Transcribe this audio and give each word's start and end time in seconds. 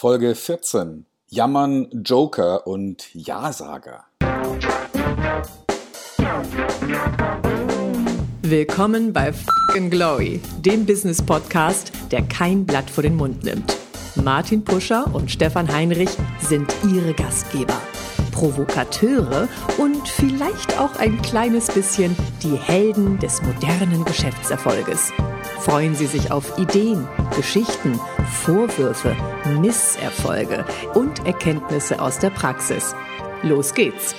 Folge 0.00 0.34
14. 0.34 1.04
Jammern, 1.28 1.86
Joker 1.92 2.66
und 2.66 3.14
Ja-Sager. 3.14 4.06
Willkommen 8.40 9.12
bei 9.12 9.30
Fucking 9.34 9.90
Glory, 9.90 10.40
dem 10.58 10.86
Business-Podcast, 10.86 11.92
der 12.10 12.22
kein 12.22 12.64
Blatt 12.64 12.88
vor 12.88 13.02
den 13.02 13.14
Mund 13.14 13.44
nimmt. 13.44 13.76
Martin 14.14 14.64
Puscher 14.64 15.04
und 15.14 15.30
Stefan 15.30 15.70
Heinrich 15.70 16.16
sind 16.40 16.74
ihre 16.90 17.12
Gastgeber. 17.12 17.78
Provokateure 18.32 19.48
und 19.76 20.08
vielleicht 20.08 20.80
auch 20.80 20.96
ein 20.96 21.20
kleines 21.20 21.70
bisschen 21.70 22.16
die 22.42 22.56
Helden 22.56 23.18
des 23.18 23.42
modernen 23.42 24.06
Geschäftserfolges. 24.06 25.12
Freuen 25.60 25.94
Sie 25.94 26.06
sich 26.06 26.32
auf 26.32 26.56
Ideen, 26.56 27.06
Geschichten, 27.36 28.00
Vorwürfe, 28.24 29.16
Misserfolge 29.60 30.64
und 30.94 31.26
Erkenntnisse 31.26 32.00
aus 32.00 32.18
der 32.18 32.30
Praxis. 32.30 32.94
Los 33.42 33.74
geht's! 33.74 34.14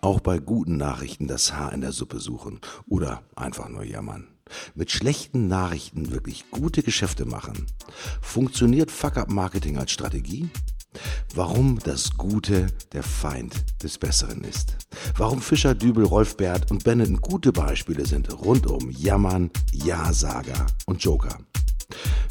Auch 0.00 0.20
bei 0.20 0.38
guten 0.38 0.76
Nachrichten 0.76 1.26
das 1.26 1.52
Haar 1.54 1.72
in 1.72 1.80
der 1.80 1.92
Suppe 1.92 2.20
suchen 2.20 2.60
oder 2.88 3.22
einfach 3.34 3.68
nur 3.68 3.84
jammern. 3.84 4.28
Mit 4.74 4.90
schlechten 4.92 5.48
Nachrichten 5.48 6.12
wirklich 6.12 6.50
gute 6.50 6.82
Geschäfte 6.82 7.24
machen. 7.24 7.66
Funktioniert 8.20 8.90
Fuck-Up-Marketing 8.90 9.78
als 9.78 9.90
Strategie? 9.90 10.48
Warum 11.34 11.78
das 11.84 12.16
Gute 12.16 12.66
der 12.92 13.02
Feind 13.02 13.64
des 13.82 13.98
Besseren 13.98 14.44
ist. 14.44 14.76
Warum 15.16 15.40
Fischer, 15.40 15.74
Dübel, 15.74 16.04
Rolf 16.04 16.36
Bert 16.36 16.70
und 16.70 16.84
Benetton 16.84 17.20
gute 17.20 17.52
Beispiele 17.52 18.06
sind 18.06 18.32
rund 18.44 18.66
um 18.66 18.90
Jammern, 18.90 19.50
Ja-Sager 19.72 20.66
und 20.86 21.02
Joker. 21.02 21.38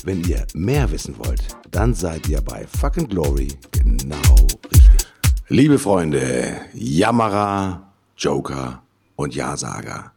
Wenn 0.03 0.23
ihr 0.23 0.45
mehr 0.53 0.91
wissen 0.91 1.17
wollt, 1.17 1.43
dann 1.71 1.93
seid 1.93 2.27
ihr 2.27 2.41
bei 2.41 2.67
Fucking 2.67 3.07
Glory 3.07 3.49
genau 3.71 4.35
richtig. 4.73 5.07
Liebe 5.47 5.79
Freunde, 5.79 6.61
Jammerer, 6.73 7.93
Joker 8.17 8.81
und 9.15 9.35
Ja-Sager. 9.35 10.11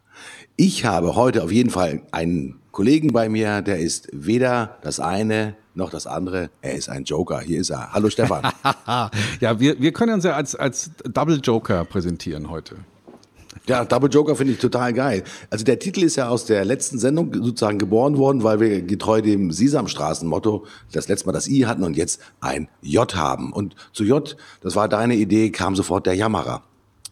Ich 0.56 0.84
habe 0.84 1.14
heute 1.14 1.44
auf 1.44 1.52
jeden 1.52 1.70
Fall 1.70 2.02
einen 2.10 2.60
Kollegen 2.72 3.12
bei 3.12 3.28
mir, 3.28 3.62
der 3.62 3.78
ist 3.78 4.08
weder 4.12 4.78
das 4.83 5.00
eine 5.00 5.56
noch 5.78 5.88
das 5.90 6.06
andere. 6.06 6.50
Er 6.60 6.74
ist 6.74 6.90
ein 6.90 7.04
Joker. 7.04 7.40
Hier 7.40 7.60
ist 7.60 7.70
er. 7.70 7.92
Hallo 7.94 8.10
Stefan. 8.10 8.42
ja, 9.40 9.58
wir, 9.58 9.80
wir 9.80 9.92
können 9.92 10.12
uns 10.12 10.24
ja 10.24 10.32
als, 10.32 10.54
als 10.54 10.90
Double 11.04 11.40
Joker 11.42 11.86
präsentieren 11.86 12.50
heute. 12.50 12.76
Ja, 13.66 13.84
Double 13.84 14.10
Joker 14.10 14.36
finde 14.36 14.54
ich 14.54 14.58
total 14.58 14.92
geil. 14.92 15.24
Also 15.50 15.64
der 15.64 15.78
Titel 15.78 16.02
ist 16.02 16.16
ja 16.16 16.28
aus 16.28 16.44
der 16.44 16.64
letzten 16.64 16.98
Sendung 16.98 17.32
sozusagen 17.34 17.78
geboren 17.78 18.16
worden, 18.18 18.42
weil 18.42 18.60
wir 18.60 18.82
getreu 18.82 19.22
dem 19.22 19.50
Sesamstraßen-Motto 19.50 20.66
das 20.92 21.08
letzte 21.08 21.26
Mal 21.26 21.32
das 21.32 21.48
I 21.48 21.66
hatten 21.66 21.84
und 21.84 21.96
jetzt 21.96 22.20
ein 22.40 22.68
J 22.82 23.14
haben. 23.14 23.52
Und 23.52 23.74
zu 23.92 24.04
J, 24.04 24.36
das 24.60 24.74
war 24.74 24.88
deine 24.88 25.16
Idee, 25.16 25.50
kam 25.50 25.76
sofort 25.76 26.06
der 26.06 26.14
Jammerer. 26.14 26.62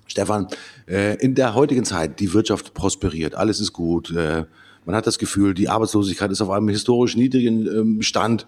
Stefan, 0.07 0.49
äh, 0.89 1.17
in 1.17 1.35
der 1.35 1.55
heutigen 1.55 1.85
Zeit, 1.85 2.21
die 2.21 2.33
Wirtschaft 2.33 2.75
prosperiert, 2.75 3.35
alles 3.35 3.61
ist 3.61 3.73
gut, 3.73 4.11
äh, 4.13 4.45
man 4.87 4.95
hat 4.95 5.07
das 5.07 5.19
Gefühl, 5.19 5.53
die 5.53 5.69
Arbeitslosigkeit 5.69 6.31
ist 6.31 6.41
auf 6.41 6.51
einem 6.51 6.69
historisch 6.69 7.17
niedrigen 7.17 7.67
ähm, 7.67 8.03
Stand. 8.03 8.47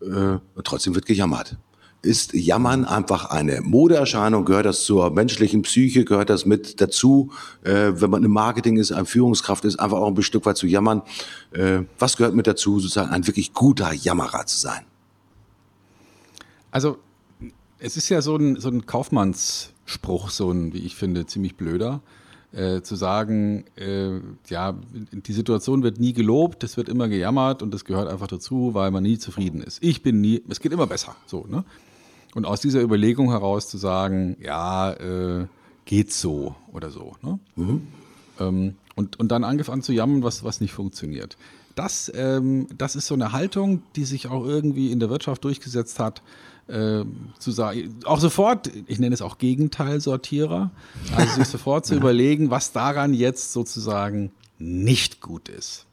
Äh, 0.00 0.38
trotzdem 0.62 0.94
wird 0.94 1.06
gejammert. 1.06 1.56
Ist 2.02 2.32
Jammern 2.34 2.84
einfach 2.84 3.30
eine 3.30 3.60
Modeerscheinung? 3.62 4.44
Gehört 4.44 4.66
das 4.66 4.84
zur 4.84 5.10
menschlichen 5.10 5.62
Psyche? 5.62 6.04
Gehört 6.04 6.30
das 6.30 6.46
mit 6.46 6.80
dazu? 6.80 7.32
Äh, 7.64 7.92
wenn 7.94 8.10
man 8.10 8.22
im 8.22 8.30
Marketing 8.30 8.76
ist, 8.76 8.92
eine 8.92 9.06
Führungskraft 9.06 9.64
ist, 9.64 9.80
einfach 9.80 9.98
auch 9.98 10.14
ein 10.14 10.22
Stück 10.22 10.46
weit 10.46 10.58
zu 10.58 10.68
jammern. 10.68 11.02
Äh, 11.50 11.80
was 11.98 12.16
gehört 12.16 12.34
mit 12.34 12.46
dazu, 12.46 12.78
sozusagen 12.78 13.10
ein 13.10 13.26
wirklich 13.26 13.52
guter 13.52 13.92
Jammerer 13.92 14.46
zu 14.46 14.58
sein? 14.58 14.84
Also, 16.70 16.98
es 17.78 17.96
ist 17.96 18.10
ja 18.10 18.20
so 18.20 18.36
ein, 18.36 18.60
so 18.60 18.68
ein 18.68 18.86
Kaufmannsspruch, 18.86 20.30
so 20.30 20.52
ein, 20.52 20.74
wie 20.74 20.80
ich 20.80 20.94
finde, 20.94 21.26
ziemlich 21.26 21.56
blöder 21.56 22.02
äh, 22.52 22.80
zu 22.82 22.96
sagen, 22.96 23.64
äh, 23.76 24.20
ja, 24.48 24.74
die 25.12 25.32
Situation 25.32 25.82
wird 25.82 26.00
nie 26.00 26.12
gelobt, 26.12 26.64
es 26.64 26.76
wird 26.76 26.88
immer 26.88 27.08
gejammert 27.08 27.62
und 27.62 27.72
das 27.74 27.84
gehört 27.84 28.08
einfach 28.08 28.26
dazu, 28.26 28.74
weil 28.74 28.90
man 28.90 29.02
nie 29.02 29.18
zufrieden 29.18 29.60
ist. 29.60 29.82
Ich 29.82 30.02
bin 30.02 30.20
nie, 30.20 30.42
es 30.48 30.60
geht 30.60 30.72
immer 30.72 30.86
besser, 30.86 31.14
so, 31.26 31.46
ne? 31.48 31.64
Und 32.34 32.44
aus 32.44 32.60
dieser 32.60 32.82
Überlegung 32.82 33.30
heraus 33.30 33.68
zu 33.68 33.78
sagen, 33.78 34.36
ja, 34.40 34.92
äh, 34.92 35.46
geht 35.84 36.12
so 36.12 36.54
oder 36.72 36.90
so, 36.90 37.16
ne? 37.22 37.38
Mhm. 37.56 37.86
Ähm, 38.38 38.74
und, 38.94 39.18
und 39.18 39.28
dann 39.28 39.44
angefangen 39.44 39.82
zu 39.82 39.92
jammern, 39.92 40.22
was, 40.22 40.42
was 40.42 40.60
nicht 40.60 40.72
funktioniert. 40.72 41.36
Das, 41.78 42.10
ähm, 42.12 42.66
das 42.76 42.96
ist 42.96 43.06
so 43.06 43.14
eine 43.14 43.30
Haltung, 43.30 43.82
die 43.94 44.04
sich 44.04 44.26
auch 44.26 44.44
irgendwie 44.44 44.90
in 44.90 44.98
der 44.98 45.10
Wirtschaft 45.10 45.44
durchgesetzt 45.44 46.00
hat, 46.00 46.22
äh, 46.66 47.04
zu 47.38 47.52
sagen, 47.52 47.94
auch 48.04 48.18
sofort, 48.18 48.68
ich 48.88 48.98
nenne 48.98 49.14
es 49.14 49.22
auch 49.22 49.38
Gegenteilsortierer, 49.38 50.72
also 51.14 51.34
sich 51.34 51.46
sofort 51.46 51.86
zu 51.86 51.94
überlegen, 51.94 52.50
was 52.50 52.72
daran 52.72 53.14
jetzt 53.14 53.52
sozusagen 53.52 54.32
nicht 54.58 55.20
gut 55.20 55.48
ist. 55.48 55.86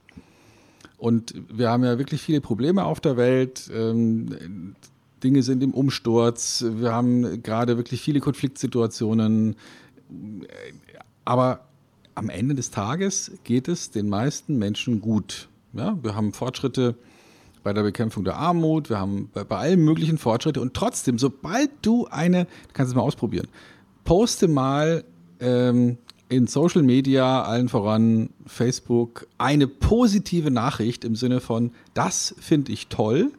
Und 0.97 1.35
wir 1.53 1.69
haben 1.69 1.83
ja 1.83 1.99
wirklich 1.99 2.19
viele 2.19 2.41
Probleme 2.41 2.83
auf 2.83 2.99
der 2.99 3.15
Welt. 3.15 3.69
Ähm, 3.71 4.75
Dinge 5.23 5.43
sind 5.43 5.61
im 5.61 5.71
Umsturz. 5.71 6.65
Wir 6.67 6.93
haben 6.93 7.43
gerade 7.43 7.77
wirklich 7.77 8.01
viele 8.01 8.21
Konfliktsituationen. 8.21 9.55
Aber 11.25 11.67
am 12.15 12.29
Ende 12.29 12.55
des 12.55 12.71
Tages 12.71 13.33
geht 13.43 13.67
es 13.67 13.91
den 13.91 14.09
meisten 14.09 14.57
Menschen 14.57 14.99
gut. 14.99 15.47
Ja, 15.75 15.97
wir 16.01 16.15
haben 16.15 16.31
Fortschritte 16.31 16.95
bei 17.61 17.73
der 17.73 17.83
Bekämpfung 17.83 18.23
der 18.23 18.37
Armut, 18.37 18.89
wir 18.89 18.99
haben 18.99 19.29
bei, 19.33 19.43
bei 19.43 19.57
allen 19.57 19.83
möglichen 19.83 20.17
Fortschritte 20.17 20.61
und 20.61 20.73
trotzdem, 20.73 21.19
sobald 21.19 21.69
du 21.81 22.07
eine, 22.07 22.47
kannst 22.73 22.91
es 22.91 22.95
mal 22.95 23.01
ausprobieren, 23.01 23.47
poste 24.05 24.47
mal 24.47 25.03
ähm, 25.41 25.97
in 26.29 26.47
Social 26.47 26.83
Media, 26.83 27.43
allen 27.43 27.67
voran 27.67 28.29
Facebook, 28.45 29.27
eine 29.37 29.67
positive 29.67 30.49
Nachricht 30.49 31.03
im 31.03 31.15
Sinne 31.15 31.41
von, 31.41 31.71
das 31.93 32.35
finde 32.39 32.71
ich 32.71 32.87
toll, 32.87 33.31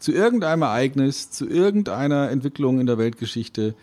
zu 0.00 0.12
irgendeinem 0.12 0.62
Ereignis, 0.62 1.30
zu 1.30 1.48
irgendeiner 1.48 2.30
Entwicklung 2.30 2.80
in 2.80 2.86
der 2.86 2.98
Weltgeschichte. 2.98 3.74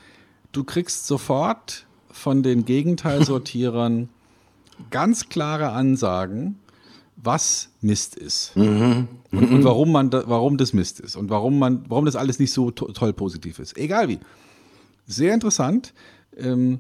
Du 0.52 0.64
kriegst 0.64 1.08
sofort 1.08 1.86
von 2.10 2.44
den 2.44 2.66
Gegenteilsortierern 2.66 4.10
ganz 4.90 5.30
klare 5.30 5.72
Ansagen, 5.72 6.60
was 7.26 7.70
Mist 7.82 8.16
ist 8.16 8.56
mhm. 8.56 9.08
Und, 9.32 9.52
und, 9.52 9.64
warum 9.64 9.92
man 9.92 10.10
da, 10.10 10.24
warum 10.28 10.58
das 10.58 10.74
Mist 10.74 11.00
ist 11.00 11.16
und 11.16 11.30
warum 11.30 11.60
man 11.60 11.84
warum 11.88 12.06
das 12.06 12.16
alles 12.16 12.40
nicht 12.40 12.54
so 12.54 12.72
to 12.72 12.92
toll 12.94 13.14
positiv 13.14 13.60
ist. 13.60 13.78
Egal 13.78 14.08
wie. 14.08 14.20
Sehr 15.08 15.34
interessant. 15.34 15.94
Ähm, 16.38 16.80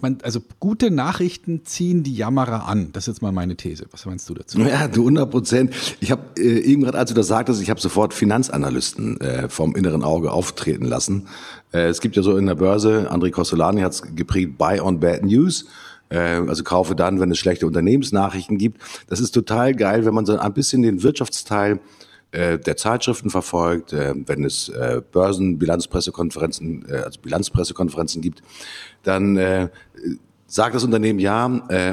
man, 0.00 0.18
also 0.22 0.40
gute 0.60 0.90
Nachrichten 0.90 1.64
ziehen 1.64 2.02
die 2.02 2.14
Jammerer 2.14 2.68
an. 2.68 2.90
Das 2.92 3.04
ist 3.04 3.14
jetzt 3.14 3.22
mal 3.22 3.32
meine 3.32 3.56
These. 3.56 3.86
Was 3.90 4.06
meinst 4.06 4.28
du 4.28 4.34
dazu? 4.34 4.58
Ja, 4.60 4.88
du 4.88 5.02
100 5.02 5.30
Prozent. 5.30 5.74
Ich 6.00 6.10
habe 6.10 6.22
äh, 6.38 6.60
eben 6.60 6.82
gerade, 6.82 6.98
als 6.98 7.10
du 7.10 7.14
das 7.14 7.26
sagtest, 7.26 7.62
ich 7.62 7.70
habe 7.70 7.80
sofort 7.80 8.14
Finanzanalysten 8.14 9.20
äh, 9.20 9.48
vom 9.48 9.74
inneren 9.74 10.02
Auge 10.02 10.32
auftreten 10.32 10.84
lassen. 10.84 11.28
Äh, 11.72 11.88
es 11.88 12.00
gibt 12.00 12.16
ja 12.16 12.22
so 12.22 12.36
in 12.36 12.46
der 12.46 12.56
Börse, 12.56 13.10
André 13.10 13.30
Costolani 13.30 13.80
hat 13.80 13.92
es 13.92 14.02
geprägt, 14.14 14.58
Buy 14.58 14.80
on 14.80 15.00
Bad 15.00 15.24
News. 15.24 15.66
Äh, 16.08 16.18
also 16.18 16.62
kaufe 16.62 16.94
dann, 16.94 17.20
wenn 17.20 17.30
es 17.30 17.38
schlechte 17.38 17.66
Unternehmensnachrichten 17.66 18.58
gibt. 18.58 18.80
Das 19.08 19.20
ist 19.20 19.32
total 19.32 19.74
geil, 19.74 20.04
wenn 20.04 20.14
man 20.14 20.26
so 20.26 20.38
ein 20.38 20.52
bisschen 20.52 20.82
den 20.82 21.02
Wirtschaftsteil 21.02 21.80
äh, 22.32 22.58
der 22.58 22.76
Zeitschriften 22.76 23.30
verfolgt, 23.30 23.92
äh, 23.92 24.14
wenn 24.14 24.44
es 24.44 24.70
Börsen, 25.12 25.58
Bilanzpressekonferenzen, 25.58 26.86
also 26.90 27.20
Bilanzpressekonferenzen 27.20 28.22
gibt, 28.22 28.42
dann 29.02 29.70
sagt 30.48 30.74
das 30.76 30.84
Unternehmen 30.84 31.18
ja, 31.18 31.46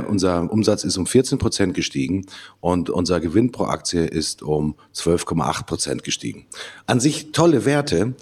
unser 0.08 0.52
Umsatz 0.52 0.84
ist 0.84 0.98
um 0.98 1.08
14 1.08 1.38
Prozent 1.38 1.74
gestiegen 1.74 2.26
und 2.62 2.90
unser 2.90 3.20
Gewinn 3.20 3.52
pro 3.52 3.66
Aktie 3.66 4.06
ist 4.06 4.44
um 4.44 4.76
12,8 4.96 5.66
Prozent 5.66 6.04
gestiegen. 6.04 6.46
An 6.86 7.00
sich 7.00 7.32
tolle 7.32 7.66
Werte 7.66 8.14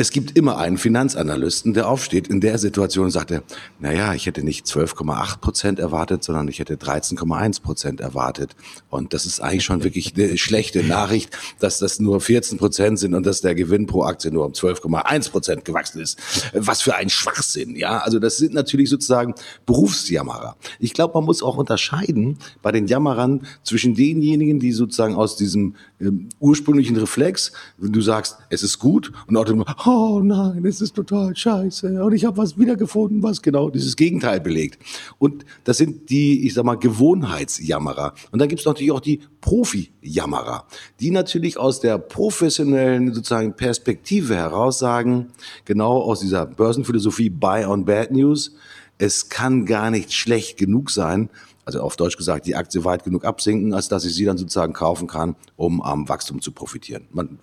es 0.00 0.10
gibt 0.12 0.34
immer 0.34 0.56
einen 0.56 0.78
Finanzanalysten, 0.78 1.74
der 1.74 1.86
aufsteht 1.86 2.26
in 2.28 2.40
der 2.40 2.56
Situation 2.56 3.04
und 3.04 3.10
sagt, 3.10 3.34
naja, 3.80 4.14
ich 4.14 4.24
hätte 4.24 4.42
nicht 4.42 4.64
12,8 4.64 5.40
Prozent 5.40 5.78
erwartet, 5.78 6.24
sondern 6.24 6.48
ich 6.48 6.58
hätte 6.58 6.76
13,1 6.76 7.60
Prozent 7.60 8.00
erwartet. 8.00 8.56
Und 8.88 9.12
das 9.12 9.26
ist 9.26 9.40
eigentlich 9.40 9.64
schon 9.64 9.84
wirklich 9.84 10.14
eine 10.16 10.38
schlechte 10.38 10.82
Nachricht, 10.82 11.36
dass 11.58 11.78
das 11.78 12.00
nur 12.00 12.22
14 12.22 12.56
Prozent 12.56 12.98
sind 12.98 13.12
und 13.12 13.26
dass 13.26 13.42
der 13.42 13.54
Gewinn 13.54 13.86
pro 13.86 14.04
Aktie 14.04 14.30
nur 14.30 14.46
um 14.46 14.52
12,1 14.52 15.30
Prozent 15.30 15.64
gewachsen 15.66 16.00
ist. 16.00 16.18
Was 16.54 16.80
für 16.80 16.94
ein 16.94 17.10
Schwachsinn, 17.10 17.76
ja. 17.76 17.98
Also 17.98 18.18
das 18.18 18.38
sind 18.38 18.54
natürlich 18.54 18.88
sozusagen 18.88 19.34
Berufsjammerer. 19.66 20.56
Ich 20.78 20.94
glaube, 20.94 21.12
man 21.12 21.24
muss 21.24 21.42
auch 21.42 21.58
unterscheiden 21.58 22.38
bei 22.62 22.72
den 22.72 22.86
Jammerern 22.86 23.46
zwischen 23.64 23.94
denjenigen, 23.94 24.60
die 24.60 24.72
sozusagen 24.72 25.14
aus 25.14 25.36
diesem 25.36 25.74
ähm, 26.00 26.30
ursprünglichen 26.38 26.96
Reflex, 26.96 27.52
wenn 27.76 27.92
du 27.92 28.00
sagst, 28.00 28.38
es 28.48 28.62
ist 28.62 28.78
gut 28.78 29.12
und 29.26 29.36
auch 29.36 29.44
dem, 29.44 29.62
oh 29.84 29.89
nein, 30.22 30.64
es 30.64 30.80
ist 30.80 30.94
total 30.94 31.34
scheiße 31.34 32.02
und 32.02 32.12
ich 32.12 32.24
habe 32.24 32.36
was 32.36 32.58
wiedergefunden, 32.58 33.22
was 33.22 33.42
genau 33.42 33.70
dieses 33.70 33.96
Gegenteil 33.96 34.40
belegt. 34.40 34.82
Und 35.18 35.44
das 35.64 35.78
sind 35.78 36.10
die, 36.10 36.46
ich 36.46 36.54
sag 36.54 36.64
mal, 36.64 36.76
Gewohnheitsjammerer. 36.76 38.14
Und 38.30 38.40
dann 38.40 38.48
gibt 38.48 38.60
es 38.60 38.66
natürlich 38.66 38.92
auch 38.92 39.00
die 39.00 39.20
Profi-Jammerer, 39.40 40.66
die 41.00 41.10
natürlich 41.10 41.58
aus 41.58 41.80
der 41.80 41.98
professionellen 41.98 43.12
sozusagen 43.14 43.54
Perspektive 43.54 44.36
heraus 44.36 44.78
sagen, 44.78 45.28
genau 45.64 46.00
aus 46.00 46.20
dieser 46.20 46.46
Börsenphilosophie 46.46 47.30
Buy 47.30 47.64
on 47.64 47.84
Bad 47.84 48.10
News, 48.12 48.54
es 48.98 49.30
kann 49.30 49.64
gar 49.64 49.90
nicht 49.90 50.12
schlecht 50.12 50.58
genug 50.58 50.90
sein, 50.90 51.30
also 51.74 51.84
auf 51.84 51.96
Deutsch 51.96 52.16
gesagt, 52.16 52.46
die 52.46 52.56
Aktie 52.56 52.84
weit 52.84 53.04
genug 53.04 53.24
absinken, 53.24 53.72
als 53.74 53.88
dass 53.88 54.04
ich 54.04 54.14
sie 54.14 54.24
dann 54.24 54.36
sozusagen 54.36 54.72
kaufen 54.72 55.06
kann, 55.06 55.36
um 55.56 55.80
am 55.80 56.08
Wachstum 56.08 56.40
zu 56.40 56.52
profitieren. 56.52 57.06
Man 57.12 57.38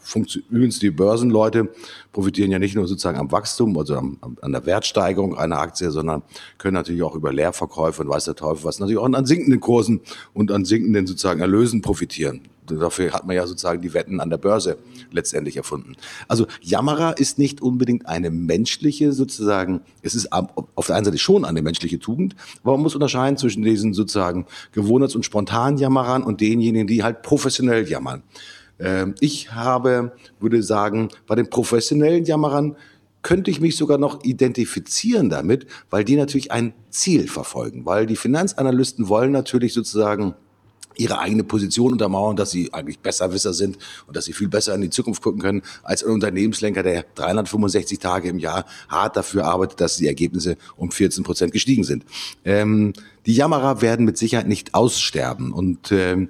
übrigens 0.50 0.80
die 0.80 0.92
Börsenleute 0.92 1.70
profitieren 2.12 2.52
ja 2.52 2.60
nicht 2.60 2.76
nur 2.76 2.88
sozusagen 2.88 3.18
am 3.18 3.32
Wachstum, 3.32 3.78
also 3.78 3.96
am, 3.96 4.18
an 4.42 4.52
der 4.52 4.66
Wertsteigerung 4.66 5.38
einer 5.38 5.60
Aktie, 5.60 5.92
sondern 5.92 6.24
können 6.58 6.74
natürlich 6.74 7.04
auch 7.04 7.16
über 7.16 7.32
Leerverkäufe 7.32 8.02
und 8.04 8.10
weiß 8.10 8.26
der 8.26 8.36
Teufel 8.36 8.66
was, 8.66 8.80
natürlich 8.80 9.00
auch 9.00 9.06
an 9.06 9.26
sinkenden 9.26 9.60
Kursen 9.60 10.02
und 10.34 10.52
an 10.52 10.66
sinkenden 10.66 11.08
sozusagen 11.08 11.40
Erlösen 11.40 11.82
profitieren 11.82 12.42
dafür 12.76 13.14
hat 13.14 13.26
man 13.26 13.36
ja 13.36 13.48
sozusagen 13.48 13.82
die 13.82 13.94
Wetten 13.94 14.20
an 14.20 14.30
der 14.30 14.38
Börse 14.38 14.78
letztendlich 15.12 15.58
erfunden. 15.58 15.96
Also 16.28 16.48
Jammerer 16.62 17.18
ist 17.18 17.40
nicht 17.40 17.62
unbedingt 17.62 18.08
eine 18.08 18.30
menschliche 18.30 19.14
sozusagen, 19.14 19.82
es 20.02 20.16
ist 20.16 20.32
auf 20.32 20.88
der 20.88 20.96
einen 20.96 21.06
Seite 21.06 21.18
schon 21.18 21.46
eine 21.46 21.62
menschliche 21.62 22.00
Tugend, 22.00 22.36
aber 22.64 22.74
man 22.74 22.82
muss 22.82 22.96
unterscheiden 22.96 23.38
zwischen 23.38 23.64
diesen 23.64 23.94
sozusagen 23.94 24.46
Gewohnheits- 24.74 25.16
und 25.16 25.24
spontanen 25.24 25.78
Jammerern 25.78 26.24
und 26.24 26.42
denjenigen, 26.42 26.88
die 26.88 27.04
halt 27.04 27.22
professionell 27.22 27.88
jammern. 27.88 28.24
Ähm, 28.80 29.16
ich 29.20 29.54
habe, 29.54 30.12
würde 30.40 30.62
sagen, 30.64 31.10
bei 31.26 31.36
den 31.36 31.50
professionellen 31.50 32.26
Jammerern 32.26 32.76
könnte 33.22 33.52
ich 33.52 33.60
mich 33.60 33.76
sogar 33.76 33.98
noch 33.98 34.24
identifizieren 34.24 35.30
damit, 35.30 35.68
weil 35.90 36.04
die 36.04 36.16
natürlich 36.16 36.52
ein 36.52 36.74
Ziel 36.90 37.28
verfolgen, 37.28 37.86
weil 37.86 38.06
die 38.06 38.16
Finanzanalysten 38.16 39.10
wollen 39.10 39.32
natürlich 39.32 39.74
sozusagen 39.74 40.34
ihre 40.98 41.20
eigene 41.20 41.44
Position 41.44 41.94
untermauern, 41.94 42.36
dass 42.36 42.52
sie 42.52 42.74
eigentlich 42.74 43.00
Besserwisser 43.00 43.54
sind 43.54 43.78
und 44.08 44.16
dass 44.16 44.26
sie 44.26 44.34
viel 44.34 44.48
besser 44.48 44.76
in 44.76 44.82
die 44.82 44.90
Zukunft 44.90 45.22
gucken 45.22 45.42
können 45.42 45.62
als 45.84 46.04
ein 46.04 46.12
Unternehmenslenker, 46.12 46.84
der 46.84 47.06
365 47.16 48.00
Tage 48.00 48.30
im 48.30 48.40
Jahr 48.40 48.66
hart 48.90 49.16
dafür 49.16 49.46
arbeitet, 49.46 49.82
dass 49.82 49.98
die 49.98 50.08
Ergebnisse 50.08 50.58
um 50.76 50.92
14 50.92 51.24
Prozent 51.24 51.52
gestiegen 51.52 51.84
sind. 51.84 52.06
Ähm, 52.46 52.94
die 53.26 53.34
Jammerer 53.34 53.82
werden 53.82 54.06
mit 54.06 54.18
Sicherheit 54.18 54.48
nicht 54.48 54.74
aussterben 54.74 55.52
und 55.52 55.92
ähm, 55.92 56.30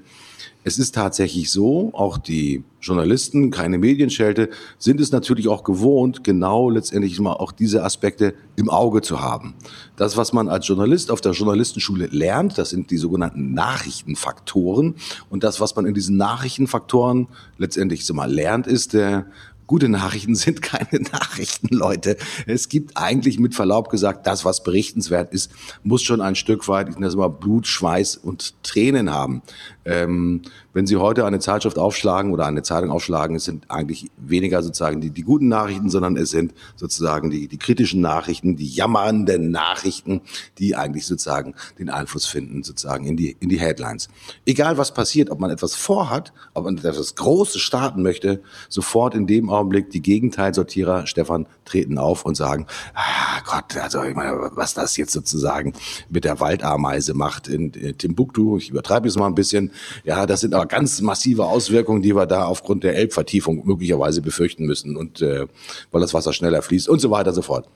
es 0.68 0.78
ist 0.78 0.96
tatsächlich 0.96 1.50
so, 1.50 1.92
auch 1.94 2.18
die 2.18 2.62
Journalisten, 2.82 3.52
keine 3.52 3.78
Medienschelte, 3.78 4.50
sind 4.78 5.00
es 5.00 5.14
natürlich 5.14 5.48
auch 5.48 5.64
gewohnt, 5.64 6.26
genau 6.26 6.70
letztendlich 6.70 7.18
mal 7.22 7.32
auch 7.32 7.54
diese 7.54 7.86
Aspekte 7.86 8.34
im 8.58 8.70
Auge 8.70 9.02
zu 9.02 9.22
haben. 9.22 9.56
Das, 9.96 10.18
was 10.18 10.34
man 10.34 10.50
als 10.50 10.68
Journalist 10.68 11.10
auf 11.10 11.22
der 11.22 11.32
Journalistenschule 11.32 12.08
lernt, 12.08 12.58
das 12.58 12.72
sind 12.72 12.92
die 12.92 12.98
sogenannten 12.98 13.54
Nachrichtenfaktoren. 13.54 14.96
Und 15.30 15.46
das, 15.46 15.62
was 15.62 15.74
man 15.78 15.86
in 15.86 15.94
diesen 15.94 16.18
Nachrichtenfaktoren 16.18 17.30
letztendlich 17.58 18.06
so 18.06 18.14
mal 18.14 18.30
lernt, 18.30 18.68
ist 18.68 18.92
der 18.92 19.28
gute 19.68 19.90
Nachrichten 19.90 20.34
sind 20.36 20.62
keine 20.62 21.04
Nachrichten, 21.12 21.76
Leute. 21.76 22.18
Es 22.48 22.70
gibt 22.70 22.98
eigentlich 22.98 23.38
mit 23.40 23.54
Verlaub 23.54 23.90
gesagt, 23.90 24.26
das, 24.26 24.46
was 24.46 24.64
berichtenswert 24.64 25.32
ist, 25.34 25.52
muss 25.84 26.02
schon 26.02 26.22
ein 26.22 26.36
Stück 26.36 26.68
weit, 26.68 26.90
ich 26.90 26.96
nenne 26.96 27.06
das 27.08 27.16
mal 27.16 27.28
Blut, 27.28 27.68
Schweiß 27.68 28.16
und 28.16 28.64
Tränen 28.64 29.12
haben. 29.14 29.44
Ähm, 29.88 30.42
wenn 30.74 30.86
Sie 30.86 30.98
heute 30.98 31.26
eine 31.26 31.40
Zeitschrift 31.40 31.80
aufschlagen 31.80 32.34
oder 32.34 32.46
eine 32.46 32.62
Zeitung 32.62 32.92
aufschlagen, 32.92 33.38
es 33.38 33.46
sind 33.46 33.72
eigentlich 33.72 34.12
weniger 34.18 34.62
sozusagen 34.62 35.00
die, 35.00 35.12
die 35.12 35.24
guten 35.24 35.48
Nachrichten, 35.48 35.90
sondern 35.90 36.18
es 36.18 36.30
sind 36.30 36.54
sozusagen 36.76 37.30
die, 37.30 37.48
die 37.48 37.58
kritischen 37.58 38.02
Nachrichten, 38.02 38.58
die 38.58 38.68
jammernden 38.68 39.50
Nachrichten, 39.50 40.22
die 40.58 40.76
eigentlich 40.76 41.08
sozusagen 41.08 41.56
den 41.80 41.90
Einfluss 41.90 42.26
finden 42.26 42.64
sozusagen 42.64 43.06
in 43.06 43.16
die, 43.16 43.38
in 43.40 43.48
die 43.48 43.60
Headlines. 43.60 44.10
Egal 44.46 44.78
was 44.78 44.94
passiert, 44.94 45.30
ob 45.30 45.40
man 45.40 45.52
etwas 45.52 45.74
vorhat, 45.74 46.34
ob 46.54 46.66
man 46.66 46.78
etwas 46.78 47.16
Großes 47.16 47.62
starten 47.62 48.04
möchte, 48.04 48.42
sofort 48.68 49.16
in 49.16 49.26
dem 49.26 49.50
Augenblick 49.50 49.90
die 49.90 50.02
Gegenteilsortierer, 50.02 51.08
Stefan, 51.08 51.48
treten 51.64 51.98
auf 51.98 52.26
und 52.26 52.36
sagen, 52.36 52.68
ah 52.94 53.42
Gott, 53.46 53.78
also 53.78 54.04
ich 54.04 54.16
meine, 54.16 54.52
was 54.54 54.74
das 54.74 54.98
jetzt 54.98 55.14
sozusagen 55.14 55.74
mit 56.10 56.26
der 56.26 56.42
Waldameise 56.42 57.14
macht 57.14 57.48
in, 57.48 57.72
in 57.72 57.98
Timbuktu, 57.98 58.58
ich 58.58 58.70
übertreibe 58.70 59.08
es 59.08 59.16
mal 59.16 59.28
ein 59.28 59.36
bisschen, 59.36 59.72
ja, 60.04 60.26
das 60.26 60.42
sind 60.42 60.54
aber 60.54 60.66
ganz 60.66 61.02
massive 61.02 61.46
Auswirkungen, 61.46 62.02
die 62.02 62.16
wir 62.16 62.26
da 62.26 62.46
aufgrund 62.46 62.84
der 62.84 62.96
Elbvertiefung 62.96 63.66
möglicherweise 63.66 64.22
befürchten 64.22 64.66
müssen 64.66 64.98
und 64.98 65.22
äh, 65.22 65.48
weil 65.92 66.02
das 66.02 66.14
Wasser 66.14 66.34
schneller 66.34 66.62
fließt 66.62 66.90
und 66.90 67.00
so 67.00 67.12
weiter 67.12 67.30
und 67.30 67.36
so 67.36 67.42
fort. 67.42 67.68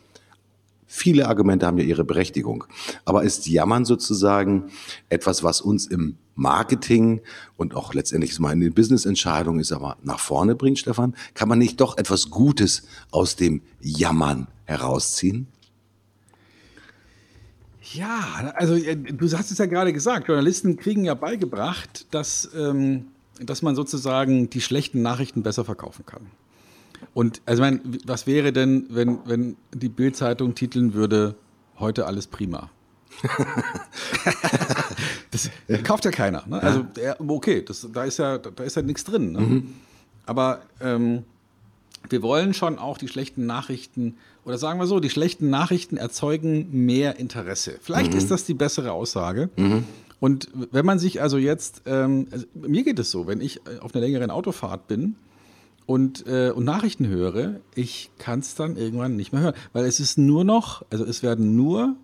Viele 0.93 1.29
Argumente 1.29 1.65
haben 1.65 1.77
ja 1.77 1.85
ihre 1.85 2.03
Berechtigung. 2.03 2.65
Aber 3.05 3.23
ist 3.23 3.47
Jammern 3.47 3.85
sozusagen 3.85 4.71
etwas, 5.07 5.41
was 5.41 5.61
uns 5.61 5.87
im 5.87 6.17
Marketing 6.35 7.21
und 7.55 7.75
auch 7.75 7.93
letztendlich 7.93 8.37
mal 8.39 8.51
in 8.51 8.59
den 8.59 8.73
Business-Entscheidungen 8.73 9.61
ist 9.61 9.71
aber 9.71 9.95
nach 10.03 10.19
vorne 10.19 10.53
bringt, 10.53 10.79
Stefan? 10.79 11.15
Kann 11.33 11.47
man 11.47 11.59
nicht 11.59 11.79
doch 11.79 11.97
etwas 11.97 12.29
Gutes 12.29 12.83
aus 13.09 13.37
dem 13.37 13.61
Jammern 13.79 14.47
herausziehen? 14.65 15.47
Ja, 17.93 18.53
also 18.55 18.75
äh, 18.75 18.95
du 18.95 19.25
hast 19.37 19.51
es 19.51 19.57
ja 19.57 19.65
gerade 19.65 19.93
gesagt, 19.93 20.27
Journalisten 20.27 20.77
kriegen 20.77 21.03
ja 21.03 21.13
beigebracht, 21.13 22.05
dass, 22.11 22.49
ähm, 22.55 23.07
dass 23.39 23.61
man 23.61 23.75
sozusagen 23.75 24.49
die 24.49 24.61
schlechten 24.61 25.01
Nachrichten 25.01 25.43
besser 25.43 25.65
verkaufen 25.65 26.05
kann. 26.05 26.27
Und 27.13 27.41
also 27.45 27.63
ich 27.63 27.69
meine, 27.69 27.81
was 28.05 28.27
wäre 28.27 28.53
denn, 28.53 28.87
wenn, 28.89 29.19
wenn 29.25 29.57
die 29.73 29.89
Bildzeitung 29.89 30.55
titeln 30.55 30.93
würde, 30.93 31.35
heute 31.79 32.05
alles 32.05 32.27
prima? 32.27 32.69
das 35.31 35.49
kauft 35.83 36.05
ja 36.05 36.11
keiner. 36.11 36.43
Ne? 36.47 36.61
Also 36.61 36.85
okay, 37.27 37.63
das, 37.63 37.87
da 37.91 38.05
ist 38.05 38.17
ja, 38.17 38.37
da 38.37 38.63
ist 38.63 38.75
ja 38.75 38.81
nichts 38.81 39.03
drin. 39.03 39.33
Ne? 39.33 39.39
Mhm. 39.39 39.73
Aber 40.25 40.61
ähm, 40.79 41.23
wir 42.09 42.21
wollen 42.21 42.53
schon 42.53 42.77
auch 42.77 42.97
die 42.97 43.07
schlechten 43.07 43.45
Nachrichten, 43.45 44.15
oder 44.45 44.57
sagen 44.57 44.79
wir 44.79 44.87
so, 44.87 44.99
die 44.99 45.09
schlechten 45.09 45.49
Nachrichten 45.49 45.97
erzeugen 45.97 46.67
mehr 46.71 47.19
Interesse. 47.19 47.77
Vielleicht 47.81 48.13
mhm. 48.13 48.17
ist 48.17 48.31
das 48.31 48.45
die 48.45 48.53
bessere 48.53 48.91
Aussage. 48.91 49.49
Mhm. 49.55 49.85
Und 50.19 50.49
wenn 50.53 50.85
man 50.85 50.99
sich 50.99 51.21
also 51.21 51.37
jetzt, 51.37 51.81
ähm, 51.85 52.27
also 52.31 52.45
mir 52.53 52.83
geht 52.83 52.99
es 52.99 53.09
so, 53.09 53.27
wenn 53.27 53.41
ich 53.41 53.57
äh, 53.67 53.79
auf 53.79 53.95
einer 53.95 54.05
längeren 54.05 54.29
Autofahrt 54.29 54.87
bin 54.87 55.15
und, 55.87 56.27
äh, 56.27 56.51
und 56.51 56.63
Nachrichten 56.63 57.07
höre, 57.07 57.59
ich 57.75 58.11
kann 58.19 58.39
es 58.39 58.53
dann 58.53 58.77
irgendwann 58.77 59.15
nicht 59.15 59.33
mehr 59.33 59.41
hören, 59.41 59.55
weil 59.73 59.85
es 59.85 59.99
ist 59.99 60.17
nur 60.17 60.43
noch, 60.43 60.85
also 60.91 61.05
es 61.05 61.23
werden 61.23 61.55
nur 61.55 61.95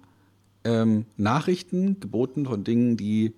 ähm, 0.63 1.05
Nachrichten 1.15 1.99
geboten 1.99 2.45
von 2.45 2.63
Dingen, 2.63 2.97
die 2.97 3.33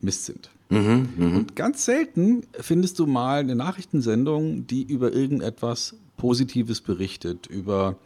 Mist 0.00 0.26
sind. 0.26 0.50
Mhm, 0.70 1.08
mh. 1.16 1.36
Und 1.36 1.56
ganz 1.56 1.84
selten 1.84 2.42
findest 2.52 2.98
du 2.98 3.06
mal 3.06 3.40
eine 3.40 3.56
Nachrichtensendung, 3.56 4.66
die 4.66 4.82
über 4.82 5.12
irgendetwas 5.12 5.96
Positives 6.16 6.80
berichtet, 6.80 7.46
über, 7.48 7.96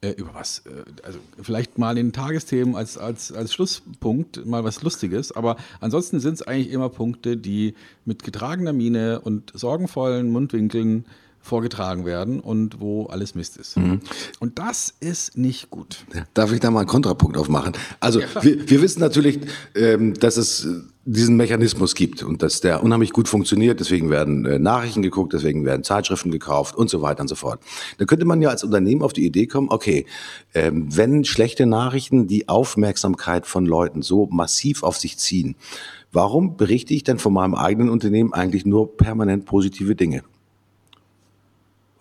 äh, 0.00 0.10
über 0.10 0.34
was, 0.34 0.64
äh, 0.66 0.84
also 1.04 1.20
vielleicht 1.40 1.78
mal 1.78 1.96
in 1.96 2.12
Tagesthemen 2.12 2.74
als, 2.74 2.98
als, 2.98 3.32
als 3.32 3.54
Schlusspunkt 3.54 4.44
mal 4.44 4.64
was 4.64 4.82
Lustiges, 4.82 5.30
aber 5.30 5.56
ansonsten 5.80 6.20
sind 6.20 6.34
es 6.34 6.42
eigentlich 6.42 6.70
immer 6.70 6.88
Punkte, 6.88 7.36
die 7.36 7.74
mit 8.04 8.24
getragener 8.24 8.72
Miene 8.72 9.20
und 9.20 9.52
sorgenvollen 9.54 10.32
Mundwinkeln 10.32 11.04
vorgetragen 11.44 12.06
werden 12.06 12.40
und 12.40 12.80
wo 12.80 13.04
alles 13.06 13.34
Mist 13.34 13.58
ist. 13.58 13.76
Mhm. 13.76 14.00
Und 14.40 14.58
das 14.58 14.94
ist 15.00 15.36
nicht 15.36 15.68
gut. 15.68 16.06
Darf 16.32 16.50
ich 16.52 16.60
da 16.60 16.70
mal 16.70 16.80
einen 16.80 16.88
Kontrapunkt 16.88 17.36
aufmachen? 17.36 17.74
Also 18.00 18.20
ja, 18.20 18.26
wir, 18.40 18.68
wir 18.68 18.80
wissen 18.80 19.00
natürlich, 19.00 19.40
ähm, 19.74 20.14
dass 20.14 20.38
es 20.38 20.66
diesen 21.04 21.36
Mechanismus 21.36 21.94
gibt 21.94 22.22
und 22.22 22.42
dass 22.42 22.62
der 22.62 22.82
unheimlich 22.82 23.12
gut 23.12 23.28
funktioniert. 23.28 23.78
Deswegen 23.78 24.08
werden 24.08 24.46
äh, 24.46 24.58
Nachrichten 24.58 25.02
geguckt, 25.02 25.34
deswegen 25.34 25.66
werden 25.66 25.84
Zeitschriften 25.84 26.30
gekauft 26.30 26.74
und 26.74 26.88
so 26.88 27.02
weiter 27.02 27.20
und 27.20 27.28
so 27.28 27.34
fort. 27.34 27.60
Da 27.98 28.06
könnte 28.06 28.24
man 28.24 28.40
ja 28.40 28.48
als 28.48 28.64
Unternehmen 28.64 29.02
auf 29.02 29.12
die 29.12 29.26
Idee 29.26 29.46
kommen, 29.46 29.68
okay, 29.68 30.06
ähm, 30.54 30.96
wenn 30.96 31.24
schlechte 31.24 31.66
Nachrichten 31.66 32.26
die 32.26 32.48
Aufmerksamkeit 32.48 33.44
von 33.44 33.66
Leuten 33.66 34.00
so 34.00 34.28
massiv 34.30 34.82
auf 34.82 34.96
sich 34.96 35.18
ziehen, 35.18 35.56
warum 36.10 36.56
berichte 36.56 36.94
ich 36.94 37.04
denn 37.04 37.18
von 37.18 37.34
meinem 37.34 37.54
eigenen 37.54 37.90
Unternehmen 37.90 38.32
eigentlich 38.32 38.64
nur 38.64 38.96
permanent 38.96 39.44
positive 39.44 39.94
Dinge? 39.94 40.22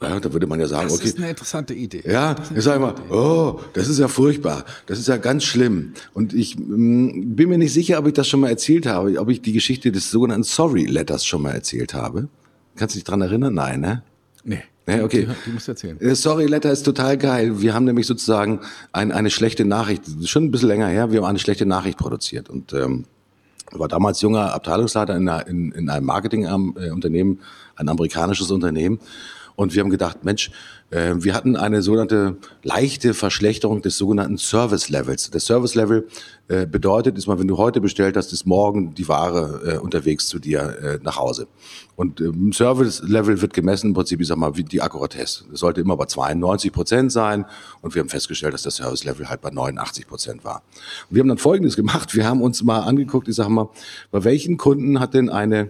Ja, 0.03 0.19
da 0.19 0.33
würde 0.33 0.48
man 0.48 0.60
ja 0.60 0.67
sagen, 0.67 0.88
das 0.88 0.98
okay. 0.98 1.03
Das 1.03 1.13
ist 1.13 1.17
eine 1.19 1.29
interessante 1.29 1.74
Idee. 1.74 2.03
Ja, 2.05 2.36
ich 2.55 2.63
sage 2.63 2.79
mal, 2.79 2.95
oh, 3.10 3.60
das 3.74 3.88
ist 3.88 4.00
ja 4.00 4.07
furchtbar, 4.07 4.65
das 4.86 5.00
ist 5.00 5.07
ja 5.07 5.17
ganz 5.17 5.43
schlimm. 5.43 5.93
Und 6.13 6.33
ich 6.33 6.57
mh, 6.57 6.65
mm, 6.65 7.36
bin 7.36 7.50
mir 7.50 7.57
nicht 7.57 7.74
sicher, 7.74 8.00
ob 8.00 8.07
ich 8.07 8.13
das 8.13 8.27
schon 8.27 8.39
mal 8.39 8.50
erzählt 8.50 8.86
habe, 8.86 9.19
ob 9.19 9.29
ich 9.29 9.41
die 9.41 9.53
Geschichte 9.53 9.91
des 9.91 10.12
sogenannten 10.12 10.43
Sorry 10.43 10.86
Letters 10.86 11.25
schon 11.25 11.41
mal 11.41 11.51
erzählt 11.51 11.93
habe. 11.93 12.27
Kannst 12.75 12.95
du 12.95 13.00
dich 13.00 13.05
dran 13.05 13.22
erinnern? 13.22 13.53
Nein, 13.53 13.81
ne? 13.81 14.03
Nee. 14.43 14.63
Nee, 14.86 15.01
okay. 15.01 15.27
Die, 15.27 15.45
die 15.45 15.51
musst 15.51 15.67
du 15.67 15.72
erzählen. 15.72 16.00
Äh, 16.01 16.15
Sorry 16.15 16.45
Letter 16.45 16.72
ist 16.72 16.83
total 16.83 17.17
geil. 17.17 17.62
Wir 17.62 17.74
haben 17.74 17.86
nämlich 17.86 18.05
sozusagen 18.05 18.60
ein, 18.91 19.12
eine 19.12 19.29
schlechte 19.29 19.63
Nachricht, 19.63 20.03
schon 20.25 20.45
ein 20.45 20.51
bisschen 20.51 20.67
länger 20.67 20.88
her, 20.88 21.12
wir 21.12 21.22
haben 21.22 21.25
eine 21.29 21.39
schlechte 21.39 21.65
Nachricht 21.65 21.98
produziert. 21.98 22.50
Und 22.50 22.74
ähm, 22.74 23.05
war 23.72 23.88
damals 23.88 24.22
junger 24.22 24.53
Abteilungsleiter 24.53 25.15
in, 25.15 25.27
einer, 25.27 25.48
in, 25.48 25.72
in 25.72 25.89
einem 25.89 26.05
Marketingunternehmen, 26.05 27.39
ein 27.75 27.89
amerikanisches 27.89 28.51
Unternehmen. 28.51 29.00
Und 29.55 29.74
wir 29.74 29.81
haben 29.81 29.89
gedacht, 29.89 30.24
Mensch, 30.24 30.51
äh, 30.89 31.13
wir 31.17 31.33
hatten 31.33 31.55
eine 31.55 31.81
sogenannte 31.81 32.38
leichte 32.63 33.13
Verschlechterung 33.13 33.81
des 33.81 33.98
sogenannten 33.98 34.38
Service 34.38 34.89
Levels. 34.89 35.29
Der 35.31 35.39
Service 35.39 35.75
Level 35.75 36.07
äh, 36.48 36.65
bedeutet, 36.65 37.17
ist 37.17 37.27
mal, 37.27 37.39
wenn 37.39 37.48
du 37.48 37.57
heute 37.57 37.81
bestellt 37.81 38.17
hast, 38.17 38.33
ist 38.33 38.45
morgen 38.45 38.93
die 38.95 39.07
Ware 39.07 39.62
äh, 39.65 39.77
unterwegs 39.77 40.27
zu 40.27 40.39
dir 40.39 40.77
äh, 40.81 41.00
nach 41.03 41.17
Hause. 41.17 41.48
Und 41.95 42.19
äh, 42.19 42.25
im 42.25 42.53
Service 42.53 43.01
Level 43.03 43.41
wird 43.41 43.53
gemessen 43.53 43.88
im 43.88 43.93
Prinzip, 43.93 44.22
ich 44.22 44.27
sag 44.27 44.38
mal, 44.38 44.55
wie 44.57 44.63
die 44.63 44.81
Akkuratesse. 44.81 45.45
Das 45.51 45.60
sollte 45.60 45.81
immer 45.81 45.98
bei 45.98 46.05
92 46.05 46.72
Prozent 46.72 47.12
sein. 47.12 47.45
Und 47.81 47.95
wir 47.95 48.01
haben 48.01 48.10
festgestellt, 48.10 48.53
dass 48.53 48.63
das 48.63 48.77
Service 48.77 49.03
Level 49.03 49.29
halt 49.29 49.41
bei 49.41 49.51
89 49.51 50.07
Prozent 50.07 50.43
war. 50.43 50.63
Und 51.10 51.15
wir 51.15 51.22
haben 51.22 51.29
dann 51.29 51.38
Folgendes 51.38 51.75
gemacht. 51.75 52.15
Wir 52.15 52.25
haben 52.25 52.41
uns 52.41 52.63
mal 52.63 52.79
angeguckt, 52.79 53.27
ich 53.27 53.36
sag 53.36 53.50
mal, 53.50 53.69
bei 54.12 54.24
welchen 54.24 54.57
Kunden 54.57 55.00
hat 55.00 55.13
denn 55.13 55.29
eine 55.29 55.69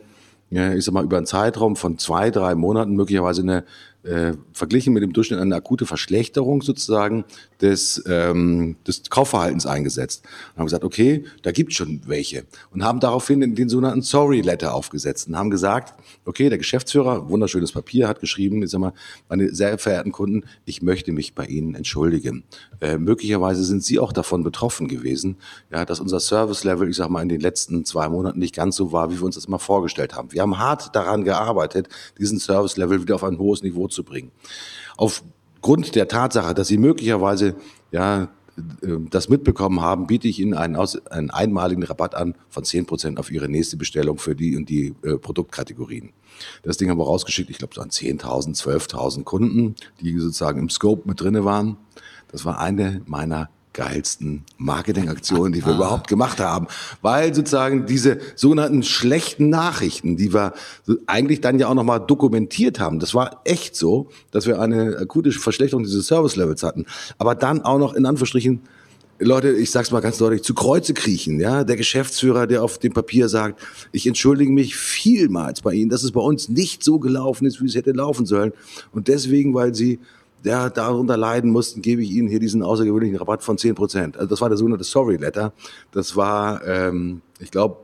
ja, 0.53 0.71
ich 0.73 0.85
sag 0.85 0.93
mal, 0.93 1.03
über 1.03 1.17
einen 1.17 1.25
Zeitraum 1.25 1.75
von 1.75 1.97
zwei, 1.97 2.29
drei 2.29 2.53
Monaten 2.53 2.95
möglicherweise 2.95 3.41
eine 3.41 3.63
äh, 4.03 4.33
verglichen 4.51 4.93
mit 4.93 5.03
dem 5.03 5.13
Durchschnitt 5.13 5.39
eine 5.39 5.55
akute 5.55 5.85
Verschlechterung 5.85 6.61
sozusagen 6.61 7.23
des, 7.61 8.03
ähm, 8.07 8.75
des 8.85 9.03
Kaufverhaltens 9.09 9.65
eingesetzt. 9.65 10.23
Und 10.53 10.59
haben 10.59 10.65
gesagt, 10.65 10.83
okay, 10.83 11.23
da 11.41 11.51
gibt 11.51 11.73
schon 11.73 12.01
welche. 12.05 12.43
Und 12.71 12.83
haben 12.83 12.99
daraufhin 12.99 13.39
den, 13.55 13.69
sogenannten 13.69 14.01
Sorry-Letter 14.01 14.73
aufgesetzt 14.73 15.27
und 15.29 15.37
haben 15.37 15.49
gesagt, 15.49 15.93
okay, 16.25 16.49
der 16.49 16.57
Geschäftsführer, 16.57 17.29
wunderschönes 17.29 17.71
Papier, 17.71 18.07
hat 18.07 18.19
geschrieben, 18.19 18.61
ich 18.61 18.71
sag 18.71 18.79
mal, 18.79 18.93
meine 19.29 19.53
sehr 19.53 19.77
verehrten 19.77 20.11
Kunden, 20.11 20.43
ich 20.65 20.81
möchte 20.81 21.11
mich 21.11 21.33
bei 21.33 21.45
Ihnen 21.45 21.75
entschuldigen. 21.75 22.43
Äh, 22.81 22.97
möglicherweise 22.97 23.63
sind 23.63 23.83
Sie 23.83 23.99
auch 23.99 24.11
davon 24.11 24.43
betroffen 24.43 24.87
gewesen, 24.87 25.37
ja, 25.71 25.85
dass 25.85 26.01
unser 26.01 26.19
Service-Level, 26.19 26.89
ich 26.89 26.97
sag 26.97 27.09
mal, 27.09 27.21
in 27.21 27.29
den 27.29 27.39
letzten 27.39 27.85
zwei 27.85 28.09
Monaten 28.09 28.39
nicht 28.39 28.53
ganz 28.53 28.75
so 28.75 28.91
war, 28.91 29.09
wie 29.09 29.19
wir 29.19 29.23
uns 29.23 29.35
das 29.35 29.47
mal 29.47 29.57
vorgestellt 29.57 30.13
haben. 30.13 30.31
Wir 30.33 30.41
haben 30.41 30.59
hart 30.59 30.93
daran 30.95 31.23
gearbeitet, 31.23 31.87
diesen 32.17 32.39
Service-Level 32.39 33.01
wieder 33.01 33.15
auf 33.15 33.23
ein 33.23 33.37
hohes 33.37 33.63
Niveau 33.63 33.87
zu 33.93 34.03
bringen. 34.03 34.31
Aufgrund 34.97 35.95
der 35.95 36.07
Tatsache, 36.07 36.53
dass 36.53 36.67
Sie 36.67 36.77
möglicherweise 36.77 37.55
ja, 37.91 38.29
das 39.09 39.29
mitbekommen 39.29 39.81
haben, 39.81 40.05
biete 40.07 40.27
ich 40.27 40.39
Ihnen 40.39 40.53
einen, 40.53 40.75
aus, 40.75 41.05
einen 41.07 41.31
einmaligen 41.31 41.83
Rabatt 41.83 42.13
an 42.13 42.35
von 42.49 42.63
10% 42.63 43.17
auf 43.17 43.31
Ihre 43.31 43.49
nächste 43.49 43.77
Bestellung 43.77 44.19
für 44.19 44.35
die 44.35 44.55
und 44.55 44.69
die 44.69 44.93
äh, 45.03 45.17
Produktkategorien. 45.17 46.11
Das 46.61 46.77
Ding 46.77 46.89
haben 46.89 46.99
wir 46.99 47.05
rausgeschickt, 47.05 47.49
ich 47.49 47.57
glaube 47.57 47.73
so 47.73 47.81
an 47.81 47.89
10.000, 47.89 48.55
12.000 48.61 49.23
Kunden, 49.23 49.75
die 50.01 50.17
sozusagen 50.19 50.59
im 50.59 50.69
Scope 50.69 51.07
mit 51.07 51.21
drinne 51.21 51.45
waren. 51.45 51.77
Das 52.31 52.45
war 52.45 52.59
eine 52.59 53.01
meiner 53.05 53.49
geilsten 53.73 54.43
Marketingaktionen, 54.57 55.53
die 55.53 55.65
wir 55.65 55.73
überhaupt 55.73 56.07
gemacht 56.07 56.39
haben, 56.39 56.67
weil 57.01 57.33
sozusagen 57.33 57.85
diese 57.85 58.19
sogenannten 58.35 58.83
schlechten 58.83 59.49
Nachrichten, 59.49 60.15
die 60.15 60.33
wir 60.33 60.53
eigentlich 61.07 61.41
dann 61.41 61.59
ja 61.59 61.67
auch 61.67 61.73
nochmal 61.73 61.99
dokumentiert 62.05 62.79
haben, 62.79 62.99
das 62.99 63.13
war 63.13 63.41
echt 63.45 63.75
so, 63.75 64.09
dass 64.31 64.45
wir 64.45 64.61
eine 64.61 64.97
akute 64.97 65.31
Verschlechterung 65.31 65.83
dieses 65.83 66.07
Service-Levels 66.07 66.63
hatten, 66.63 66.85
aber 67.17 67.35
dann 67.35 67.61
auch 67.61 67.79
noch 67.79 67.93
in 67.93 68.05
Anführungsstrichen 68.05 68.61
Leute, 69.19 69.51
ich 69.51 69.71
sag's 69.71 69.91
mal 69.91 70.01
ganz 70.01 70.17
deutlich, 70.17 70.43
zu 70.43 70.53
Kreuze 70.53 70.93
kriechen, 70.93 71.39
ja. 71.39 71.63
Der 71.63 71.77
Geschäftsführer, 71.77 72.47
der 72.47 72.63
auf 72.63 72.79
dem 72.79 72.93
Papier 72.93 73.29
sagt, 73.29 73.61
ich 73.91 74.07
entschuldige 74.07 74.51
mich 74.51 74.75
vielmals 74.75 75.61
bei 75.61 75.73
Ihnen, 75.73 75.89
dass 75.89 76.03
es 76.03 76.11
bei 76.11 76.19
uns 76.19 76.49
nicht 76.49 76.83
so 76.83 76.99
gelaufen 76.99 77.45
ist, 77.45 77.61
wie 77.61 77.67
es 77.67 77.75
hätte 77.75 77.91
laufen 77.91 78.25
sollen. 78.25 78.53
Und 78.91 79.07
deswegen, 79.07 79.53
weil 79.53 79.75
Sie 79.75 79.99
ja, 80.43 80.69
darunter 80.69 81.17
leiden 81.17 81.51
mussten, 81.51 81.81
gebe 81.81 82.01
ich 82.03 82.11
Ihnen 82.11 82.27
hier 82.27 82.39
diesen 82.39 82.63
außergewöhnlichen 82.63 83.17
Rabatt 83.17 83.43
von 83.43 83.57
10 83.57 83.75
Prozent. 83.75 84.17
Also 84.17 84.29
das 84.29 84.41
war 84.41 84.49
der 84.49 84.57
sogenannte 84.57 84.83
Sorry 84.83 85.17
Letter. 85.17 85.53
Das 85.91 86.15
war, 86.15 86.65
ähm, 86.67 87.21
ich 87.39 87.51
glaube, 87.51 87.77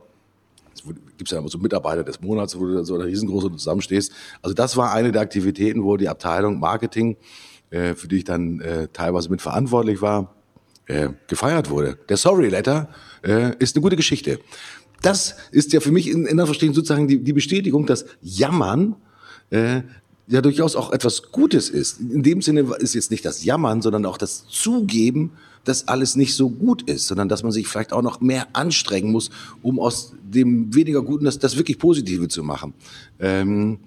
es 0.74 0.82
gibt 1.16 1.30
ja 1.30 1.38
immer 1.38 1.48
so 1.48 1.58
Mitarbeiter 1.58 2.04
des 2.04 2.20
Monats, 2.20 2.58
wo 2.58 2.66
du 2.66 2.84
so 2.84 2.94
eine 2.94 3.04
riesengroße 3.04 3.50
zusammenstehst. 3.52 4.12
Also 4.42 4.54
das 4.54 4.76
war 4.76 4.92
eine 4.92 5.12
der 5.12 5.22
Aktivitäten, 5.22 5.82
wo 5.84 5.96
die 5.96 6.08
Abteilung 6.08 6.58
Marketing, 6.58 7.16
äh, 7.70 7.94
für 7.94 8.08
die 8.08 8.18
ich 8.18 8.24
dann 8.24 8.60
äh, 8.60 8.88
teilweise 8.92 9.30
mit 9.30 9.42
verantwortlich 9.42 10.02
war, 10.02 10.34
äh, 10.86 11.10
gefeiert 11.28 11.70
wurde. 11.70 11.98
Der 12.08 12.16
Sorry 12.16 12.48
Letter 12.48 12.88
äh, 13.22 13.54
ist 13.58 13.76
eine 13.76 13.82
gute 13.82 13.96
Geschichte. 13.96 14.38
Das 15.02 15.36
ist 15.50 15.72
ja 15.72 15.80
für 15.80 15.92
mich 15.92 16.10
in, 16.10 16.26
in 16.26 16.36
der 16.36 16.46
Verstehen 16.46 16.74
sozusagen 16.74 17.08
die, 17.08 17.22
die 17.22 17.32
Bestätigung, 17.32 17.86
dass 17.86 18.04
Jammern 18.20 18.96
äh, 19.50 19.82
ja 20.30 20.40
durchaus 20.40 20.76
auch 20.76 20.92
etwas 20.92 21.32
Gutes 21.32 21.68
ist. 21.68 22.00
In 22.00 22.22
dem 22.22 22.40
Sinne 22.40 22.60
ist 22.78 22.94
jetzt 22.94 23.10
nicht 23.10 23.24
das 23.24 23.44
Jammern, 23.44 23.82
sondern 23.82 24.06
auch 24.06 24.16
das 24.16 24.46
Zugeben, 24.48 25.32
dass 25.64 25.88
alles 25.88 26.16
nicht 26.16 26.34
so 26.34 26.48
gut 26.48 26.82
ist, 26.82 27.08
sondern 27.08 27.28
dass 27.28 27.42
man 27.42 27.52
sich 27.52 27.66
vielleicht 27.66 27.92
auch 27.92 28.02
noch 28.02 28.20
mehr 28.20 28.46
anstrengen 28.52 29.10
muss, 29.10 29.30
um 29.62 29.78
aus 29.78 30.14
dem 30.22 30.74
weniger 30.74 31.02
Guten 31.02 31.24
das, 31.24 31.38
das 31.38 31.56
wirklich 31.56 31.78
Positive 31.78 32.28
zu 32.28 32.42
machen. 32.42 32.74
Ähm, 33.18 33.80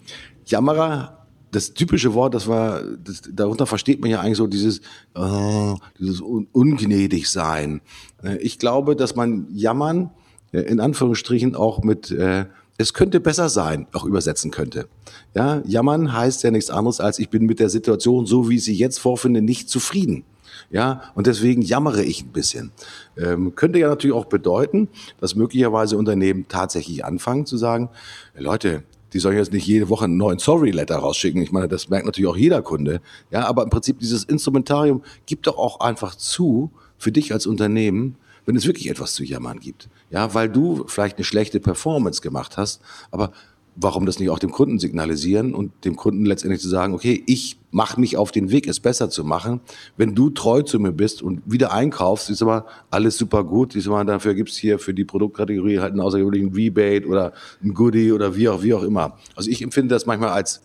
Jammerer, 0.45 1.25
das 1.51 1.73
typische 1.73 2.13
Wort, 2.13 2.33
das 2.33 2.47
war, 2.47 2.83
das, 3.03 3.21
darunter 3.31 3.65
versteht 3.65 4.01
man 4.01 4.09
ja 4.09 4.19
eigentlich 4.19 4.37
so 4.37 4.47
dieses, 4.47 4.79
äh, 5.15 5.73
dieses 5.97 6.21
un 6.21 6.47
ungnädig 6.51 7.29
sein. 7.29 7.81
Äh, 8.21 8.37
ich 8.37 8.59
glaube, 8.59 8.95
dass 8.95 9.15
man 9.15 9.47
Jammern 9.49 10.11
äh, 10.51 10.59
in 10.61 10.79
Anführungsstrichen 10.79 11.55
auch 11.55 11.83
mit 11.83 12.11
äh, 12.11 12.45
es 12.77 12.93
könnte 12.93 13.19
besser 13.19 13.49
sein, 13.49 13.87
auch 13.93 14.05
übersetzen 14.05 14.51
könnte. 14.51 14.87
Ja, 15.35 15.61
jammern 15.65 16.13
heißt 16.13 16.43
ja 16.43 16.51
nichts 16.51 16.69
anderes 16.69 16.99
als 16.99 17.19
ich 17.19 17.29
bin 17.29 17.45
mit 17.45 17.59
der 17.59 17.69
Situation, 17.69 18.25
so 18.25 18.49
wie 18.49 18.55
ich 18.55 18.63
sie 18.63 18.75
jetzt 18.75 18.99
vorfinde, 18.99 19.41
nicht 19.41 19.69
zufrieden. 19.69 20.23
Ja, 20.71 21.03
und 21.13 21.27
deswegen 21.27 21.61
jammere 21.61 22.03
ich 22.03 22.23
ein 22.23 22.31
bisschen. 22.31 22.71
Ähm, 23.17 23.53
könnte 23.55 23.79
ja 23.79 23.89
natürlich 23.89 24.15
auch 24.15 24.25
bedeuten, 24.25 24.87
dass 25.19 25.35
möglicherweise 25.35 25.97
Unternehmen 25.97 26.47
tatsächlich 26.47 27.05
anfangen 27.05 27.45
zu 27.45 27.57
sagen, 27.57 27.89
Leute, 28.35 28.83
die 29.13 29.19
sollen 29.19 29.37
jetzt 29.37 29.53
nicht 29.53 29.67
jede 29.67 29.89
Woche 29.89 30.05
einen 30.05 30.17
neuen 30.17 30.39
Sorry-Letter 30.39 30.95
rausschicken. 30.95 31.41
Ich 31.41 31.51
meine, 31.51 31.67
das 31.67 31.89
merkt 31.89 32.07
natürlich 32.07 32.29
auch 32.29 32.37
jeder 32.37 32.63
Kunde. 32.63 33.01
Ja, 33.29 33.45
aber 33.45 33.63
im 33.63 33.69
Prinzip 33.69 33.99
dieses 33.99 34.23
Instrumentarium 34.23 35.03
gibt 35.27 35.45
doch 35.45 35.57
auch 35.57 35.79
einfach 35.79 36.15
zu, 36.15 36.71
für 36.97 37.11
dich 37.11 37.33
als 37.33 37.45
Unternehmen, 37.45 38.15
wenn 38.45 38.55
es 38.55 38.65
wirklich 38.65 38.89
etwas 38.89 39.13
zu 39.13 39.23
jammern 39.23 39.59
gibt. 39.59 39.89
Ja, 40.09 40.33
weil 40.33 40.49
du 40.49 40.85
vielleicht 40.87 41.17
eine 41.17 41.25
schlechte 41.25 41.59
Performance 41.59 42.21
gemacht 42.21 42.57
hast, 42.57 42.81
aber 43.11 43.31
warum 43.75 44.05
das 44.05 44.19
nicht 44.19 44.29
auch 44.29 44.39
dem 44.39 44.51
Kunden 44.51 44.79
signalisieren 44.79 45.55
und 45.55 45.71
dem 45.85 45.95
Kunden 45.95 46.25
letztendlich 46.25 46.61
zu 46.61 46.69
sagen, 46.69 46.93
okay, 46.93 47.23
ich 47.25 47.57
mache 47.71 47.99
mich 47.99 48.17
auf 48.17 48.31
den 48.31 48.51
Weg, 48.51 48.67
es 48.67 48.79
besser 48.79 49.09
zu 49.09 49.23
machen. 49.23 49.61
Wenn 49.97 50.13
du 50.13 50.29
treu 50.29 50.61
zu 50.61 50.79
mir 50.79 50.91
bist 50.91 51.23
und 51.23 51.41
wieder 51.45 51.73
einkaufst, 51.73 52.29
ist 52.29 52.41
aber 52.43 52.67
alles 52.91 53.17
super 53.17 53.43
gut. 53.43 53.75
Ist 53.75 53.87
aber, 53.87 54.05
dafür 54.05 54.35
gibt's 54.35 54.55
hier 54.55 54.77
für 54.77 54.93
die 54.93 55.05
Produktkategorie 55.05 55.79
halt 55.79 55.91
einen 55.91 56.01
außergewöhnlichen 56.01 56.53
Rebate 56.53 57.07
oder 57.07 57.33
ein 57.63 57.73
Goodie 57.73 58.11
oder 58.11 58.35
wie 58.35 58.47
auch, 58.47 58.61
wie 58.61 58.75
auch 58.75 58.83
immer. 58.83 59.17
Also 59.35 59.49
ich 59.49 59.61
empfinde 59.63 59.95
das 59.95 60.05
manchmal 60.05 60.29
als 60.29 60.61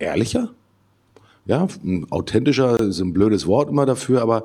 ehrlicher, 0.00 0.50
ja, 1.44 1.66
authentischer 2.10 2.80
ist 2.80 3.00
ein 3.00 3.12
blödes 3.12 3.46
Wort 3.46 3.68
immer 3.68 3.86
dafür, 3.86 4.22
aber 4.22 4.44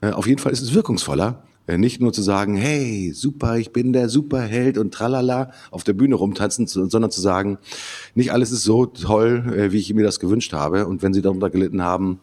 äh, 0.00 0.10
auf 0.10 0.26
jeden 0.26 0.40
Fall 0.40 0.52
ist 0.52 0.62
es 0.62 0.74
wirkungsvoller, 0.74 1.42
nicht 1.66 2.00
nur 2.00 2.12
zu 2.12 2.22
sagen, 2.22 2.56
hey, 2.56 3.12
super, 3.14 3.56
ich 3.56 3.72
bin 3.72 3.92
der 3.92 4.08
Superheld 4.08 4.76
und 4.78 4.92
tralala 4.92 5.52
auf 5.70 5.84
der 5.84 5.92
Bühne 5.92 6.16
rumtanzen, 6.16 6.66
sondern 6.66 7.10
zu 7.10 7.20
sagen, 7.20 7.58
nicht 8.14 8.32
alles 8.32 8.50
ist 8.50 8.64
so 8.64 8.86
toll, 8.86 9.44
äh, 9.56 9.72
wie 9.72 9.78
ich 9.78 9.92
mir 9.94 10.02
das 10.02 10.20
gewünscht 10.20 10.52
habe. 10.52 10.86
Und 10.86 11.02
wenn 11.02 11.14
Sie 11.14 11.22
darunter 11.22 11.50
gelitten 11.50 11.82
haben, 11.82 12.20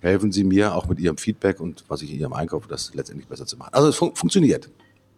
helfen 0.00 0.32
Sie 0.32 0.44
mir 0.44 0.74
auch 0.74 0.88
mit 0.88 0.98
Ihrem 0.98 1.16
Feedback 1.16 1.60
und 1.60 1.84
was 1.88 2.02
ich 2.02 2.12
in 2.12 2.18
Ihrem 2.18 2.32
Einkauf, 2.32 2.66
das 2.66 2.94
letztendlich 2.94 3.28
besser 3.28 3.46
zu 3.46 3.56
machen. 3.56 3.72
Also 3.72 3.88
es 3.88 3.96
fun 3.96 4.14
funktioniert. 4.14 4.70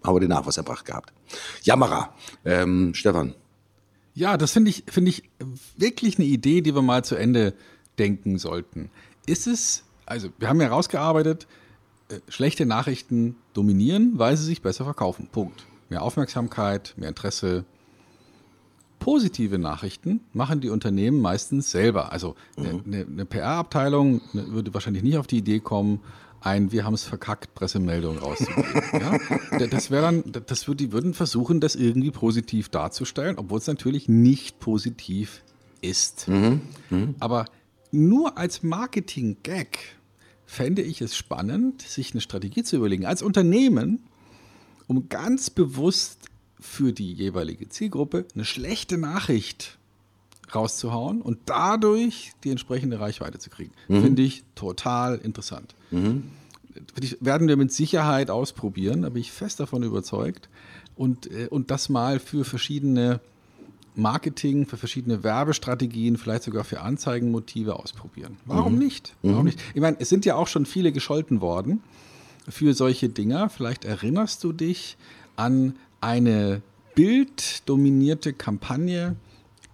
Haben 0.05 0.17
wir 0.17 0.21
den 0.21 0.31
Nachweis 0.31 0.57
erbracht 0.57 0.87
gehabt. 0.87 1.13
Jammerer. 1.63 2.15
Ähm, 2.45 2.95
Stefan. 2.95 3.35
Ja, 4.15 4.37
das 4.37 4.53
finde 4.53 4.71
ich, 4.71 4.85
finde 4.89 5.11
ich 5.11 5.23
wirklich 5.77 6.19
eine 6.19 6.27
Idee, 6.27 6.63
die 6.63 6.75
wir 6.75 6.83
mal 6.83 7.05
zu 7.05 7.17
Ende 7.17 7.55
denken 7.99 8.39
sollten. 8.39 8.91
Ist 9.27 9.47
es, 9.47 9.85
also 10.07 10.29
wir 10.39 10.49
haben 10.49 10.61
ja 10.61 10.69
rausgearbeitet, 10.69 11.47
äh, 12.11 12.21
schlechte 12.29 12.67
Nachrichten 12.67 13.37
dominieren, 13.53 14.13
weil 14.19 14.37
sie 14.37 14.45
sich 14.45 14.63
besser 14.63 14.85
verkaufen. 14.85 15.29
Punkt. 15.31 15.67
Mehr 15.89 16.03
Aufmerksamkeit, 16.03 16.95
mehr 16.97 17.09
Interesse. 17.09 17.65
Positive 18.99 19.59
Nachrichten 19.59 20.21
machen 20.35 20.61
die 20.61 20.69
Unternehmen 20.69 21.21
meistens 21.21 21.71
selber. 21.71 22.13
Also 22.13 22.35
mhm. 22.57 22.83
eine, 22.85 23.07
eine 23.07 23.25
PR-Abteilung 23.25 24.21
ne, 24.33 24.49
würde 24.49 24.75
wahrscheinlich 24.75 25.03
nicht 25.03 25.17
auf 25.17 25.27
die 25.27 25.39
Idee 25.39 25.61
kommen, 25.61 26.01
ein 26.43 26.73
Wir 26.73 26.85
haben 26.85 26.95
es 26.95 27.05
verkackt 27.05 27.55
Pressemeldung 27.55 28.19
rauszugeben. 28.19 28.83
ja? 28.93 29.67
Das 29.67 29.91
wäre 29.91 30.03
dann, 30.03 30.25
das 30.47 30.67
würde, 30.67 30.85
die 30.85 30.93
würden 30.93 31.15
versuchen, 31.15 31.61
das 31.61 31.77
irgendwie 31.77 32.11
positiv 32.11 32.69
darzustellen, 32.69 33.37
obwohl 33.39 33.59
es 33.59 33.67
natürlich 33.67 34.09
nicht 34.09 34.59
positiv 34.59 35.43
ist. 35.83 36.29
Mhm. 36.29 36.63
Mhm. 36.89 37.15
Aber 37.21 37.45
nur 37.93 38.39
als 38.39 38.63
Marketing-Gag 38.63 39.79
fände 40.51 40.83
ich 40.83 41.01
es 41.01 41.17
spannend, 41.17 41.81
sich 41.81 42.11
eine 42.11 42.21
Strategie 42.21 42.65
zu 42.65 42.75
überlegen, 42.75 43.07
als 43.07 43.23
Unternehmen, 43.23 44.01
um 44.89 45.09
ganz 45.09 45.49
bewusst 45.49 46.29
für 46.59 46.93
die 46.93 47.13
jeweilige 47.13 47.69
Zielgruppe 47.69 48.27
eine 48.35 48.45
schlechte 48.45 48.99
Nachricht 48.99 49.79
rauszuhauen 50.53 51.23
und 51.23 51.39
dadurch 51.47 52.33
die 52.43 52.51
entsprechende 52.51 52.99
Reichweite 52.99 53.39
zu 53.39 53.49
kriegen. 53.49 53.71
Mhm. 53.87 54.03
Finde 54.03 54.23
ich 54.23 54.43
total 54.57 55.19
interessant. 55.19 55.77
Mhm. 55.93 56.25
Werden 57.21 57.47
wir 57.47 57.57
mit 57.57 57.73
Sicherheit 57.73 58.29
ausprobieren, 58.29 59.03
da 59.03 59.11
bin 59.11 59.21
ich 59.21 59.31
fest 59.31 59.61
davon 59.61 59.85
überzeugt. 59.85 60.49
Und, 60.97 61.31
äh, 61.31 61.47
und 61.49 61.71
das 61.71 61.89
mal 61.89 62.19
für 62.19 62.45
verschiedene 62.45 63.21
Marketing, 63.95 64.67
für 64.67 64.77
verschiedene 64.77 65.23
Werbestrategien, 65.25 66.17
vielleicht 66.17 66.45
sogar 66.45 66.65
für 66.65 66.81
Anzeigenmotive 66.81 67.77
ausprobieren. 67.77 68.37
Warum 68.47 68.75
mhm. 68.75 68.79
nicht? 68.79 69.15
Warum 69.23 69.41
mhm. 69.41 69.45
nicht? 69.47 69.61
Ich 69.75 69.81
meine, 69.81 69.97
es 70.01 70.09
sind 70.09 70.25
ja 70.25 70.37
auch 70.37 70.47
schon 70.47 70.67
viele 70.67 70.93
gescholten 70.93 71.41
worden 71.41 71.83
für 72.49 72.75
solche 72.75 73.09
Dinger. 73.09 73.49
Vielleicht 73.49 73.85
erinnerst 73.85 74.45
du 74.45 74.53
dich 74.53 74.97
an 75.37 75.75
eine 76.01 76.63
bilddominierte 76.95 78.33
Kampagne, 78.33 79.17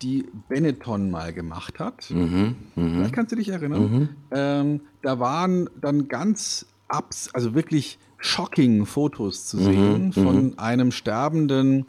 die 0.02 0.26
Benetton 0.49 1.11
mal 1.11 1.32
gemacht 1.32 1.78
hat. 1.78 2.11
Mhm, 2.11 2.56
mh. 2.75 2.90
Vielleicht 2.90 3.14
kannst 3.14 3.32
du 3.32 3.37
dich 3.37 3.49
erinnern. 3.49 3.80
Mhm. 3.80 4.08
Ähm, 4.30 4.80
da 5.02 5.18
waren 5.18 5.70
dann 5.80 6.08
ganz 6.08 6.66
abs, 6.88 7.30
also 7.32 7.54
wirklich 7.54 7.99
shocking 8.18 8.87
Fotos 8.87 9.46
zu 9.46 9.58
sehen 9.58 10.06
mhm, 10.06 10.12
von 10.12 10.44
mhm. 10.44 10.54
einem 10.58 10.90
sterbenden 10.92 11.87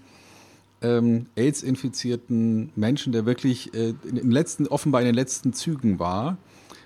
ähm, 0.81 1.27
AIDS-infizierten 1.36 2.72
Menschen, 2.75 3.13
der 3.13 3.25
wirklich 3.25 3.74
äh, 3.74 3.93
in 4.03 4.31
letzten, 4.31 4.67
offenbar 4.67 5.01
in 5.01 5.07
den 5.07 5.15
letzten 5.15 5.53
Zügen 5.53 6.00
war. 6.00 6.38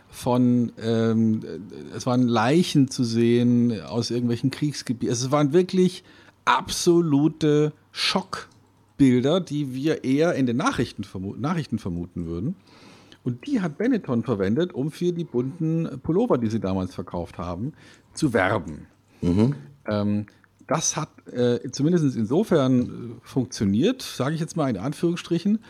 Von, 0.10 0.74
ähm, 0.82 1.42
es 1.96 2.06
waren 2.06 2.28
Leichen 2.28 2.90
zu 2.90 3.04
sehen 3.04 3.82
aus 3.82 4.12
irgendwelchen 4.12 4.52
Kriegsgebieten. 4.52 5.10
Also 5.10 5.28
es 5.28 5.32
waren 5.32 5.54
wirklich 5.54 6.04
absolute 6.44 7.72
Schockbilder, 7.92 9.40
die 9.40 9.74
wir 9.74 10.04
eher 10.04 10.36
in 10.36 10.46
den 10.46 10.58
Nachrichten, 10.58 11.06
vermuten, 11.06 11.40
Nachrichten 11.40 11.80
vermuten 11.80 12.26
würden. 12.26 12.56
Und 13.24 13.46
die 13.46 13.62
hat 13.62 13.78
Benetton 13.78 14.24
verwendet, 14.24 14.74
um 14.74 14.92
für 14.92 15.14
die 15.14 15.24
bunten 15.24 16.00
Pullover, 16.02 16.38
die 16.38 16.48
sie 16.48 16.60
damals 16.60 16.94
verkauft 16.94 17.38
haben, 17.38 17.74
zu 18.14 18.34
werben. 18.34 18.88
Mhm. 19.22 19.56
Ähm, 19.86 20.26
das 20.72 20.96
hat 20.96 21.10
äh, 21.28 21.70
zumindest 21.70 22.16
insofern 22.16 22.82
äh, 22.82 22.88
funktioniert, 23.28 24.02
sage 24.02 24.36
ich 24.36 24.40
jetzt 24.40 24.56
mal 24.56 24.70
in 24.70 24.78
Anführungsstrichen, 24.78 25.62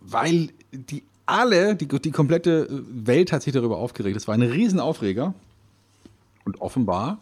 weil 0.00 0.48
die 0.72 1.02
alle, 1.26 1.76
die, 1.76 1.86
die 1.86 2.10
komplette 2.12 2.66
äh, 2.66 3.06
Welt 3.06 3.30
hat 3.30 3.42
sich 3.42 3.52
darüber 3.52 3.76
aufgeregt. 3.76 4.16
Es 4.16 4.26
war 4.26 4.34
ein 4.34 4.40
Riesenaufreger. 4.40 5.34
Und 6.46 6.62
offenbar, 6.62 7.20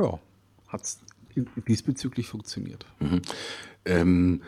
ja, 0.00 0.18
hat 0.66 0.82
es 0.82 0.98
diesbezüglich 1.68 2.26
funktioniert. 2.26 2.86
Mhm. 2.98 3.22
Ähm, 3.84 4.42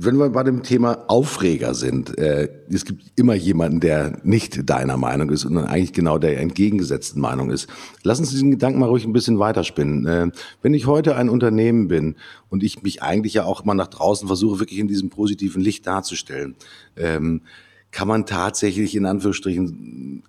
wenn 0.00 0.16
wir 0.16 0.30
bei 0.30 0.44
dem 0.44 0.62
Thema 0.62 1.04
Aufreger 1.08 1.74
sind, 1.74 2.16
äh, 2.18 2.48
es 2.70 2.84
gibt 2.84 3.02
immer 3.16 3.34
jemanden, 3.34 3.80
der 3.80 4.20
nicht 4.22 4.70
deiner 4.70 4.96
Meinung 4.96 5.30
ist, 5.30 5.40
sondern 5.40 5.64
eigentlich 5.64 5.92
genau 5.92 6.18
der 6.18 6.38
entgegengesetzten 6.38 7.20
Meinung 7.20 7.50
ist. 7.50 7.68
Lass 8.04 8.20
uns 8.20 8.30
diesen 8.30 8.52
Gedanken 8.52 8.78
mal 8.78 8.88
ruhig 8.88 9.04
ein 9.04 9.12
bisschen 9.12 9.40
weiterspinnen. 9.40 10.06
Äh, 10.06 10.30
wenn 10.62 10.72
ich 10.72 10.86
heute 10.86 11.16
ein 11.16 11.28
Unternehmen 11.28 11.88
bin 11.88 12.14
und 12.48 12.62
ich 12.62 12.82
mich 12.82 13.02
eigentlich 13.02 13.34
ja 13.34 13.44
auch 13.44 13.64
immer 13.64 13.74
nach 13.74 13.88
draußen 13.88 14.28
versuche, 14.28 14.60
wirklich 14.60 14.78
in 14.78 14.86
diesem 14.86 15.10
positiven 15.10 15.60
Licht 15.60 15.84
darzustellen, 15.86 16.54
ähm, 16.96 17.42
kann 17.90 18.06
man 18.06 18.24
tatsächlich 18.24 18.94
in 18.94 19.04
Anführungsstrichen 19.04 20.22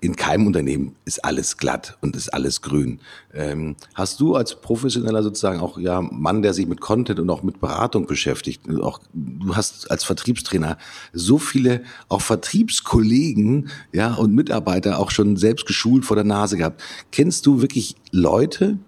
in 0.00 0.16
keinem 0.16 0.46
Unternehmen 0.46 0.96
ist 1.04 1.24
alles 1.24 1.58
glatt 1.58 1.98
und 2.00 2.16
ist 2.16 2.32
alles 2.32 2.62
grün. 2.62 3.00
Ähm, 3.34 3.76
hast 3.94 4.20
du 4.20 4.34
als 4.34 4.60
professioneller 4.60 5.22
sozusagen 5.22 5.60
auch 5.60 5.78
ja 5.78 6.00
Mann, 6.00 6.42
der 6.42 6.54
sich 6.54 6.66
mit 6.66 6.80
Content 6.80 7.20
und 7.20 7.28
auch 7.28 7.42
mit 7.42 7.60
Beratung 7.60 8.06
beschäftigt, 8.06 8.62
auch 8.80 9.00
du 9.12 9.54
hast 9.54 9.90
als 9.90 10.04
Vertriebstrainer 10.04 10.78
so 11.12 11.38
viele 11.38 11.82
auch 12.08 12.22
Vertriebskollegen 12.22 13.68
ja 13.92 14.14
und 14.14 14.34
Mitarbeiter 14.34 14.98
auch 14.98 15.10
schon 15.10 15.36
selbst 15.36 15.66
geschult 15.66 16.04
vor 16.04 16.16
der 16.16 16.24
Nase 16.24 16.56
gehabt. 16.56 16.82
Kennst 17.12 17.44
du 17.46 17.60
wirklich 17.60 17.96
Leute, 18.10 18.78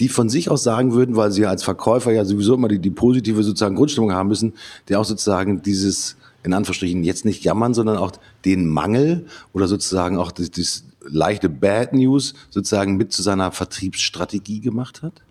die 0.00 0.08
von 0.08 0.28
sich 0.28 0.50
aus 0.50 0.64
sagen 0.64 0.92
würden, 0.92 1.14
weil 1.14 1.30
sie 1.30 1.46
als 1.46 1.62
Verkäufer 1.62 2.12
ja 2.12 2.24
sowieso 2.24 2.54
immer 2.54 2.68
die, 2.68 2.80
die 2.80 2.90
positive 2.90 3.44
sozusagen 3.44 3.76
Grundstimmung 3.76 4.12
haben 4.12 4.28
müssen, 4.28 4.54
der 4.88 4.98
auch 4.98 5.04
sozusagen 5.04 5.62
dieses 5.62 6.16
in 6.42 6.52
Anführungsstrichen 6.52 7.04
jetzt 7.04 7.24
nicht 7.24 7.44
jammern, 7.44 7.74
sondern 7.74 7.96
auch 7.96 8.12
den 8.44 8.66
Mangel 8.66 9.26
oder 9.52 9.66
sozusagen 9.66 10.18
auch 10.18 10.32
das, 10.32 10.50
das 10.50 10.84
leichte 11.00 11.48
Bad 11.48 11.92
News 11.92 12.34
sozusagen 12.50 12.96
mit 12.96 13.12
zu 13.12 13.22
seiner 13.22 13.52
Vertriebsstrategie 13.52 14.60
gemacht 14.60 15.02
hat? 15.02 15.22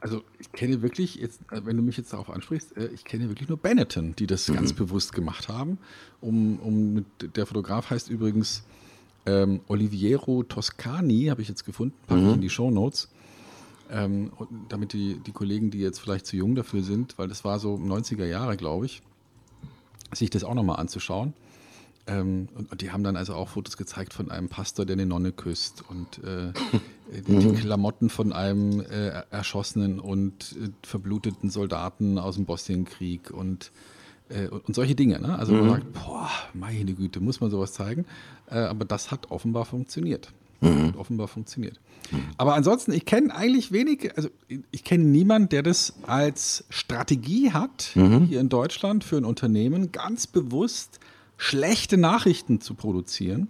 Also 0.00 0.22
ich 0.38 0.52
kenne 0.52 0.82
wirklich, 0.82 1.14
jetzt, 1.14 1.40
wenn 1.50 1.78
du 1.78 1.82
mich 1.82 1.96
jetzt 1.96 2.12
darauf 2.12 2.28
ansprichst, 2.28 2.76
äh, 2.76 2.88
ich 2.88 3.04
kenne 3.04 3.28
wirklich 3.30 3.48
nur 3.48 3.56
Benetton, 3.56 4.14
die 4.16 4.26
das 4.26 4.46
mhm. 4.48 4.56
ganz 4.56 4.74
bewusst 4.74 5.14
gemacht 5.14 5.48
haben. 5.48 5.78
Um, 6.20 6.58
um, 6.58 7.06
der 7.34 7.46
Fotograf 7.46 7.88
heißt 7.88 8.10
übrigens 8.10 8.64
ähm, 9.24 9.60
Oliviero 9.66 10.42
Toscani, 10.42 11.26
habe 11.30 11.40
ich 11.40 11.48
jetzt 11.48 11.64
gefunden, 11.64 11.94
packe 12.06 12.20
mhm. 12.20 12.28
ich 12.28 12.34
in 12.34 12.40
die 12.42 12.50
Show 12.50 12.70
Notes. 12.70 13.08
Ähm, 13.90 14.32
damit 14.68 14.92
die, 14.92 15.20
die 15.20 15.32
Kollegen, 15.32 15.70
die 15.70 15.78
jetzt 15.78 16.00
vielleicht 16.00 16.26
zu 16.26 16.36
jung 16.36 16.54
dafür 16.54 16.82
sind, 16.82 17.16
weil 17.18 17.28
das 17.28 17.44
war 17.44 17.58
so 17.58 17.74
90er 17.74 18.24
Jahre, 18.26 18.56
glaube 18.56 18.86
ich, 18.86 19.02
sich 20.14 20.30
das 20.30 20.44
auch 20.44 20.54
nochmal 20.54 20.78
anzuschauen. 20.78 21.34
Ähm, 22.06 22.48
und, 22.54 22.70
und, 22.70 22.82
die 22.82 22.90
haben 22.90 23.02
dann 23.02 23.16
also 23.16 23.34
auch 23.34 23.48
Fotos 23.48 23.76
gezeigt 23.76 24.12
von 24.12 24.30
einem 24.30 24.48
Pastor, 24.48 24.84
der 24.84 24.94
eine 24.94 25.06
Nonne 25.06 25.32
küsst 25.32 25.84
und 25.88 26.22
äh, 26.22 26.52
die, 27.12 27.22
die, 27.22 27.46
mhm. 27.46 27.54
Klamotten 27.54 28.10
von 28.10 28.32
einem 28.32 28.80
äh, 28.80 29.22
erschossenen 29.30 30.00
und 30.00 30.54
äh, 30.60 30.68
verbluteten 30.82 31.48
Soldaten 31.48 32.18
aus 32.18 32.34
dem 32.34 32.44
Bosnienkrieg 32.44 33.30
und, 33.30 33.72
äh, 34.28 34.48
und 34.48 34.74
solche 34.74 34.94
Dinge. 34.94 35.18
Ne? 35.18 35.38
Also 35.38 35.54
man 35.54 35.64
mhm. 35.64 35.70
sagt, 35.70 35.92
boah, 35.94 36.30
meine 36.52 36.92
Güte, 36.92 37.20
muss 37.20 37.40
man 37.40 37.50
sowas 37.50 37.72
zeigen. 37.72 38.04
Äh, 38.50 38.58
aber 38.58 38.84
das 38.84 39.10
hat 39.10 39.30
offenbar 39.30 39.64
funktioniert. 39.64 40.30
Mhm. 40.60 40.94
Offenbar 40.96 41.28
funktioniert. 41.28 41.80
Aber 42.36 42.54
ansonsten, 42.54 42.92
ich 42.92 43.06
kenne 43.06 43.34
eigentlich 43.34 43.72
wenig, 43.72 44.16
also 44.16 44.28
ich 44.70 44.84
kenne 44.84 45.04
niemanden, 45.04 45.48
der 45.48 45.62
das 45.62 45.94
als 46.06 46.64
Strategie 46.68 47.52
hat, 47.52 47.90
mhm. 47.94 48.26
hier 48.26 48.40
in 48.40 48.48
Deutschland 48.48 49.04
für 49.04 49.16
ein 49.16 49.24
Unternehmen 49.24 49.92
ganz 49.92 50.26
bewusst 50.26 51.00
schlechte 51.36 51.96
Nachrichten 51.96 52.60
zu 52.60 52.74
produzieren, 52.74 53.48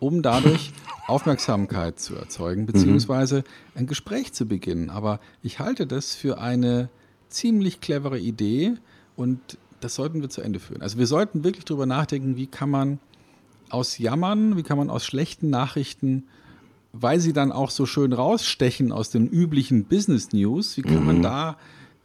um 0.00 0.22
dadurch 0.22 0.72
Aufmerksamkeit 1.06 2.00
zu 2.00 2.14
erzeugen, 2.16 2.66
beziehungsweise 2.66 3.44
ein 3.74 3.86
Gespräch 3.86 4.32
zu 4.32 4.46
beginnen. 4.46 4.90
Aber 4.90 5.20
ich 5.42 5.58
halte 5.58 5.86
das 5.86 6.14
für 6.14 6.38
eine 6.38 6.88
ziemlich 7.28 7.80
clevere 7.80 8.18
Idee 8.18 8.74
und 9.16 9.58
das 9.80 9.94
sollten 9.94 10.22
wir 10.22 10.30
zu 10.30 10.42
Ende 10.42 10.60
führen. 10.60 10.82
Also 10.82 10.98
wir 10.98 11.06
sollten 11.06 11.44
wirklich 11.44 11.64
darüber 11.64 11.86
nachdenken, 11.86 12.36
wie 12.36 12.46
kann 12.46 12.70
man 12.70 12.98
aus 13.72 13.98
Jammern, 13.98 14.56
wie 14.56 14.62
kann 14.62 14.78
man 14.78 14.90
aus 14.90 15.04
schlechten 15.04 15.50
Nachrichten 15.50 16.24
weil 16.92 17.20
sie 17.20 17.32
dann 17.32 17.52
auch 17.52 17.70
so 17.70 17.86
schön 17.86 18.12
rausstechen 18.12 18.92
aus 18.92 19.10
den 19.10 19.26
üblichen 19.26 19.84
Business 19.84 20.32
News, 20.32 20.76
wie 20.76 20.82
kann 20.82 21.00
mhm. 21.00 21.06
man 21.06 21.22
da 21.22 21.56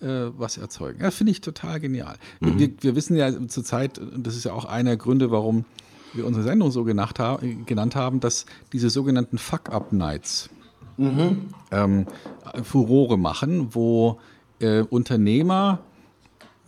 äh, 0.01 0.31
was 0.37 0.57
erzeugen? 0.57 1.01
Ja, 1.01 1.11
finde 1.11 1.31
ich 1.31 1.41
total 1.41 1.79
genial. 1.79 2.15
Mhm. 2.39 2.59
Wir, 2.59 2.69
wir, 2.79 2.95
wissen 2.95 3.17
ja 3.17 3.47
zurzeit, 3.47 3.99
und 3.99 4.25
das 4.25 4.35
ist 4.35 4.45
ja 4.45 4.53
auch 4.53 4.65
einer 4.65 4.91
der 4.91 4.97
Gründe, 4.97 5.29
warum 5.29 5.65
wir 6.13 6.25
unsere 6.25 6.43
Sendung 6.43 6.71
so 6.71 6.83
genannt, 6.85 7.15
genannt 7.65 7.95
haben, 7.95 8.21
dass 8.21 8.45
diese 8.71 8.89
sogenannten 8.89 9.37
Fuck-Up-Nights 9.37 10.49
mhm. 10.95 11.49
ähm, 11.71 12.05
Furore 12.63 13.17
machen, 13.17 13.75
wo 13.75 14.19
äh, 14.59 14.81
Unternehmer 14.81 15.79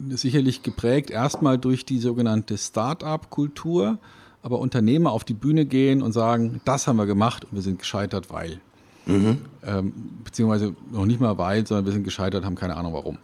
sicherlich 0.09 0.61
geprägt 0.61 1.09
erstmal 1.09 1.57
durch 1.57 1.85
die 1.85 1.99
sogenannte 1.99 2.57
Start-up-Kultur, 2.57 3.97
aber 4.41 4.59
Unternehmer 4.59 5.11
auf 5.11 5.23
die 5.23 5.33
Bühne 5.33 5.65
gehen 5.65 6.01
und 6.01 6.11
sagen, 6.11 6.61
das 6.65 6.87
haben 6.87 6.97
wir 6.97 7.05
gemacht 7.05 7.45
und 7.45 7.53
wir 7.53 7.61
sind 7.61 7.79
gescheitert, 7.79 8.29
weil. 8.29 8.61
Mhm. 9.05 9.39
Ähm, 9.65 9.93
beziehungsweise 10.23 10.75
noch 10.91 11.05
nicht 11.05 11.19
mal 11.19 11.37
weil, 11.37 11.65
sondern 11.65 11.85
wir 11.85 11.93
sind 11.93 12.03
gescheitert, 12.03 12.45
haben 12.45 12.55
keine 12.55 12.77
Ahnung 12.77 12.93
warum. 12.93 13.17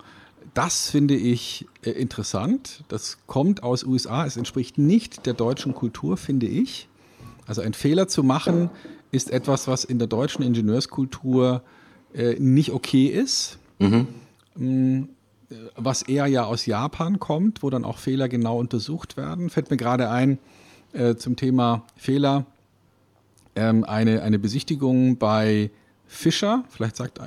Das 0.53 0.89
finde 0.89 1.15
ich 1.15 1.67
äh, 1.83 1.91
interessant. 1.91 2.83
Das 2.87 3.17
kommt 3.27 3.61
aus 3.61 3.83
USA. 3.83 4.25
Es 4.25 4.37
entspricht 4.37 4.77
nicht 4.77 5.25
der 5.25 5.33
deutschen 5.33 5.73
Kultur, 5.73 6.17
finde 6.17 6.47
ich. 6.47 6.87
Also 7.45 7.61
ein 7.61 7.73
Fehler 7.73 8.07
zu 8.07 8.23
machen 8.23 8.69
ist 9.11 9.31
etwas, 9.31 9.67
was 9.67 9.83
in 9.83 9.99
der 9.99 10.07
deutschen 10.07 10.43
Ingenieurskultur 10.43 11.61
äh, 12.13 12.35
nicht 12.39 12.71
okay 12.71 13.07
ist. 13.07 13.59
Mhm. 13.79 14.07
Mm, 14.55 15.03
äh, 15.49 15.55
was 15.75 16.01
eher 16.01 16.27
ja 16.27 16.45
aus 16.45 16.65
Japan 16.65 17.19
kommt, 17.19 17.61
wo 17.61 17.69
dann 17.69 17.85
auch 17.85 17.97
Fehler 17.97 18.29
genau 18.29 18.57
untersucht 18.57 19.17
werden. 19.17 19.49
Fällt 19.49 19.69
mir 19.69 19.77
gerade 19.77 20.09
ein, 20.09 20.39
äh, 20.95 21.15
zum 21.15 21.35
Thema 21.35 21.83
Fehler 21.95 22.45
ähm, 23.55 23.83
eine, 23.83 24.21
eine 24.21 24.39
Besichtigung 24.39 25.17
bei 25.17 25.71
Fischer. 26.07 26.63
Vielleicht 26.69 26.95
sagt 26.95 27.19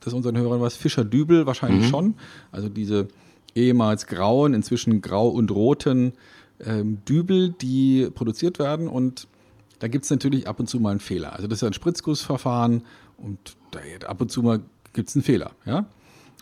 das 0.00 0.12
unseren 0.12 0.36
Hörern 0.36 0.60
was. 0.60 0.76
Fischer 0.76 1.04
Dübel 1.04 1.46
wahrscheinlich 1.46 1.86
mhm. 1.86 1.90
schon. 1.90 2.14
Also 2.50 2.68
diese 2.68 3.08
ehemals 3.54 4.06
grauen, 4.06 4.54
inzwischen 4.54 5.02
grau 5.02 5.28
und 5.28 5.50
roten 5.50 6.12
ähm, 6.64 6.98
Dübel, 7.08 7.50
die 7.60 8.08
produziert 8.14 8.58
werden. 8.58 8.88
Und 8.88 9.28
da 9.78 9.88
gibt 9.88 10.04
es 10.04 10.10
natürlich 10.10 10.46
ab 10.48 10.60
und 10.60 10.68
zu 10.68 10.80
mal 10.80 10.90
einen 10.90 11.00
Fehler. 11.00 11.32
Also 11.32 11.48
das 11.48 11.58
ist 11.58 11.64
ein 11.64 11.72
Spritzgussverfahren 11.72 12.82
und 13.18 13.56
da, 13.72 13.80
ab 14.06 14.20
und 14.20 14.30
zu 14.30 14.42
mal 14.42 14.60
gibt 14.92 15.08
es 15.08 15.16
einen 15.16 15.24
Fehler. 15.24 15.52
Ja? 15.64 15.86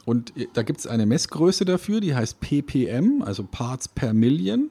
Und 0.04 0.36
äh, 0.36 0.46
da 0.52 0.62
gibt 0.62 0.80
es 0.80 0.86
eine 0.86 1.06
Messgröße 1.06 1.64
dafür, 1.64 2.00
die 2.00 2.14
heißt 2.14 2.40
ppm, 2.40 3.22
also 3.22 3.44
Parts 3.44 3.88
per 3.88 4.12
Million. 4.12 4.70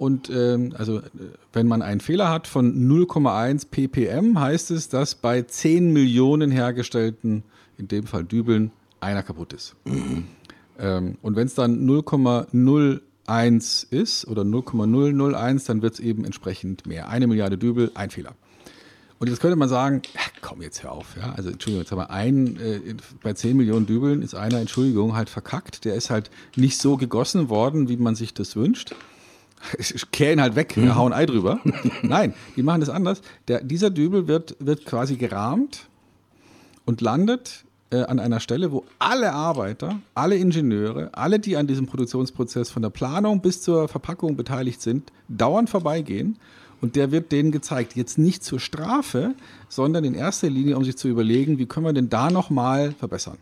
Und 0.00 0.30
ähm, 0.30 0.72
also 0.78 1.02
wenn 1.52 1.68
man 1.68 1.82
einen 1.82 2.00
Fehler 2.00 2.30
hat 2.30 2.46
von 2.46 2.88
0,1 2.88 3.66
ppm, 3.70 4.40
heißt 4.40 4.70
es, 4.70 4.88
dass 4.88 5.14
bei 5.14 5.42
10 5.42 5.92
Millionen 5.92 6.50
hergestellten, 6.50 7.42
in 7.76 7.86
dem 7.86 8.06
Fall 8.06 8.24
Dübeln, 8.24 8.70
einer 9.00 9.22
kaputt 9.22 9.52
ist. 9.52 9.76
Mhm. 9.84 10.24
Ähm, 10.78 11.18
und 11.20 11.36
wenn 11.36 11.46
es 11.46 11.54
dann 11.54 11.86
0,01 11.86 13.92
ist 13.92 14.26
oder 14.26 14.42
0,001, 14.42 15.64
dann 15.64 15.82
wird 15.82 15.92
es 15.92 16.00
eben 16.00 16.24
entsprechend 16.24 16.86
mehr. 16.86 17.10
Eine 17.10 17.26
Milliarde 17.26 17.58
Dübel, 17.58 17.90
ein 17.92 18.08
Fehler. 18.08 18.34
Und 19.18 19.28
jetzt 19.28 19.40
könnte 19.40 19.56
man 19.56 19.68
sagen, 19.68 20.00
ja, 20.14 20.22
komm 20.40 20.62
jetzt 20.62 20.82
hör 20.82 20.92
auf, 20.92 21.14
ja. 21.20 21.34
Also 21.34 21.50
Entschuldigung, 21.50 21.82
jetzt 21.82 21.92
haben 21.92 21.98
wir 21.98 22.08
einen, 22.08 22.58
äh, 22.58 22.80
bei 23.22 23.34
10 23.34 23.54
Millionen 23.54 23.84
Dübeln 23.84 24.22
ist 24.22 24.34
einer, 24.34 24.60
Entschuldigung, 24.60 25.14
halt 25.14 25.28
verkackt. 25.28 25.84
Der 25.84 25.94
ist 25.94 26.08
halt 26.08 26.30
nicht 26.56 26.78
so 26.78 26.96
gegossen 26.96 27.50
worden, 27.50 27.90
wie 27.90 27.98
man 27.98 28.14
sich 28.14 28.32
das 28.32 28.56
wünscht. 28.56 28.94
Kehren 30.12 30.40
halt 30.40 30.56
weg, 30.56 30.76
mhm. 30.76 30.94
hauen 30.94 31.12
Ei 31.12 31.26
drüber. 31.26 31.60
Nein, 32.02 32.34
die 32.56 32.62
machen 32.62 32.80
das 32.80 32.90
anders. 32.90 33.22
Der, 33.48 33.62
dieser 33.62 33.90
Dübel 33.90 34.26
wird, 34.26 34.56
wird 34.58 34.84
quasi 34.84 35.16
gerahmt 35.16 35.88
und 36.84 37.00
landet 37.00 37.64
äh, 37.90 38.02
an 38.02 38.18
einer 38.18 38.40
Stelle, 38.40 38.72
wo 38.72 38.84
alle 38.98 39.32
Arbeiter, 39.32 40.00
alle 40.14 40.36
Ingenieure, 40.36 41.10
alle, 41.12 41.38
die 41.38 41.56
an 41.56 41.66
diesem 41.66 41.86
Produktionsprozess 41.86 42.70
von 42.70 42.82
der 42.82 42.90
Planung 42.90 43.40
bis 43.40 43.62
zur 43.62 43.88
Verpackung 43.88 44.36
beteiligt 44.36 44.80
sind, 44.80 45.12
dauernd 45.28 45.70
vorbeigehen. 45.70 46.38
Und 46.80 46.96
der 46.96 47.10
wird 47.10 47.30
denen 47.30 47.52
gezeigt, 47.52 47.94
jetzt 47.94 48.16
nicht 48.16 48.42
zur 48.42 48.58
Strafe, 48.58 49.34
sondern 49.68 50.04
in 50.04 50.14
erster 50.14 50.48
Linie, 50.48 50.78
um 50.78 50.84
sich 50.84 50.96
zu 50.96 51.08
überlegen, 51.08 51.58
wie 51.58 51.66
können 51.66 51.84
wir 51.84 51.92
denn 51.92 52.08
da 52.08 52.30
nochmal 52.30 52.92
verbessern. 52.92 53.36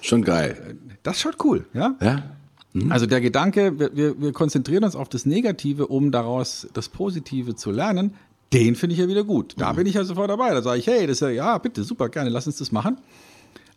Schon 0.00 0.22
geil. 0.22 0.76
Das 1.02 1.16
ist 1.16 1.22
schon 1.22 1.34
cool, 1.42 1.66
ja? 1.74 1.96
Ja. 2.00 2.22
Mhm. 2.72 2.92
Also 2.92 3.06
der 3.06 3.20
Gedanke, 3.20 3.78
wir, 3.78 4.20
wir 4.20 4.32
konzentrieren 4.32 4.84
uns 4.84 4.96
auf 4.96 5.08
das 5.08 5.26
Negative, 5.26 5.86
um 5.86 6.10
daraus 6.10 6.68
das 6.72 6.88
Positive 6.88 7.54
zu 7.54 7.70
lernen, 7.70 8.14
den 8.52 8.74
finde 8.76 8.94
ich 8.94 9.00
ja 9.00 9.08
wieder 9.08 9.24
gut. 9.24 9.54
Da 9.58 9.72
mhm. 9.72 9.76
bin 9.76 9.86
ich 9.86 9.94
ja 9.94 10.04
sofort 10.04 10.30
dabei. 10.30 10.50
Da 10.50 10.62
sage 10.62 10.78
ich, 10.78 10.86
hey, 10.86 11.06
das 11.06 11.18
ist 11.18 11.20
ja, 11.20 11.30
ja, 11.30 11.58
bitte, 11.58 11.84
super, 11.84 12.08
gerne, 12.08 12.30
lass 12.30 12.46
uns 12.46 12.56
das 12.56 12.72
machen. 12.72 12.98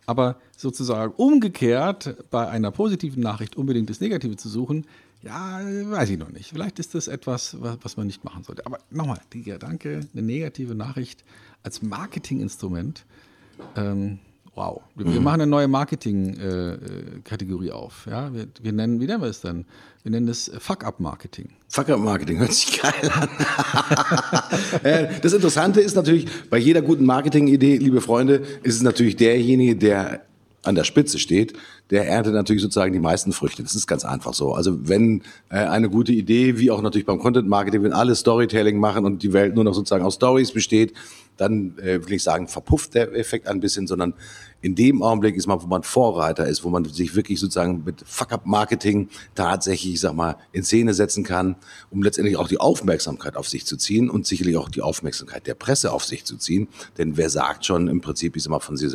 Aber 0.06 0.36
sozusagen 0.56 1.12
umgekehrt 1.16 2.16
bei 2.30 2.48
einer 2.48 2.70
positiven 2.70 3.22
Nachricht 3.22 3.56
unbedingt 3.56 3.88
das 3.88 4.00
Negative 4.00 4.36
zu 4.36 4.48
suchen, 4.48 4.86
ja, 5.22 5.60
weiß 5.62 6.10
ich 6.10 6.18
noch 6.18 6.30
nicht. 6.30 6.50
Vielleicht 6.50 6.80
ist 6.80 6.96
das 6.96 7.06
etwas, 7.06 7.56
was 7.60 7.96
man 7.96 8.08
nicht 8.08 8.24
machen 8.24 8.42
sollte. 8.42 8.66
Aber 8.66 8.78
nochmal, 8.90 9.20
der 9.32 9.40
Gedanke, 9.42 10.00
eine 10.12 10.22
negative 10.22 10.74
Nachricht 10.74 11.24
als 11.62 11.80
Marketinginstrument, 11.80 13.04
ähm, 13.76 14.18
Wow. 14.54 14.82
Wir, 14.94 15.06
mhm. 15.06 15.22
machen 15.22 15.40
eine 15.40 15.50
neue 15.50 15.66
Marketing-Kategorie 15.66 17.68
äh, 17.68 17.72
auf. 17.72 18.06
Ja? 18.10 18.32
Wir, 18.34 18.48
wir, 18.60 18.72
nennen, 18.72 19.00
wie 19.00 19.06
nennen 19.06 19.22
wir 19.22 19.30
es 19.30 19.40
denn? 19.40 19.64
Wir 20.02 20.10
nennen 20.10 20.28
es 20.28 20.50
Fuck-Up-Marketing. 20.58 21.48
Fuck-Up-Marketing 21.68 22.38
hört 22.38 22.52
sich 22.52 22.80
geil 22.80 23.10
an. 23.12 23.28
Äh, 24.82 25.20
das 25.20 25.32
Interessante 25.32 25.80
ist 25.80 25.94
natürlich, 25.94 26.26
bei 26.50 26.58
jeder 26.58 26.82
guten 26.82 27.04
Marketing-Idee, 27.04 27.76
liebe 27.76 28.00
Freunde, 28.00 28.42
ist 28.62 28.76
es 28.76 28.82
natürlich 28.82 29.16
derjenige, 29.16 29.76
der 29.76 30.22
an 30.62 30.74
der 30.74 30.84
Spitze 30.84 31.18
steht, 31.18 31.54
der 31.92 32.08
erntet 32.08 32.32
natürlich 32.32 32.62
sozusagen 32.62 32.94
die 32.94 32.98
meisten 32.98 33.32
Früchte. 33.32 33.62
Das 33.62 33.74
ist 33.74 33.86
ganz 33.86 34.06
einfach 34.06 34.32
so. 34.32 34.54
Also 34.54 34.88
wenn 34.88 35.22
äh, 35.50 35.56
eine 35.56 35.90
gute 35.90 36.12
Idee, 36.12 36.58
wie 36.58 36.70
auch 36.70 36.80
natürlich 36.80 37.04
beim 37.04 37.18
Content 37.18 37.46
Marketing, 37.46 37.82
wenn 37.82 37.92
alle 37.92 38.14
Storytelling 38.14 38.78
machen 38.78 39.04
und 39.04 39.22
die 39.22 39.34
Welt 39.34 39.54
nur 39.54 39.64
noch 39.64 39.74
sozusagen 39.74 40.02
aus 40.02 40.14
Stories 40.14 40.52
besteht, 40.52 40.94
dann 41.36 41.76
äh, 41.78 42.02
will 42.06 42.14
ich 42.14 42.22
sagen, 42.22 42.48
verpufft 42.48 42.94
der 42.94 43.14
Effekt 43.14 43.46
ein 43.46 43.60
bisschen, 43.60 43.86
sondern 43.86 44.14
in 44.62 44.74
dem 44.74 45.02
Augenblick 45.02 45.36
ist 45.36 45.46
man, 45.46 45.62
wo 45.62 45.66
man 45.66 45.82
Vorreiter 45.82 46.46
ist, 46.46 46.64
wo 46.64 46.70
man 46.70 46.86
sich 46.86 47.14
wirklich 47.14 47.40
sozusagen 47.40 47.82
mit 47.84 48.02
Fuck-up-Marketing 48.06 49.10
tatsächlich, 49.34 49.94
ich 49.94 50.00
sag 50.00 50.14
mal, 50.14 50.36
in 50.52 50.62
Szene 50.62 50.94
setzen 50.94 51.24
kann, 51.24 51.56
um 51.90 52.02
letztendlich 52.02 52.38
auch 52.38 52.48
die 52.48 52.58
Aufmerksamkeit 52.58 53.36
auf 53.36 53.48
sich 53.48 53.66
zu 53.66 53.76
ziehen 53.76 54.08
und 54.08 54.26
sicherlich 54.26 54.56
auch 54.56 54.70
die 54.70 54.80
Aufmerksamkeit 54.80 55.46
der 55.46 55.54
Presse 55.54 55.92
auf 55.92 56.04
sich 56.04 56.24
zu 56.24 56.38
ziehen. 56.38 56.68
Denn 56.96 57.18
wer 57.18 57.28
sagt 57.28 57.66
schon 57.66 57.88
im 57.88 58.00
Prinzip, 58.00 58.34
ich 58.34 58.44
sag 58.44 58.50
mal, 58.50 58.60
von 58.60 58.76
sich, 58.76 58.90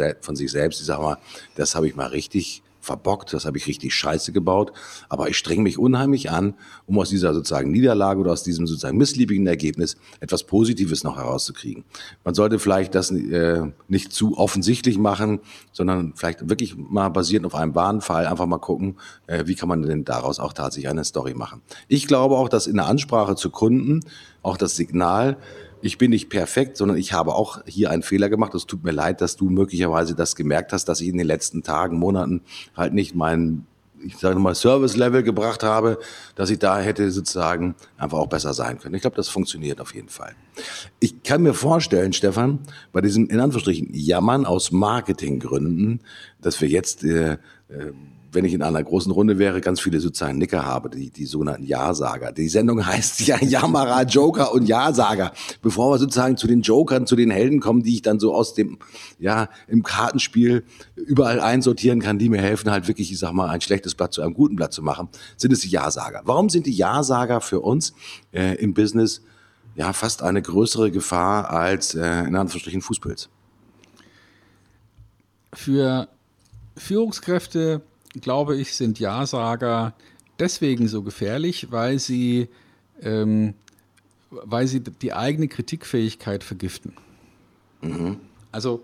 selbst, 0.52 0.80
ich 0.80 0.86
sag 0.88 1.00
mal, 1.00 1.18
das 1.56 1.76
habe 1.76 1.88
ich 1.88 1.96
mal 1.96 2.08
richtig 2.08 2.64
verbockt, 2.88 3.34
das 3.34 3.46
habe 3.46 3.58
ich 3.58 3.68
richtig 3.68 3.94
scheiße 3.94 4.32
gebaut. 4.32 4.72
Aber 5.10 5.30
ich 5.30 5.38
streng 5.38 5.62
mich 5.62 5.78
unheimlich 5.78 6.32
an, 6.32 6.56
um 6.88 6.98
aus 6.98 7.10
dieser 7.10 7.34
sozusagen 7.34 7.72
Niederlage 7.72 8.20
oder 8.20 8.32
aus 8.32 8.44
diesem 8.44 8.66
sozusagen 8.66 8.98
missliebigen 8.98 9.46
Ergebnis 9.46 9.98
etwas 10.20 10.44
Positives 10.44 11.04
noch 11.04 11.18
herauszukriegen. 11.18 11.84
Man 12.24 12.34
sollte 12.34 12.58
vielleicht 12.58 12.96
das 12.96 13.12
äh, 13.12 13.62
nicht 13.88 14.12
zu 14.12 14.38
offensichtlich 14.38 14.98
machen, 14.98 15.40
sondern 15.72 16.14
vielleicht 16.16 16.50
wirklich 16.50 16.76
mal 16.76 17.10
basierend 17.10 17.46
auf 17.46 17.56
einem 17.56 17.76
wahren 17.76 18.02
Fall 18.02 18.26
einfach 18.26 18.48
mal 18.48 18.58
gucken, 18.58 18.96
äh, 19.28 19.44
wie 19.46 19.56
kann 19.56 19.70
man 19.70 19.84
denn 19.84 20.04
daraus 20.04 20.40
auch 20.40 20.54
tatsächlich 20.54 20.90
eine 20.90 21.04
Story 21.04 21.34
machen. 21.34 21.62
Ich 21.88 22.08
glaube 22.08 22.36
auch, 22.36 22.50
dass 22.50 22.66
in 22.66 22.76
der 22.76 22.88
Ansprache 22.88 23.36
zu 23.36 23.50
Kunden 23.50 24.00
auch 24.42 24.58
das 24.58 24.76
Signal, 24.76 25.38
ich 25.82 25.98
bin 25.98 26.12
nicht 26.12 26.30
perfekt, 26.30 26.78
sondern 26.78 26.98
ich 26.98 27.14
habe 27.14 27.36
auch 27.36 27.62
hier 27.66 27.92
einen 27.92 28.04
Fehler 28.04 28.30
gemacht. 28.30 28.54
Es 28.56 28.66
tut 28.66 28.84
mir 28.84 28.92
leid, 28.92 29.22
dass 29.22 29.36
du 29.36 29.50
möglicherweise 29.50 30.16
das 30.16 30.36
gemerkt 30.36 30.74
hast, 30.74 30.86
dass 30.86 31.02
ich 31.02 31.08
in 31.08 31.18
den 31.18 31.28
letzten 31.28 31.64
Tagen, 31.64 31.98
Monaten 31.98 32.42
halt 32.76 32.94
nicht 32.94 33.16
mein, 33.16 33.66
ich 34.04 34.18
sage 34.18 34.40
mal, 34.40 34.56
Service-Level 34.56 35.24
gebracht 35.24 35.64
habe, 35.64 36.00
dass 36.36 36.50
ich 36.50 36.60
da 36.60 36.80
hätte 36.80 37.12
sozusagen 37.12 37.76
einfach 37.98 38.18
auch 38.18 38.28
besser 38.28 38.54
sein 38.54 38.80
können. 38.80 38.96
Ich 38.96 39.02
glaube, 39.02 39.16
das 39.16 39.30
funktioniert 39.30 39.82
auf 39.82 39.94
jeden 39.94 40.10
Fall. 40.10 40.36
Ich 41.00 41.24
kann 41.24 41.44
mir 41.44 41.54
vorstellen, 41.54 42.14
Stefan, 42.14 42.60
bei 42.92 43.02
diesem 43.02 43.28
in 43.30 43.40
Anführungsstrichen 43.40 43.90
Jammern 43.94 44.46
aus 44.46 44.72
Marketinggründen, 44.72 46.02
dass 46.42 46.60
wir 46.62 46.70
jetzt 46.70 47.04
äh, 47.04 47.34
äh, 47.70 47.94
wenn 48.38 48.46
ich 48.46 48.54
in 48.54 48.62
einer 48.62 48.84
großen 48.84 49.12
Runde 49.12 49.40
wäre, 49.40 49.62
ganz 49.62 49.80
viele 49.80 50.00
sozusagen 50.00 50.38
Nicker 50.38 50.64
habe, 50.64 50.92
die, 50.92 51.10
die 51.10 51.26
sogenannten 51.26 51.64
Ja-Sager. 51.64 52.32
Die 52.32 52.50
Sendung 52.50 52.86
heißt 52.86 53.22
ja 53.22 53.44
Jammerer, 53.44 54.04
Joker 54.04 54.54
und 54.54 54.68
Ja-Sager. 54.68 55.34
Bevor 55.64 55.92
wir 55.92 55.98
sozusagen 55.98 56.38
zu 56.38 56.46
den 56.46 56.62
Jokern, 56.62 57.08
zu 57.08 57.16
den 57.16 57.32
Helden 57.32 57.60
kommen, 57.60 57.82
die 57.82 57.96
ich 57.96 58.04
dann 58.04 58.20
so 58.20 58.36
aus 58.36 58.54
dem, 58.54 58.78
ja, 59.18 59.50
im 59.68 59.82
Kartenspiel 59.82 60.64
überall 60.96 61.40
einsortieren 61.40 62.00
kann, 62.00 62.20
die 62.20 62.30
mir 62.30 62.40
helfen, 62.40 62.70
halt 62.70 62.88
wirklich, 62.88 63.12
ich 63.12 63.18
sag 63.18 63.34
mal, 63.34 63.50
ein 63.50 63.60
schlechtes 63.60 63.96
Blatt 63.96 64.14
zu 64.14 64.22
einem 64.22 64.36
guten 64.36 64.56
Blatt 64.56 64.72
zu 64.72 64.84
machen, 64.84 65.10
sind 65.36 65.52
es 65.52 65.62
die 65.62 65.70
Ja-Sager. 65.70 66.22
Warum 66.26 66.50
sind 66.50 66.68
die 66.68 66.76
Ja-Sager 66.76 67.42
für 67.42 67.62
uns 67.62 67.96
äh, 68.32 68.54
im 68.58 68.76
Business 68.76 69.24
ja 69.76 69.94
fast 69.94 70.22
eine 70.22 70.44
größere 70.44 70.92
Gefahr 70.92 71.50
als 71.50 71.96
äh, 71.96 72.06
in 72.26 72.36
Anführungsstrichen 72.36 72.82
Fußpilz? 72.82 73.30
Für 75.54 76.08
Führungskräfte 76.76 77.82
glaube 78.22 78.58
ich, 78.58 78.76
sind 78.76 79.00
Ja-Sager 79.00 79.94
deswegen 80.40 80.88
so 80.88 81.02
gefährlich, 81.04 81.72
weil 81.72 82.00
sie, 82.00 82.50
ähm, 83.02 83.54
weil 84.30 84.68
sie 84.68 84.82
die 84.82 85.14
eigene 85.14 85.48
Kritikfähigkeit 85.48 86.44
vergiften. 86.44 86.94
Mhm. 87.82 88.18
Also, 88.52 88.84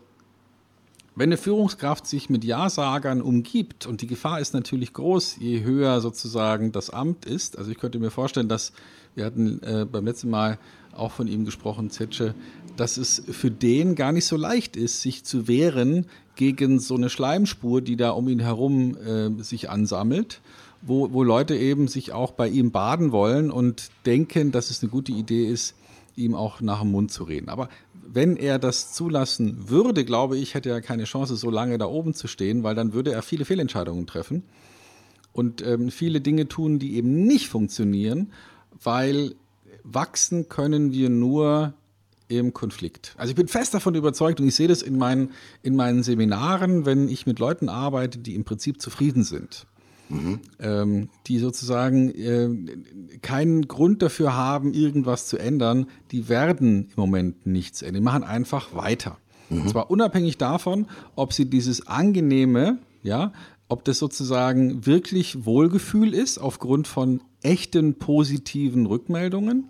wenn 1.15 1.30
eine 1.30 1.38
Führungskraft 1.38 2.08
sich 2.08 2.30
mit 2.30 2.43
Ja-Sagern 2.43 3.22
umgibt, 3.22 3.86
und 3.86 4.02
die 4.02 4.08
Gefahr 4.08 4.39
ist 4.39 4.54
natürlich 4.54 4.93
groß, 4.93 5.38
je 5.39 5.63
höher 5.63 6.02
sozusagen 6.02 6.72
das 6.72 6.89
Amt 6.89 7.26
ist, 7.26 7.58
also 7.58 7.69
ich 7.69 7.78
könnte 7.78 8.00
mir 8.00 8.10
vorstellen, 8.10 8.50
dass 8.50 8.74
wir 9.15 9.26
hatten 9.26 9.62
äh, 9.62 9.86
beim 9.86 10.06
letzten 10.06 10.32
Mal 10.32 10.58
auch 10.96 11.12
von 11.12 11.28
ihm 11.28 11.46
gesprochen, 11.46 11.91
Zetsche, 11.91 12.34
dass 12.76 12.98
es 12.98 13.24
für 13.30 13.52
den 13.52 13.96
gar 13.96 14.12
nicht 14.12 14.26
so 14.26 14.38
leicht 14.38 14.76
ist, 14.76 15.02
sich 15.02 15.24
zu 15.24 15.48
wehren 15.48 16.08
gegen 16.36 16.80
so 16.80 16.96
eine 16.96 17.10
Schleimspur, 17.10 17.82
die 17.82 17.96
da 17.96 18.12
um 18.12 18.28
ihn 18.28 18.40
herum 18.40 18.98
äh, 18.98 19.44
sich 19.44 19.70
ansammelt, 19.70 20.42
wo, 20.82 21.14
wo 21.14 21.24
Leute 21.24 21.56
eben 21.56 21.88
sich 21.88 22.12
auch 22.12 22.32
bei 22.32 22.48
ihm 22.48 22.72
baden 22.72 23.12
wollen 23.12 23.52
und 23.52 23.90
denken, 24.06 24.52
dass 24.52 24.70
es 24.70 24.82
eine 24.82 24.90
gute 24.90 25.12
Idee 25.12 25.48
ist, 25.48 25.76
ihm 26.16 26.36
auch 26.36 26.62
nach 26.62 26.82
dem 26.82 26.92
Mund 26.92 27.12
zu 27.12 27.24
reden. 27.24 27.50
Aber 27.50 27.70
wenn 28.06 28.36
er 28.36 28.60
das 28.60 28.94
zulassen 28.94 29.70
würde, 29.70 30.06
glaube 30.06 30.38
ich, 30.38 30.54
hätte 30.54 30.70
er 30.70 30.82
keine 30.82 31.06
Chance, 31.06 31.36
so 31.36 31.50
lange 31.50 31.78
da 31.78 31.86
oben 31.86 32.14
zu 32.14 32.28
stehen, 32.28 32.64
weil 32.64 32.76
dann 32.76 32.94
würde 32.94 33.12
er 33.12 33.22
viele 33.22 33.46
Fehlentscheidungen 33.46 34.08
treffen 34.08 34.44
und 35.32 35.66
ähm, 35.66 35.90
viele 35.90 36.22
Dinge 36.22 36.48
tun, 36.48 36.80
die 36.80 36.96
eben 36.96 37.26
nicht 37.26 37.48
funktionieren, 37.48 38.32
weil 38.84 39.36
wachsen 39.84 40.50
können 40.50 40.92
wir 40.92 41.10
nur 41.10 41.74
im 42.39 42.54
Konflikt. 42.54 43.13
Also 43.17 43.32
ich 43.32 43.36
bin 43.36 43.48
fest 43.48 43.74
davon 43.74 43.96
überzeugt 43.96 44.39
und 44.39 44.48
ich 44.48 44.56
sehe 44.56 44.67
das 44.67 44.82
in 44.82 44.98
meinen, 44.98 45.32
in 45.62 45.76
meinen 45.76 46.04
Seminaren, 46.04 46.86
wenn 46.86 47.10
ich 47.10 47.26
mit 47.26 47.39
Leuten 47.39 47.69
arbeite, 47.69 48.19
die 48.19 48.36
im 48.36 48.43
Prinzip 48.43 48.82
zufrieden 48.82 49.24
sind. 49.24 49.65
Mhm. 50.10 50.39
Ähm, 50.60 51.10
die 51.28 51.39
sozusagen 51.39 52.10
äh, 52.10 53.17
keinen 53.22 53.67
Grund 53.67 54.02
dafür 54.02 54.36
haben, 54.36 54.74
irgendwas 54.74 55.28
zu 55.28 55.38
ändern, 55.38 55.88
die 56.12 56.30
werden 56.30 56.89
im 56.89 56.96
Moment 56.98 57.46
nichts 57.46 57.82
ändern. 57.82 58.02
Die 58.02 58.06
machen 58.06 58.24
einfach 58.24 58.76
weiter. 58.76 59.17
Mhm. 59.50 59.62
Und 59.62 59.69
zwar 59.69 59.89
unabhängig 59.89 60.38
davon, 60.38 60.88
ob 61.15 61.34
sie 61.34 61.46
dieses 61.46 61.88
angenehme, 61.88 62.80
ja, 63.02 63.32
ob 63.69 63.86
das 63.86 63.98
sozusagen 63.98 64.86
wirklich 64.86 65.46
Wohlgefühl 65.46 66.13
ist 66.13 66.38
aufgrund 66.38 66.88
von 66.88 67.22
echten 67.41 67.96
positiven 67.96 68.86
Rückmeldungen 68.86 69.69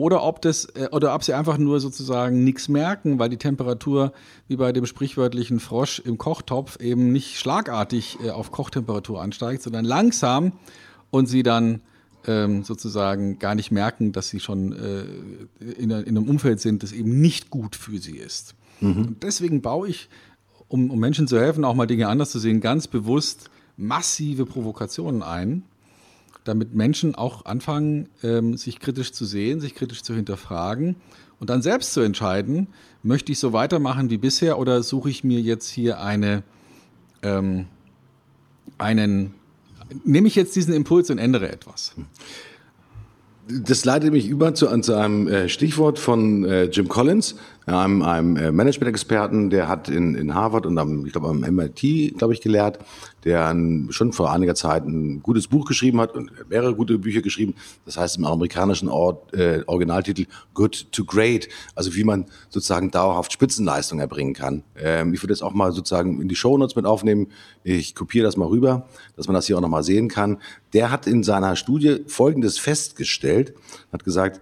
oder 0.00 0.22
ob 0.22 0.40
das 0.40 0.64
äh, 0.64 0.88
oder 0.92 1.14
ob 1.14 1.22
sie 1.22 1.34
einfach 1.34 1.58
nur 1.58 1.78
sozusagen 1.78 2.42
nichts 2.42 2.68
merken, 2.68 3.18
weil 3.18 3.28
die 3.28 3.36
Temperatur 3.36 4.12
wie 4.48 4.56
bei 4.56 4.72
dem 4.72 4.86
sprichwörtlichen 4.86 5.60
Frosch 5.60 5.98
im 5.98 6.16
Kochtopf 6.16 6.80
eben 6.80 7.12
nicht 7.12 7.38
schlagartig 7.38 8.16
äh, 8.24 8.30
auf 8.30 8.50
Kochtemperatur 8.50 9.20
ansteigt, 9.20 9.62
sondern 9.62 9.84
langsam 9.84 10.52
und 11.10 11.26
sie 11.26 11.42
dann 11.42 11.82
ähm, 12.26 12.64
sozusagen 12.64 13.38
gar 13.38 13.54
nicht 13.54 13.70
merken, 13.70 14.12
dass 14.12 14.30
sie 14.30 14.40
schon 14.40 14.72
äh, 14.72 15.02
in, 15.64 15.90
in, 15.90 15.92
einem 15.92 16.28
Umfeld 16.28 16.60
sind, 16.60 16.82
das 16.82 16.92
eben 16.92 17.20
nicht 17.20 17.50
gut 17.50 17.76
für 17.76 17.98
sie 17.98 18.16
ist. 18.16 18.54
Mhm. 18.80 19.06
Und 19.06 19.22
deswegen 19.22 19.60
baue 19.60 19.88
ich, 19.88 20.08
um, 20.68 20.90
um 20.90 20.98
Menschen 20.98 21.28
zu 21.28 21.38
helfen, 21.38 21.64
auch 21.64 21.74
mal 21.74 21.86
Dinge 21.86 22.08
anders 22.08 22.30
zu 22.30 22.38
sehen, 22.38 22.60
ganz 22.60 22.88
bewusst 22.88 23.50
massive 23.76 24.46
Provokationen 24.46 25.22
ein, 25.22 25.64
damit 26.50 26.74
Menschen 26.74 27.14
auch 27.14 27.44
anfangen, 27.44 28.08
ähm, 28.24 28.56
sich 28.56 28.80
kritisch 28.80 29.12
zu 29.12 29.24
sehen, 29.24 29.60
sich 29.60 29.76
kritisch 29.76 30.02
zu 30.02 30.14
hinterfragen 30.14 30.96
und 31.38 31.48
dann 31.48 31.62
selbst 31.62 31.92
zu 31.92 32.00
entscheiden, 32.00 32.66
möchte 33.04 33.30
ich 33.30 33.38
so 33.38 33.52
weitermachen 33.52 34.10
wie 34.10 34.18
bisher 34.18 34.58
oder 34.58 34.82
suche 34.82 35.10
ich 35.10 35.22
mir 35.22 35.40
jetzt 35.40 35.68
hier 35.70 36.00
eine, 36.00 36.42
ähm, 37.22 37.66
einen, 38.78 39.34
nehme 40.04 40.26
ich 40.26 40.34
jetzt 40.34 40.56
diesen 40.56 40.74
Impuls 40.74 41.08
und 41.08 41.18
ändere 41.18 41.50
etwas? 41.50 41.94
Das 43.48 43.84
leitet 43.84 44.12
mich 44.12 44.28
über 44.28 44.54
zu, 44.54 44.66
zu 44.80 44.94
einem 44.94 45.28
äh, 45.28 45.48
Stichwort 45.48 46.00
von 46.00 46.44
äh, 46.44 46.64
Jim 46.64 46.88
Collins, 46.88 47.36
einem, 47.74 48.02
einem 48.02 48.36
äh, 48.36 48.52
Management-Experten, 48.52 49.50
der 49.50 49.68
hat 49.68 49.88
in, 49.88 50.14
in 50.14 50.34
Harvard 50.34 50.66
und 50.66 50.78
am, 50.78 51.06
ich 51.06 51.12
glaube 51.12 51.28
am 51.28 51.40
MIT, 51.40 52.16
glaube 52.18 52.32
ich, 52.32 52.40
gelehrt, 52.40 52.78
der 53.24 53.48
ein, 53.48 53.88
schon 53.90 54.12
vor 54.12 54.32
einiger 54.32 54.54
Zeit 54.54 54.84
ein 54.84 55.22
gutes 55.22 55.48
Buch 55.48 55.66
geschrieben 55.66 56.00
hat 56.00 56.14
und 56.14 56.30
mehrere 56.48 56.74
gute 56.74 56.98
Bücher 56.98 57.22
geschrieben. 57.22 57.54
Das 57.84 57.96
heißt 57.96 58.16
im 58.18 58.24
amerikanischen 58.24 58.88
Ort, 58.88 59.34
äh, 59.34 59.62
Originaltitel 59.66 60.26
Good 60.54 60.92
to 60.92 61.04
Great, 61.04 61.48
also 61.74 61.94
wie 61.94 62.04
man 62.04 62.26
sozusagen 62.48 62.90
dauerhaft 62.90 63.32
Spitzenleistung 63.32 64.00
erbringen 64.00 64.34
kann. 64.34 64.62
Ähm, 64.76 65.12
ich 65.12 65.22
würde 65.22 65.32
das 65.32 65.42
auch 65.42 65.52
mal 65.52 65.72
sozusagen 65.72 66.20
in 66.20 66.28
die 66.28 66.36
Shownotes 66.36 66.76
mit 66.76 66.86
aufnehmen. 66.86 67.28
Ich 67.62 67.94
kopiere 67.94 68.24
das 68.24 68.36
mal 68.36 68.48
rüber, 68.48 68.88
dass 69.16 69.26
man 69.26 69.34
das 69.34 69.46
hier 69.46 69.56
auch 69.56 69.62
nochmal 69.62 69.82
sehen 69.82 70.08
kann. 70.08 70.38
Der 70.72 70.90
hat 70.90 71.06
in 71.06 71.22
seiner 71.22 71.56
Studie 71.56 72.04
Folgendes 72.06 72.58
festgestellt, 72.58 73.54
hat 73.92 74.04
gesagt, 74.04 74.40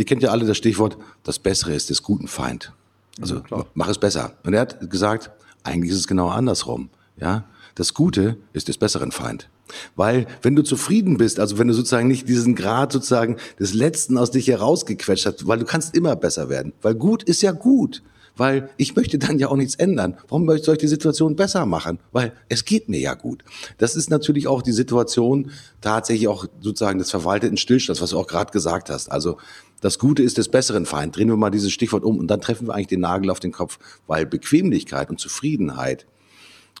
Ihr 0.00 0.06
kennt 0.06 0.22
ja 0.22 0.30
alle 0.30 0.46
das 0.46 0.56
Stichwort, 0.56 0.96
das 1.24 1.38
Bessere 1.38 1.74
ist 1.74 1.90
des 1.90 2.02
guten 2.02 2.26
Feind. 2.26 2.72
Also 3.20 3.42
ja, 3.50 3.66
mach 3.74 3.86
es 3.86 3.98
besser. 3.98 4.32
Und 4.44 4.54
er 4.54 4.62
hat 4.62 4.90
gesagt, 4.90 5.30
eigentlich 5.62 5.92
ist 5.92 5.98
es 5.98 6.06
genau 6.06 6.28
andersrum. 6.28 6.88
Ja, 7.20 7.44
das 7.74 7.92
Gute 7.92 8.38
ist 8.54 8.68
des 8.68 8.78
besseren 8.78 9.12
Feind. 9.12 9.50
Weil 9.96 10.26
wenn 10.40 10.56
du 10.56 10.62
zufrieden 10.62 11.18
bist, 11.18 11.38
also 11.38 11.58
wenn 11.58 11.68
du 11.68 11.74
sozusagen 11.74 12.08
nicht 12.08 12.26
diesen 12.26 12.54
Grad 12.54 12.92
sozusagen 12.92 13.36
des 13.58 13.74
Letzten 13.74 14.16
aus 14.16 14.30
dich 14.30 14.48
herausgequetscht 14.48 15.26
hast, 15.26 15.46
weil 15.46 15.58
du 15.58 15.66
kannst 15.66 15.94
immer 15.94 16.16
besser 16.16 16.48
werden. 16.48 16.72
Weil 16.80 16.94
gut 16.94 17.22
ist 17.22 17.42
ja 17.42 17.52
gut. 17.52 18.02
Weil 18.36 18.70
ich 18.78 18.96
möchte 18.96 19.18
dann 19.18 19.38
ja 19.38 19.48
auch 19.48 19.56
nichts 19.56 19.74
ändern. 19.74 20.16
Warum 20.28 20.46
soll 20.46 20.76
ich 20.76 20.80
die 20.80 20.88
Situation 20.88 21.36
besser 21.36 21.66
machen? 21.66 21.98
Weil 22.10 22.32
es 22.48 22.64
geht 22.64 22.88
mir 22.88 22.98
ja 22.98 23.12
gut. 23.12 23.44
Das 23.76 23.96
ist 23.96 24.08
natürlich 24.08 24.46
auch 24.46 24.62
die 24.62 24.72
Situation 24.72 25.50
tatsächlich 25.82 26.26
auch 26.26 26.46
sozusagen 26.62 26.98
des 26.98 27.10
verwalteten 27.10 27.58
Stillstands, 27.58 28.00
was 28.00 28.10
du 28.10 28.18
auch 28.18 28.26
gerade 28.26 28.50
gesagt 28.50 28.88
hast. 28.88 29.12
Also 29.12 29.36
das 29.80 29.98
Gute 29.98 30.22
ist 30.22 30.38
des 30.38 30.48
besseren 30.48 30.86
Feind. 30.86 31.16
Drehen 31.16 31.28
wir 31.28 31.36
mal 31.36 31.50
dieses 31.50 31.72
Stichwort 31.72 32.04
um 32.04 32.18
und 32.18 32.28
dann 32.28 32.40
treffen 32.40 32.66
wir 32.66 32.74
eigentlich 32.74 32.88
den 32.88 33.00
Nagel 33.00 33.30
auf 33.30 33.40
den 33.40 33.52
Kopf, 33.52 33.78
weil 34.06 34.26
Bequemlichkeit 34.26 35.10
und 35.10 35.18
Zufriedenheit, 35.18 36.06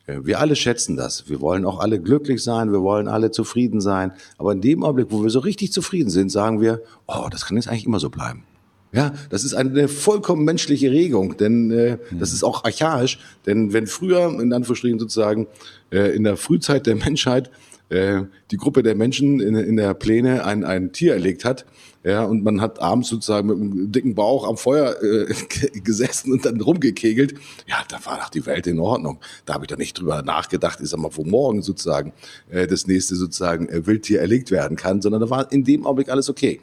äh, 0.06 0.18
wir 0.22 0.38
alle 0.40 0.56
schätzen 0.56 0.96
das. 0.96 1.28
Wir 1.28 1.40
wollen 1.40 1.64
auch 1.64 1.80
alle 1.80 2.00
glücklich 2.00 2.42
sein, 2.42 2.72
wir 2.72 2.82
wollen 2.82 3.08
alle 3.08 3.30
zufrieden 3.30 3.80
sein. 3.80 4.12
Aber 4.38 4.52
in 4.52 4.60
dem 4.60 4.84
Augenblick, 4.84 5.08
wo 5.10 5.22
wir 5.22 5.30
so 5.30 5.40
richtig 5.40 5.72
zufrieden 5.72 6.10
sind, 6.10 6.30
sagen 6.30 6.60
wir, 6.60 6.82
oh, 7.06 7.28
das 7.30 7.46
kann 7.46 7.56
jetzt 7.56 7.68
eigentlich 7.68 7.86
immer 7.86 8.00
so 8.00 8.10
bleiben. 8.10 8.44
Ja, 8.92 9.14
das 9.30 9.44
ist 9.44 9.54
eine 9.54 9.86
vollkommen 9.86 10.44
menschliche 10.44 10.90
Regung, 10.90 11.36
denn 11.36 11.70
äh, 11.70 11.98
das 12.10 12.32
ist 12.32 12.42
auch 12.42 12.64
archaisch. 12.64 13.20
Denn 13.46 13.72
wenn 13.72 13.86
früher, 13.86 14.26
in 14.40 14.52
Anführungsstrichen 14.52 14.98
sozusagen, 14.98 15.46
äh, 15.92 16.14
in 16.14 16.24
der 16.24 16.36
Frühzeit 16.36 16.86
der 16.86 16.96
Menschheit 16.96 17.52
äh, 17.88 18.22
die 18.50 18.56
Gruppe 18.56 18.82
der 18.82 18.96
Menschen 18.96 19.38
in, 19.38 19.54
in 19.54 19.76
der 19.76 19.94
Pläne 19.94 20.44
ein, 20.44 20.64
ein 20.64 20.92
Tier 20.92 21.12
erlegt 21.12 21.44
hat, 21.44 21.66
ja, 22.02 22.24
und 22.24 22.42
man 22.42 22.62
hat 22.62 22.80
abends 22.80 23.10
sozusagen 23.10 23.48
mit 23.48 23.56
einem 23.56 23.92
dicken 23.92 24.14
Bauch 24.14 24.48
am 24.48 24.56
Feuer 24.56 24.96
äh, 25.02 25.34
gesessen 25.84 26.32
und 26.32 26.46
dann 26.46 26.58
rumgekegelt. 26.58 27.34
Ja, 27.66 27.76
da 27.88 27.98
war 28.06 28.16
doch 28.16 28.30
die 28.30 28.46
Welt 28.46 28.66
in 28.66 28.78
Ordnung. 28.78 29.18
Da 29.44 29.54
habe 29.54 29.64
ich 29.64 29.68
doch 29.68 29.76
nicht 29.76 29.98
drüber 29.98 30.22
nachgedacht, 30.22 30.78
ich 30.80 30.88
sag 30.88 30.98
mal, 30.98 31.10
wo 31.12 31.24
morgen 31.24 31.60
sozusagen 31.60 32.14
äh, 32.48 32.66
das 32.66 32.86
nächste 32.86 33.16
sozusagen 33.16 33.68
äh, 33.68 33.86
Wildtier 33.86 34.20
erlegt 34.20 34.50
werden 34.50 34.78
kann, 34.78 35.02
sondern 35.02 35.20
da 35.20 35.28
war 35.28 35.52
in 35.52 35.62
dem 35.64 35.84
Augenblick 35.84 36.08
alles 36.08 36.30
okay. 36.30 36.60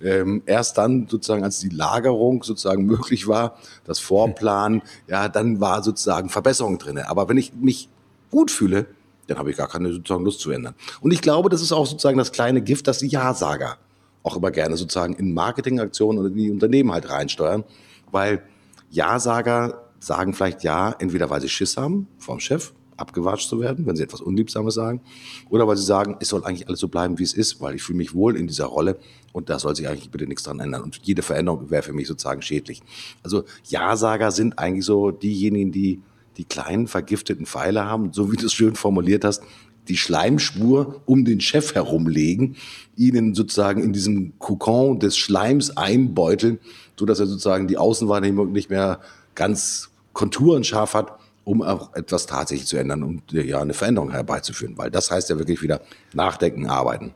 Ähm, 0.00 0.42
erst 0.46 0.78
dann 0.78 1.08
sozusagen, 1.08 1.42
als 1.42 1.58
die 1.58 1.70
Lagerung 1.70 2.44
sozusagen 2.44 2.84
möglich 2.84 3.26
war, 3.26 3.58
das 3.86 3.98
Vorplanen, 3.98 4.82
ja, 5.08 5.28
dann 5.28 5.58
war 5.58 5.82
sozusagen 5.82 6.28
Verbesserung 6.28 6.78
drinne. 6.78 7.08
Aber 7.08 7.28
wenn 7.28 7.38
ich 7.38 7.54
mich 7.54 7.88
gut 8.30 8.52
fühle, 8.52 8.86
dann 9.26 9.38
habe 9.38 9.50
ich 9.50 9.56
gar 9.56 9.68
keine 9.68 9.92
sozusagen 9.92 10.24
Lust 10.24 10.38
zu 10.38 10.52
ändern. 10.52 10.76
Und 11.00 11.12
ich 11.12 11.22
glaube, 11.22 11.48
das 11.48 11.60
ist 11.60 11.72
auch 11.72 11.86
sozusagen 11.86 12.18
das 12.18 12.30
kleine 12.30 12.62
Gift, 12.62 12.86
das 12.86 13.00
Ja-Sager 13.00 13.78
auch 14.26 14.36
immer 14.36 14.50
gerne 14.50 14.76
sozusagen 14.76 15.14
in 15.14 15.32
Marketingaktionen 15.32 16.18
oder 16.18 16.28
in 16.28 16.36
die 16.36 16.50
Unternehmen 16.50 16.92
halt 16.92 17.08
reinsteuern, 17.08 17.64
weil 18.10 18.42
Ja-Sager 18.90 19.84
sagen 20.00 20.34
vielleicht 20.34 20.64
Ja, 20.64 20.94
entweder 20.98 21.30
weil 21.30 21.40
sie 21.40 21.48
Schiss 21.48 21.76
haben 21.76 22.08
vom 22.18 22.40
Chef, 22.40 22.72
abgewatscht 22.96 23.48
zu 23.48 23.60
werden, 23.60 23.86
wenn 23.86 23.94
sie 23.94 24.02
etwas 24.02 24.20
Unliebsames 24.20 24.74
sagen, 24.74 25.00
oder 25.48 25.68
weil 25.68 25.76
sie 25.76 25.84
sagen, 25.84 26.16
es 26.20 26.28
soll 26.28 26.44
eigentlich 26.44 26.66
alles 26.66 26.80
so 26.80 26.88
bleiben, 26.88 27.18
wie 27.18 27.22
es 27.22 27.34
ist, 27.34 27.60
weil 27.60 27.74
ich 27.74 27.82
fühle 27.82 27.98
mich 27.98 28.14
wohl 28.14 28.36
in 28.36 28.46
dieser 28.46 28.66
Rolle 28.66 28.98
und 29.32 29.48
da 29.48 29.58
soll 29.58 29.76
sich 29.76 29.86
eigentlich 29.86 30.10
bitte 30.10 30.26
nichts 30.26 30.42
dran 30.42 30.60
ändern. 30.60 30.82
Und 30.82 31.00
jede 31.02 31.22
Veränderung 31.22 31.70
wäre 31.70 31.82
für 31.82 31.92
mich 31.92 32.08
sozusagen 32.08 32.42
schädlich. 32.42 32.82
Also 33.22 33.44
Ja-Sager 33.64 34.32
sind 34.32 34.58
eigentlich 34.58 34.84
so 34.84 35.10
diejenigen, 35.10 35.72
die 35.72 36.00
die 36.36 36.44
kleinen 36.44 36.86
vergifteten 36.86 37.46
Pfeile 37.46 37.84
haben, 37.84 38.12
so 38.12 38.30
wie 38.30 38.36
du 38.36 38.46
es 38.46 38.52
schön 38.52 38.74
formuliert 38.74 39.24
hast, 39.24 39.42
die 39.88 39.96
Schleimspur 39.96 41.02
um 41.06 41.24
den 41.24 41.40
Chef 41.40 41.74
herumlegen, 41.74 42.56
ihn 42.96 43.34
sozusagen 43.34 43.82
in 43.82 43.92
diesem 43.92 44.38
Kokon 44.38 44.98
des 44.98 45.16
Schleims 45.16 45.76
einbeuteln, 45.76 46.58
so 46.98 47.06
dass 47.06 47.20
er 47.20 47.26
sozusagen 47.26 47.68
die 47.68 47.78
Außenwahrnehmung 47.78 48.52
nicht 48.52 48.70
mehr 48.70 49.00
ganz 49.34 49.90
konturenscharf 50.12 50.94
hat, 50.94 51.18
um 51.44 51.62
auch 51.62 51.94
etwas 51.94 52.26
tatsächlich 52.26 52.66
zu 52.66 52.76
ändern 52.76 53.02
und 53.02 53.32
ja 53.32 53.60
eine 53.60 53.74
Veränderung 53.74 54.10
herbeizuführen, 54.10 54.76
weil 54.76 54.90
das 54.90 55.10
heißt 55.10 55.30
ja 55.30 55.38
wirklich 55.38 55.62
wieder 55.62 55.80
nachdenken, 56.12 56.66
arbeiten. 56.66 57.14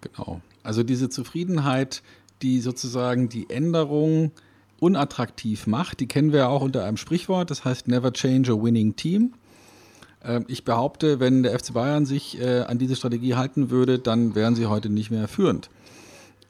Genau. 0.00 0.40
Also 0.62 0.82
diese 0.82 1.08
Zufriedenheit, 1.08 2.02
die 2.42 2.60
sozusagen 2.60 3.28
die 3.28 3.50
Änderung 3.50 4.30
unattraktiv 4.78 5.66
macht, 5.66 6.00
die 6.00 6.06
kennen 6.06 6.32
wir 6.32 6.40
ja 6.40 6.48
auch 6.48 6.62
unter 6.62 6.84
einem 6.84 6.96
Sprichwort, 6.96 7.50
das 7.50 7.64
heißt 7.64 7.88
Never 7.88 8.12
Change 8.12 8.52
a 8.52 8.62
Winning 8.62 8.94
Team. 8.94 9.32
Ähm, 10.26 10.44
ich 10.48 10.64
behaupte, 10.64 11.20
wenn 11.20 11.42
der 11.42 11.58
FC 11.58 11.72
Bayern 11.72 12.04
sich 12.04 12.40
äh, 12.40 12.60
an 12.60 12.78
diese 12.78 12.96
Strategie 12.96 13.34
halten 13.34 13.70
würde, 13.70 13.98
dann 13.98 14.34
wären 14.34 14.54
sie 14.54 14.66
heute 14.66 14.90
nicht 14.90 15.10
mehr 15.10 15.28
führend. 15.28 15.70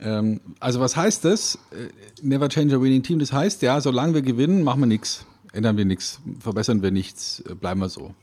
Ähm, 0.01 0.41
also 0.61 0.81
was 0.81 0.97
heißt 0.97 1.25
das? 1.25 1.59
Äh, 1.71 1.89
never 2.23 2.49
change 2.49 2.75
a 2.75 2.81
winning 2.81 3.03
team. 3.03 3.19
Das 3.19 3.33
heißt 3.33 3.63
ja, 3.63 3.81
solange 3.81 4.15
wir 4.15 4.23
gewinnen, 4.23 4.63
machen 4.63 4.81
wir 4.81 4.87
nichts, 4.87 5.27
ändern 5.53 5.77
wir 5.77 5.85
nichts, 5.85 6.21
verbessern 6.41 6.83
wir 6.83 6.91
nichts, 6.91 7.43
äh, 7.49 7.55
bleiben 7.55 7.81
wir 7.81 7.89
so. 7.89 8.15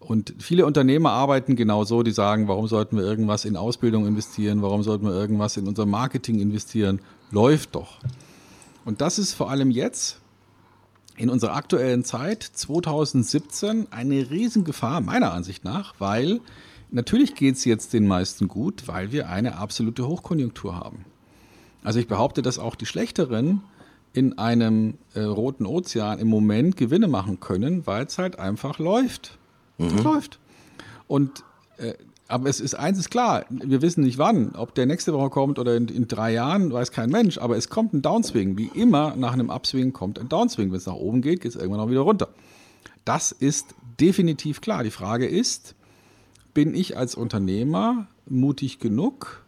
Und 0.00 0.34
viele 0.38 0.66
Unternehmer 0.66 1.12
arbeiten 1.12 1.56
genau 1.56 1.84
so, 1.84 2.02
die 2.02 2.10
sagen, 2.10 2.46
warum 2.46 2.68
sollten 2.68 2.98
wir 2.98 3.04
irgendwas 3.04 3.46
in 3.46 3.56
Ausbildung 3.56 4.06
investieren, 4.06 4.60
warum 4.60 4.82
sollten 4.82 5.06
wir 5.06 5.14
irgendwas 5.14 5.56
in 5.56 5.66
unser 5.66 5.86
Marketing 5.86 6.40
investieren? 6.40 7.00
Läuft 7.30 7.74
doch. 7.74 8.00
Und 8.84 9.00
das 9.00 9.18
ist 9.18 9.32
vor 9.32 9.50
allem 9.50 9.70
jetzt 9.70 10.20
in 11.16 11.30
unserer 11.30 11.54
aktuellen 11.54 12.04
Zeit 12.04 12.42
2017 12.42 13.88
eine 13.90 14.30
Riesengefahr 14.30 15.00
meiner 15.00 15.32
Ansicht 15.32 15.64
nach, 15.64 15.94
weil 15.98 16.40
natürlich 16.90 17.34
geht 17.34 17.56
es 17.56 17.64
jetzt 17.64 17.92
den 17.92 18.06
meisten 18.06 18.48
gut, 18.48 18.86
weil 18.86 19.12
wir 19.12 19.28
eine 19.28 19.56
absolute 19.56 20.06
Hochkonjunktur 20.06 20.74
haben. 20.74 21.04
Also 21.82 21.98
ich 22.00 22.08
behaupte, 22.08 22.42
dass 22.42 22.58
auch 22.58 22.74
die 22.74 22.86
Schlechteren 22.86 23.62
in 24.12 24.38
einem 24.38 24.94
äh, 25.14 25.20
roten 25.20 25.66
Ozean 25.66 26.18
im 26.18 26.28
Moment 26.28 26.76
Gewinne 26.76 27.08
machen 27.08 27.40
können, 27.40 27.86
weil 27.86 28.06
es 28.06 28.18
halt 28.18 28.38
einfach 28.38 28.78
läuft. 28.78 29.38
Mhm. 29.78 29.98
läuft. 29.98 30.38
Und 31.08 31.44
äh, 31.76 31.94
aber 32.26 32.48
es 32.48 32.60
ist 32.60 32.74
eins 32.74 32.98
ist 32.98 33.10
klar, 33.10 33.44
wir 33.50 33.82
wissen 33.82 34.02
nicht 34.02 34.18
wann, 34.18 34.54
ob 34.54 34.74
der 34.74 34.86
nächste 34.86 35.12
Woche 35.12 35.28
kommt 35.30 35.58
oder 35.58 35.76
in, 35.76 35.88
in, 35.88 36.08
drei 36.08 36.32
Jahren, 36.32 36.72
weiß 36.72 36.90
kein 36.90 37.10
Mensch, 37.10 37.38
aber 37.38 37.56
es 37.56 37.68
kommt 37.68 37.92
ein 37.92 38.02
Downswing. 38.02 38.56
Wie 38.56 38.70
immer 38.74 39.14
nach 39.16 39.34
einem 39.34 39.50
Upswing 39.50 39.92
kommt 39.92 40.18
ein 40.18 40.28
Downswing. 40.28 40.70
Wenn 40.70 40.78
es 40.78 40.86
nach 40.86 40.94
oben 40.94 41.20
geht, 41.20 41.42
geht 41.42 41.50
es 41.50 41.56
irgendwann 41.56 41.80
auch 41.80 41.90
wieder 41.90 42.00
runter. 42.00 42.28
Das 43.04 43.32
ist 43.32 43.74
definitiv 44.00 44.62
klar. 44.62 44.82
Die 44.82 44.90
Frage 44.90 45.26
ist, 45.26 45.74
bin 46.54 46.74
ich 46.74 46.96
als 46.96 47.14
Unternehmer 47.14 48.06
mutig 48.26 48.78
genug, 48.78 49.42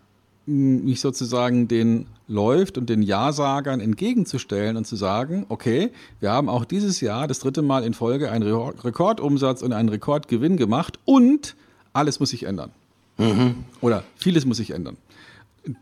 mich 0.44 1.00
sozusagen 1.00 1.68
den 1.68 2.06
läuft 2.28 2.76
und 2.76 2.90
den 2.90 3.02
Ja-Sagern 3.02 3.80
entgegenzustellen 3.80 4.76
und 4.76 4.86
zu 4.86 4.96
sagen, 4.96 5.46
okay, 5.48 5.90
wir 6.20 6.30
haben 6.30 6.48
auch 6.48 6.64
dieses 6.64 7.00
Jahr 7.00 7.26
das 7.26 7.38
dritte 7.38 7.62
Mal 7.62 7.84
in 7.84 7.94
Folge 7.94 8.30
einen 8.30 8.44
Rekordumsatz 8.44 9.62
und 9.62 9.72
einen 9.72 9.88
Rekordgewinn 9.88 10.56
gemacht 10.56 10.98
und 11.04 11.56
alles 11.96 12.20
muss 12.20 12.30
sich 12.30 12.44
ändern. 12.44 12.70
Mhm. 13.18 13.64
Oder 13.80 14.04
vieles 14.16 14.44
muss 14.44 14.58
sich 14.58 14.70
ändern. 14.70 14.96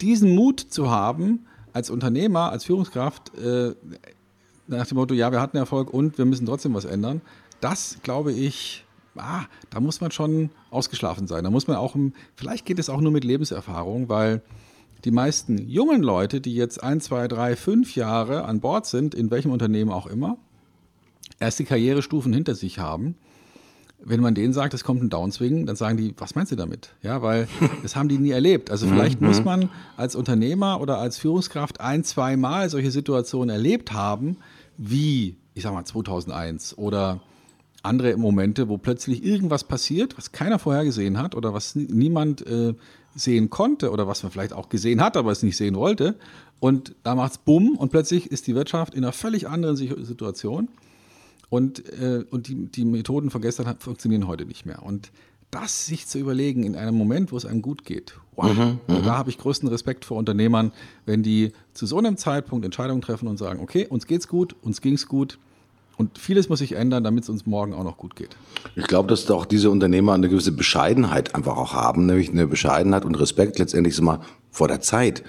Diesen 0.01 0.35
Mut 0.35 0.61
zu 0.61 0.91
haben, 0.91 1.47
als 1.73 1.91
Unternehmer, 1.91 2.51
als 2.51 2.65
Führungskraft, 2.65 3.37
äh, 3.37 3.75
nach 4.67 4.87
dem 4.87 4.97
Motto, 4.97 5.13
ja, 5.13 5.31
wir 5.31 5.41
hatten 5.41 5.57
Erfolg 5.57 5.93
und 5.93 6.17
wir 6.17 6.25
müssen 6.25 6.47
trotzdem 6.47 6.73
was 6.75 6.85
ändern, 6.85 7.21
das 7.61 7.99
glaube 8.03 8.33
ich, 8.33 8.85
ah, 9.17 9.43
da 9.71 9.81
muss 9.81 10.01
man 10.01 10.11
schon 10.11 10.51
ausgeschlafen 10.71 11.27
sein. 11.27 11.45
Da 11.45 11.51
muss 11.51 11.67
man 11.67 11.77
auch, 11.77 11.97
vielleicht 12.37 12.65
geht 12.65 12.79
es 12.79 12.89
auch 12.89 13.01
nur 13.01 13.13
mit 13.13 13.25
Lebenserfahrung, 13.25 14.09
weil 14.09 14.43
die 15.05 15.11
meisten 15.11 15.69
jungen 15.69 16.03
Leute, 16.03 16.41
die 16.41 16.55
jetzt 16.55 16.83
ein, 16.83 17.01
zwei, 17.01 17.29
drei, 17.29 17.57
fünf 17.57 17.95
Jahre 17.95 18.45
an 18.45 18.61
Bord 18.61 18.87
sind, 18.87 19.15
in 19.15 19.31
welchem 19.31 19.51
Unternehmen 19.51 19.91
auch 19.91 20.07
immer, 20.07 20.39
erst 21.41 21.59
die 21.59 21.65
Karrierestufen 21.65 22.33
hinter 22.33 22.55
sich 22.55 22.79
haben, 22.79 23.17
wenn 24.07 24.21
man 24.21 24.35
denen 24.35 24.53
sagt, 24.53 24.75
es 24.75 24.85
kommt 24.85 25.03
ein 25.03 25.11
Downswing, 25.11 25.67
dann 25.67 25.77
sagen 25.77 25.97
die, 25.97 26.15
was 26.19 26.35
meinst 26.35 26.53
du 26.53 26.57
damit? 26.57 26.91
Ja, 27.03 27.23
weil 27.23 27.49
das 27.83 27.97
haben 27.97 28.09
die 28.09 28.19
nie 28.19 28.31
erlebt. 28.31 28.71
Also 28.71 28.87
vielleicht 28.87 29.21
muss 29.21 29.45
man 29.45 29.71
als 29.97 30.15
Unternehmer 30.15 30.81
oder 30.81 30.99
als 30.99 31.19
Führungskraft 31.19 31.81
ein, 31.81 32.05
zwei 32.05 32.37
Mal 32.37 32.69
solche 32.71 32.91
Situationen 32.91 33.51
erlebt 33.51 33.93
haben, 33.93 34.37
wie, 34.77 35.37
ich 35.55 35.63
sag 35.63 35.73
mal, 35.73 35.85
2001 35.85 36.77
oder 36.79 37.21
andere 37.83 38.17
Momente, 38.17 38.69
wo 38.69 38.79
plötzlich 38.79 39.25
irgendwas 39.25 39.65
passiert, 39.65 40.17
was 40.17 40.33
keiner 40.33 40.59
vorher 40.59 40.85
gesehen 40.85 41.19
hat 41.19 41.35
oder 41.35 41.53
was 41.53 41.75
niemand 41.75 42.47
äh, 42.47 42.75
sehen 43.15 43.51
konnte 43.51 43.91
oder 43.91 44.09
was 44.09 44.23
man 44.23 44.33
vielleicht 44.33 44.53
auch 44.53 44.69
gesehen 44.69 45.01
hat, 45.01 45.17
aber 45.17 45.31
es 45.31 45.43
nicht 45.43 45.57
sehen 45.57 45.77
wollte. 45.77 46.17
Und 46.61 46.95
da 47.03 47.15
macht's 47.15 47.39
bumm 47.39 47.77
und 47.77 47.91
plötzlich 47.91 48.31
ist 48.31 48.47
die 48.47 48.55
Wirtschaft 48.55 48.95
in 48.95 49.05
einer 49.05 49.13
völlig 49.13 49.49
anderen 49.49 49.77
Situation. 49.77 50.69
Und, 51.49 51.89
äh, 52.01 52.25
und 52.31 52.49
die, 52.49 52.67
die 52.67 52.85
Methoden 52.85 53.31
von 53.31 53.43
gestern 53.43 53.79
funktionieren 53.79 54.27
heute 54.27 54.47
nicht 54.47 54.67
mehr. 54.67 54.83
Und 54.83 55.13
das 55.51 55.87
sich 55.87 56.07
zu 56.07 56.19
überlegen 56.19 56.65
in 56.65 56.75
einem 56.75 56.97
Moment, 56.97 57.31
wo 57.31 57.37
es 57.37 57.45
einem 57.45 57.63
gut 57.63 57.85
geht, 57.85 58.19
wow, 58.35 58.53
mhm, 58.53 58.81
also 58.89 59.03
da 59.03 59.17
habe 59.17 59.31
ich 59.31 59.39
größten 59.39 59.69
Respekt 59.69 60.05
vor 60.05 60.17
Unternehmern, 60.17 60.73
wenn 61.07 61.23
die 61.23 61.53
zu 61.75 61.87
so 61.87 61.99
einem 61.99 62.17
Zeitpunkt 62.17 62.65
Entscheidungen 62.65 63.03
treffen 63.03 63.29
und 63.29 63.39
sagen, 63.39 63.61
okay, 63.61 63.87
uns 63.87 64.07
geht's 64.07 64.27
gut, 64.27 64.57
uns 64.63 64.81
ging's 64.81 65.07
gut, 65.07 65.39
und 65.97 66.19
vieles 66.19 66.49
muss 66.49 66.59
sich 66.59 66.73
ändern, 66.73 67.05
damit 67.05 67.25
es 67.25 67.31
uns 67.31 67.47
morgen 67.47 67.73
auch 67.73 67.85
noch 67.85 67.97
gut 67.97 68.17
geht. 68.17 68.37
Ich 68.75 68.87
glaube, 68.87 69.09
dass 69.09 69.31
auch 69.31 69.47
diese 69.47 69.71
Unternehmer 69.71 70.15
eine 70.15 70.29
gewisse 70.29 70.53
Bescheidenheit 70.53 71.35
einfach 71.35 71.57
auch 71.57 71.73
haben, 71.73 72.07
nämlich 72.07 72.31
eine 72.31 72.47
Bescheidenheit 72.47 73.05
und 73.05 73.15
Respekt 73.15 73.59
letztendlich 73.59 74.01
mal 74.01 74.21
vor 74.51 74.69
der 74.69 74.81
Zeit. 74.81 75.23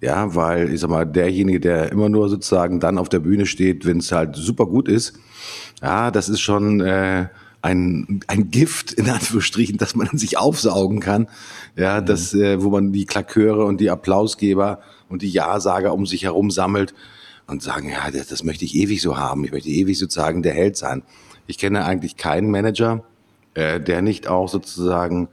Ja, 0.00 0.34
weil 0.34 0.72
ich 0.72 0.80
sag 0.80 0.90
mal, 0.90 1.06
derjenige, 1.06 1.58
der 1.58 1.90
immer 1.90 2.08
nur 2.08 2.28
sozusagen 2.28 2.80
dann 2.80 2.98
auf 2.98 3.08
der 3.08 3.20
Bühne 3.20 3.46
steht, 3.46 3.86
wenn 3.86 3.98
es 3.98 4.12
halt 4.12 4.36
super 4.36 4.66
gut 4.66 4.88
ist, 4.88 5.14
ja, 5.82 6.10
das 6.10 6.28
ist 6.28 6.40
schon 6.40 6.80
äh, 6.80 7.28
ein, 7.62 8.20
ein 8.26 8.50
Gift, 8.50 8.92
in 8.92 9.08
Anführungsstrichen, 9.08 9.78
dass 9.78 9.94
man 9.94 10.08
sich 10.18 10.38
aufsaugen 10.38 11.00
kann. 11.00 11.28
Ja, 11.76 12.00
mhm. 12.00 12.06
das, 12.06 12.34
äh, 12.34 12.62
wo 12.62 12.70
man 12.70 12.92
die 12.92 13.06
Klaköre 13.06 13.64
und 13.64 13.80
die 13.80 13.90
Applausgeber 13.90 14.80
und 15.08 15.22
die 15.22 15.30
Ja-Sager 15.30 15.92
um 15.92 16.06
sich 16.06 16.24
herum 16.24 16.50
sammelt 16.50 16.94
und 17.46 17.62
sagen, 17.62 17.90
ja, 17.90 18.10
das, 18.10 18.28
das 18.28 18.44
möchte 18.44 18.64
ich 18.64 18.74
ewig 18.74 19.00
so 19.00 19.16
haben. 19.16 19.44
Ich 19.44 19.52
möchte 19.52 19.68
ewig 19.68 19.98
sozusagen 19.98 20.42
der 20.42 20.54
Held 20.54 20.76
sein. 20.76 21.02
Ich 21.46 21.58
kenne 21.58 21.84
eigentlich 21.84 22.16
keinen 22.16 22.50
Manager, 22.50 23.04
äh, 23.54 23.80
der 23.80 24.02
nicht 24.02 24.26
auch 24.28 24.48
sozusagen 24.48 25.28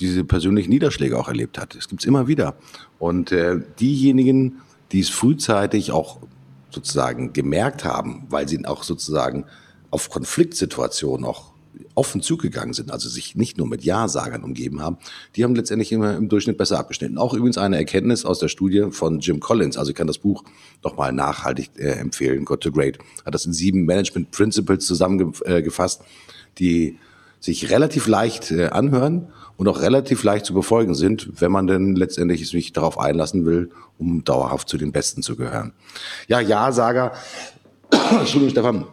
diese 0.00 0.24
persönlichen 0.24 0.70
Niederschläge 0.70 1.18
auch 1.18 1.28
erlebt 1.28 1.58
hat. 1.58 1.74
Es 1.74 1.88
gibt's 1.88 2.04
immer 2.04 2.26
wieder. 2.26 2.54
Und 2.98 3.32
äh, 3.32 3.60
diejenigen, 3.78 4.60
die 4.92 5.00
es 5.00 5.08
frühzeitig 5.08 5.92
auch 5.92 6.18
sozusagen 6.70 7.32
gemerkt 7.32 7.84
haben, 7.84 8.26
weil 8.28 8.48
sie 8.48 8.64
auch 8.64 8.82
sozusagen 8.82 9.44
auf 9.90 10.08
Konfliktsituationen 10.08 11.26
auch 11.26 11.50
offen 11.94 12.22
zugegangen 12.22 12.72
sind, 12.74 12.90
also 12.90 13.08
sich 13.08 13.34
nicht 13.36 13.58
nur 13.58 13.66
mit 13.66 13.84
Ja-Sagern 13.84 14.42
umgeben 14.42 14.80
haben, 14.80 14.98
die 15.36 15.44
haben 15.44 15.54
letztendlich 15.54 15.92
immer 15.92 16.16
im 16.16 16.28
Durchschnitt 16.28 16.56
besser 16.56 16.78
abgeschnitten. 16.78 17.18
Auch 17.18 17.34
übrigens 17.34 17.58
eine 17.58 17.76
Erkenntnis 17.76 18.24
aus 18.24 18.38
der 18.38 18.48
Studie 18.48 18.86
von 18.90 19.20
Jim 19.20 19.40
Collins, 19.40 19.76
also 19.76 19.90
ich 19.90 19.96
kann 19.96 20.06
das 20.06 20.18
Buch 20.18 20.44
nochmal 20.82 21.12
nachhaltig 21.12 21.70
äh, 21.76 21.92
empfehlen, 21.92 22.44
Got 22.44 22.62
to 22.62 22.72
Great, 22.72 22.98
hat 23.24 23.34
das 23.34 23.46
in 23.46 23.52
sieben 23.52 23.84
Management 23.84 24.30
Principles 24.30 24.86
zusammengefasst, 24.86 26.02
die 26.58 26.98
sich 27.40 27.70
relativ 27.70 28.06
leicht 28.06 28.50
äh, 28.50 28.66
anhören 28.66 29.28
und 29.60 29.68
auch 29.68 29.82
relativ 29.82 30.24
leicht 30.24 30.46
zu 30.46 30.54
befolgen 30.54 30.94
sind, 30.94 31.38
wenn 31.38 31.52
man 31.52 31.66
denn 31.66 31.94
letztendlich 31.94 32.48
sich 32.48 32.72
darauf 32.72 32.98
einlassen 32.98 33.44
will, 33.44 33.68
um 33.98 34.24
dauerhaft 34.24 34.70
zu 34.70 34.78
den 34.78 34.90
Besten 34.90 35.22
zu 35.22 35.36
gehören. 35.36 35.74
Ja, 36.28 36.40
Ja-Sager, 36.40 37.12
Entschuldigung, 37.92 38.48
Stefan, 38.52 38.86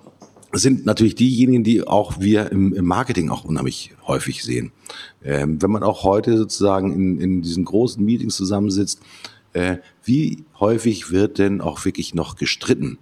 sind 0.51 0.86
natürlich 0.86 1.15
diejenigen, 1.15 1.63
die 1.63 1.88
auch 1.88 2.19
wir 2.19 2.51
im, 2.51 2.73
im 2.73 2.84
Marketing 2.84 3.30
auch 3.30 3.45
unheimlich 3.45 3.93
häufig 4.08 4.43
sehen. 4.43 4.73
Ähm, 5.23 5.62
wenn 5.62 5.71
man 5.71 5.84
auch 5.84 6.03
heute 6.03 6.38
sozusagen 6.38 6.91
in, 6.91 7.21
in 7.21 7.41
diesen 7.41 7.63
großen 7.63 8.03
Meetings 8.03 8.36
zusammensitzt, 8.36 8.99
wie 10.04 10.43
häufig 10.60 11.12
wird 11.12 11.38
denn 11.38 11.62
auch 11.62 11.86
wirklich 11.86 12.13
noch 12.13 12.36
gestritten? 12.36 13.00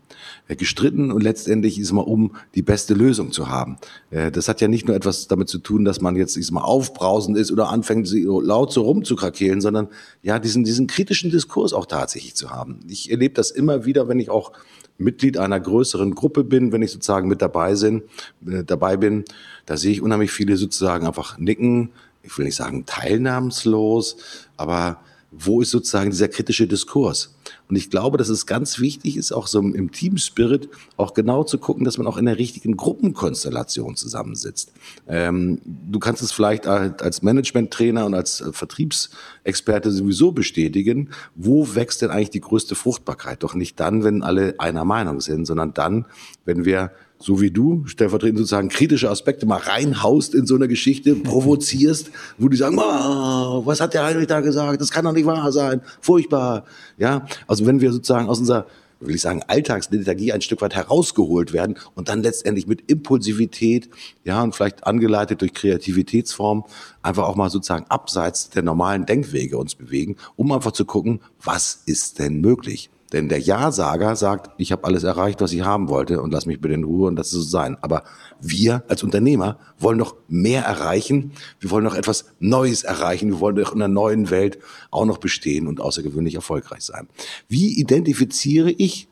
Äh, 0.48 0.56
gestritten 0.56 1.12
und 1.12 1.22
letztendlich 1.22 1.80
ist 1.80 1.92
mal 1.92 2.02
um 2.02 2.36
die 2.54 2.62
beste 2.62 2.94
Lösung 2.94 3.32
zu 3.32 3.50
haben. 3.50 3.78
Äh, 4.12 4.32
das 4.32 4.48
hat 4.48 4.62
ja 4.62 4.68
nicht 4.68 4.88
nur 4.88 4.96
etwas 4.96 5.28
damit 5.28 5.50
zu 5.50 5.58
tun, 5.60 5.86
dass 5.86 6.02
man 6.02 6.16
jetzt 6.16 6.52
mal 6.52 6.62
aufbrausend 6.62 7.38
ist 7.38 7.52
oder 7.52 7.70
anfängt 7.70 8.10
laut 8.12 8.72
so 8.72 8.84
rumzukrakehlen, 8.84 9.62
sondern 9.62 9.88
ja 10.22 10.40
diesen 10.40 10.64
diesen 10.64 10.88
kritischen 10.88 11.32
Diskurs 11.32 11.74
auch 11.74 11.86
tatsächlich 11.86 12.36
zu 12.36 12.52
haben. 12.52 12.80
Ich 12.88 13.12
erlebe 13.12 13.34
das 13.34 13.52
immer 13.52 13.86
wieder, 13.86 14.08
wenn 14.08 14.20
ich 14.20 14.30
auch 14.30 14.52
Mitglied 14.98 15.38
einer 15.38 15.60
größeren 15.60 16.16
Gruppe 16.16 16.44
bin, 16.44 16.72
wenn 16.72 16.82
ich 16.82 16.92
sozusagen 16.92 17.28
mit 17.28 17.42
dabei, 17.42 17.76
sind, 17.76 18.04
äh, 18.48 18.64
dabei 18.64 18.98
bin, 18.98 19.26
da 19.66 19.78
sehe 19.78 19.92
ich 19.92 20.02
unheimlich 20.02 20.32
viele 20.32 20.58
sozusagen 20.58 21.06
einfach 21.06 21.38
nicken, 21.38 21.92
ich 22.24 22.38
will 22.38 22.46
nicht 22.46 22.56
sagen 22.56 22.86
teilnahmslos, 22.86 24.18
aber 24.58 25.00
wo 25.38 25.62
ist 25.62 25.72
sozusagen 25.72 26.10
dieser 26.10 26.28
kritische 26.28 26.68
Diskurs? 26.68 27.36
Und 27.68 27.76
ich 27.76 27.90
glaube, 27.90 28.18
dass 28.18 28.30
es 28.30 28.46
ganz 28.46 28.80
wichtig 28.80 29.18
ist, 29.18 29.32
auch 29.32 29.48
so 29.48 29.60
im 29.60 29.92
Team 29.92 30.18
Spirit 30.18 30.70
auch 30.98 31.14
genau 31.14 31.44
zu 31.44 31.58
gucken, 31.58 31.84
dass 31.84 31.98
man 31.98 32.08
auch 32.08 32.18
in 32.18 32.26
der 32.26 32.38
richtigen 32.38 32.78
Gruppenkonstellation 32.78 33.96
zusammensitzt. 33.96 34.72
Ähm, 35.08 35.60
du 35.66 36.00
kannst 36.00 36.22
es 36.22 36.32
vielleicht 36.32 36.68
als 36.68 37.22
Management-Trainer 37.22 38.06
und 38.06 38.14
als 38.14 38.42
äh, 38.42 38.52
Vertriebsexperte 38.52 39.92
sowieso 39.92 40.32
bestätigen. 40.32 41.10
Wo 41.36 41.76
wächst 41.76 42.02
denn 42.02 42.12
eigentlich 42.12 42.30
die 42.30 42.42
größte 42.42 42.76
Fruchtbarkeit? 42.76 43.44
Doch 43.44 43.56
nicht 43.56 43.80
dann, 43.80 44.04
wenn 44.04 44.24
alle 44.24 44.56
einer 44.60 44.86
Meinung 44.86 45.22
sind, 45.22 45.46
sondern 45.46 45.74
dann, 45.74 46.06
wenn 46.46 46.66
wir 46.66 46.92
so 47.26 47.42
wie 47.42 47.50
du, 47.50 47.84
stellvertretend 47.88 48.38
sozusagen 48.38 48.70
kritische 48.70 49.10
Aspekte 49.10 49.48
mal 49.48 49.58
reinhaust 49.58 50.36
in 50.36 50.46
so 50.46 50.54
eine 50.54 50.68
Geschichte, 50.68 51.16
provozierst, 51.24 52.12
wo 52.38 52.50
die 52.50 52.56
sagen, 52.56 52.78
oh, 52.78 53.66
was 53.66 53.82
hat 53.82 53.96
der 53.96 54.06
Heinrich 54.06 54.28
da 54.28 54.42
gesagt? 54.42 54.80
Das 54.80 54.92
kann 54.92 55.06
doch 55.06 55.12
nicht 55.12 55.26
wahr 55.26 55.52
sein. 55.52 55.82
Furchtbar. 56.02 56.66
Ja, 57.00 57.26
also 57.48 57.66
wenn 57.66 57.82
wir 57.82 57.92
sozusagen 57.92 58.30
aus 58.30 58.38
unserer 58.40 58.68
will 59.00 59.16
ich 59.16 59.22
sagen, 59.22 59.42
Alltagsliturgie 59.46 60.32
ein 60.32 60.42
Stück 60.42 60.62
weit 60.62 60.74
herausgeholt 60.74 61.52
werden 61.52 61.78
und 61.96 62.08
dann 62.10 62.24
letztendlich 62.24 62.66
mit 62.66 62.90
Impulsivität, 62.90 63.90
ja, 64.24 64.42
und 64.42 64.56
vielleicht 64.56 64.88
angeleitet 64.88 65.42
durch 65.42 65.54
Kreativitätsform, 65.54 66.64
einfach 67.02 67.24
auch 67.24 67.36
mal 67.36 67.50
sozusagen 67.50 67.86
abseits 67.90 68.50
der 68.52 68.64
normalen 68.64 69.06
Denkwege 69.06 69.58
uns 69.58 69.76
bewegen, 69.76 70.16
um 70.38 70.52
einfach 70.52 70.72
zu 70.72 70.86
gucken, 70.86 71.20
was 71.44 71.82
ist 71.86 72.20
denn 72.20 72.40
möglich? 72.40 72.90
Denn 73.14 73.30
der 73.30 73.40
Ja-Sager 73.40 74.16
sagt, 74.16 74.50
ich 74.58 74.72
habe 74.72 74.84
alles 74.84 75.04
erreicht, 75.04 75.40
was 75.40 75.54
ich 75.54 75.62
haben 75.62 75.90
wollte 75.90 76.22
und 76.22 76.32
lass 76.32 76.48
mich 76.48 76.60
bitte 76.60 76.74
in 76.74 76.84
Ruhe 76.84 77.08
und 77.08 77.16
das 77.16 77.28
ist 77.28 77.34
so 77.34 77.42
sein. 77.42 77.78
Aber 77.82 78.04
wir 78.42 78.84
als 78.88 79.04
Unternehmer 79.04 79.60
wollen 79.78 79.98
noch 79.98 80.16
mehr 80.28 80.64
erreichen. 80.64 81.32
Wir 81.60 81.70
wollen 81.70 81.84
noch 81.84 81.96
etwas 81.96 82.26
Neues 82.40 82.84
erreichen. 82.84 83.30
Wir 83.30 83.40
wollen 83.40 83.56
doch 83.56 83.74
in 83.74 83.82
einer 83.82 83.94
neuen 83.94 84.32
Welt 84.32 84.58
auch 84.90 85.06
noch 85.06 85.20
bestehen 85.20 85.68
und 85.68 85.80
außergewöhnlich 85.80 86.36
erfolgreich 86.36 86.82
sein. 86.82 87.08
Wie 87.48 87.80
identifiziere 87.80 88.72
ich 88.72 89.08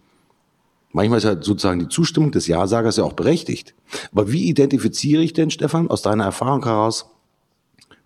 Manchmal 0.96 1.18
ist 1.18 1.24
ja 1.24 1.42
sozusagen 1.42 1.80
die 1.80 1.90
Zustimmung 1.90 2.32
des 2.32 2.46
Ja-Sagers 2.46 2.98
ja 2.98 3.04
auch 3.04 3.14
berechtigt. 3.14 3.74
Aber 4.12 4.32
wie 4.32 4.48
identifiziere 4.48 5.24
ich 5.24 5.34
denn, 5.34 5.50
Stefan, 5.50 5.90
aus 5.90 6.04
deiner 6.04 6.26
Erfahrung 6.26 6.64
heraus, 6.64 7.08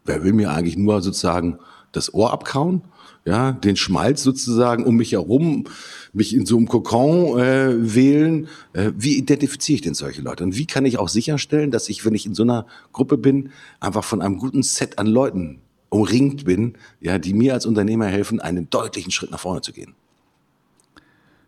wer 0.06 0.24
will 0.24 0.32
mir 0.32 0.52
eigentlich 0.52 0.78
nur 0.78 1.02
sozusagen 1.02 1.60
das 1.92 2.14
Ohr 2.14 2.32
abkauen 2.32 2.84
ja, 3.28 3.52
den 3.52 3.76
Schmalz 3.76 4.24
sozusagen 4.24 4.86
um 4.86 4.96
mich 4.96 5.12
herum, 5.12 5.66
mich 6.14 6.34
in 6.34 6.46
so 6.46 6.56
einem 6.56 6.70
Kokon 6.70 7.38
äh, 7.38 7.94
wählen. 7.94 8.48
Äh, 8.72 8.94
wie 8.96 9.18
identifiziere 9.18 9.76
ich 9.76 9.82
denn 9.82 9.96
solche 9.96 10.22
Leute? 10.22 10.46
Und 10.46 10.56
wie 10.56 10.66
kann 10.66 10.86
ich 10.86 10.98
auch 10.98 11.10
sicherstellen, 11.10 11.70
dass 11.70 11.90
ich, 11.90 12.06
wenn 12.06 12.16
ich 12.16 12.26
in 12.26 12.34
so 12.34 12.44
einer 12.44 12.66
Gruppe 12.94 13.18
bin, 13.18 13.50
einfach 13.82 14.06
von 14.06 14.22
einem 14.22 14.38
guten 14.38 14.64
Set 14.64 14.98
an 14.98 15.08
Leuten 15.08 15.60
umringt 15.90 16.46
bin, 16.46 16.78
ja, 17.02 17.20
die 17.20 17.34
mir 17.34 17.54
als 17.54 17.66
Unternehmer 17.66 18.06
helfen, 18.06 18.40
einen 18.40 18.70
deutlichen 18.70 19.12
Schritt 19.12 19.32
nach 19.32 19.42
vorne 19.42 19.60
zu 19.60 19.74
gehen? 19.74 19.94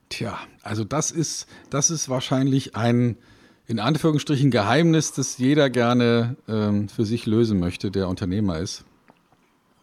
Tja, 0.10 0.38
also 0.64 0.84
das 0.84 1.12
ist, 1.12 1.48
das 1.70 1.92
ist 1.92 2.10
wahrscheinlich 2.10 2.76
ein, 2.76 3.16
in 3.68 3.80
Anführungsstrichen, 3.80 4.52
Geheimnis, 4.52 5.14
das 5.14 5.38
jeder 5.38 5.70
gerne 5.70 6.36
ähm, 6.50 6.90
für 6.90 7.06
sich 7.06 7.26
lösen 7.26 7.58
möchte, 7.58 7.90
der 7.90 8.10
Unternehmer 8.10 8.60
ist. 8.60 8.84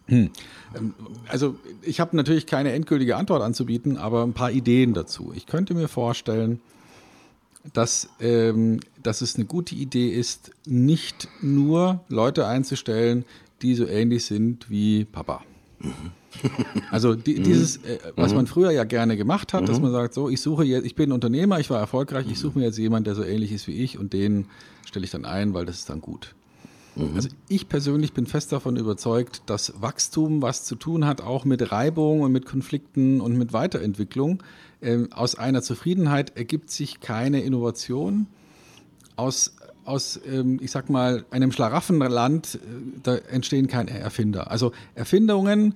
Hm. 0.07 0.29
Ähm, 0.75 0.93
also 1.27 1.55
ich 1.81 1.99
habe 1.99 2.15
natürlich 2.15 2.45
keine 2.45 2.71
endgültige 2.71 3.15
Antwort 3.15 3.41
anzubieten, 3.41 3.97
aber 3.97 4.23
ein 4.23 4.33
paar 4.33 4.51
Ideen 4.51 4.93
dazu. 4.93 5.31
Ich 5.35 5.45
könnte 5.45 5.73
mir 5.73 5.87
vorstellen, 5.87 6.59
dass, 7.73 8.09
ähm, 8.19 8.79
dass 9.03 9.21
es 9.21 9.35
eine 9.35 9.45
gute 9.45 9.75
Idee 9.75 10.09
ist, 10.09 10.51
nicht 10.65 11.27
nur 11.41 12.01
Leute 12.07 12.47
einzustellen, 12.47 13.25
die 13.61 13.75
so 13.75 13.85
ähnlich 13.85 14.25
sind 14.25 14.69
wie 14.69 15.05
Papa. 15.05 15.43
Also 16.91 17.15
die, 17.15 17.41
dieses, 17.41 17.77
äh, 17.77 17.99
was 18.15 18.33
man 18.33 18.47
früher 18.47 18.71
ja 18.71 18.83
gerne 18.83 19.17
gemacht 19.17 19.53
hat, 19.53 19.67
dass 19.67 19.79
man 19.79 19.91
sagt, 19.91 20.13
so, 20.13 20.29
ich 20.29 20.41
suche 20.41 20.63
jetzt, 20.63 20.85
ich 20.85 20.95
bin 20.95 21.11
Unternehmer, 21.11 21.59
ich 21.59 21.69
war 21.69 21.79
erfolgreich, 21.79 22.27
ich 22.29 22.39
suche 22.39 22.59
mir 22.59 22.65
jetzt 22.65 22.77
jemanden, 22.77 23.05
der 23.05 23.15
so 23.15 23.23
ähnlich 23.23 23.51
ist 23.51 23.67
wie 23.67 23.73
ich 23.73 23.97
und 23.97 24.13
den 24.13 24.45
stelle 24.85 25.05
ich 25.05 25.11
dann 25.11 25.25
ein, 25.25 25.53
weil 25.53 25.65
das 25.65 25.79
ist 25.79 25.89
dann 25.89 26.01
gut. 26.01 26.35
Mhm. 26.97 27.15
Also 27.15 27.29
ich 27.47 27.69
persönlich 27.69 28.13
bin 28.13 28.25
fest 28.25 28.51
davon 28.51 28.75
überzeugt, 28.75 29.43
dass 29.45 29.81
Wachstum 29.81 30.41
was 30.41 30.65
zu 30.65 30.75
tun 30.75 31.05
hat, 31.05 31.21
auch 31.21 31.45
mit 31.45 31.71
Reibung 31.71 32.21
und 32.21 32.31
mit 32.31 32.45
Konflikten 32.45 33.21
und 33.21 33.37
mit 33.37 33.53
Weiterentwicklung. 33.53 34.43
Ähm, 34.81 35.11
aus 35.11 35.35
einer 35.35 35.61
Zufriedenheit 35.61 36.37
ergibt 36.37 36.69
sich 36.69 36.99
keine 36.99 37.41
Innovation. 37.41 38.27
Aus, 39.15 39.55
aus, 39.85 40.19
ähm, 40.27 40.59
ich 40.61 40.71
sag 40.71 40.89
mal, 40.89 41.25
einem 41.31 41.51
Schlaraffenland, 41.51 42.55
äh, 42.55 42.59
da 43.03 43.15
entstehen 43.15 43.67
keine 43.67 43.91
Erfinder. 43.91 44.51
Also 44.51 44.71
Erfindungen, 44.95 45.75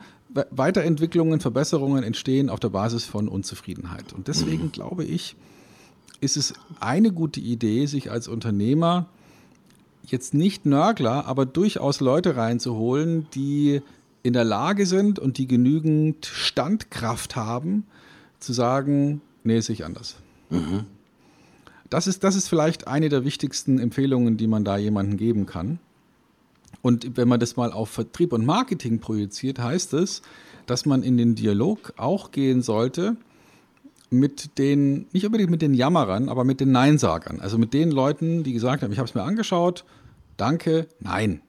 Weiterentwicklungen, 0.50 1.42
Verbesserungen 1.42 2.04
entstehen 2.04 2.50
auf 2.50 2.60
der 2.60 2.70
Basis 2.70 3.06
von 3.06 3.28
Unzufriedenheit. 3.28 4.14
Und 4.14 4.28
deswegen 4.28 4.66
mhm. 4.66 4.72
glaube 4.72 5.04
ich, 5.04 5.36
ist 6.22 6.38
es 6.38 6.54
eine 6.80 7.12
gute 7.12 7.40
Idee, 7.40 7.86
sich 7.88 8.12
als 8.12 8.28
Unternehmer 8.28 9.08
jetzt 10.06 10.34
nicht 10.34 10.66
Nörgler, 10.66 11.26
aber 11.26 11.46
durchaus 11.46 12.00
Leute 12.00 12.36
reinzuholen, 12.36 13.28
die 13.34 13.82
in 14.24 14.34
der 14.34 14.44
Lage 14.44 14.86
sind 14.86 15.20
und 15.20 15.38
die 15.38 15.48
genügend 15.48 16.26
Standkraft 16.26 17.36
haben, 17.36 17.86
zu 18.40 18.54
sagen, 18.54 19.22
nee, 19.44 19.58
ist 19.58 19.70
ich 19.70 19.86
anders. 19.86 20.18
Mhm. 20.50 20.86
Das, 21.90 22.08
ist, 22.08 22.24
das 22.24 22.36
ist 22.36 22.48
vielleicht 22.48 22.88
eine 22.88 23.10
der 23.10 23.26
wichtigsten 23.26 23.80
Empfehlungen, 23.80 24.38
die 24.38 24.48
man 24.48 24.64
da 24.64 24.78
jemandem 24.78 25.18
geben 25.18 25.46
kann. 25.46 25.80
Und 26.82 27.18
wenn 27.18 27.28
man 27.28 27.40
das 27.40 27.58
mal 27.58 27.72
auf 27.72 27.90
Vertrieb 27.90 28.34
und 28.34 28.46
Marketing 28.46 29.00
projiziert, 29.00 29.60
heißt 29.60 29.94
es, 29.94 30.22
dass 30.66 30.86
man 30.86 31.04
in 31.04 31.18
den 31.18 31.36
Dialog 31.36 31.94
auch 31.98 32.32
gehen 32.32 32.62
sollte 32.62 33.18
mit 34.12 34.58
den, 34.58 35.08
nicht 35.14 35.26
unbedingt 35.26 35.50
mit 35.50 35.62
den 35.62 35.74
Jammerern, 35.74 36.30
aber 36.30 36.44
mit 36.44 36.60
den 36.60 36.72
Neinsagern. 36.72 37.40
Also 37.40 37.58
mit 37.58 37.74
den 37.74 37.90
Leuten, 37.92 38.44
die 38.44 38.54
gesagt 38.54 38.84
haben, 38.84 38.92
ich 38.92 39.00
habe 39.00 39.08
es 39.08 39.16
mir 39.16 39.24
angeschaut, 39.24 39.86
danke, 40.38 40.88
nein. 41.00 41.42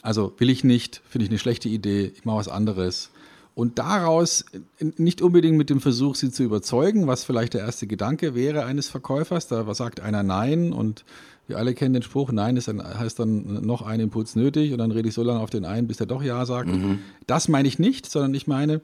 Also 0.00 0.32
will 0.38 0.50
ich 0.50 0.64
nicht, 0.64 1.02
finde 1.08 1.26
ich 1.26 1.30
eine 1.30 1.38
schlechte 1.38 1.68
Idee, 1.68 2.10
ich 2.14 2.24
mache 2.24 2.38
was 2.38 2.48
anderes. 2.48 3.10
Und 3.54 3.78
daraus 3.78 4.46
nicht 4.80 5.20
unbedingt 5.20 5.58
mit 5.58 5.68
dem 5.68 5.82
Versuch, 5.82 6.14
sie 6.14 6.30
zu 6.30 6.42
überzeugen, 6.42 7.06
was 7.06 7.24
vielleicht 7.24 7.52
der 7.52 7.60
erste 7.60 7.86
Gedanke 7.86 8.34
wäre 8.34 8.64
eines 8.64 8.88
Verkäufers, 8.88 9.46
da 9.46 9.72
sagt 9.74 10.00
einer 10.00 10.22
Nein 10.22 10.72
und 10.72 11.04
wir 11.46 11.58
alle 11.58 11.74
kennen 11.74 11.92
den 11.92 12.02
Spruch, 12.02 12.32
Nein 12.32 12.56
ist 12.56 12.68
dann, 12.68 12.82
heißt 12.82 13.18
dann 13.18 13.66
noch 13.66 13.82
ein 13.82 14.00
Impuls 14.00 14.34
nötig 14.34 14.72
und 14.72 14.78
dann 14.78 14.92
rede 14.92 15.08
ich 15.08 15.14
so 15.14 15.22
lange 15.22 15.40
auf 15.40 15.50
den 15.50 15.66
einen, 15.66 15.86
bis 15.86 16.00
er 16.00 16.06
doch 16.06 16.22
Ja 16.22 16.46
sagt. 16.46 16.70
Mhm. 16.70 17.00
Das 17.26 17.48
meine 17.48 17.68
ich 17.68 17.78
nicht, 17.78 18.10
sondern 18.10 18.32
ich 18.32 18.46
meine, 18.46 18.80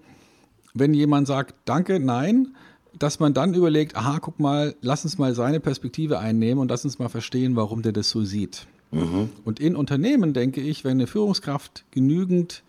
wenn 0.74 0.92
jemand 0.92 1.26
sagt 1.26 1.54
Danke, 1.64 1.98
Nein, 1.98 2.54
dass 2.96 3.20
man 3.20 3.34
dann 3.34 3.54
überlegt, 3.54 3.96
aha, 3.96 4.18
guck 4.20 4.38
mal, 4.38 4.74
lass 4.80 5.04
uns 5.04 5.18
mal 5.18 5.34
seine 5.34 5.60
Perspektive 5.60 6.18
einnehmen 6.18 6.60
und 6.60 6.70
lass 6.70 6.84
uns 6.84 6.98
mal 6.98 7.08
verstehen, 7.08 7.56
warum 7.56 7.82
der 7.82 7.92
das 7.92 8.10
so 8.10 8.24
sieht. 8.24 8.66
Mhm. 8.90 9.30
Und 9.44 9.60
in 9.60 9.76
Unternehmen 9.76 10.32
denke 10.32 10.60
ich, 10.60 10.84
wenn 10.84 10.92
eine 10.92 11.06
Führungskraft 11.06 11.84
genügend 11.90 12.62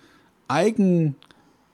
Eigen, 0.48 1.16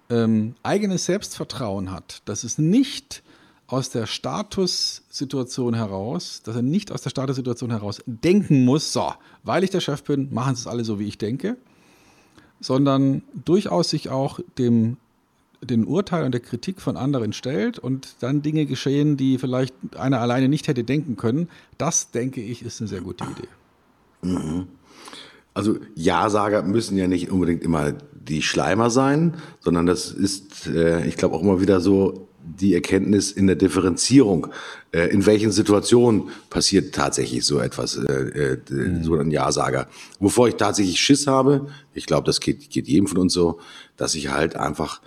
ähm, 0.10 0.56
eigenes 0.64 1.06
Selbstvertrauen 1.06 1.91
hat, 1.91 2.22
dass 2.26 2.43
es 2.43 2.58
nicht 2.58 3.24
aus 3.68 3.89
der 3.89 4.06
Statussituation 4.06 5.74
heraus, 5.74 6.41
dass 6.43 6.56
er 6.56 6.62
nicht 6.62 6.91
aus 6.91 7.02
der 7.02 7.10
Statussituation 7.10 7.72
heraus 7.72 8.02
denken 8.06 8.64
muss, 8.64 8.93
so, 8.93 9.12
weil 9.43 9.64
ich 9.64 9.72
der 9.72 9.80
Chef 9.80 10.04
bin, 10.04 10.32
machen 10.32 10.56
sie 10.56 10.62
es 10.62 10.68
alle 10.68 10.84
so, 10.84 11.00
wie 11.00 11.08
ich 11.08 11.18
denke, 11.18 11.58
sondern 12.60 13.24
durchaus 13.43 13.89
sich 13.89 14.10
auch 14.10 14.39
dem 14.58 14.98
den 15.66 15.86
Urteil 15.86 16.24
und 16.26 16.32
der 16.32 16.41
Kritik 16.41 16.82
von 16.82 16.97
anderen 16.97 17.34
stellt 17.34 17.80
und 17.80 18.16
dann 18.20 18.41
Dinge 18.41 18.66
geschehen, 18.66 19.18
die 19.18 19.38
vielleicht 19.38 19.74
einer 19.97 20.20
alleine 20.20 20.47
nicht 20.49 20.68
hätte 20.68 20.84
denken 20.84 21.16
können, 21.16 21.49
das 21.78 22.11
denke 22.11 22.41
ich, 22.41 22.63
ist 22.63 22.82
eine 22.82 22.88
sehr 22.88 23.01
gute 23.01 23.26
Idee. 23.26 23.47
Mhm. 24.22 24.68
Also 25.53 25.78
Ja-Sager 25.95 26.63
müssen 26.63 26.97
ja 26.97 27.07
nicht 27.07 27.32
unbedingt 27.32 27.63
immer 27.63 27.93
die 28.13 28.41
Schleimer 28.41 28.89
sein, 28.89 29.36
sondern 29.61 29.86
das 29.86 30.11
ist, 30.11 30.68
äh, 30.68 31.05
ich 31.07 31.16
glaube, 31.16 31.36
auch 31.36 31.41
immer 31.41 31.61
wieder 31.61 31.80
so 31.80 32.28
die 32.45 32.74
Erkenntnis 32.74 33.32
in 33.32 33.47
der 33.47 33.55
Differenzierung. 33.55 34.47
Äh, 34.91 35.07
in 35.07 35.26
welchen 35.26 35.51
Situationen 35.51 36.30
passiert 36.49 36.93
tatsächlich 36.93 37.45
so 37.45 37.59
etwas, 37.59 37.95
äh, 37.97 38.57
mhm. 38.70 39.03
so 39.03 39.16
ein 39.16 39.32
Ja-Sager. 39.32 39.88
Wovor 40.20 40.47
ich 40.47 40.55
tatsächlich 40.55 40.99
Schiss 40.99 41.28
habe, 41.28 41.68
ich 41.93 42.05
glaube, 42.05 42.26
das 42.26 42.39
geht, 42.39 42.70
geht 42.70 42.88
jedem 42.88 43.07
von 43.07 43.20
uns 43.20 43.34
so, 43.34 43.59
dass 43.97 44.16
ich 44.16 44.32
halt 44.32 44.55
einfach 44.55 45.01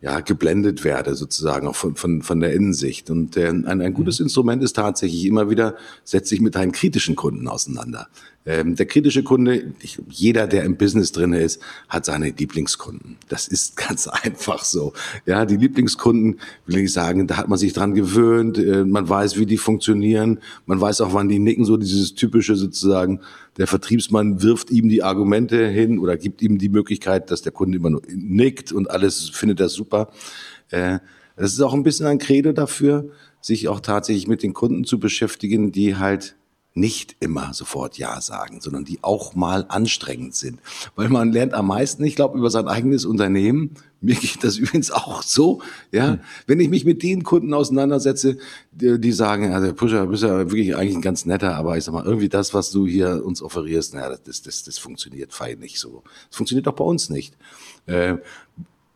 ja, 0.00 0.20
geblendet 0.20 0.82
werde, 0.82 1.14
sozusagen, 1.14 1.66
auch 1.66 1.76
von, 1.76 1.94
von, 1.94 2.22
von 2.22 2.40
der 2.40 2.54
Innensicht. 2.54 3.10
Und 3.10 3.36
äh, 3.36 3.48
ein, 3.48 3.66
ein 3.66 3.94
gutes 3.94 4.18
mhm. 4.18 4.26
Instrument 4.26 4.62
ist 4.62 4.74
tatsächlich 4.74 5.26
immer 5.26 5.50
wieder, 5.50 5.76
setz 6.04 6.30
dich 6.30 6.40
mit 6.40 6.54
deinen 6.54 6.72
kritischen 6.72 7.16
Kunden 7.16 7.48
auseinander. 7.48 8.08
Ähm, 8.46 8.74
der 8.74 8.86
kritische 8.86 9.22
Kunde, 9.22 9.74
ich, 9.82 9.98
jeder, 10.08 10.46
der 10.46 10.64
im 10.64 10.78
Business 10.78 11.12
drin 11.12 11.34
ist, 11.34 11.60
hat 11.90 12.06
seine 12.06 12.30
Lieblingskunden. 12.30 13.18
Das 13.28 13.46
ist 13.46 13.76
ganz 13.88 14.08
einfach 14.08 14.64
so. 14.64 14.94
Ja, 15.26 15.44
die 15.44 15.56
Lieblingskunden, 15.56 16.40
will 16.66 16.78
ich 16.78 16.92
sagen, 16.92 17.26
da 17.26 17.36
hat 17.36 17.48
man 17.48 17.58
sich 17.58 17.74
dran 17.74 17.94
gewöhnt, 17.94 18.56
äh, 18.56 18.84
man 18.84 19.08
weiß, 19.08 19.38
wie 19.38 19.44
die 19.44 19.58
funktionieren, 19.58 20.38
man 20.64 20.80
weiß 20.80 21.02
auch, 21.02 21.12
wann 21.12 21.28
die 21.28 21.38
nicken, 21.38 21.66
so 21.66 21.76
dieses 21.76 22.14
typische 22.14 22.56
sozusagen, 22.56 23.20
der 23.58 23.66
Vertriebsmann 23.66 24.42
wirft 24.42 24.70
ihm 24.70 24.88
die 24.88 25.02
Argumente 25.02 25.68
hin 25.68 25.98
oder 25.98 26.16
gibt 26.16 26.40
ihm 26.40 26.56
die 26.56 26.70
Möglichkeit, 26.70 27.30
dass 27.30 27.42
der 27.42 27.52
Kunde 27.52 27.76
immer 27.76 27.90
nur 27.90 28.02
nickt 28.08 28.72
und 28.72 28.90
alles 28.90 29.28
findet 29.28 29.60
er 29.60 29.68
super. 29.68 30.10
Äh, 30.70 31.00
das 31.36 31.52
ist 31.52 31.60
auch 31.60 31.74
ein 31.74 31.82
bisschen 31.82 32.06
ein 32.06 32.18
Credo 32.18 32.52
dafür, 32.52 33.10
sich 33.42 33.68
auch 33.68 33.80
tatsächlich 33.80 34.28
mit 34.28 34.42
den 34.42 34.54
Kunden 34.54 34.84
zu 34.84 34.98
beschäftigen, 34.98 35.72
die 35.72 35.96
halt 35.96 36.36
nicht 36.74 37.16
immer 37.20 37.52
sofort 37.52 37.98
Ja 37.98 38.20
sagen, 38.20 38.60
sondern 38.60 38.84
die 38.84 39.00
auch 39.02 39.34
mal 39.34 39.66
anstrengend 39.68 40.34
sind. 40.34 40.60
Weil 40.94 41.08
man 41.08 41.32
lernt 41.32 41.52
am 41.52 41.66
meisten, 41.66 42.04
ich 42.04 42.14
glaube, 42.14 42.38
über 42.38 42.50
sein 42.50 42.68
eigenes 42.68 43.04
Unternehmen. 43.04 43.74
Mir 44.00 44.14
geht 44.14 44.44
das 44.44 44.56
übrigens 44.58 44.90
auch 44.90 45.22
so. 45.22 45.62
Ja, 45.90 46.12
hm. 46.12 46.20
wenn 46.46 46.60
ich 46.60 46.68
mich 46.68 46.84
mit 46.84 47.02
den 47.02 47.24
Kunden 47.24 47.54
auseinandersetze, 47.54 48.38
die, 48.70 49.00
die 49.00 49.12
sagen, 49.12 49.52
also 49.52 49.74
Pusher, 49.74 50.04
du 50.04 50.10
bist 50.10 50.22
ja 50.22 50.38
wirklich 50.38 50.76
eigentlich 50.76 50.94
ein 50.94 51.02
ganz 51.02 51.26
netter, 51.26 51.56
aber 51.56 51.76
ich 51.76 51.84
sag 51.84 51.92
mal, 51.92 52.04
irgendwie 52.04 52.28
das, 52.28 52.54
was 52.54 52.70
du 52.70 52.86
hier 52.86 53.24
uns 53.24 53.42
offerierst, 53.42 53.94
naja, 53.94 54.16
das, 54.24 54.42
das, 54.42 54.62
das 54.62 54.78
funktioniert 54.78 55.32
fein 55.32 55.58
nicht 55.58 55.80
so. 55.80 56.04
Das 56.28 56.36
funktioniert 56.36 56.68
auch 56.68 56.74
bei 56.74 56.84
uns 56.84 57.10
nicht. 57.10 57.36
Äh, 57.86 58.18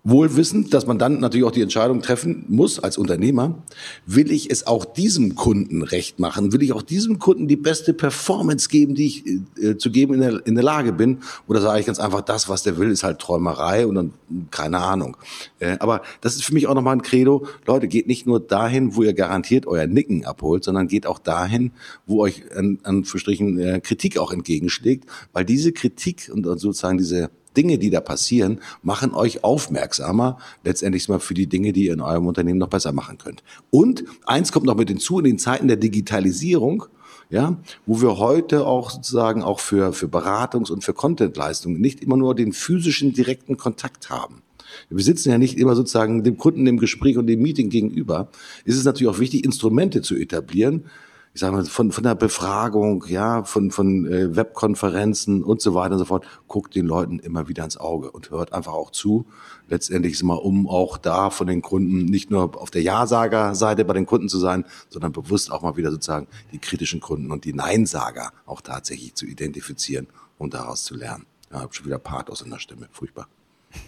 Wohl 0.07 0.37
wissend, 0.37 0.75
dass 0.75 0.87
man 0.87 0.99
dann 0.99 1.19
natürlich 1.19 1.47
auch 1.47 1.51
die 1.51 1.63
Entscheidung 1.63 2.03
treffen 2.03 2.45
muss 2.49 2.79
als 2.79 2.99
Unternehmer, 2.99 3.63
will 4.05 4.31
ich 4.31 4.51
es 4.51 4.67
auch 4.67 4.85
diesem 4.85 5.35
Kunden 5.35 5.83
recht 5.83 6.21
machen? 6.21 6.53
Will 6.53 6.63
ich 6.63 6.75
auch 6.75 6.83
diesem 6.83 7.19
Kunden 7.19 7.49
die 7.49 7.57
beste 7.57 7.95
Performance 7.95 8.69
geben, 8.69 8.95
die 8.95 9.07
ich 9.07 9.27
äh, 9.65 9.79
zu 9.79 9.91
geben 9.91 10.13
in 10.13 10.21
der, 10.21 10.47
in 10.47 10.57
der 10.57 10.65
Lage 10.65 10.93
bin? 10.93 11.21
Oder 11.49 11.63
sage 11.63 11.81
ich 11.81 11.87
ganz 11.87 11.99
einfach, 11.99 12.21
das, 12.21 12.51
was 12.51 12.63
der 12.63 12.77
will, 12.77 12.91
ist 12.91 13.03
halt 13.03 13.19
Träumerei 13.19 13.87
und 13.87 13.95
dann 13.95 14.13
keine 14.51 14.79
Ahnung. 14.79 15.17
Äh, 15.59 15.79
aber 15.81 16.03
das 16.21 16.35
ist 16.37 16.45
für 16.45 16.53
mich 16.53 16.67
auch 16.67 16.75
nochmal 16.75 16.97
ein 16.97 17.03
Credo. 17.03 17.47
Leute, 17.67 17.89
geht 17.89 18.07
nicht 18.07 18.27
nur 18.27 18.41
dahin, 18.41 18.97
wo 18.97 19.05
ihr 19.05 19.15
garantiert 19.15 19.67
euer 19.67 19.87
Nicken 19.87 20.27
abholt, 20.27 20.65
sondern 20.65 20.87
geht 20.87 21.07
auch 21.07 21.19
dahin, 21.19 21.73
wo 22.07 22.21
euch 22.21 22.43
an, 22.55 22.79
an 22.83 23.05
Verstrichen 23.05 23.59
äh, 23.59 23.81
Kritik 23.81 24.19
auch 24.19 24.33
entgegenschlägt, 24.33 25.09
weil 25.33 25.47
diese 25.47 25.73
Kritik 25.73 26.31
und 26.31 26.45
sozusagen 26.45 26.99
diese 26.99 27.31
Dinge, 27.57 27.79
die 27.79 27.91
da 27.91 28.01
passieren, 28.01 28.61
machen 28.83 29.15
euch 29.15 29.45
aufmerksamer, 29.45 30.39
letztendlich 30.65 31.09
mal 31.09 31.21
für 31.21 31.35
die 31.35 31.47
Dinge, 31.47 31.73
die 31.73 31.87
ihr 31.87 31.93
in 31.93 32.01
eurem 32.01 32.27
Unternehmen 32.27 32.59
noch 32.59 32.69
besser 32.69 32.93
machen 32.93 33.19
könnt. 33.19 33.43
Und 33.71 34.05
eins 34.27 34.53
kommt 34.53 34.67
noch 34.67 34.77
mit 34.77 34.89
hinzu, 34.89 35.19
in 35.19 35.25
den 35.25 35.39
Zeiten 35.39 35.69
der 35.69 35.77
Digitalisierung, 35.77 36.85
ja, 37.31 37.57
wo 37.87 38.01
wir 38.03 38.19
heute 38.19 38.67
auch 38.67 38.91
sozusagen 38.91 39.43
auch 39.43 39.61
für, 39.61 39.93
für 39.93 40.07
Beratungs- 40.07 40.71
und 40.71 40.85
für 40.85 40.93
Contentleistungen 40.93 41.81
nicht 41.81 42.03
immer 42.03 42.17
nur 42.17 42.35
den 42.35 42.53
physischen 42.53 43.13
direkten 43.13 43.57
Kontakt 43.57 44.11
haben. 44.11 44.43
Wir 44.91 45.05
sitzen 45.05 45.31
ja 45.31 45.39
nicht 45.39 45.59
immer 45.59 45.75
sozusagen 45.75 46.25
dem 46.25 46.37
Kunden 46.37 46.67
im 46.67 46.79
Gespräch 46.79 47.17
und 47.17 47.27
dem 47.27 47.41
Meeting 47.41 47.71
gegenüber. 47.71 48.29
Ist 48.65 48.77
es 48.77 48.85
natürlich 48.85 49.13
auch 49.15 49.21
wichtig, 49.21 49.45
Instrumente 49.45 50.03
zu 50.03 50.17
etablieren, 50.17 50.85
ich 51.35 51.41
sage 51.41 51.57
mal, 51.57 51.64
von, 51.64 51.91
von 51.91 52.05
der 52.05 52.14
Befragung, 52.14 53.05
ja, 53.09 53.43
von, 53.43 53.72
von 53.72 54.07
äh, 54.07 54.37
Webkonferenzen 54.37 55.43
und 55.43 55.61
so 55.61 55.74
weiter 55.74 55.95
und 55.95 55.99
so 55.99 56.05
fort, 56.05 56.24
guckt 56.47 56.76
den 56.76 56.87
Leuten 56.87 57.18
immer 57.18 57.49
wieder 57.49 57.64
ins 57.64 57.76
Auge 57.76 58.12
und 58.12 58.30
hört 58.30 58.53
einfach 58.53 58.72
auch 58.72 58.93
zu. 58.93 59.26
Letztendlich 59.68 60.12
ist 60.12 60.22
mal, 60.22 60.35
um 60.37 60.68
auch 60.68 60.97
da 60.97 61.30
von 61.30 61.49
den 61.49 61.61
Kunden 61.61 62.05
nicht 62.05 62.30
nur 62.30 62.57
auf 62.61 62.70
der 62.70 62.82
Ja-Sager-Seite 62.82 63.85
bei 63.85 63.95
den 63.95 64.07
Kunden 64.07 64.28
zu 64.28 64.39
sein, 64.39 64.64
sondern 64.91 65.11
bewusst 65.11 65.51
auch 65.51 65.62
mal 65.62 65.76
wieder 65.76 65.91
sozusagen 65.91 66.28
die 66.53 66.59
kritischen 66.59 67.01
Kunden 67.01 67.32
und 67.32 67.45
die 67.45 67.53
Nein-Sager 67.53 68.30
auch 68.47 68.61
tatsächlich 68.61 69.16
zu 69.16 69.26
identifizieren 69.26 70.07
und 70.39 70.55
daraus 70.55 70.85
zu 70.85 70.95
lernen. 70.95 71.26
Ja, 71.51 71.62
hab 71.62 71.74
schon 71.74 71.87
wieder 71.87 71.99
Pathos 71.99 72.43
in 72.43 72.51
der 72.51 72.61
Stimme, 72.61 72.89
furchtbar. 72.93 73.26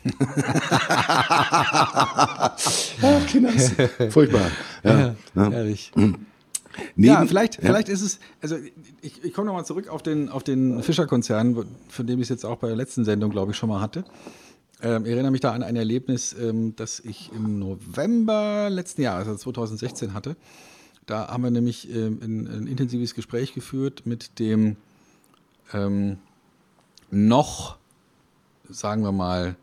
Ach, 3.02 3.26
Kinders. 3.28 3.70
Furchtbar. 4.10 4.50
Ja, 4.82 4.98
ja, 4.98 5.14
ja. 5.36 5.50
Ehrlich. 5.50 5.92
Mhm. 5.94 6.26
Neben, 6.94 7.12
ja, 7.12 7.26
vielleicht, 7.26 7.56
ja. 7.56 7.60
vielleicht 7.62 7.88
ist 7.88 8.02
es, 8.02 8.18
also 8.40 8.56
ich, 9.02 9.24
ich 9.24 9.32
komme 9.32 9.46
nochmal 9.46 9.64
zurück 9.64 9.88
auf 9.88 10.02
den, 10.02 10.28
auf 10.28 10.42
den 10.42 10.82
Fischer-Konzern, 10.82 11.66
von 11.88 12.06
dem 12.06 12.18
ich 12.18 12.24
es 12.24 12.28
jetzt 12.28 12.44
auch 12.44 12.58
bei 12.58 12.68
der 12.68 12.76
letzten 12.76 13.04
Sendung, 13.04 13.30
glaube 13.30 13.52
ich, 13.52 13.58
schon 13.58 13.68
mal 13.68 13.80
hatte. 13.80 14.04
Ähm, 14.82 15.04
ich 15.04 15.12
erinnere 15.12 15.32
mich 15.32 15.40
da 15.40 15.52
an 15.52 15.62
ein 15.62 15.76
Erlebnis, 15.76 16.34
ähm, 16.38 16.74
das 16.76 17.00
ich 17.00 17.30
im 17.32 17.58
November 17.58 18.68
letzten 18.70 19.02
Jahres, 19.02 19.26
also 19.26 19.38
2016 19.38 20.12
hatte. 20.14 20.36
Da 21.06 21.28
haben 21.28 21.44
wir 21.44 21.50
nämlich 21.50 21.88
ähm, 21.94 22.18
ein, 22.22 22.46
ein, 22.46 22.66
intensives 22.66 23.14
Gespräch 23.14 23.54
geführt 23.54 24.02
mit 24.04 24.38
dem 24.38 24.76
ähm, 25.72 26.18
noch, 27.10 27.78
sagen 28.68 29.02
wir 29.02 29.12
mal, 29.12 29.56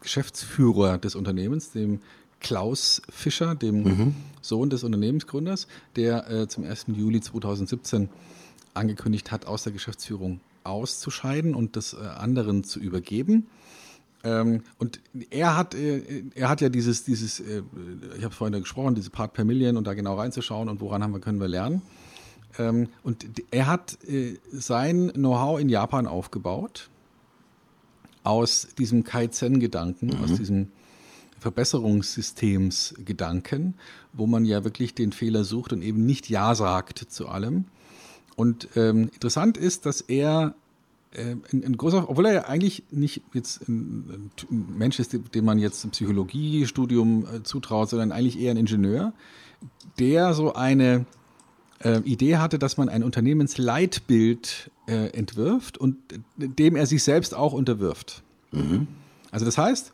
Geschäftsführer 0.00 0.98
des 0.98 1.16
Unternehmens, 1.16 1.72
dem 1.72 2.00
Klaus 2.40 3.02
Fischer, 3.10 3.54
dem 3.54 3.82
mhm. 3.82 4.14
Sohn 4.40 4.70
des 4.70 4.84
Unternehmensgründers, 4.84 5.66
der 5.96 6.30
äh, 6.30 6.48
zum 6.48 6.64
1. 6.64 6.86
Juli 6.88 7.20
2017 7.20 8.08
angekündigt 8.74 9.30
hat, 9.30 9.46
aus 9.46 9.64
der 9.64 9.72
Geschäftsführung 9.72 10.40
auszuscheiden 10.64 11.54
und 11.54 11.76
das 11.76 11.94
äh, 11.94 11.98
anderen 11.98 12.64
zu 12.64 12.80
übergeben. 12.80 13.46
Ähm, 14.22 14.62
und 14.78 15.00
er 15.30 15.56
hat, 15.56 15.74
äh, 15.74 16.24
er 16.34 16.48
hat 16.48 16.60
ja 16.60 16.68
dieses, 16.68 17.04
dieses 17.04 17.40
äh, 17.40 17.62
ich 18.18 18.24
habe 18.24 18.34
vorhin 18.34 18.60
gesprochen, 18.60 18.94
diese 18.94 19.10
Part 19.10 19.32
per 19.32 19.44
Million 19.44 19.76
und 19.76 19.86
da 19.86 19.94
genau 19.94 20.16
reinzuschauen 20.16 20.68
und 20.68 20.80
woran 20.80 21.02
haben 21.02 21.12
wir, 21.12 21.20
können 21.20 21.40
wir 21.40 21.48
lernen. 21.48 21.82
Ähm, 22.58 22.88
und 23.02 23.24
er 23.50 23.66
hat 23.66 23.98
äh, 24.04 24.36
sein 24.52 25.10
Know-how 25.12 25.60
in 25.60 25.68
Japan 25.68 26.06
aufgebaut 26.06 26.90
aus 28.22 28.68
diesem 28.78 29.04
Kaizen-Gedanken, 29.04 30.08
mhm. 30.08 30.24
aus 30.24 30.34
diesem 30.34 30.68
Verbesserungssystemsgedanken, 31.40 33.74
wo 34.12 34.26
man 34.26 34.44
ja 34.44 34.64
wirklich 34.64 34.94
den 34.94 35.12
Fehler 35.12 35.44
sucht 35.44 35.72
und 35.72 35.82
eben 35.82 36.04
nicht 36.06 36.30
Ja 36.30 36.54
sagt 36.54 36.98
zu 36.98 37.28
allem. 37.28 37.64
Und 38.36 38.68
ähm, 38.76 39.10
interessant 39.12 39.56
ist, 39.56 39.86
dass 39.86 40.00
er 40.00 40.54
äh, 41.12 41.36
ein, 41.52 41.64
ein, 41.64 41.76
großer, 41.76 42.08
obwohl 42.08 42.26
er 42.26 42.32
ja 42.32 42.44
eigentlich 42.44 42.84
nicht 42.90 43.22
jetzt 43.34 43.68
ein, 43.68 44.30
ein 44.50 44.78
Mensch 44.78 45.00
ist, 45.00 45.16
dem 45.34 45.44
man 45.44 45.58
jetzt 45.58 45.84
ein 45.84 45.90
Psychologiestudium 45.90 47.26
äh, 47.26 47.42
zutraut, 47.42 47.90
sondern 47.90 48.12
eigentlich 48.12 48.38
eher 48.38 48.52
ein 48.52 48.56
Ingenieur, 48.56 49.12
der 49.98 50.34
so 50.34 50.54
eine 50.54 51.06
äh, 51.80 51.98
Idee 52.00 52.36
hatte, 52.36 52.58
dass 52.58 52.76
man 52.76 52.88
ein 52.88 53.02
Unternehmensleitbild 53.02 54.70
äh, 54.86 55.08
entwirft 55.08 55.78
und 55.78 55.96
dem 56.36 56.76
er 56.76 56.86
sich 56.86 57.02
selbst 57.02 57.34
auch 57.34 57.52
unterwirft. 57.52 58.22
Mhm. 58.52 58.86
Also 59.30 59.46
das 59.46 59.58
heißt, 59.58 59.92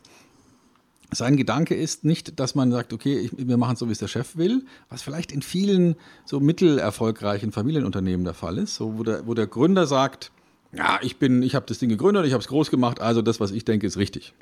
sein 1.11 1.37
Gedanke 1.37 1.75
ist 1.75 2.03
nicht, 2.03 2.39
dass 2.39 2.55
man 2.55 2.71
sagt, 2.71 2.91
okay, 2.91 3.17
ich, 3.17 3.31
wir 3.37 3.57
machen 3.57 3.75
so, 3.75 3.87
wie 3.87 3.93
es 3.93 3.99
der 3.99 4.07
Chef 4.07 4.35
will, 4.35 4.65
was 4.89 5.01
vielleicht 5.01 5.31
in 5.31 5.41
vielen 5.41 5.95
so 6.25 6.39
mittelerfolgreichen 6.39 7.51
Familienunternehmen 7.51 8.25
der 8.25 8.33
Fall 8.33 8.57
ist, 8.57 8.75
so, 8.75 8.97
wo, 8.97 9.03
der, 9.03 9.25
wo 9.25 9.33
der 9.33 9.47
Gründer 9.47 9.87
sagt, 9.87 10.31
ja, 10.73 10.99
ich 11.01 11.17
bin, 11.17 11.43
ich 11.43 11.55
habe 11.55 11.65
das 11.65 11.79
Ding 11.79 11.89
gegründet, 11.89 12.25
ich 12.25 12.33
habe 12.33 12.41
es 12.41 12.47
groß 12.47 12.69
gemacht, 12.69 12.99
also 12.99 13.21
das, 13.21 13.39
was 13.39 13.51
ich 13.51 13.63
denke, 13.63 13.87
ist 13.87 13.97
richtig. 13.97 14.33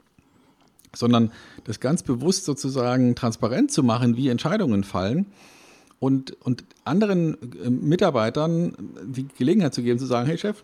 Sondern 0.93 1.31
das 1.65 1.79
ganz 1.79 2.01
bewusst 2.01 2.45
sozusagen 2.45 3.15
transparent 3.15 3.71
zu 3.71 3.83
machen, 3.83 4.17
wie 4.17 4.29
Entscheidungen 4.29 4.83
fallen 4.83 5.27
und, 5.99 6.35
und 6.41 6.63
anderen 6.83 7.37
äh, 7.63 7.69
Mitarbeitern 7.69 8.75
die 9.05 9.27
Gelegenheit 9.37 9.73
zu 9.73 9.83
geben, 9.83 9.99
zu 9.99 10.05
sagen, 10.05 10.27
hey 10.27 10.37
Chef, 10.37 10.63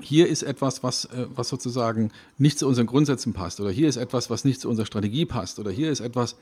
hier 0.00 0.28
ist 0.28 0.42
etwas, 0.42 0.82
was, 0.82 1.06
äh, 1.06 1.26
was 1.34 1.48
sozusagen 1.48 2.10
nicht 2.38 2.58
zu 2.58 2.66
unseren 2.66 2.86
Grundsätzen 2.86 3.32
passt 3.32 3.60
oder 3.60 3.70
hier 3.70 3.88
ist 3.88 3.96
etwas, 3.96 4.30
was 4.30 4.44
nicht 4.44 4.60
zu 4.60 4.68
unserer 4.68 4.86
Strategie 4.86 5.24
passt 5.24 5.58
oder 5.58 5.70
hier 5.70 5.90
ist 5.90 6.00
etwas, 6.00 6.36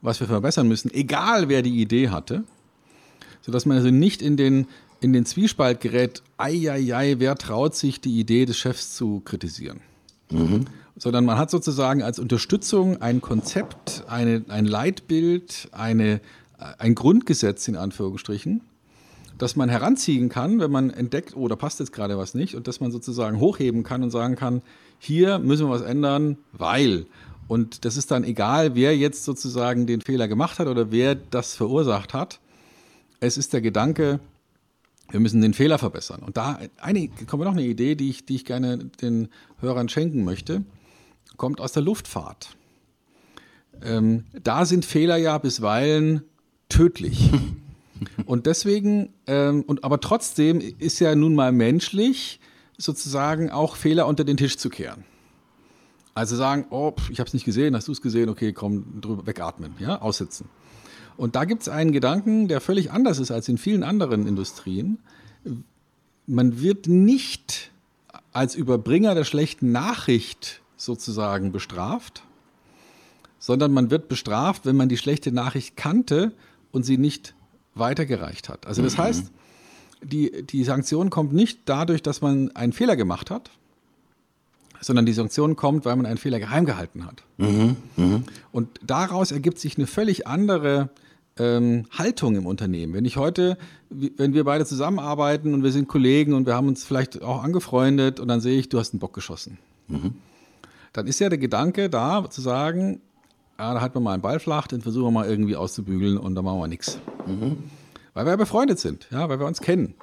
was 0.00 0.20
wir 0.20 0.26
verbessern 0.26 0.68
müssen, 0.68 0.92
egal 0.92 1.48
wer 1.48 1.62
die 1.62 1.80
Idee 1.80 2.10
hatte, 2.10 2.44
sodass 3.42 3.66
man 3.66 3.78
also 3.78 3.90
nicht 3.90 4.22
in 4.22 4.36
den, 4.36 4.66
in 5.00 5.12
den 5.12 5.26
Zwiespalt 5.26 5.80
gerät, 5.80 6.22
ei, 6.36 6.70
ei, 6.70 6.94
ei, 6.94 7.16
wer 7.18 7.36
traut 7.36 7.74
sich, 7.74 8.00
die 8.00 8.18
Idee 8.18 8.44
des 8.46 8.58
Chefs 8.58 8.94
zu 8.94 9.20
kritisieren. 9.24 9.80
Mhm. 10.30 10.66
Sondern 10.96 11.24
man 11.24 11.38
hat 11.38 11.50
sozusagen 11.50 12.02
als 12.02 12.18
Unterstützung 12.18 13.00
ein 13.00 13.20
Konzept, 13.20 14.04
eine, 14.08 14.44
ein 14.48 14.66
Leitbild, 14.66 15.68
eine, 15.72 16.20
ein 16.78 16.94
Grundgesetz 16.94 17.68
in 17.68 17.76
Anführungsstrichen, 17.76 18.62
dass 19.38 19.56
man 19.56 19.68
heranziehen 19.68 20.28
kann, 20.28 20.60
wenn 20.60 20.70
man 20.70 20.90
entdeckt, 20.90 21.36
oh, 21.36 21.48
da 21.48 21.56
passt 21.56 21.80
jetzt 21.80 21.92
gerade 21.92 22.18
was 22.18 22.34
nicht, 22.34 22.54
und 22.54 22.68
dass 22.68 22.80
man 22.80 22.90
sozusagen 22.90 23.40
hochheben 23.40 23.84
kann 23.84 24.02
und 24.02 24.10
sagen 24.10 24.36
kann, 24.36 24.62
hier 24.98 25.38
müssen 25.38 25.66
wir 25.66 25.70
was 25.70 25.82
ändern, 25.82 26.38
weil. 26.52 27.06
Und 27.46 27.84
das 27.84 27.96
ist 27.96 28.10
dann 28.10 28.24
egal, 28.24 28.74
wer 28.74 28.96
jetzt 28.96 29.24
sozusagen 29.24 29.86
den 29.86 30.00
Fehler 30.00 30.28
gemacht 30.28 30.58
hat 30.58 30.66
oder 30.66 30.90
wer 30.90 31.14
das 31.14 31.54
verursacht 31.54 32.12
hat. 32.12 32.40
Es 33.20 33.38
ist 33.38 33.52
der 33.52 33.60
Gedanke, 33.60 34.20
wir 35.10 35.20
müssen 35.20 35.40
den 35.40 35.54
Fehler 35.54 35.78
verbessern. 35.78 36.22
Und 36.22 36.36
da 36.36 36.58
eine, 36.76 37.08
kommt 37.26 37.44
noch 37.44 37.52
eine 37.52 37.64
Idee, 37.64 37.94
die 37.94 38.10
ich, 38.10 38.26
die 38.26 38.36
ich 38.36 38.44
gerne 38.44 38.76
den 39.00 39.28
Hörern 39.60 39.88
schenken 39.88 40.24
möchte, 40.24 40.64
kommt 41.36 41.60
aus 41.60 41.72
der 41.72 41.82
Luftfahrt. 41.82 42.50
Ähm, 43.82 44.24
da 44.42 44.66
sind 44.66 44.84
Fehler 44.84 45.16
ja 45.16 45.38
bisweilen 45.38 46.22
tödlich. 46.68 47.30
Und 48.26 48.46
deswegen, 48.46 49.12
ähm, 49.26 49.62
und 49.66 49.84
aber 49.84 50.00
trotzdem 50.00 50.60
ist 50.78 51.00
ja 51.00 51.14
nun 51.14 51.34
mal 51.34 51.52
menschlich, 51.52 52.40
sozusagen 52.76 53.50
auch 53.50 53.76
Fehler 53.76 54.06
unter 54.06 54.24
den 54.24 54.36
Tisch 54.36 54.56
zu 54.56 54.70
kehren. 54.70 55.04
Also 56.14 56.36
sagen, 56.36 56.66
oh, 56.70 56.94
ich 57.10 57.20
habe 57.20 57.28
es 57.28 57.34
nicht 57.34 57.44
gesehen, 57.44 57.76
hast 57.76 57.88
du 57.88 57.92
es 57.92 58.02
gesehen, 58.02 58.28
okay, 58.28 58.52
komm, 58.52 59.00
drüber 59.00 59.26
wegatmen, 59.26 59.74
ja, 59.78 60.00
aussitzen. 60.00 60.48
Und 61.16 61.34
da 61.34 61.44
gibt 61.44 61.62
es 61.62 61.68
einen 61.68 61.92
Gedanken, 61.92 62.48
der 62.48 62.60
völlig 62.60 62.92
anders 62.92 63.18
ist 63.18 63.30
als 63.30 63.48
in 63.48 63.58
vielen 63.58 63.82
anderen 63.82 64.26
Industrien. 64.26 64.98
Man 66.26 66.60
wird 66.60 66.86
nicht 66.86 67.72
als 68.32 68.54
Überbringer 68.54 69.14
der 69.14 69.24
schlechten 69.24 69.72
Nachricht 69.72 70.60
sozusagen 70.76 71.50
bestraft, 71.50 72.22
sondern 73.38 73.72
man 73.72 73.90
wird 73.90 74.08
bestraft, 74.08 74.66
wenn 74.66 74.76
man 74.76 74.88
die 74.88 74.96
schlechte 74.96 75.32
Nachricht 75.32 75.76
kannte 75.76 76.32
und 76.70 76.84
sie 76.84 76.98
nicht 76.98 77.34
weitergereicht 77.78 78.48
hat. 78.48 78.66
Also 78.66 78.82
das 78.82 78.96
mhm. 78.96 79.02
heißt, 79.02 79.32
die, 80.02 80.44
die 80.44 80.64
Sanktion 80.64 81.10
kommt 81.10 81.32
nicht 81.32 81.60
dadurch, 81.66 82.02
dass 82.02 82.20
man 82.20 82.54
einen 82.54 82.72
Fehler 82.72 82.96
gemacht 82.96 83.30
hat, 83.30 83.50
sondern 84.80 85.06
die 85.06 85.12
Sanktion 85.12 85.56
kommt, 85.56 85.84
weil 85.84 85.96
man 85.96 86.06
einen 86.06 86.18
Fehler 86.18 86.38
geheim 86.38 86.64
gehalten 86.64 87.04
hat. 87.04 87.22
Mhm. 87.36 87.76
Mhm. 87.96 88.24
Und 88.52 88.68
daraus 88.84 89.32
ergibt 89.32 89.58
sich 89.58 89.76
eine 89.76 89.86
völlig 89.86 90.26
andere 90.26 90.90
ähm, 91.38 91.86
Haltung 91.90 92.36
im 92.36 92.46
Unternehmen. 92.46 92.94
Wenn 92.94 93.04
ich 93.04 93.16
heute, 93.16 93.58
wenn 93.90 94.34
wir 94.34 94.44
beide 94.44 94.64
zusammenarbeiten 94.64 95.54
und 95.54 95.62
wir 95.62 95.72
sind 95.72 95.88
Kollegen 95.88 96.34
und 96.34 96.46
wir 96.46 96.54
haben 96.54 96.68
uns 96.68 96.84
vielleicht 96.84 97.22
auch 97.22 97.42
angefreundet 97.42 98.20
und 98.20 98.28
dann 98.28 98.40
sehe 98.40 98.58
ich, 98.58 98.68
du 98.68 98.78
hast 98.78 98.92
einen 98.92 99.00
Bock 99.00 99.14
geschossen. 99.14 99.58
Mhm. 99.88 100.14
Dann 100.92 101.06
ist 101.06 101.18
ja 101.18 101.28
der 101.28 101.38
Gedanke 101.38 101.90
da, 101.90 102.28
zu 102.30 102.40
sagen, 102.40 103.00
ja, 103.58 103.74
da 103.74 103.80
halten 103.80 103.96
wir 103.96 104.00
mal 104.00 104.12
einen 104.12 104.22
Ball 104.22 104.38
flach, 104.38 104.68
den 104.68 104.80
versuchen 104.80 105.06
wir 105.06 105.10
mal 105.10 105.28
irgendwie 105.28 105.56
auszubügeln 105.56 106.16
und 106.16 106.34
dann 106.34 106.44
machen 106.44 106.60
wir 106.60 106.68
nichts. 106.68 106.98
Mhm. 107.26 107.58
Weil 108.14 108.24
wir 108.24 108.30
ja 108.30 108.36
befreundet 108.36 108.78
sind, 108.78 109.08
ja, 109.10 109.28
weil 109.28 109.40
wir 109.40 109.46
uns 109.46 109.60
kennen. 109.60 109.94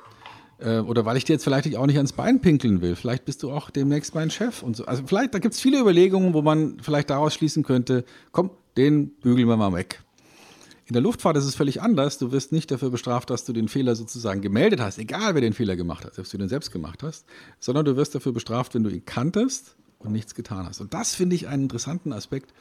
Äh, 0.60 0.80
oder 0.80 1.06
weil 1.06 1.18
ich 1.18 1.24
dir 1.24 1.34
jetzt 1.34 1.44
vielleicht 1.44 1.76
auch 1.76 1.86
nicht 1.86 1.98
ans 1.98 2.14
Bein 2.14 2.42
pinkeln 2.42 2.82
will. 2.82 2.96
Vielleicht 2.96 3.26
bist 3.26 3.44
du 3.44 3.52
auch 3.52 3.70
demnächst 3.70 4.14
mein 4.14 4.30
Chef 4.30 4.62
und 4.62 4.76
so. 4.76 4.86
Also 4.86 5.04
vielleicht, 5.06 5.34
da 5.34 5.40
gibt 5.40 5.54
es 5.54 5.62
viele 5.62 5.80
Überlegungen, 5.80 6.34
wo 6.34 6.42
man 6.42 6.80
vielleicht 6.82 7.10
daraus 7.10 7.34
schließen 7.34 7.64
könnte, 7.64 8.04
komm, 8.32 8.52
den 8.78 9.10
bügeln 9.10 9.48
wir 9.48 9.58
mal 9.58 9.74
weg. 9.74 10.02
In 10.88 10.94
der 10.94 11.02
Luftfahrt 11.02 11.36
ist 11.38 11.46
es 11.46 11.56
völlig 11.56 11.82
anders. 11.82 12.18
Du 12.20 12.32
wirst 12.32 12.52
nicht 12.52 12.70
dafür 12.70 12.90
bestraft, 12.90 13.30
dass 13.30 13.44
du 13.44 13.54
den 13.54 13.70
Fehler 13.70 13.96
sozusagen 13.96 14.42
gemeldet 14.42 14.82
hast, 14.82 15.00
egal 15.00 15.34
wer 15.34 15.42
den 15.42 15.54
Fehler 15.54 15.76
gemacht 15.76 16.06
hat, 16.06 16.14
selbst 16.14 16.32
wenn 16.34 16.40
du 16.40 16.46
den 16.46 16.50
selbst 16.50 16.72
gemacht 16.72 17.04
hast, 17.04 17.26
sondern 17.60 17.86
du 17.86 17.96
wirst 17.96 18.14
dafür 18.14 18.34
bestraft, 18.34 18.76
wenn 18.76 18.84
du 18.84 18.92
ihn 18.92 19.04
kanntest 19.04 19.78
und 19.98 20.12
nichts 20.12 20.36
getan 20.36 20.68
hast. 20.68 20.82
Und 20.82 20.94
das 20.94 21.16
finde 21.16 21.36
ich 21.36 21.48
einen 21.48 21.64
interessanten 21.64 22.14
Aspekt, 22.14 22.54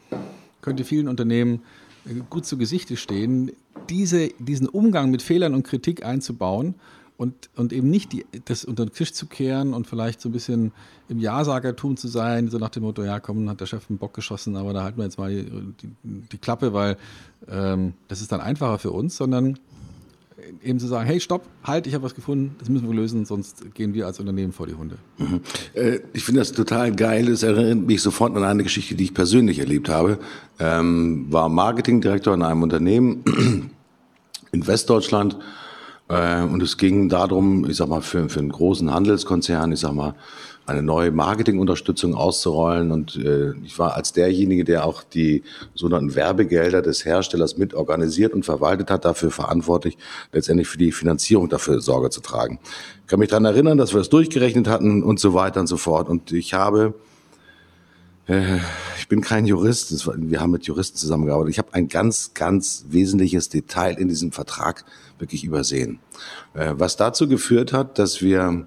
könnte 0.65 0.85
vielen 0.85 1.09
Unternehmen 1.09 1.63
äh, 2.07 2.15
gut 2.31 2.47
zu 2.47 2.57
Gesichte 2.57 2.97
stehen, 2.97 3.53
diese, 3.91 4.29
diesen 4.39 4.69
Umgang 4.69 5.11
mit 5.11 5.23
Fehlern 5.23 5.55
und 5.55 5.63
Kritik 5.63 6.05
einzubauen 6.05 6.75
und, 7.17 7.51
und 7.55 7.73
eben 7.73 7.91
nicht 7.91 8.13
die, 8.13 8.25
das 8.47 8.65
unter 8.65 8.87
den 8.87 8.93
Tisch 8.93 9.13
zu 9.13 9.27
kehren 9.27 9.75
und 9.75 9.87
vielleicht 9.87 10.21
so 10.21 10.31
ein 10.31 10.33
bisschen 10.33 10.73
im 11.09 11.19
Ja-Sagertum 11.21 11.97
zu 11.97 12.09
sein, 12.09 12.49
so 12.49 12.59
nach 12.59 12.71
dem 12.71 12.83
Motto, 12.83 13.05
ja 13.05 13.21
komm, 13.21 13.49
hat 13.49 13.61
der 13.61 13.67
Chef 13.67 13.89
einen 13.89 13.99
Bock 13.99 14.15
geschossen, 14.15 14.57
aber 14.57 14.73
da 14.73 14.83
halten 14.83 14.97
wir 14.97 15.05
jetzt 15.05 15.19
mal 15.19 15.31
die, 15.31 15.45
die, 15.45 15.91
die 16.03 16.39
Klappe, 16.39 16.73
weil 16.73 16.97
ähm, 17.47 17.93
das 18.09 18.21
ist 18.23 18.33
dann 18.33 18.41
einfacher 18.41 18.79
für 18.79 18.91
uns, 18.91 19.17
sondern 19.17 19.59
eben 20.63 20.79
zu 20.79 20.87
sagen, 20.87 21.07
hey, 21.07 21.21
stopp, 21.21 21.45
halt, 21.63 21.87
ich 21.87 21.95
habe 21.95 22.05
was 22.05 22.15
gefunden, 22.15 22.57
das 22.59 22.69
müssen 22.69 22.89
wir 22.89 22.95
lösen, 22.95 23.25
sonst 23.25 23.75
gehen 23.75 23.95
wir 23.95 24.07
als 24.07 24.21
Unternehmen 24.21 24.53
vor 24.53 24.67
die 24.67 24.75
Hunde. 24.75 24.99
Mhm. 25.19 25.41
Äh, 25.75 26.01
ich 26.13 26.25
finde 26.25 26.41
das 26.41 26.53
total 26.53 26.95
geil. 26.95 27.29
Es 27.29 27.43
erinnert 27.43 27.87
mich 27.87 28.03
sofort 28.03 28.37
an 28.37 28.45
eine 28.45 28.63
Geschichte, 28.63 28.95
die 28.95 29.05
ich 29.05 29.15
persönlich 29.15 29.59
erlebt 29.59 29.89
habe. 29.89 30.19
Ähm, 30.59 31.27
war 31.31 31.49
Marketingdirektor 31.49 32.35
in 32.35 32.43
einem 32.43 32.63
Unternehmen 32.63 33.25
in 34.53 34.67
Westdeutschland 34.67 35.37
äh, 36.09 36.43
und 36.43 36.63
es 36.63 36.77
ging 36.77 37.09
darum, 37.09 37.69
ich 37.69 37.77
sag 37.77 37.89
mal, 37.89 38.03
für, 38.03 38.29
für 38.29 38.41
einen 38.41 38.51
großen 38.51 38.93
Handelskonzern, 38.93 39.73
ich 39.73 39.81
sag 39.81 39.95
mal, 39.95 40.15
eine 40.67 40.83
neue 40.83 41.11
Marketingunterstützung 41.11 42.15
auszurollen. 42.15 42.93
Und 42.93 43.17
äh, 43.17 43.53
ich 43.65 43.79
war 43.79 43.95
als 43.95 44.13
derjenige, 44.13 44.65
der 44.65 44.87
auch 44.87 45.03
die 45.03 45.43
sogenannten 45.75 46.15
Werbegelder 46.15 46.83
des 46.83 47.05
Herstellers 47.05 47.57
mit 47.57 47.75
organisiert 47.75 48.33
und 48.33 48.45
verwaltet 48.45 48.91
hat, 48.91 49.05
dafür 49.05 49.31
verantwortlich, 49.31 49.99
letztendlich 50.33 50.69
für 50.69 50.79
die 50.79 50.93
Finanzierung 50.93 51.49
dafür 51.49 51.81
Sorge 51.81 52.11
zu 52.11 52.21
tragen. 52.21 52.61
Ich 53.03 53.09
kann 53.09 53.19
mich 53.19 53.29
daran 53.29 53.45
erinnern, 53.45 53.79
dass 53.79 53.93
wir 53.93 53.99
das 53.99 54.09
durchgerechnet 54.09 54.69
hatten 54.69 55.03
und 55.03 55.21
so 55.21 55.35
weiter 55.35 55.61
und 55.61 55.67
so 55.67 55.77
fort. 55.77 56.09
Und 56.09 56.33
ich 56.33 56.55
habe 56.55 56.95
äh, 58.27 58.59
ich 58.99 59.09
bin 59.09 59.21
kein 59.21 59.45
Jurist, 59.45 60.07
wir 60.07 60.41
haben 60.41 60.51
mit 60.51 60.65
Juristen 60.65 60.97
zusammengearbeitet. 60.97 61.51
Ich 61.53 61.59
habe 61.59 61.75
ein 61.75 61.89
ganz, 61.89 62.33
ganz 62.33 62.87
wesentliches 62.89 63.51
Detail 63.51 63.99
in 63.99 64.09
diesem 64.09 64.33
Vertrag 64.33 64.85
wirklich 65.19 65.45
übersehen. 65.45 65.99
Äh, 66.55 66.73
was 66.77 66.97
dazu 66.97 67.29
geführt 67.29 67.73
hat, 67.73 67.99
dass 67.99 68.23
wir 68.23 68.67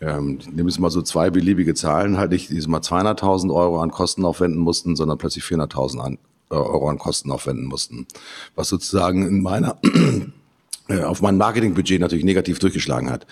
ähm, 0.00 0.38
nehmen 0.50 0.68
wir 0.68 0.80
mal 0.80 0.90
so 0.90 1.02
zwei 1.02 1.30
beliebige 1.30 1.74
Zahlen, 1.74 2.16
halt 2.16 2.32
nicht 2.32 2.50
diesmal 2.50 2.80
200.000 2.80 3.54
Euro 3.54 3.80
an 3.80 3.90
Kosten 3.90 4.24
aufwenden 4.24 4.60
mussten, 4.60 4.96
sondern 4.96 5.18
plötzlich 5.18 5.44
400.000 5.44 6.18
äh, 6.50 6.54
Euro 6.54 6.88
an 6.88 6.98
Kosten 6.98 7.30
aufwenden 7.30 7.66
mussten. 7.66 8.06
Was 8.54 8.68
sozusagen 8.68 9.26
in 9.26 9.42
meiner 9.42 9.78
äh, 10.88 11.02
auf 11.02 11.20
mein 11.20 11.36
Marketingbudget 11.36 12.00
natürlich 12.00 12.24
negativ 12.24 12.58
durchgeschlagen 12.58 13.10
hat. 13.10 13.26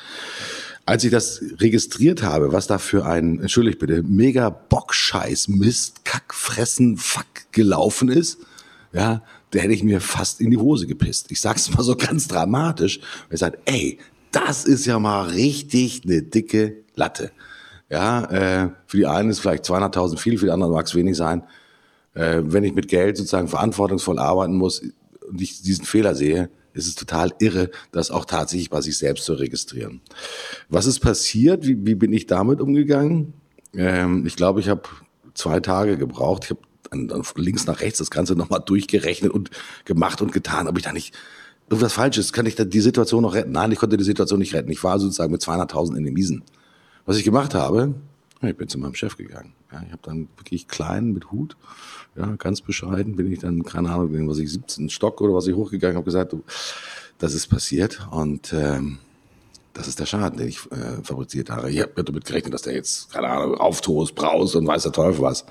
Als 0.84 1.04
ich 1.04 1.10
das 1.10 1.42
registriert 1.58 2.22
habe, 2.22 2.52
was 2.52 2.66
da 2.66 2.78
für 2.78 3.04
ein, 3.04 3.40
entschuldigt 3.40 3.78
bitte, 3.78 4.02
mega 4.02 4.48
Bockscheiß, 4.48 5.48
Mist, 5.48 6.04
Kack, 6.04 6.32
Fressen, 6.32 6.96
Fuck 6.96 7.52
gelaufen 7.52 8.08
ist, 8.08 8.38
ja, 8.92 9.22
da 9.50 9.58
hätte 9.58 9.74
ich 9.74 9.82
mir 9.82 10.00
fast 10.00 10.40
in 10.40 10.50
die 10.50 10.56
Hose 10.56 10.86
gepisst. 10.86 11.30
Ich 11.30 11.40
sag's 11.40 11.70
mal 11.74 11.82
so 11.82 11.96
ganz 11.98 12.28
dramatisch. 12.28 13.00
Ich 13.30 13.38
sage, 13.38 13.58
ey, 13.64 13.98
das 14.32 14.64
ist 14.64 14.86
ja 14.86 14.98
mal 14.98 15.28
richtig 15.28 16.02
eine 16.04 16.22
dicke 16.22 16.84
Latte. 16.94 17.30
Ja, 17.90 18.24
äh, 18.24 18.70
für 18.86 18.98
die 18.98 19.06
einen 19.06 19.30
ist 19.30 19.40
vielleicht 19.40 19.64
200.000 19.64 20.18
viel, 20.18 20.38
für 20.38 20.46
die 20.46 20.52
anderen 20.52 20.72
mag 20.72 20.86
es 20.86 20.94
wenig 20.94 21.16
sein. 21.16 21.42
Äh, 22.14 22.42
wenn 22.44 22.64
ich 22.64 22.74
mit 22.74 22.88
Geld 22.88 23.16
sozusagen 23.16 23.48
verantwortungsvoll 23.48 24.18
arbeiten 24.18 24.54
muss 24.54 24.82
und 25.26 25.40
ich 25.40 25.62
diesen 25.62 25.84
Fehler 25.84 26.14
sehe, 26.14 26.50
ist 26.74 26.86
es 26.86 26.94
total 26.94 27.32
irre, 27.38 27.70
das 27.92 28.10
auch 28.10 28.24
tatsächlich 28.24 28.70
bei 28.70 28.80
sich 28.80 28.98
selbst 28.98 29.24
zu 29.24 29.34
registrieren. 29.34 30.00
Was 30.68 30.86
ist 30.86 31.00
passiert? 31.00 31.66
Wie, 31.66 31.86
wie 31.86 31.94
bin 31.94 32.12
ich 32.12 32.26
damit 32.26 32.60
umgegangen? 32.60 33.32
Ähm, 33.74 34.26
ich 34.26 34.36
glaube, 34.36 34.60
ich 34.60 34.68
habe 34.68 34.82
zwei 35.34 35.60
Tage 35.60 35.96
gebraucht. 35.96 36.44
Ich 36.44 36.50
habe 36.50 37.24
von 37.24 37.42
links 37.42 37.66
nach 37.66 37.80
rechts 37.80 37.98
das 37.98 38.10
Ganze 38.10 38.34
nochmal 38.34 38.62
durchgerechnet 38.64 39.30
und 39.30 39.50
gemacht 39.84 40.22
und 40.22 40.32
getan, 40.32 40.68
ob 40.68 40.78
ich 40.78 40.84
da 40.84 40.92
nicht 40.92 41.14
irgendwas 41.68 41.92
Falsches, 41.92 42.32
kann 42.32 42.46
ich 42.46 42.56
die 42.56 42.80
Situation 42.80 43.22
noch 43.22 43.34
retten? 43.34 43.52
Nein, 43.52 43.72
ich 43.72 43.78
konnte 43.78 43.96
die 43.96 44.04
Situation 44.04 44.38
nicht 44.38 44.54
retten. 44.54 44.70
Ich 44.70 44.82
war 44.82 44.98
sozusagen 44.98 45.32
mit 45.32 45.42
200.000 45.42 45.96
in 45.96 46.04
den 46.04 46.14
Miesen. 46.14 46.42
Was 47.06 47.16
ich 47.16 47.24
gemacht 47.24 47.54
habe, 47.54 47.94
ich 48.42 48.56
bin 48.56 48.68
zu 48.68 48.78
meinem 48.78 48.94
Chef 48.94 49.16
gegangen. 49.16 49.54
Ja, 49.72 49.82
ich 49.84 49.92
habe 49.92 50.02
dann 50.02 50.28
wirklich 50.36 50.68
klein 50.68 51.12
mit 51.12 51.30
Hut, 51.30 51.56
ja, 52.16 52.36
ganz 52.36 52.60
bescheiden 52.60 53.16
bin 53.16 53.30
ich 53.30 53.40
dann, 53.40 53.62
keine 53.64 53.90
Ahnung, 53.90 54.28
was 54.28 54.38
ich 54.38 54.50
17 54.50 54.88
Stock 54.88 55.20
oder 55.20 55.34
was 55.34 55.46
ich 55.46 55.54
hochgegangen 55.54 55.96
habe, 55.96 56.04
gesagt, 56.04 56.32
du, 56.32 56.42
das 57.18 57.34
ist 57.34 57.48
passiert 57.48 58.06
und 58.10 58.52
ähm, 58.52 58.98
das 59.74 59.86
ist 59.86 60.00
der 60.00 60.06
Schaden, 60.06 60.38
den 60.38 60.48
ich 60.48 60.58
äh, 60.72 61.02
fabriziert 61.02 61.50
habe. 61.50 61.70
Ich 61.70 61.80
habe 61.80 62.02
damit 62.02 62.24
gerechnet, 62.24 62.54
dass 62.54 62.62
der 62.62 62.74
jetzt, 62.74 63.12
keine 63.12 63.28
Ahnung, 63.28 63.56
auftost, 63.56 64.14
braust 64.14 64.56
und 64.56 64.66
weiß 64.66 64.84
der 64.84 64.92
Teufel 64.92 65.22
was. 65.22 65.44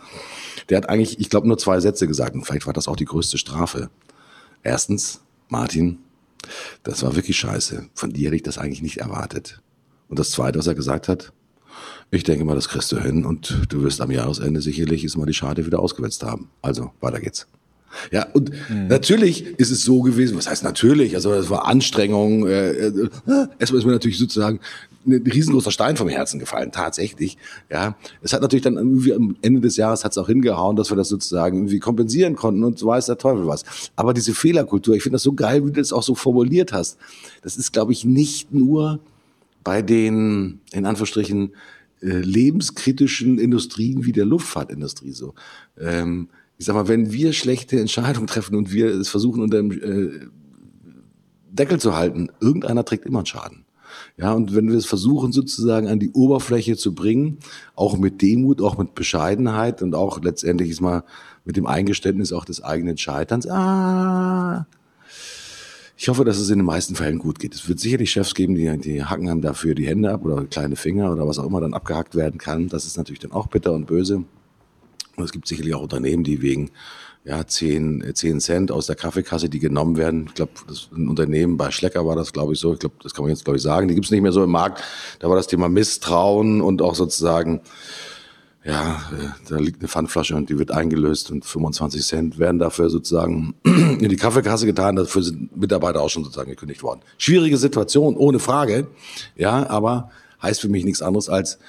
Der 0.70 0.78
hat 0.78 0.90
eigentlich, 0.90 1.20
ich 1.20 1.30
glaube, 1.30 1.48
nur 1.48 1.58
zwei 1.58 1.80
Sätze 1.80 2.08
gesagt 2.08 2.36
und 2.36 2.44
vielleicht 2.44 2.66
war 2.66 2.74
das 2.74 2.88
auch 2.88 2.96
die 2.96 3.06
größte 3.06 3.38
Strafe. 3.38 3.90
Erstens, 4.64 5.22
Martin, 5.48 6.00
das 6.84 7.04
war 7.04 7.16
wirklich 7.16 7.38
scheiße. 7.38 7.90
Von 7.94 8.12
dir 8.12 8.28
hätte 8.28 8.36
ich 8.38 8.44
das 8.44 8.58
eigentlich 8.58 8.82
nicht 8.82 8.98
erwartet. 8.98 9.62
Und 10.08 10.20
das 10.20 10.32
Zweite, 10.32 10.60
was 10.60 10.68
er 10.68 10.76
gesagt 10.76 11.08
hat, 11.08 11.34
ich 12.10 12.24
denke 12.24 12.46
mal, 12.46 12.56
das 12.56 12.70
kriegst 12.70 12.92
du 12.92 13.00
hin 13.00 13.26
und 13.26 13.66
du 13.70 13.84
wirst 13.84 14.02
am 14.02 14.12
Jahresende 14.12 14.62
sicherlich 14.62 15.04
ist 15.04 15.18
mal 15.18 15.26
die 15.26 15.34
Schade 15.34 15.66
wieder 15.66 15.80
ausgewetzt 15.80 16.24
haben. 16.24 16.50
Also, 16.62 16.92
weiter 17.02 17.20
geht's. 17.20 17.48
Ja, 18.12 18.28
und 18.34 18.52
mhm. 18.70 18.88
natürlich 18.88 19.46
ist 19.58 19.72
es 19.72 19.84
so 19.84 20.02
gewesen, 20.02 20.38
was 20.38 20.50
heißt 20.50 20.64
natürlich, 20.64 21.16
also 21.16 21.34
es 21.34 21.50
war 21.50 21.68
Anstrengung, 21.68 22.48
äh, 22.48 22.72
äh, 22.72 23.10
erstmal 23.60 23.80
ist 23.80 23.86
mir 23.86 23.92
natürlich 23.92 24.18
sozusagen 24.18 24.60
ein 25.06 25.24
riesengroßer 25.26 25.72
Stein 25.72 25.98
vom 25.98 26.10
Herzen 26.10 26.40
gefallen, 26.40 26.72
tatsächlich. 26.72 27.38
Ja, 27.70 27.96
es 28.22 28.34
hat 28.34 28.42
natürlich 28.42 28.64
dann 28.64 28.76
irgendwie 28.76 29.14
am 29.14 29.36
Ende 29.42 29.62
des 29.62 29.78
Jahres 29.78 30.04
hat 30.04 30.12
es 30.12 30.18
auch 30.18 30.28
hingehauen, 30.28 30.76
dass 30.76 30.92
wir 30.92 30.98
das 30.98 31.08
sozusagen 31.08 31.58
irgendwie 31.58 31.80
kompensieren 31.80 32.36
konnten 32.36 32.64
und 32.64 32.78
so 32.78 32.88
weiß 32.88 33.06
der 33.06 33.18
Teufel 33.18 33.48
was. 33.48 33.64
Aber 33.96 34.14
diese 34.14 34.34
Fehlerkultur, 34.34 34.96
ich 34.96 35.04
finde 35.04 35.16
das 35.16 35.24
so 35.24 35.34
geil, 35.34 35.66
wie 35.66 35.72
du 35.72 35.80
das 35.80 35.94
auch 35.94 36.04
so 36.04 36.16
formuliert 36.16 36.74
hast. 36.74 36.98
Das 37.42 37.58
ist, 37.58 37.72
glaube 37.72 37.94
ich, 37.94 38.06
nicht 38.06 38.54
nur 38.54 39.00
bei 39.64 39.82
den, 39.82 40.60
in 40.72 40.86
Anführungsstrichen, 40.86 41.54
äh, 42.02 42.20
lebenskritischen 42.20 43.40
Industrien 43.40 44.06
wie 44.06 44.12
der 44.12 44.26
Luftfahrtindustrie 44.26 45.14
so. 45.14 45.34
Ähm, 45.80 46.30
ich 46.58 46.66
sag 46.66 46.76
mal, 46.76 46.88
wenn 46.88 47.12
wir 47.12 47.34
schlechte 47.34 47.80
Entscheidungen 47.80 48.28
treffen 48.28 48.56
und 48.56 48.72
wir 48.72 48.88
es 48.88 49.10
versuchen 49.10 49.42
unter 49.42 49.58
dem 49.58 49.72
äh, 49.72 50.28
Deckel 51.50 51.80
zu 51.80 51.96
halten, 51.96 52.30
irgendeiner 52.40 52.86
trägt 52.86 53.06
immer 53.06 53.20
einen 53.20 53.26
Schaden. 53.26 53.66
Ja, 54.18 54.34
und 54.34 54.56
wenn 54.56 54.70
wir 54.70 54.78
es 54.78 54.86
versuchen 54.86 55.32
sozusagen 55.32 55.88
an 55.88 56.00
die 56.00 56.12
Oberfläche 56.12 56.76
zu 56.76 56.94
bringen, 56.94 57.38
auch 57.76 57.98
mit 57.98 58.22
Demut, 58.22 58.62
auch 58.62 58.78
mit 58.78 58.96
Bescheidenheit 58.96 59.82
und 59.82 59.96
auch 59.96 60.22
letztendlich 60.22 60.70
ist 60.70 60.82
mal 60.82 61.04
mit 61.46 61.56
dem 61.56 61.68
Eingeständnis 61.68 62.34
auch 62.34 62.46
des 62.46 62.64
eigenen 62.64 62.98
Scheiterns, 62.98 63.48
ah, 63.48 64.66
ich 66.00 66.10
hoffe, 66.10 66.26
dass 66.26 66.38
es 66.38 66.52
in 66.52 66.60
den 66.60 66.66
meisten 66.66 66.96
Fällen 66.96 67.18
gut 67.18 67.40
geht. 67.40 67.56
Es 67.56 67.68
wird 67.68 67.80
sicherlich 67.80 68.12
Chefs 68.12 68.36
geben, 68.36 68.54
die, 68.54 68.78
die 68.78 69.04
hacken 69.04 69.30
einem 69.30 69.42
dafür 69.42 69.74
die 69.74 69.88
Hände 69.88 70.12
ab 70.12 70.24
oder 70.26 70.46
kleine 70.46 70.76
Finger 70.76 71.12
oder 71.12 71.28
was 71.28 71.40
auch 71.40 71.48
immer 71.48 71.60
dann 71.60 71.74
abgehackt 71.74 72.14
werden 72.14 72.38
kann. 72.38 72.70
Das 72.70 72.86
ist 72.86 72.98
natürlich 72.98 73.20
dann 73.20 73.32
auch 73.32 73.48
bitter 73.48 73.74
und 73.74 73.88
böse. 73.88 74.24
Und 75.18 75.24
es 75.24 75.32
gibt 75.32 75.48
sicherlich 75.48 75.74
auch 75.74 75.82
Unternehmen, 75.82 76.24
die 76.24 76.42
wegen 76.42 76.72
ja, 77.26 77.46
10, 77.46 78.12
10 78.14 78.40
Cent 78.40 78.72
aus 78.72 78.86
der 78.86 78.96
Kaffeekasse, 78.96 79.50
die 79.50 79.60
genommen 79.60 79.98
werden. 79.98 80.26
Ich 80.28 80.36
glaube, 80.36 80.52
das 80.68 80.90
ein 80.96 81.10
Unternehmen 81.10 81.58
bei 81.58 81.72
Schlecker 81.72 82.06
war 82.06 82.16
das, 82.16 82.32
glaube 82.32 82.54
ich, 82.54 82.60
so. 82.60 82.74
Ich 82.74 82.80
glaube, 82.80 82.96
das 83.02 83.14
kann 83.14 83.24
man 83.24 83.32
jetzt, 83.32 83.44
glaube 83.44 83.58
ich, 83.58 83.64
sagen. 83.64 83.88
Die 83.88 83.96
gibt 83.96 84.06
es 84.06 84.12
nicht 84.12 84.22
mehr 84.22 84.32
so 84.32 84.44
im 84.44 84.52
Markt. 84.52 84.82
Da 85.20 85.28
war 85.28 85.36
das 85.36 85.48
Thema 85.48 85.68
Misstrauen 85.68 86.62
und 86.62 86.82
auch 86.82 86.96
sozusagen 86.96 87.62
ja, 88.64 89.02
äh, 89.14 89.30
da 89.50 89.58
liegt 89.58 89.80
eine 89.80 89.88
Pfandflasche 89.88 90.36
und 90.36 90.50
die 90.50 90.60
wird 90.60 90.72
eingelöst 90.72 91.32
und 91.32 91.46
25 91.46 92.06
Cent 92.06 92.38
werden 92.38 92.60
dafür 92.60 92.90
sozusagen 92.90 93.56
in 93.64 94.10
die 94.10 94.18
Kaffeekasse 94.18 94.66
getan. 94.66 94.98
Dafür 94.98 95.24
sind 95.24 95.56
Mitarbeiter 95.56 96.02
auch 96.02 96.10
schon 96.10 96.26
sozusagen 96.26 96.50
gekündigt 96.50 96.84
worden. 96.84 97.00
Schwierige 97.18 97.58
Situation, 97.58 98.18
ohne 98.18 98.40
Frage. 98.40 98.88
Ja, 99.38 99.70
aber 99.70 100.12
heißt 100.42 100.60
für 100.60 100.70
mich 100.70 100.84
nichts 100.84 101.02
anderes 101.02 101.30
als, 101.30 101.60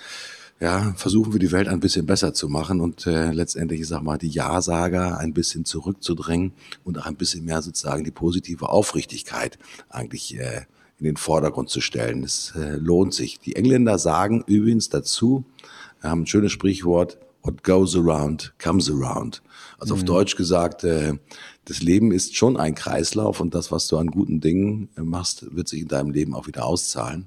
ja, 0.60 0.92
versuchen 0.96 1.32
wir 1.32 1.40
die 1.40 1.52
Welt 1.52 1.68
ein 1.68 1.80
bisschen 1.80 2.06
besser 2.06 2.34
zu 2.34 2.48
machen 2.48 2.80
und 2.80 3.06
äh, 3.06 3.30
letztendlich, 3.30 3.80
ich 3.80 3.88
sag 3.88 4.02
mal, 4.02 4.18
die 4.18 4.28
Ja-Sager 4.28 5.18
ein 5.18 5.32
bisschen 5.32 5.64
zurückzudrängen 5.64 6.52
und 6.84 6.98
auch 6.98 7.06
ein 7.06 7.16
bisschen 7.16 7.44
mehr 7.44 7.62
sozusagen 7.62 8.04
die 8.04 8.10
positive 8.10 8.68
Aufrichtigkeit 8.68 9.58
eigentlich 9.88 10.36
äh, 10.38 10.62
in 10.98 11.04
den 11.04 11.16
Vordergrund 11.16 11.70
zu 11.70 11.80
stellen. 11.80 12.24
Es 12.24 12.54
äh, 12.56 12.76
lohnt 12.76 13.14
sich. 13.14 13.38
Die 13.38 13.54
Engländer 13.54 13.98
sagen 13.98 14.42
übrigens 14.46 14.88
dazu, 14.88 15.44
haben 16.02 16.22
ein 16.22 16.26
schönes 16.26 16.52
Sprichwort, 16.52 17.18
what 17.42 17.62
goes 17.62 17.96
around 17.96 18.52
comes 18.58 18.90
around. 18.90 19.42
Also 19.78 19.94
mhm. 19.94 20.00
auf 20.00 20.04
Deutsch 20.04 20.36
gesagt, 20.36 20.82
äh, 20.82 21.14
das 21.66 21.82
Leben 21.82 22.12
ist 22.12 22.34
schon 22.34 22.56
ein 22.56 22.74
Kreislauf 22.74 23.40
und 23.40 23.54
das, 23.54 23.70
was 23.70 23.86
du 23.88 23.96
an 23.98 24.08
guten 24.08 24.40
Dingen 24.40 24.88
äh, 24.96 25.02
machst, 25.02 25.54
wird 25.54 25.68
sich 25.68 25.82
in 25.82 25.88
deinem 25.88 26.10
Leben 26.10 26.34
auch 26.34 26.46
wieder 26.46 26.64
auszahlen. 26.64 27.26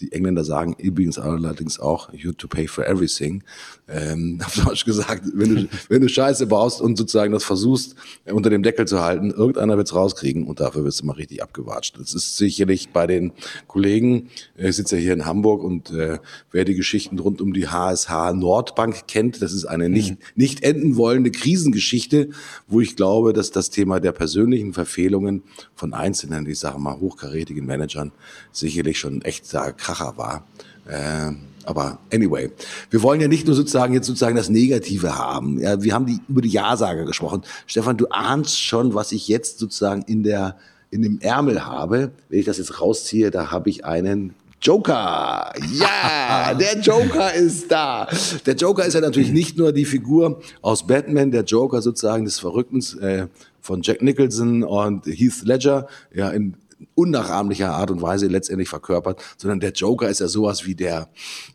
Die 0.00 0.12
Engländer 0.12 0.44
sagen 0.44 0.74
übrigens 0.78 1.18
allerdings 1.18 1.78
auch, 1.78 2.12
you 2.12 2.30
have 2.30 2.36
to 2.36 2.48
pay 2.48 2.66
for 2.66 2.86
everything. 2.86 3.44
Ähm, 3.88 4.40
auf 4.44 4.54
Deutsch 4.54 4.84
gesagt, 4.84 5.24
wenn 5.34 5.54
du, 5.54 5.68
wenn 5.88 6.00
du 6.00 6.08
Scheiße 6.08 6.46
baust 6.46 6.80
und 6.80 6.96
sozusagen 6.96 7.32
das 7.32 7.44
versuchst, 7.44 7.94
unter 8.24 8.50
dem 8.50 8.62
Deckel 8.62 8.86
zu 8.86 9.00
halten, 9.00 9.30
irgendeiner 9.30 9.76
wird's 9.76 9.94
rauskriegen 9.94 10.46
und 10.46 10.60
dafür 10.60 10.84
wirst 10.84 11.02
du 11.02 11.06
mal 11.06 11.14
richtig 11.14 11.42
abgewatscht. 11.42 11.98
Das 11.98 12.14
ist 12.14 12.36
sicherlich 12.36 12.90
bei 12.90 13.06
den 13.06 13.32
Kollegen, 13.66 14.28
äh, 14.56 14.70
ich 14.70 14.76
sitze 14.76 14.96
ja 14.96 15.02
hier 15.02 15.12
in 15.12 15.26
Hamburg 15.26 15.62
und 15.62 15.90
äh, 15.90 16.18
wer 16.50 16.64
die 16.64 16.74
Geschichten 16.74 17.18
rund 17.18 17.40
um 17.40 17.52
die 17.52 17.68
HSH 17.68 18.32
Nordbank 18.34 19.06
kennt, 19.06 19.42
das 19.42 19.52
ist 19.52 19.66
eine 19.66 19.88
nicht, 19.88 20.12
mhm. 20.12 20.18
nicht 20.34 20.62
enden 20.62 20.96
wollende 20.96 21.30
Krisengeschichte, 21.30 22.30
wo 22.66 22.80
ich 22.80 22.96
glaube, 22.96 23.32
dass 23.32 23.50
das 23.50 23.70
Thema 23.70 24.00
der 24.00 24.12
persönlichen 24.12 24.72
Verfehlungen 24.72 25.42
von 25.74 25.94
einzelnen, 25.94 26.46
ich 26.46 26.58
sage 26.58 26.78
mal, 26.78 26.98
hochkarätigen 26.98 27.66
Managern 27.66 28.12
sicherlich 28.50 28.98
schon 28.98 29.22
echt 29.22 29.52
da 29.52 29.72
Kracher 29.82 30.14
war. 30.16 30.46
Äh, 30.86 31.32
aber 31.64 31.98
anyway, 32.12 32.50
wir 32.90 33.02
wollen 33.02 33.20
ja 33.20 33.28
nicht 33.28 33.46
nur 33.46 33.54
sozusagen 33.54 33.94
jetzt 33.94 34.06
sozusagen 34.06 34.36
das 34.36 34.48
Negative 34.48 35.16
haben. 35.16 35.60
Ja, 35.60 35.82
wir 35.82 35.94
haben 35.94 36.06
die, 36.06 36.20
über 36.28 36.42
die 36.42 36.48
Ja-Sager 36.48 37.04
gesprochen. 37.04 37.42
Stefan, 37.66 37.96
du 37.96 38.08
ahnst 38.08 38.60
schon, 38.60 38.94
was 38.94 39.12
ich 39.12 39.28
jetzt 39.28 39.58
sozusagen 39.58 40.02
in 40.02 40.22
der 40.22 40.56
in 40.90 41.02
dem 41.02 41.20
Ärmel 41.20 41.64
habe. 41.64 42.12
Wenn 42.28 42.38
ich 42.38 42.44
das 42.44 42.58
jetzt 42.58 42.80
rausziehe, 42.80 43.30
da 43.30 43.50
habe 43.50 43.70
ich 43.70 43.84
einen 43.84 44.34
Joker. 44.60 45.52
Ja, 45.72 46.54
der 46.58 46.78
Joker 46.80 47.32
ist 47.32 47.72
da. 47.72 48.06
Der 48.46 48.54
Joker 48.54 48.84
ist 48.84 48.94
ja 48.94 49.00
natürlich 49.00 49.32
nicht 49.32 49.56
nur 49.56 49.72
die 49.72 49.86
Figur 49.86 50.40
aus 50.60 50.86
Batman, 50.86 51.30
der 51.30 51.44
Joker 51.44 51.80
sozusagen 51.80 52.26
des 52.26 52.38
Verrücktens 52.38 52.94
äh, 52.94 53.26
von 53.60 53.80
Jack 53.82 54.02
Nicholson 54.02 54.62
und 54.62 55.06
Heath 55.06 55.42
Ledger, 55.44 55.88
ja, 56.12 56.28
in 56.28 56.54
unnachahmlicher 56.94 57.72
Art 57.72 57.90
und 57.90 58.02
Weise 58.02 58.26
letztendlich 58.26 58.68
verkörpert, 58.68 59.22
sondern 59.36 59.60
der 59.60 59.72
Joker 59.72 60.08
ist 60.08 60.20
ja 60.20 60.28
sowas 60.28 60.66
wie 60.66 60.74
der, 60.74 61.08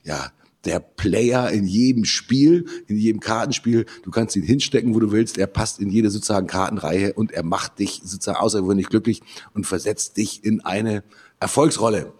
ja, 0.03 0.31
der 0.65 0.79
Player 0.79 1.49
in 1.51 1.65
jedem 1.65 2.05
Spiel, 2.05 2.65
in 2.87 2.97
jedem 2.97 3.19
Kartenspiel. 3.19 3.85
Du 4.03 4.11
kannst 4.11 4.35
ihn 4.35 4.43
hinstecken, 4.43 4.93
wo 4.93 4.99
du 4.99 5.11
willst. 5.11 5.37
Er 5.37 5.47
passt 5.47 5.79
in 5.79 5.89
jede 5.89 6.09
sozusagen 6.09 6.47
Kartenreihe 6.47 7.13
und 7.13 7.31
er 7.31 7.43
macht 7.43 7.79
dich 7.79 8.01
sozusagen 8.03 8.37
außergewöhnlich 8.37 8.89
glücklich 8.89 9.21
und 9.53 9.65
versetzt 9.65 10.17
dich 10.17 10.43
in 10.43 10.61
eine 10.61 11.03
Erfolgsrolle. 11.39 12.13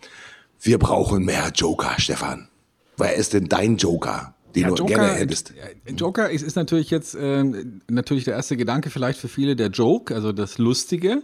Wir 0.59 0.79
brauchen 0.79 1.25
mehr 1.25 1.51
Joker, 1.53 1.95
Stefan. 1.97 2.47
Wer 2.97 3.15
ist 3.15 3.33
denn 3.33 3.47
dein 3.47 3.77
Joker? 3.77 4.33
Den 4.55 4.63
ja, 4.63 4.69
du 4.69 4.75
Joker, 4.75 4.95
gerne 4.95 5.13
hättest. 5.13 5.53
Joker 5.95 6.29
ist, 6.29 6.41
ist 6.41 6.55
natürlich 6.55 6.89
jetzt 6.89 7.15
äh, 7.15 7.43
natürlich 7.89 8.23
der 8.23 8.35
erste 8.35 8.57
Gedanke 8.57 8.89
vielleicht 8.89 9.19
für 9.19 9.27
viele 9.27 9.55
der 9.55 9.67
Joke, 9.67 10.15
also 10.15 10.31
das 10.31 10.57
Lustige. 10.57 11.21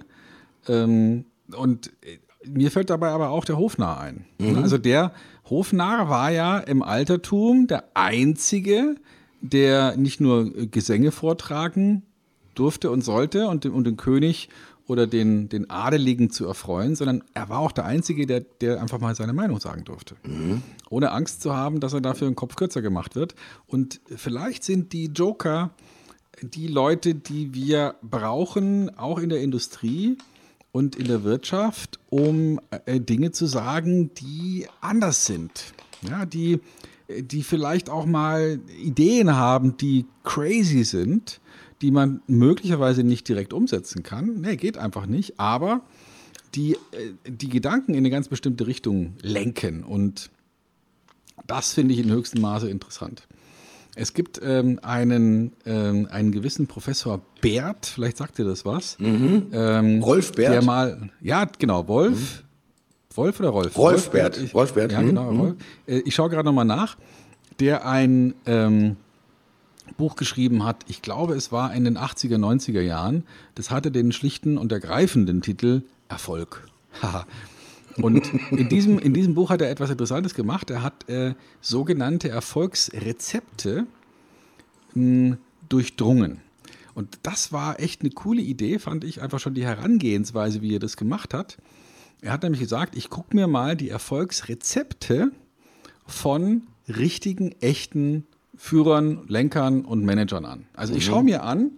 Ähm, 0.67 1.25
und 1.55 1.87
äh, 2.01 2.19
mir 2.45 2.71
fällt 2.71 2.89
dabei 2.89 3.09
aber 3.09 3.29
auch 3.29 3.45
der 3.45 3.57
Hofnarr 3.57 3.99
ein. 3.99 4.25
Mhm. 4.37 4.57
Also 4.57 4.77
der 4.77 5.13
Hofnarr 5.49 6.09
war 6.09 6.31
ja 6.31 6.59
im 6.59 6.81
Altertum 6.81 7.67
der 7.67 7.85
einzige, 7.93 8.95
der 9.41 9.95
nicht 9.97 10.19
nur 10.19 10.51
Gesänge 10.51 11.11
vortragen 11.11 12.03
durfte 12.55 12.91
und 12.91 13.01
sollte 13.03 13.47
und, 13.47 13.65
und 13.65 13.85
den 13.85 13.97
König 13.97 14.49
oder 14.87 15.07
den, 15.07 15.47
den 15.49 15.69
Adeligen 15.69 16.29
zu 16.29 16.45
erfreuen, 16.45 16.95
sondern 16.95 17.23
er 17.33 17.49
war 17.49 17.59
auch 17.59 17.71
der 17.71 17.85
Einzige, 17.85 18.25
der, 18.25 18.41
der 18.41 18.81
einfach 18.81 18.99
mal 18.99 19.15
seine 19.15 19.33
Meinung 19.33 19.59
sagen 19.59 19.85
durfte. 19.85 20.15
Mhm. 20.25 20.61
Ohne 20.89 21.11
Angst 21.11 21.41
zu 21.41 21.55
haben, 21.55 21.79
dass 21.79 21.93
er 21.93 22.01
dafür 22.01 22.27
einen 22.27 22.35
Kopf 22.35 22.55
kürzer 22.55 22.81
gemacht 22.81 23.15
wird. 23.15 23.35
Und 23.65 24.01
vielleicht 24.15 24.63
sind 24.63 24.91
die 24.93 25.05
Joker 25.05 25.71
die 26.41 26.67
Leute, 26.67 27.15
die 27.15 27.53
wir 27.53 27.95
brauchen, 28.01 28.95
auch 28.97 29.19
in 29.19 29.29
der 29.29 29.41
Industrie 29.41 30.17
und 30.73 30.95
in 30.95 31.07
der 31.07 31.23
Wirtschaft, 31.23 31.99
um 32.09 32.59
äh, 32.85 32.99
Dinge 32.99 33.31
zu 33.31 33.45
sagen, 33.45 34.13
die 34.15 34.67
anders 34.81 35.25
sind. 35.25 35.73
Ja, 36.01 36.25
die, 36.25 36.59
die 37.07 37.43
vielleicht 37.43 37.89
auch 37.89 38.05
mal 38.05 38.59
Ideen 38.77 39.35
haben, 39.35 39.77
die 39.77 40.05
crazy 40.23 40.83
sind, 40.83 41.39
die 41.81 41.91
man 41.91 42.21
möglicherweise 42.27 43.03
nicht 43.03 43.29
direkt 43.29 43.53
umsetzen 43.53 44.03
kann. 44.03 44.41
Nee, 44.41 44.57
geht 44.57 44.77
einfach 44.77 45.05
nicht. 45.05 45.39
Aber 45.39 45.81
die, 46.55 46.73
äh, 46.73 47.13
die 47.29 47.49
Gedanken 47.49 47.91
in 47.93 47.99
eine 47.99 48.09
ganz 48.09 48.27
bestimmte 48.27 48.65
Richtung 48.65 49.13
lenken. 49.21 49.83
Und 49.83 50.31
das 51.45 51.73
finde 51.73 51.93
ich 51.93 51.99
in 51.99 52.09
höchstem 52.09 52.41
Maße 52.41 52.67
interessant. 52.67 53.27
Es 53.95 54.13
gibt 54.13 54.41
ähm, 54.43 54.79
einen, 54.81 55.53
ähm, 55.65 56.07
einen 56.09 56.31
gewissen 56.31 56.67
Professor 56.67 57.21
Bert, 57.41 57.85
vielleicht 57.85 58.17
sagt 58.17 58.39
ihr 58.39 58.45
das 58.45 58.65
was. 58.65 58.97
Mhm. 58.99 59.47
Ähm, 59.53 60.01
Rolf 60.01 60.31
Bert? 60.31 60.53
Der 60.53 60.63
mal, 60.63 61.09
ja, 61.21 61.45
genau, 61.45 61.87
Wolf. 61.87 62.43
Mhm. 62.43 63.15
Wolf 63.15 63.39
oder 63.39 63.49
Rolf? 63.49 63.77
Rolf, 63.77 64.09
Bert. 64.09 64.37
Ich, 64.37 64.55
Rolf 64.55 64.73
Bert. 64.73 64.91
Ja, 64.91 65.01
genau, 65.01 65.31
mhm. 65.31 65.39
Rolf. 65.39 65.55
Äh, 65.85 65.99
ich 65.99 66.15
schaue 66.15 66.29
gerade 66.29 66.45
nochmal 66.45 66.65
nach. 66.65 66.97
Der 67.59 67.85
ein 67.85 68.33
ähm, 68.47 68.95
Buch 69.97 70.15
geschrieben 70.15 70.65
hat, 70.65 70.77
ich 70.87 71.03
glaube, 71.03 71.35
es 71.35 71.51
war 71.51 71.73
in 71.73 71.83
den 71.83 71.97
80er, 71.97 72.37
90er 72.37 72.81
Jahren. 72.81 73.25
Das 73.53 73.69
hatte 73.69 73.91
den 73.91 74.11
schlichten 74.11 74.57
und 74.57 74.71
ergreifenden 74.71 75.41
Titel 75.41 75.83
Erfolg. 76.09 76.65
Und 77.97 78.31
in 78.51 78.69
diesem, 78.69 78.99
in 78.99 79.13
diesem 79.13 79.35
Buch 79.35 79.49
hat 79.49 79.61
er 79.61 79.69
etwas 79.69 79.89
Interessantes 79.89 80.33
gemacht. 80.33 80.69
Er 80.69 80.83
hat 80.83 81.07
äh, 81.09 81.35
sogenannte 81.61 82.29
Erfolgsrezepte 82.29 83.85
mh, 84.93 84.95
hm, 84.95 85.37
durchdrungen. 85.69 86.41
Und 86.95 87.19
das 87.23 87.51
war 87.51 87.79
echt 87.79 88.01
eine 88.01 88.11
coole 88.11 88.41
Idee, 88.41 88.77
fand 88.79 89.03
ich 89.03 89.21
einfach 89.21 89.39
schon 89.39 89.55
die 89.55 89.65
Herangehensweise, 89.65 90.61
wie 90.61 90.75
er 90.75 90.79
das 90.79 90.97
gemacht 90.97 91.33
hat. 91.33 91.57
Er 92.21 92.31
hat 92.31 92.43
nämlich 92.43 92.61
gesagt, 92.61 92.95
ich 92.95 93.09
gucke 93.09 93.35
mir 93.35 93.47
mal 93.47 93.75
die 93.75 93.89
Erfolgsrezepte 93.89 95.31
von 96.05 96.63
richtigen, 96.87 97.53
echten 97.61 98.25
Führern, 98.55 99.21
Lenkern 99.27 99.83
und 99.83 100.05
Managern 100.05 100.45
an. 100.45 100.65
Also 100.73 100.93
ich 100.93 101.07
mhm. 101.07 101.11
schaue 101.11 101.23
mir 101.23 101.43
an, 101.43 101.71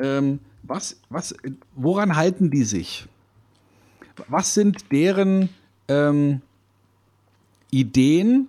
ähm, 0.00 0.40
was, 0.62 1.00
was, 1.08 1.34
woran 1.74 2.16
halten 2.16 2.50
die 2.50 2.64
sich? 2.64 3.06
Was 4.28 4.54
sind 4.54 4.92
deren 4.92 5.48
ähm, 5.88 6.42
Ideen, 7.70 8.48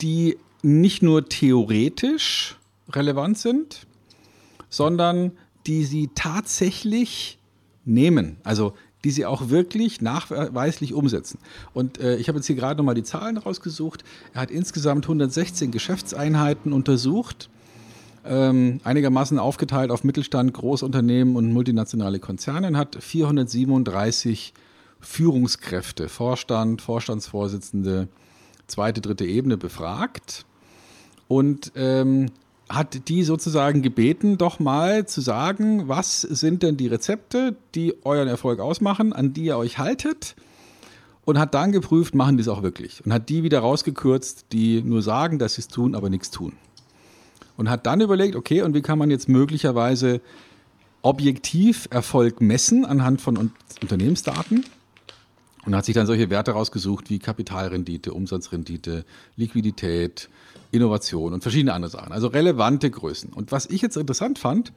die 0.00 0.36
nicht 0.62 1.02
nur 1.02 1.28
theoretisch 1.28 2.56
relevant 2.90 3.38
sind, 3.38 3.86
sondern 4.68 5.32
die 5.66 5.84
sie 5.84 6.10
tatsächlich 6.14 7.38
nehmen. 7.84 8.36
Also 8.44 8.74
die 9.04 9.10
sie 9.10 9.24
auch 9.24 9.48
wirklich 9.48 10.00
nachweislich 10.00 10.92
umsetzen. 10.92 11.38
Und 11.72 11.98
äh, 11.98 12.16
ich 12.16 12.28
habe 12.28 12.38
jetzt 12.38 12.46
hier 12.46 12.56
gerade 12.56 12.76
nochmal 12.76 12.94
die 12.94 13.02
Zahlen 13.02 13.38
rausgesucht. 13.38 14.04
Er 14.34 14.42
hat 14.42 14.50
insgesamt 14.50 15.06
116 15.06 15.70
Geschäftseinheiten 15.70 16.72
untersucht, 16.72 17.48
ähm, 18.26 18.80
einigermaßen 18.84 19.38
aufgeteilt 19.38 19.90
auf 19.90 20.04
Mittelstand, 20.04 20.52
Großunternehmen 20.52 21.36
und 21.36 21.52
multinationale 21.52 22.18
Konzerne 22.18 22.68
und 22.68 22.76
hat 22.76 23.02
437 23.02 24.52
Führungskräfte, 25.00 26.08
Vorstand, 26.08 26.82
Vorstandsvorsitzende, 26.82 28.08
zweite, 28.66 29.00
dritte 29.00 29.24
Ebene 29.24 29.56
befragt 29.56 30.44
und 31.28 31.72
ähm, 31.74 32.30
hat 32.68 33.08
die 33.08 33.24
sozusagen 33.24 33.82
gebeten, 33.82 34.38
doch 34.38 34.60
mal 34.60 35.06
zu 35.06 35.20
sagen, 35.20 35.88
was 35.88 36.20
sind 36.20 36.62
denn 36.62 36.76
die 36.76 36.86
Rezepte, 36.86 37.56
die 37.74 37.94
euren 38.04 38.28
Erfolg 38.28 38.60
ausmachen, 38.60 39.12
an 39.12 39.32
die 39.32 39.44
ihr 39.44 39.56
euch 39.56 39.78
haltet 39.78 40.36
und 41.24 41.38
hat 41.38 41.54
dann 41.54 41.72
geprüft, 41.72 42.14
machen 42.14 42.36
die 42.36 42.42
es 42.42 42.48
auch 42.48 42.62
wirklich 42.62 43.04
und 43.04 43.12
hat 43.12 43.28
die 43.28 43.42
wieder 43.42 43.60
rausgekürzt, 43.60 44.46
die 44.52 44.82
nur 44.82 45.02
sagen, 45.02 45.38
dass 45.38 45.54
sie 45.54 45.62
es 45.62 45.68
tun, 45.68 45.94
aber 45.94 46.10
nichts 46.10 46.30
tun. 46.30 46.52
Und 47.56 47.68
hat 47.68 47.86
dann 47.86 48.00
überlegt, 48.00 48.36
okay, 48.36 48.62
und 48.62 48.74
wie 48.74 48.80
kann 48.80 48.98
man 48.98 49.10
jetzt 49.10 49.28
möglicherweise 49.28 50.20
objektiv 51.02 51.88
Erfolg 51.90 52.40
messen 52.40 52.84
anhand 52.84 53.20
von 53.20 53.50
Unternehmensdaten? 53.82 54.64
Und 55.66 55.74
hat 55.74 55.84
sich 55.84 55.94
dann 55.94 56.06
solche 56.06 56.30
Werte 56.30 56.52
rausgesucht 56.52 57.10
wie 57.10 57.18
Kapitalrendite, 57.18 58.12
Umsatzrendite, 58.12 59.04
Liquidität, 59.36 60.28
Innovation 60.70 61.32
und 61.32 61.42
verschiedene 61.42 61.72
andere 61.72 61.90
Sachen. 61.90 62.12
Also 62.12 62.28
relevante 62.28 62.90
Größen. 62.90 63.32
Und 63.32 63.52
was 63.52 63.66
ich 63.66 63.82
jetzt 63.82 63.96
interessant 63.96 64.38
fand, 64.38 64.72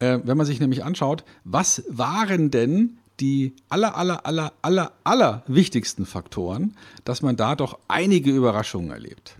äh, 0.00 0.18
wenn 0.24 0.36
man 0.36 0.46
sich 0.46 0.60
nämlich 0.60 0.84
anschaut, 0.84 1.24
was 1.44 1.84
waren 1.88 2.50
denn 2.50 2.98
die 3.20 3.54
aller, 3.68 3.96
aller, 3.96 4.26
aller, 4.26 4.52
aller, 4.62 4.92
aller 5.04 5.42
wichtigsten 5.46 6.06
Faktoren, 6.06 6.74
dass 7.04 7.22
man 7.22 7.36
da 7.36 7.54
doch 7.54 7.78
einige 7.88 8.30
Überraschungen 8.30 8.90
erlebt. 8.90 9.36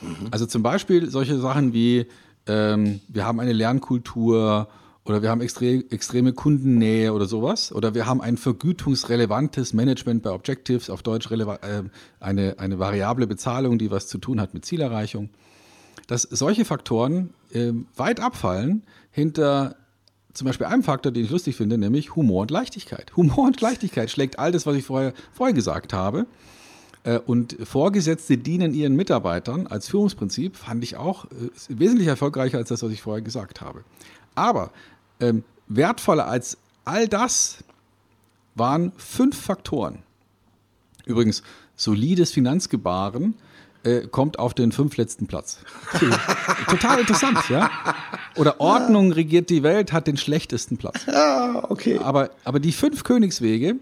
Mhm. 0.00 0.28
Also 0.30 0.46
zum 0.46 0.62
Beispiel 0.62 1.10
solche 1.10 1.38
Sachen 1.38 1.72
wie, 1.72 2.06
ähm, 2.46 3.00
wir 3.08 3.24
haben 3.24 3.40
eine 3.40 3.52
Lernkultur, 3.52 4.68
oder 5.06 5.22
wir 5.22 5.30
haben 5.30 5.40
extre 5.40 5.84
extreme 5.90 6.32
Kundennähe 6.32 7.12
oder 7.12 7.26
sowas 7.26 7.72
oder 7.72 7.94
wir 7.94 8.06
haben 8.06 8.20
ein 8.20 8.36
vergütungsrelevantes 8.36 9.74
Management 9.74 10.22
bei 10.22 10.30
Objectives, 10.30 10.88
auf 10.88 11.02
Deutsch 11.02 11.30
äh, 11.30 11.82
eine, 12.20 12.58
eine 12.58 12.78
variable 12.78 13.26
Bezahlung, 13.26 13.78
die 13.78 13.90
was 13.90 14.06
zu 14.06 14.18
tun 14.18 14.40
hat 14.40 14.54
mit 14.54 14.64
Zielerreichung. 14.64 15.28
Dass 16.06 16.22
solche 16.22 16.64
Faktoren 16.64 17.34
äh, 17.52 17.72
weit 17.96 18.20
abfallen 18.20 18.82
hinter 19.10 19.76
zum 20.32 20.46
Beispiel 20.46 20.66
einem 20.66 20.82
Faktor, 20.82 21.12
den 21.12 21.24
ich 21.24 21.30
lustig 21.30 21.56
finde, 21.56 21.78
nämlich 21.78 22.16
Humor 22.16 22.42
und 22.42 22.50
Leichtigkeit. 22.50 23.12
Humor 23.16 23.46
und 23.46 23.60
Leichtigkeit 23.60 24.10
schlägt 24.10 24.38
all 24.38 24.52
das, 24.52 24.66
was 24.66 24.76
ich 24.76 24.84
vorher, 24.84 25.12
vorher 25.32 25.54
gesagt 25.54 25.92
habe. 25.92 26.26
Äh, 27.04 27.18
und 27.18 27.56
Vorgesetzte 27.62 28.38
dienen 28.38 28.72
ihren 28.72 28.96
Mitarbeitern 28.96 29.66
als 29.66 29.88
Führungsprinzip, 29.88 30.56
fand 30.56 30.82
ich 30.82 30.96
auch 30.96 31.26
äh, 31.26 31.28
wesentlich 31.68 32.08
erfolgreicher 32.08 32.56
als 32.58 32.70
das, 32.70 32.82
was 32.82 32.90
ich 32.90 33.02
vorher 33.02 33.22
gesagt 33.22 33.60
habe. 33.60 33.84
Aber 34.34 34.72
ähm, 35.20 35.44
wertvoller 35.68 36.26
als 36.26 36.58
all 36.84 37.08
das 37.08 37.64
waren 38.54 38.92
fünf 38.96 39.40
Faktoren. 39.40 40.02
Übrigens, 41.06 41.42
solides 41.76 42.30
Finanzgebaren 42.30 43.34
äh, 43.82 44.06
kommt 44.06 44.38
auf 44.38 44.54
den 44.54 44.72
fünf 44.72 44.96
letzten 44.96 45.26
Platz. 45.26 45.58
Total 46.68 47.00
interessant, 47.00 47.38
ja? 47.48 47.70
Oder 48.36 48.60
Ordnung 48.60 49.12
regiert 49.12 49.50
die 49.50 49.62
Welt 49.62 49.92
hat 49.92 50.06
den 50.06 50.16
schlechtesten 50.16 50.76
Platz. 50.76 51.06
Ja, 51.06 51.70
okay. 51.70 51.98
Aber, 51.98 52.30
aber 52.44 52.60
die 52.60 52.72
fünf 52.72 53.04
Königswege, 53.04 53.76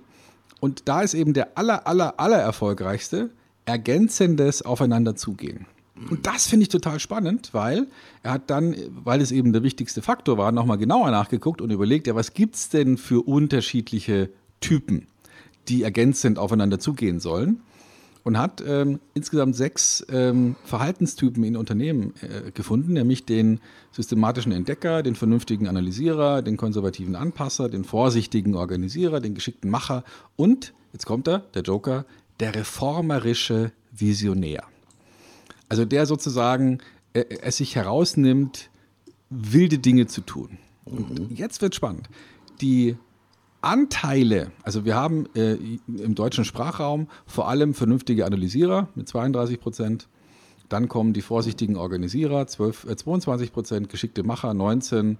und 0.60 0.88
da 0.88 1.02
ist 1.02 1.14
eben 1.14 1.32
der 1.32 1.56
aller, 1.56 1.86
aller, 1.86 2.18
aller 2.18 2.38
erfolgreichste, 2.38 3.30
ergänzendes 3.64 4.62
Aufeinanderzugehen. 4.62 5.66
Und 5.94 6.26
das 6.26 6.46
finde 6.46 6.62
ich 6.64 6.68
total 6.70 6.98
spannend, 7.00 7.50
weil 7.52 7.86
er 8.22 8.32
hat 8.32 8.48
dann, 8.50 8.74
weil 9.04 9.20
es 9.20 9.30
eben 9.30 9.52
der 9.52 9.62
wichtigste 9.62 10.00
Faktor 10.00 10.38
war, 10.38 10.50
nochmal 10.50 10.78
genauer 10.78 11.10
nachgeguckt 11.10 11.60
und 11.60 11.70
überlegt, 11.70 12.06
ja, 12.06 12.14
was 12.14 12.32
gibt 12.32 12.54
es 12.56 12.70
denn 12.70 12.96
für 12.96 13.26
unterschiedliche 13.26 14.30
Typen, 14.60 15.06
die 15.68 15.82
ergänzend 15.82 16.38
aufeinander 16.38 16.78
zugehen 16.78 17.20
sollen? 17.20 17.60
Und 18.24 18.38
hat 18.38 18.62
ähm, 18.64 19.00
insgesamt 19.14 19.56
sechs 19.56 20.06
ähm, 20.08 20.54
Verhaltenstypen 20.64 21.42
in 21.42 21.56
Unternehmen 21.56 22.14
äh, 22.20 22.52
gefunden, 22.52 22.92
nämlich 22.92 23.26
den 23.26 23.60
systematischen 23.90 24.52
Entdecker, 24.52 25.02
den 25.02 25.16
vernünftigen 25.16 25.66
Analysierer, 25.66 26.40
den 26.40 26.56
konservativen 26.56 27.16
Anpasser, 27.16 27.68
den 27.68 27.82
vorsichtigen 27.82 28.54
Organisierer, 28.54 29.18
den 29.18 29.34
geschickten 29.34 29.70
Macher 29.70 30.04
und, 30.36 30.72
jetzt 30.92 31.04
kommt 31.04 31.26
er, 31.26 31.40
der 31.54 31.62
Joker, 31.62 32.06
der 32.38 32.54
reformerische 32.54 33.72
Visionär. 33.90 34.62
Also 35.72 35.86
der 35.86 36.04
sozusagen 36.04 36.80
äh, 37.14 37.24
es 37.40 37.56
sich 37.56 37.76
herausnimmt, 37.76 38.68
wilde 39.30 39.78
Dinge 39.78 40.06
zu 40.06 40.20
tun. 40.20 40.58
Und 40.84 41.30
mhm. 41.30 41.34
jetzt 41.34 41.62
wird 41.62 41.74
spannend. 41.74 42.10
Die 42.60 42.98
Anteile, 43.62 44.52
also 44.64 44.84
wir 44.84 44.96
haben 44.96 45.24
äh, 45.34 45.54
im 45.86 46.14
deutschen 46.14 46.44
Sprachraum 46.44 47.08
vor 47.24 47.48
allem 47.48 47.72
vernünftige 47.72 48.26
Analysierer 48.26 48.90
mit 48.94 49.08
32 49.08 49.60
Prozent. 49.60 50.08
Dann 50.68 50.88
kommen 50.88 51.14
die 51.14 51.22
vorsichtigen 51.22 51.76
Organisierer, 51.76 52.46
12, 52.46 52.84
äh, 52.90 52.96
22 52.96 53.50
Prozent, 53.54 53.88
geschickte 53.88 54.24
Macher 54.24 54.52
19, 54.52 55.16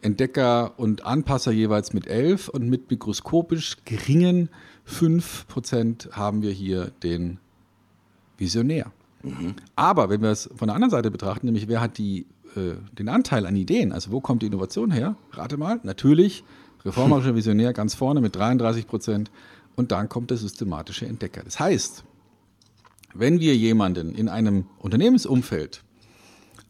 Entdecker 0.00 0.72
und 0.78 1.04
Anpasser 1.04 1.52
jeweils 1.52 1.92
mit 1.92 2.06
11 2.06 2.48
und 2.48 2.66
mit 2.66 2.90
mikroskopisch 2.90 3.76
geringen 3.84 4.48
5 4.86 5.48
Prozent 5.48 6.08
haben 6.12 6.40
wir 6.40 6.50
hier 6.50 6.92
den 7.02 7.40
Visionär. 8.38 8.90
Aber 9.76 10.10
wenn 10.10 10.22
wir 10.22 10.30
es 10.30 10.50
von 10.54 10.68
der 10.68 10.74
anderen 10.74 10.90
Seite 10.90 11.10
betrachten, 11.10 11.46
nämlich 11.46 11.68
wer 11.68 11.80
hat 11.80 11.98
die, 11.98 12.26
äh, 12.56 12.74
den 12.92 13.08
Anteil 13.08 13.46
an 13.46 13.56
Ideen, 13.56 13.92
also 13.92 14.10
wo 14.10 14.20
kommt 14.20 14.42
die 14.42 14.46
Innovation 14.46 14.90
her? 14.90 15.16
Rate 15.32 15.56
mal, 15.56 15.80
natürlich 15.82 16.44
Reformerischer 16.84 17.34
Visionär 17.36 17.72
ganz 17.72 17.94
vorne 17.94 18.20
mit 18.20 18.34
33 18.36 18.86
Prozent. 18.86 19.30
Und 19.74 19.90
dann 19.90 20.08
kommt 20.08 20.30
der 20.30 20.36
systematische 20.36 21.06
Entdecker. 21.06 21.42
Das 21.44 21.58
heißt, 21.58 22.04
wenn 23.14 23.40
wir 23.40 23.56
jemanden 23.56 24.14
in 24.14 24.28
einem 24.28 24.66
Unternehmensumfeld 24.78 25.82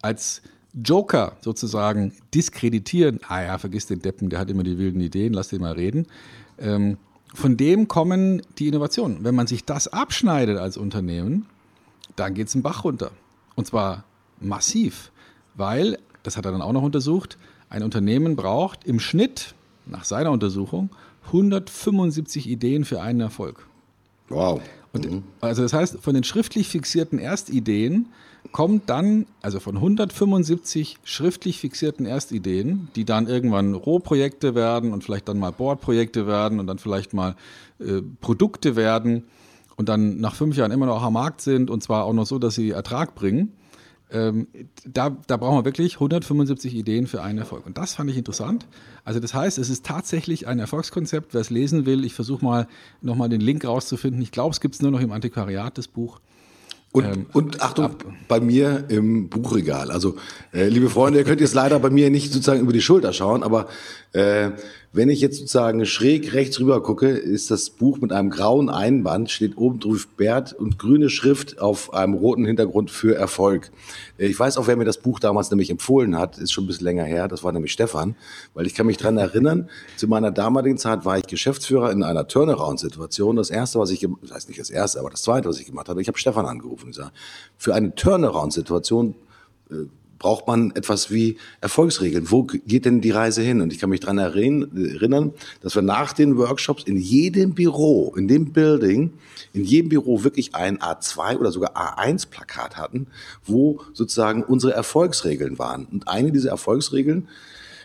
als 0.03 0.43
Joker 0.73 1.37
sozusagen 1.41 2.13
diskreditieren, 2.35 3.21
ah 3.29 3.43
ja, 3.43 3.59
vergiss 3.59 3.87
den 3.87 4.01
Deppen, 4.01 4.31
der 4.31 4.39
hat 4.39 4.51
immer 4.51 4.63
die 4.63 4.79
wilden 4.79 5.01
Ideen, 5.01 5.33
lass 5.33 5.49
den 5.49 5.61
mal 5.61 5.73
reden, 5.73 6.07
ähm, 6.59 6.97
von 7.35 7.57
dem 7.57 7.89
kommen 7.89 8.43
die 8.59 8.69
Innovationen. 8.69 9.25
Wenn 9.25 9.35
man 9.35 9.47
sich 9.47 9.65
das 9.65 9.89
abschneidet 9.89 10.59
als 10.59 10.77
Unternehmen, 10.77 11.47
dann 12.17 12.35
geht 12.35 12.49
es 12.49 12.55
einen 12.55 12.63
Bach 12.63 12.85
runter. 12.85 13.11
Und 13.55 13.67
zwar 13.67 14.05
massiv, 14.41 15.11
weil, 15.55 15.99
das 16.23 16.37
hat 16.37 16.45
er 16.45 16.53
dann 16.53 16.63
auch 16.63 16.73
noch 16.73 16.83
untersucht, 16.83 17.39
ein 17.69 17.83
Unternehmen 17.83 18.37
braucht 18.37 18.85
im 18.85 19.01
Schnitt, 19.01 19.55
nach 19.87 20.05
seiner 20.05 20.31
Untersuchung, 20.31 20.91
175 21.27 22.49
Ideen 22.49 22.85
für 22.85 23.01
einen 23.01 23.21
Erfolg. 23.21 23.67
Wow. 24.29 24.61
Und, 24.93 25.11
mhm. 25.11 25.23
Also 25.41 25.63
das 25.63 25.73
heißt, 25.73 25.99
von 26.01 26.15
den 26.15 26.25
schriftlich 26.25 26.69
fixierten 26.69 27.19
Erstideen 27.19 28.09
kommt 28.51 28.91
dann, 28.91 29.27
also 29.41 29.61
von 29.61 29.77
175 29.77 30.99
schriftlich 31.05 31.59
fixierten 31.59 32.07
Erstideen, 32.07 32.89
die 32.97 33.05
dann 33.05 33.27
irgendwann 33.27 33.75
Rohprojekte 33.75 34.55
werden 34.55 34.93
und 34.93 35.05
vielleicht 35.05 35.29
dann 35.29 35.39
mal 35.39 35.53
Bordprojekte 35.53 36.27
werden 36.27 36.61
und 36.61 36.67
dann 36.67 36.79
vielleicht 36.79 37.15
mal 37.15 37.37
äh, 37.79 38.03
Produkte 38.21 38.77
werden 38.77 39.25
und 39.77 39.89
dann 39.89 40.19
nach 40.19 40.35
fünf 40.35 40.57
Jahren 40.57 40.71
immer 40.71 40.87
noch 40.87 41.03
am 41.03 41.15
Markt 41.15 41.41
sind 41.41 41.71
und 41.71 41.83
zwar 41.83 42.05
auch 42.05 42.13
noch 42.13 42.27
so, 42.27 42.39
dass 42.39 42.55
sie 42.55 42.71
Ertrag 42.71 43.15
bringen. 43.15 43.53
Ähm, 44.13 44.47
da, 44.85 45.17
da 45.27 45.39
brauchen 45.39 45.59
wir 45.59 45.65
wirklich 45.65 45.95
175 45.95 46.75
Ideen 46.75 47.07
für 47.07 47.23
einen 47.23 47.39
Erfolg. 47.39 47.65
Und 47.65 47.79
das 47.79 47.95
fand 47.95 48.11
ich 48.11 48.19
interessant. 48.19 48.67
Also 49.05 49.21
das 49.21 49.33
heißt, 49.33 49.57
es 49.57 49.71
ist 49.71 49.87
tatsächlich 49.87 50.47
ein 50.47 50.59
Erfolgskonzept. 50.59 51.33
Wer 51.33 51.41
es 51.41 51.49
lesen 51.49 51.87
will, 51.87 52.05
ich 52.05 52.13
versuche 52.13 52.45
mal 52.45 52.69
nochmal 53.01 53.31
den 53.31 53.41
Link 53.41 53.65
rauszufinden. 53.65 54.21
Ich 54.21 54.31
glaube, 54.31 54.53
es 54.53 54.61
gibt 54.61 54.75
es 54.75 54.83
nur 54.83 54.91
noch 54.91 55.01
im 55.01 55.13
Antiquariat, 55.13 55.79
das 55.79 55.89
Buch. 55.89 56.21
Und, 56.93 57.05
ähm, 57.07 57.27
und 57.33 57.63
Achtung, 57.63 57.87
ab, 57.87 58.05
bei 58.29 58.39
mir 58.39 58.85
im 58.89 59.31
Buchregal. 59.31 59.91
Also, 59.91 60.17
äh, 60.53 60.69
liebe 60.69 60.91
Freunde, 60.91 61.19
ihr 61.21 61.25
könnt 61.25 61.41
jetzt 61.41 61.55
leider 61.55 61.79
bei 61.79 61.89
mir 61.89 62.11
nicht 62.11 62.31
sozusagen 62.31 62.61
über 62.61 62.75
die 62.75 62.83
Schulter 62.83 63.15
schauen, 63.15 63.43
aber 63.43 63.69
äh, 64.13 64.51
wenn 64.95 65.09
ich 65.09 65.23
jetzt 65.23 65.39
sozusagen 65.39 65.87
schräg 65.87 66.35
rechts 66.35 66.61
rüber 66.61 66.83
gucke, 66.83 67.09
ist 67.09 67.51
das 67.51 67.71
Buch 67.71 67.99
mit 67.99 68.13
einem 68.13 68.29
grauen 68.29 68.69
Einband, 68.69 69.31
steht 69.31 69.57
oben 69.57 69.81
drauf 69.81 70.07
Bert 70.07 70.53
und 70.53 70.79
grüne 70.79 71.09
Schrift 71.09 71.61
auf 71.61 71.95
einem 71.95 72.13
roten 72.13 72.45
Hintergrund 72.45 72.91
für 72.91 73.15
Erfolg. 73.15 73.71
Äh, 74.19 74.27
ich 74.27 74.39
weiß 74.39 74.59
auch, 74.59 74.67
wer 74.67 74.77
mir 74.77 74.85
das 74.85 74.99
Buch 74.99 75.19
damals 75.19 75.51
nämlich 75.51 75.71
empfohlen 75.71 76.19
hat, 76.19 76.37
ist 76.37 76.53
schon 76.53 76.65
ein 76.65 76.67
bisschen 76.67 76.85
länger 76.85 77.05
her, 77.05 77.27
das 77.27 77.43
war 77.43 77.53
nämlich 77.53 77.73
Stefan, 77.73 78.17
weil 78.53 78.67
ich 78.67 78.75
kann 78.75 78.87
mich 78.87 78.99
dran 78.99 79.17
erinnern, 79.17 79.71
zu 79.97 80.09
meiner 80.09 80.31
damaligen 80.31 80.77
Zeit 80.77 81.07
war 81.07 81.17
ich 81.17 81.27
Geschäftsführer 81.27 81.91
in 81.91 82.03
einer 82.03 82.29
Turnaround-Situation. 82.29 83.37
Das 83.37 83.49
erste, 83.49 83.79
was 83.79 83.91
ich, 83.91 84.07
das 84.21 84.33
heißt 84.33 84.49
nicht 84.49 84.61
das 84.61 84.69
erste, 84.69 85.01
aber 85.01 85.09
das 85.09 85.23
zweite, 85.23 85.49
was 85.49 85.59
ich 85.59 85.67
gemacht 85.67 85.89
habe, 85.89 86.03
ich 86.03 86.09
habe 86.09 86.19
Stefan 86.19 86.45
angerufen 86.45 86.87
und 86.87 86.91
gesagt, 86.91 87.13
für 87.57 87.75
eine 87.75 87.95
Turnaround-Situation 87.95 89.15
äh, 89.71 89.87
braucht 90.23 90.47
man 90.47 90.71
etwas 90.77 91.11
wie 91.11 91.37
Erfolgsregeln. 91.61 92.31
Wo 92.31 92.45
geht 92.45 92.85
denn 92.85 93.01
die 93.01 93.11
Reise 93.11 93.43
hin? 93.43 93.61
Und 93.61 93.73
ich 93.73 93.81
kann 93.81 93.91
mich 93.91 93.99
daran 93.99 94.19
erinnern, 94.19 95.35
dass 95.61 95.75
wir 95.75 95.83
nach 95.83 96.13
den 96.13 96.39
Workshops 96.39 96.85
in 96.85 96.97
jedem 96.97 97.55
Büro, 97.55 98.15
in 98.17 98.29
dem 98.29 98.53
Building, 98.53 99.15
in 99.53 99.65
jedem 99.65 99.89
Büro 99.89 100.23
wirklich 100.23 100.55
ein 100.55 100.79
A2 100.79 101.39
oder 101.39 101.51
sogar 101.51 101.77
A1-Plakat 101.77 102.77
hatten, 102.77 103.09
wo 103.45 103.81
sozusagen 103.95 104.45
unsere 104.45 104.75
Erfolgsregeln 104.75 105.59
waren. 105.59 105.87
Und 105.87 106.07
eine 106.07 106.31
dieser 106.31 106.51
Erfolgsregeln 106.51 107.27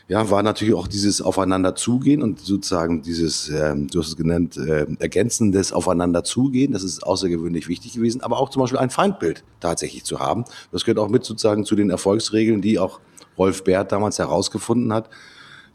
ja, 0.10 0.30
war 0.30 0.42
natürlich 0.42 0.74
auch 0.74 0.88
dieses 0.88 1.22
Aufeinander 1.22 1.76
zugehen 1.76 2.22
und 2.22 2.40
sozusagen 2.40 3.02
dieses, 3.02 3.50
ähm, 3.50 3.88
du 3.88 4.00
hast 4.00 4.08
es 4.08 4.16
genannt, 4.16 4.56
äh, 4.56 4.86
ergänzendes 5.00 5.74
Aufeinander 5.74 6.24
zugehen. 6.24 6.72
Das 6.72 6.84
ist 6.84 7.04
außergewöhnlich 7.04 7.68
wichtig 7.68 7.94
gewesen, 7.94 8.22
aber 8.22 8.40
auch 8.40 8.50
zum 8.50 8.62
Beispiel 8.62 8.80
ein 8.80 8.90
Feindbild 8.90 9.44
tatsächlich 9.60 10.06
zu 10.06 10.20
haben. 10.20 10.46
Das 10.72 10.86
gehört 10.86 11.00
auch 11.00 11.10
mit 11.10 11.26
sozusagen 11.26 11.66
zu 11.66 11.76
den 11.76 11.90
Erfolgsregeln, 11.90 12.62
die 12.62 12.80
auch 12.80 13.02
Rolf 13.38 13.66
Bert 13.66 13.92
damals 13.92 14.18
herausgefunden 14.18 14.94
hat. 14.94 15.10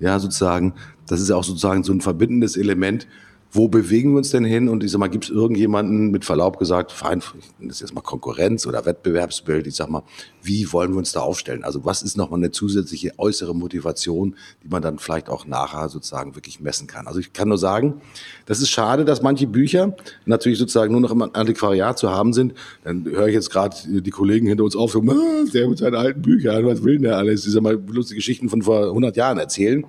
Ja, 0.00 0.18
sozusagen, 0.18 0.74
das 1.06 1.20
ist 1.20 1.30
auch 1.30 1.44
sozusagen 1.44 1.84
so 1.84 1.92
ein 1.92 2.00
verbindendes 2.00 2.56
Element, 2.56 3.06
wo 3.54 3.68
bewegen 3.68 4.12
wir 4.12 4.18
uns 4.18 4.30
denn 4.30 4.44
hin? 4.44 4.70
Und 4.70 4.82
ich 4.82 4.90
sag 4.90 4.98
mal, 4.98 5.08
gibt 5.08 5.24
es 5.24 5.30
irgendjemanden 5.30 6.10
mit 6.10 6.24
Verlaub 6.24 6.58
gesagt, 6.58 6.90
fein, 6.90 7.22
das 7.60 7.76
ist 7.76 7.80
jetzt 7.80 7.94
mal 7.94 8.00
Konkurrenz 8.00 8.66
oder 8.66 8.86
Wettbewerbsbild, 8.86 9.66
ich 9.66 9.76
sag 9.76 9.90
mal, 9.90 10.02
wie 10.42 10.72
wollen 10.72 10.92
wir 10.92 10.96
uns 10.96 11.12
da 11.12 11.20
aufstellen? 11.20 11.62
Also 11.62 11.84
was 11.84 12.02
ist 12.02 12.16
nochmal 12.16 12.40
eine 12.40 12.50
zusätzliche 12.50 13.12
äußere 13.18 13.54
Motivation, 13.54 14.36
die 14.64 14.68
man 14.68 14.80
dann 14.80 14.98
vielleicht 14.98 15.28
auch 15.28 15.46
nachher 15.46 15.90
sozusagen 15.90 16.34
wirklich 16.34 16.60
messen 16.60 16.86
kann? 16.86 17.06
Also 17.06 17.20
ich 17.20 17.34
kann 17.34 17.48
nur 17.48 17.58
sagen, 17.58 18.00
das 18.46 18.60
ist 18.60 18.70
schade, 18.70 19.04
dass 19.04 19.20
manche 19.20 19.46
Bücher 19.46 19.94
natürlich 20.24 20.58
sozusagen 20.58 20.90
nur 20.90 21.02
noch 21.02 21.10
im 21.10 21.22
Antiquariat 21.22 21.98
zu 21.98 22.10
haben 22.10 22.32
sind. 22.32 22.54
Dann 22.84 23.04
höre 23.04 23.28
ich 23.28 23.34
jetzt 23.34 23.50
gerade 23.50 23.76
die 23.86 24.10
Kollegen 24.10 24.46
hinter 24.46 24.64
uns 24.64 24.76
auf, 24.76 24.92
so, 24.92 25.00
ah, 25.00 25.44
der 25.52 25.68
mit 25.68 25.76
seinen 25.76 25.96
alten 25.96 26.22
Büchern, 26.22 26.64
was 26.64 26.82
will 26.82 26.94
denn 26.94 27.02
der 27.02 27.18
alles? 27.18 27.46
Ich 27.46 27.52
sag 27.52 27.62
mal, 27.62 27.78
lustige 27.88 28.16
Geschichten 28.16 28.48
von 28.48 28.62
vor 28.62 28.86
100 28.88 29.14
Jahren 29.14 29.36
erzählen. 29.36 29.84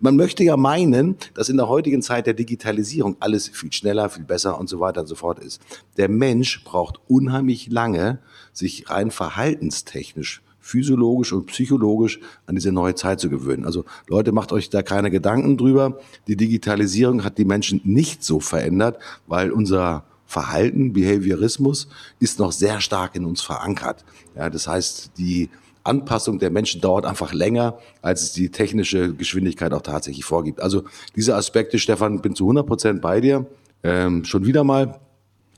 Man 0.00 0.16
möchte 0.16 0.42
ja 0.42 0.56
meinen, 0.56 1.16
dass 1.34 1.50
in 1.50 1.58
der 1.58 1.68
heutigen 1.68 2.00
Zeit 2.00 2.26
der 2.26 2.34
Digitalisierung 2.34 3.16
alles 3.20 3.48
viel 3.48 3.72
schneller, 3.72 4.08
viel 4.08 4.24
besser 4.24 4.58
und 4.58 4.68
so 4.68 4.80
weiter 4.80 5.02
und 5.02 5.06
so 5.06 5.14
fort 5.14 5.38
ist. 5.38 5.60
Der 5.98 6.08
Mensch 6.08 6.64
braucht 6.64 7.00
unheimlich 7.06 7.70
lange, 7.70 8.18
sich 8.52 8.88
rein 8.88 9.10
verhaltenstechnisch 9.10 10.42
physiologisch 10.62 11.32
und 11.32 11.46
psychologisch 11.46 12.20
an 12.46 12.54
diese 12.54 12.70
neue 12.70 12.94
Zeit 12.94 13.18
zu 13.18 13.28
gewöhnen. 13.28 13.64
Also 13.64 13.84
Leute, 14.08 14.30
macht 14.30 14.52
euch 14.52 14.70
da 14.70 14.82
keine 14.82 15.10
Gedanken 15.10 15.56
drüber. 15.56 15.98
Die 16.28 16.36
Digitalisierung 16.36 17.24
hat 17.24 17.38
die 17.38 17.44
Menschen 17.44 17.80
nicht 17.84 18.22
so 18.22 18.40
verändert, 18.40 18.98
weil 19.26 19.50
unser 19.50 20.04
Verhalten, 20.26 20.92
Behaviorismus 20.92 21.88
ist 22.20 22.38
noch 22.38 22.52
sehr 22.52 22.80
stark 22.80 23.16
in 23.16 23.24
uns 23.24 23.42
verankert. 23.42 24.04
Ja, 24.36 24.48
das 24.48 24.68
heißt, 24.68 25.12
die 25.18 25.50
Anpassung 25.84 26.38
der 26.38 26.50
Menschen 26.50 26.80
dauert 26.80 27.04
einfach 27.04 27.32
länger, 27.32 27.78
als 28.02 28.22
es 28.22 28.32
die 28.32 28.50
technische 28.50 29.14
Geschwindigkeit 29.14 29.72
auch 29.72 29.82
tatsächlich 29.82 30.24
vorgibt. 30.24 30.60
Also 30.60 30.84
diese 31.16 31.34
Aspekte, 31.34 31.78
Stefan, 31.78 32.20
bin 32.20 32.34
zu 32.34 32.44
100 32.44 32.66
Prozent 32.66 33.00
bei 33.00 33.20
dir. 33.20 33.46
Ähm, 33.82 34.24
schon 34.24 34.44
wieder 34.44 34.64
mal 34.64 35.00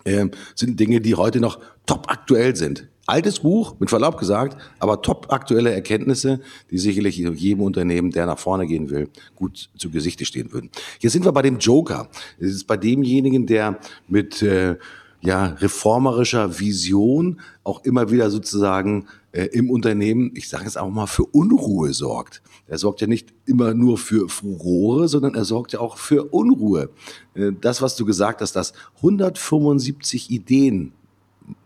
ähm, 0.05 0.31
sind 0.55 0.79
Dinge, 0.79 1.01
die 1.01 1.15
heute 1.15 1.41
noch 1.41 1.59
top 1.87 2.07
aktuell 2.09 2.57
sind. 2.57 2.89
Altes 3.07 3.41
Buch, 3.41 3.75
mit 3.81 3.91
Verlaub 3.91 4.17
gesagt, 4.17 4.57
aber 4.79 5.03
top 5.03 5.33
aktuelle 5.33 5.73
Erkenntnisse, 5.73 6.41
die 6.71 6.79
sicherlich 6.79 7.17
jedem 7.17 7.63
Unternehmen, 7.63 8.13
der 8.13 8.27
nach 8.27 8.39
vorne 8.39 8.67
gehen 8.67 8.91
will, 8.91 9.09
gut 9.35 9.71
zu 9.77 9.91
Gesichte 9.91 10.25
stehen 10.25 10.53
würden. 10.53 10.71
Hier 11.01 11.11
sind 11.11 11.25
wir 11.25 11.33
bei 11.33 11.43
dem 11.43 11.59
Joker. 11.59 12.09
Es 12.39 12.53
ist 12.53 12.67
bei 12.69 12.77
demjenigen, 12.77 13.47
der 13.47 13.81
mit 14.07 14.41
äh, 14.43 14.77
ja, 15.23 15.47
reformerischer 15.47 16.59
Vision 16.59 17.41
auch 17.63 17.85
immer 17.85 18.11
wieder 18.11 18.29
sozusagen 18.31 19.07
äh, 19.31 19.45
im 19.53 19.71
Unternehmen, 19.71 20.33
ich 20.35 20.49
sage 20.49 20.67
es 20.67 20.77
auch 20.77 20.91
mal, 20.91 21.07
für 21.07 21.25
Unruhe 21.25 21.93
sorgt. 21.93 22.43
Er 22.67 22.79
sorgt 22.79 23.01
ja 23.01 23.07
nicht 23.07 23.33
immer 23.47 23.73
nur 23.73 23.99
für 23.99 24.29
Furore, 24.29 25.07
sondern 25.07 25.35
er 25.35 25.45
sorgt 25.45 25.73
ja 25.73 25.81
auch 25.81 25.97
für 25.97 26.25
Unruhe. 26.25 26.91
Äh, 27.35 27.53
das, 27.61 27.81
was 27.81 27.95
du 27.95 28.05
gesagt 28.05 28.41
hast, 28.41 28.57
dass 28.57 28.73
175 28.97 30.31
Ideen 30.31 30.93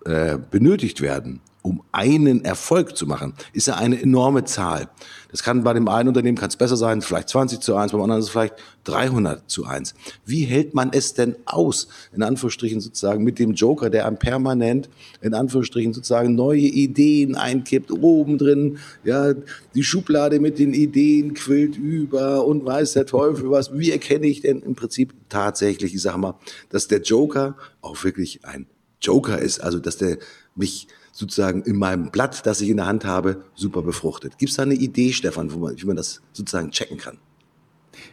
äh, 0.05 0.37
benötigt 0.51 1.01
werden, 1.01 1.41
um 1.67 1.83
einen 1.91 2.45
Erfolg 2.45 2.97
zu 2.97 3.07
machen, 3.07 3.35
ist 3.53 3.67
ja 3.67 3.75
eine 3.75 4.01
enorme 4.01 4.45
Zahl. 4.45 4.89
Das 5.33 5.43
kann 5.43 5.64
bei 5.64 5.75
dem 5.75 5.89
einen 5.89 6.09
Unternehmen 6.09 6.39
kann 6.39 6.49
es 6.49 6.55
besser 6.55 6.77
sein, 6.77 7.03
vielleicht 7.03 7.29
20 7.29 7.59
zu 7.59 7.75
1, 7.75 7.91
beim 7.91 8.01
anderen 8.03 8.21
ist 8.21 8.27
es 8.27 8.31
vielleicht 8.31 8.55
300 8.85 9.51
zu 9.51 9.64
1. 9.64 9.95
Wie 10.25 10.45
hält 10.45 10.75
man 10.75 10.93
es 10.93 11.14
denn 11.14 11.35
aus, 11.45 11.89
in 12.14 12.23
Anführungsstrichen 12.23 12.81
sozusagen 12.81 13.25
mit 13.25 13.41
dem 13.41 13.55
Joker, 13.55 13.91
der 13.91 14.07
einem 14.07 14.17
permanent, 14.17 14.89
in 15.21 15.35
Anführungsstrichen 15.35 15.93
sozusagen 15.93 16.37
neue 16.37 16.61
Ideen 16.61 17.35
einkippt, 17.35 17.91
oben 17.91 18.39
drin, 18.39 18.79
ja, 19.03 19.35
die 19.75 19.83
Schublade 19.83 20.39
mit 20.39 20.61
den 20.61 20.73
Ideen 20.73 21.35
quillt 21.35 21.77
über 21.77 22.47
und 22.47 22.64
weiß 22.64 22.93
der 22.93 23.07
Teufel 23.07 23.51
was. 23.51 23.77
Wie 23.77 23.91
erkenne 23.91 24.29
ich 24.29 24.41
denn 24.41 24.61
im 24.61 24.77
Prinzip 24.77 25.14
tatsächlich, 25.29 25.95
ich 25.97 26.03
sag 26.03 26.17
mal, 26.17 26.37
dass 26.71 26.87
der 26.87 27.03
Joker 27.03 27.57
auch 27.81 28.05
wirklich 28.05 28.45
ein 28.45 28.67
Joker 29.01 29.39
ist, 29.39 29.61
also 29.61 29.81
dass 29.81 29.97
der 29.97 30.19
mich 30.55 30.89
sozusagen 31.17 31.62
in 31.62 31.77
meinem 31.77 32.11
Blatt, 32.11 32.45
das 32.45 32.61
ich 32.61 32.69
in 32.69 32.77
der 32.77 32.87
Hand 32.87 33.07
habe, 33.07 33.43
super 33.55 33.81
befruchtet. 33.81 34.37
Gibt 34.37 34.51
es 34.51 34.57
da 34.57 34.64
eine 34.64 34.75
Idee, 34.75 35.12
Stefan, 35.12 35.51
wo 35.51 35.59
man, 35.59 35.81
wie 35.81 35.87
man 35.87 35.97
das 35.97 36.21
sozusagen 36.33 36.71
checken 36.71 36.99
kann? 36.99 37.17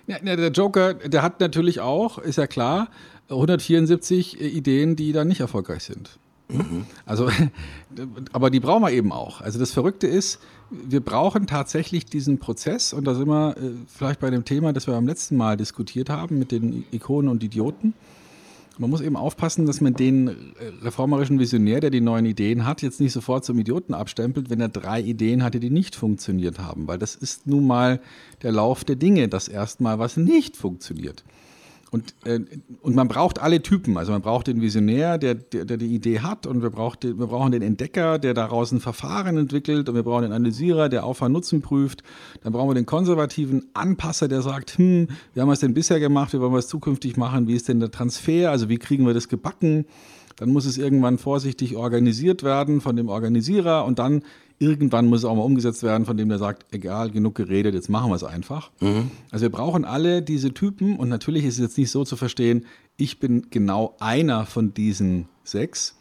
Ja, 0.07 0.19
der 0.19 0.51
Joker, 0.51 0.93
der 0.93 1.21
hat 1.21 1.41
natürlich 1.41 1.81
auch, 1.81 2.17
ist 2.17 2.37
ja 2.37 2.47
klar, 2.47 2.87
174 3.29 4.39
Ideen, 4.39 4.95
die 4.95 5.11
dann 5.11 5.27
nicht 5.27 5.41
erfolgreich 5.41 5.83
sind. 5.83 6.17
Mhm. 6.47 6.85
Also, 7.05 7.29
aber 8.31 8.49
die 8.49 8.61
brauchen 8.61 8.83
wir 8.83 8.91
eben 8.91 9.11
auch. 9.11 9.41
Also 9.41 9.59
das 9.59 9.71
Verrückte 9.71 10.07
ist, 10.07 10.39
wir 10.69 11.01
brauchen 11.01 11.45
tatsächlich 11.45 12.05
diesen 12.05 12.39
Prozess 12.39 12.93
und 12.93 13.03
da 13.03 13.15
sind 13.15 13.27
wir 13.27 13.57
äh, 13.57 13.71
vielleicht 13.87 14.21
bei 14.21 14.29
dem 14.29 14.45
Thema, 14.45 14.71
das 14.71 14.87
wir 14.87 14.93
beim 14.93 15.07
letzten 15.07 15.35
Mal 15.35 15.57
diskutiert 15.57 16.09
haben 16.09 16.39
mit 16.39 16.53
den 16.53 16.85
Ikonen 16.91 17.29
und 17.29 17.43
Idioten. 17.43 17.93
Man 18.79 18.89
muss 18.89 19.01
eben 19.01 19.15
aufpassen, 19.15 19.65
dass 19.65 19.81
man 19.81 19.93
den 19.93 20.53
reformerischen 20.81 21.39
Visionär, 21.39 21.79
der 21.79 21.91
die 21.91 22.01
neuen 22.01 22.25
Ideen 22.25 22.65
hat, 22.65 22.81
jetzt 22.81 22.99
nicht 22.99 23.13
sofort 23.13 23.45
zum 23.45 23.59
Idioten 23.59 23.93
abstempelt, 23.93 24.49
wenn 24.49 24.59
er 24.61 24.69
drei 24.69 24.99
Ideen 24.99 25.43
hatte, 25.43 25.59
die 25.59 25.69
nicht 25.69 25.95
funktioniert 25.95 26.59
haben. 26.59 26.87
Weil 26.87 26.97
das 26.97 27.15
ist 27.15 27.45
nun 27.45 27.67
mal 27.67 28.01
der 28.41 28.51
Lauf 28.51 28.83
der 28.83 28.95
Dinge, 28.95 29.27
dass 29.27 29.47
erstmal 29.47 29.99
was 29.99 30.17
nicht 30.17 30.57
funktioniert. 30.57 31.23
Und, 31.93 32.15
äh, 32.25 32.39
und 32.81 32.95
man 32.95 33.07
braucht 33.07 33.39
alle 33.39 33.61
Typen. 33.61 33.97
Also 33.99 34.13
man 34.13 34.23
braucht 34.23 34.47
den 34.47 34.61
Visionär, 34.61 35.19
der, 35.19 35.35
der, 35.35 35.63
der 35.63 35.77
die 35.77 35.93
Idee 35.93 36.21
hat, 36.21 36.47
und 36.47 36.63
wir, 36.63 36.71
braucht, 36.71 37.03
wir 37.03 37.27
brauchen 37.27 37.51
den 37.51 37.61
Entdecker, 37.61 38.17
der 38.17 38.33
daraus 38.33 38.71
ein 38.71 38.79
Verfahren 38.79 39.37
entwickelt, 39.37 39.87
und 39.87 39.93
wir 39.93 40.01
brauchen 40.01 40.23
den 40.23 40.31
Analysierer, 40.31 40.89
der 40.89 41.03
Aufwand 41.03 41.33
Nutzen 41.33 41.61
prüft. 41.61 42.01
Dann 42.41 42.51
brauchen 42.51 42.67
wir 42.71 42.73
den 42.73 42.87
konservativen 42.87 43.67
Anpasser, 43.75 44.27
der 44.27 44.41
sagt, 44.41 44.79
hm, 44.79 45.07
wie 45.35 45.39
haben 45.39 45.47
wir 45.47 45.53
es 45.53 45.59
denn 45.59 45.75
bisher 45.75 45.99
gemacht, 45.99 46.33
wie 46.33 46.39
wollen 46.39 46.51
wir 46.51 46.57
es 46.57 46.67
zukünftig 46.67 47.15
machen, 47.15 47.47
wie 47.47 47.53
ist 47.53 47.67
denn 47.67 47.79
der 47.79 47.91
Transfer, 47.91 48.49
also 48.49 48.69
wie 48.69 48.79
kriegen 48.79 49.05
wir 49.05 49.13
das 49.13 49.29
gebacken. 49.29 49.85
Dann 50.37 50.49
muss 50.49 50.65
es 50.65 50.79
irgendwann 50.79 51.19
vorsichtig 51.19 51.75
organisiert 51.75 52.41
werden 52.41 52.81
von 52.81 52.95
dem 52.95 53.07
Organisierer 53.07 53.85
und 53.85 53.99
dann 53.99 54.23
irgendwann 54.59 55.07
muss 55.07 55.19
es 55.19 55.25
auch 55.25 55.35
mal 55.35 55.43
umgesetzt 55.43 55.83
werden, 55.83 56.05
von 56.05 56.17
dem 56.17 56.29
der 56.29 56.37
sagt, 56.37 56.73
egal, 56.73 57.11
genug 57.11 57.35
geredet, 57.35 57.73
jetzt 57.73 57.89
machen 57.89 58.09
wir 58.11 58.15
es 58.15 58.23
einfach. 58.23 58.71
Mhm. 58.79 59.11
Also 59.31 59.43
wir 59.43 59.51
brauchen 59.51 59.85
alle 59.85 60.21
diese 60.21 60.53
Typen 60.53 60.97
und 60.97 61.09
natürlich 61.09 61.45
ist 61.45 61.55
es 61.55 61.59
jetzt 61.59 61.77
nicht 61.77 61.91
so 61.91 62.03
zu 62.03 62.15
verstehen, 62.15 62.65
ich 62.97 63.19
bin 63.19 63.47
genau 63.49 63.95
einer 63.99 64.45
von 64.45 64.73
diesen 64.73 65.27
sechs, 65.43 65.97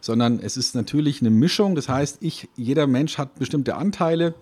sondern 0.00 0.38
es 0.38 0.56
ist 0.56 0.74
natürlich 0.74 1.20
eine 1.20 1.30
Mischung. 1.30 1.74
Das 1.74 1.88
heißt, 1.88 2.18
ich, 2.20 2.48
jeder 2.56 2.86
Mensch 2.86 3.16
hat 3.16 3.38
bestimmte 3.38 3.76
Anteile. 3.76 4.34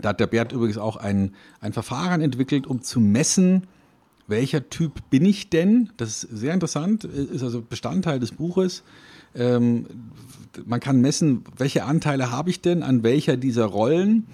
Da 0.00 0.10
hat 0.10 0.20
der 0.20 0.28
Bert 0.28 0.52
übrigens 0.52 0.78
auch 0.78 0.96
ein, 0.96 1.34
ein 1.60 1.72
Verfahren 1.72 2.20
entwickelt, 2.20 2.66
um 2.66 2.80
zu 2.80 3.00
messen, 3.00 3.66
welcher 4.28 4.70
Typ 4.70 5.10
bin 5.10 5.24
ich 5.24 5.50
denn? 5.50 5.90
Das 5.96 6.22
ist 6.22 6.38
sehr 6.38 6.54
interessant, 6.54 7.04
ist 7.04 7.42
also 7.42 7.62
Bestandteil 7.62 8.20
des 8.20 8.30
Buches. 8.30 8.84
Ähm, 9.34 9.86
man 10.66 10.80
kann 10.80 11.00
messen, 11.00 11.44
welche 11.56 11.84
Anteile 11.84 12.30
habe 12.30 12.50
ich 12.50 12.60
denn 12.60 12.82
an 12.82 13.02
welcher 13.02 13.36
dieser 13.36 13.66
Rollen, 13.66 14.26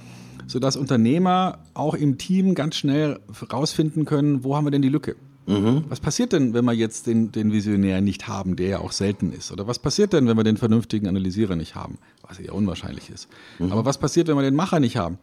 sodass 0.47 0.77
Unternehmer 0.77 1.59
auch 1.75 1.95
im 1.95 2.19
Team 2.19 2.55
ganz 2.55 2.77
schnell 2.77 3.21
rausfinden 3.53 4.05
können, 4.05 4.45
wo 4.45 4.57
haben 4.57 4.65
wir 4.65 4.71
denn 4.71 4.83
die 4.83 4.89
Lücke. 4.89 5.17
Mhm. 5.47 5.85
Was 5.89 6.01
passiert 6.01 6.33
denn, 6.33 6.55
wenn 6.55 6.65
wir 6.65 6.73
jetzt 6.73 7.07
den, 7.07 7.31
den 7.31 7.53
Visionär 7.53 8.01
nicht 8.01 8.27
haben, 8.27 8.57
der 8.57 8.69
ja 8.69 8.79
auch 8.81 8.93
selten 8.93 9.33
ist? 9.33 9.53
Oder 9.53 9.67
was 9.67 9.79
passiert 9.79 10.13
denn, 10.13 10.27
wenn 10.27 10.37
wir 10.37 10.45
den 10.45 10.57
vernünftigen 10.57 11.07
Analysierer 11.07 11.55
nicht 11.55 11.75
haben? 11.77 11.99
Was 12.23 12.39
ja 12.39 12.53
unwahrscheinlich 12.53 13.11
ist. 13.11 13.29
Mhm. 13.59 13.71
Aber 13.71 13.85
was 13.85 13.99
passiert, 13.99 14.29
wenn 14.29 14.37
wir 14.37 14.43
den 14.43 14.57
Macher 14.57 14.81
nicht 14.81 14.97
haben? 14.97 15.19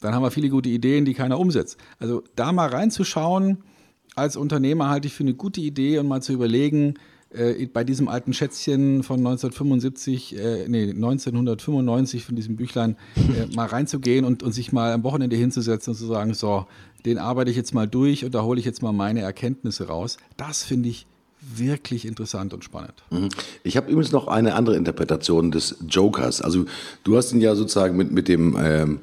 Dann 0.00 0.14
haben 0.14 0.22
wir 0.22 0.30
viele 0.30 0.48
gute 0.48 0.68
Ideen, 0.68 1.04
die 1.04 1.14
keiner 1.14 1.38
umsetzt. 1.38 1.78
Also 1.98 2.22
da 2.34 2.52
mal 2.52 2.68
reinzuschauen, 2.68 3.58
als 4.16 4.36
Unternehmer 4.36 4.88
halte 4.88 5.06
ich 5.06 5.14
für 5.14 5.22
eine 5.22 5.34
gute 5.34 5.60
Idee 5.60 5.98
und 5.98 6.08
mal 6.08 6.22
zu 6.22 6.32
überlegen, 6.32 6.94
äh, 7.30 7.66
bei 7.66 7.84
diesem 7.84 8.08
alten 8.08 8.32
Schätzchen 8.32 9.02
von 9.02 9.18
1975, 9.18 10.36
äh, 10.36 10.68
nee, 10.68 10.90
1995 10.90 12.24
von 12.24 12.36
diesem 12.36 12.56
Büchlein 12.56 12.96
äh, 13.16 13.46
mal 13.54 13.66
reinzugehen 13.66 14.24
und, 14.24 14.42
und 14.42 14.52
sich 14.52 14.72
mal 14.72 14.92
am 14.92 15.02
Wochenende 15.02 15.36
hinzusetzen 15.36 15.92
und 15.92 15.98
zu 15.98 16.06
sagen, 16.06 16.34
so, 16.34 16.66
den 17.04 17.18
arbeite 17.18 17.50
ich 17.50 17.56
jetzt 17.56 17.74
mal 17.74 17.86
durch 17.86 18.24
und 18.24 18.34
da 18.34 18.42
hole 18.42 18.58
ich 18.58 18.66
jetzt 18.66 18.82
mal 18.82 18.92
meine 18.92 19.20
Erkenntnisse 19.20 19.88
raus. 19.88 20.16
Das 20.36 20.62
finde 20.62 20.88
ich 20.88 21.06
wirklich 21.40 22.06
interessant 22.06 22.52
und 22.52 22.64
spannend. 22.64 22.94
Mhm. 23.10 23.28
Ich 23.62 23.76
habe 23.76 23.90
übrigens 23.90 24.12
noch 24.12 24.26
eine 24.26 24.54
andere 24.54 24.76
Interpretation 24.76 25.50
des 25.50 25.76
Jokers. 25.88 26.42
Also 26.42 26.64
du 27.04 27.16
hast 27.16 27.32
ihn 27.32 27.40
ja 27.40 27.54
sozusagen 27.54 27.96
mit, 27.96 28.10
mit 28.10 28.28
dem 28.28 28.56
ähm, 28.60 29.00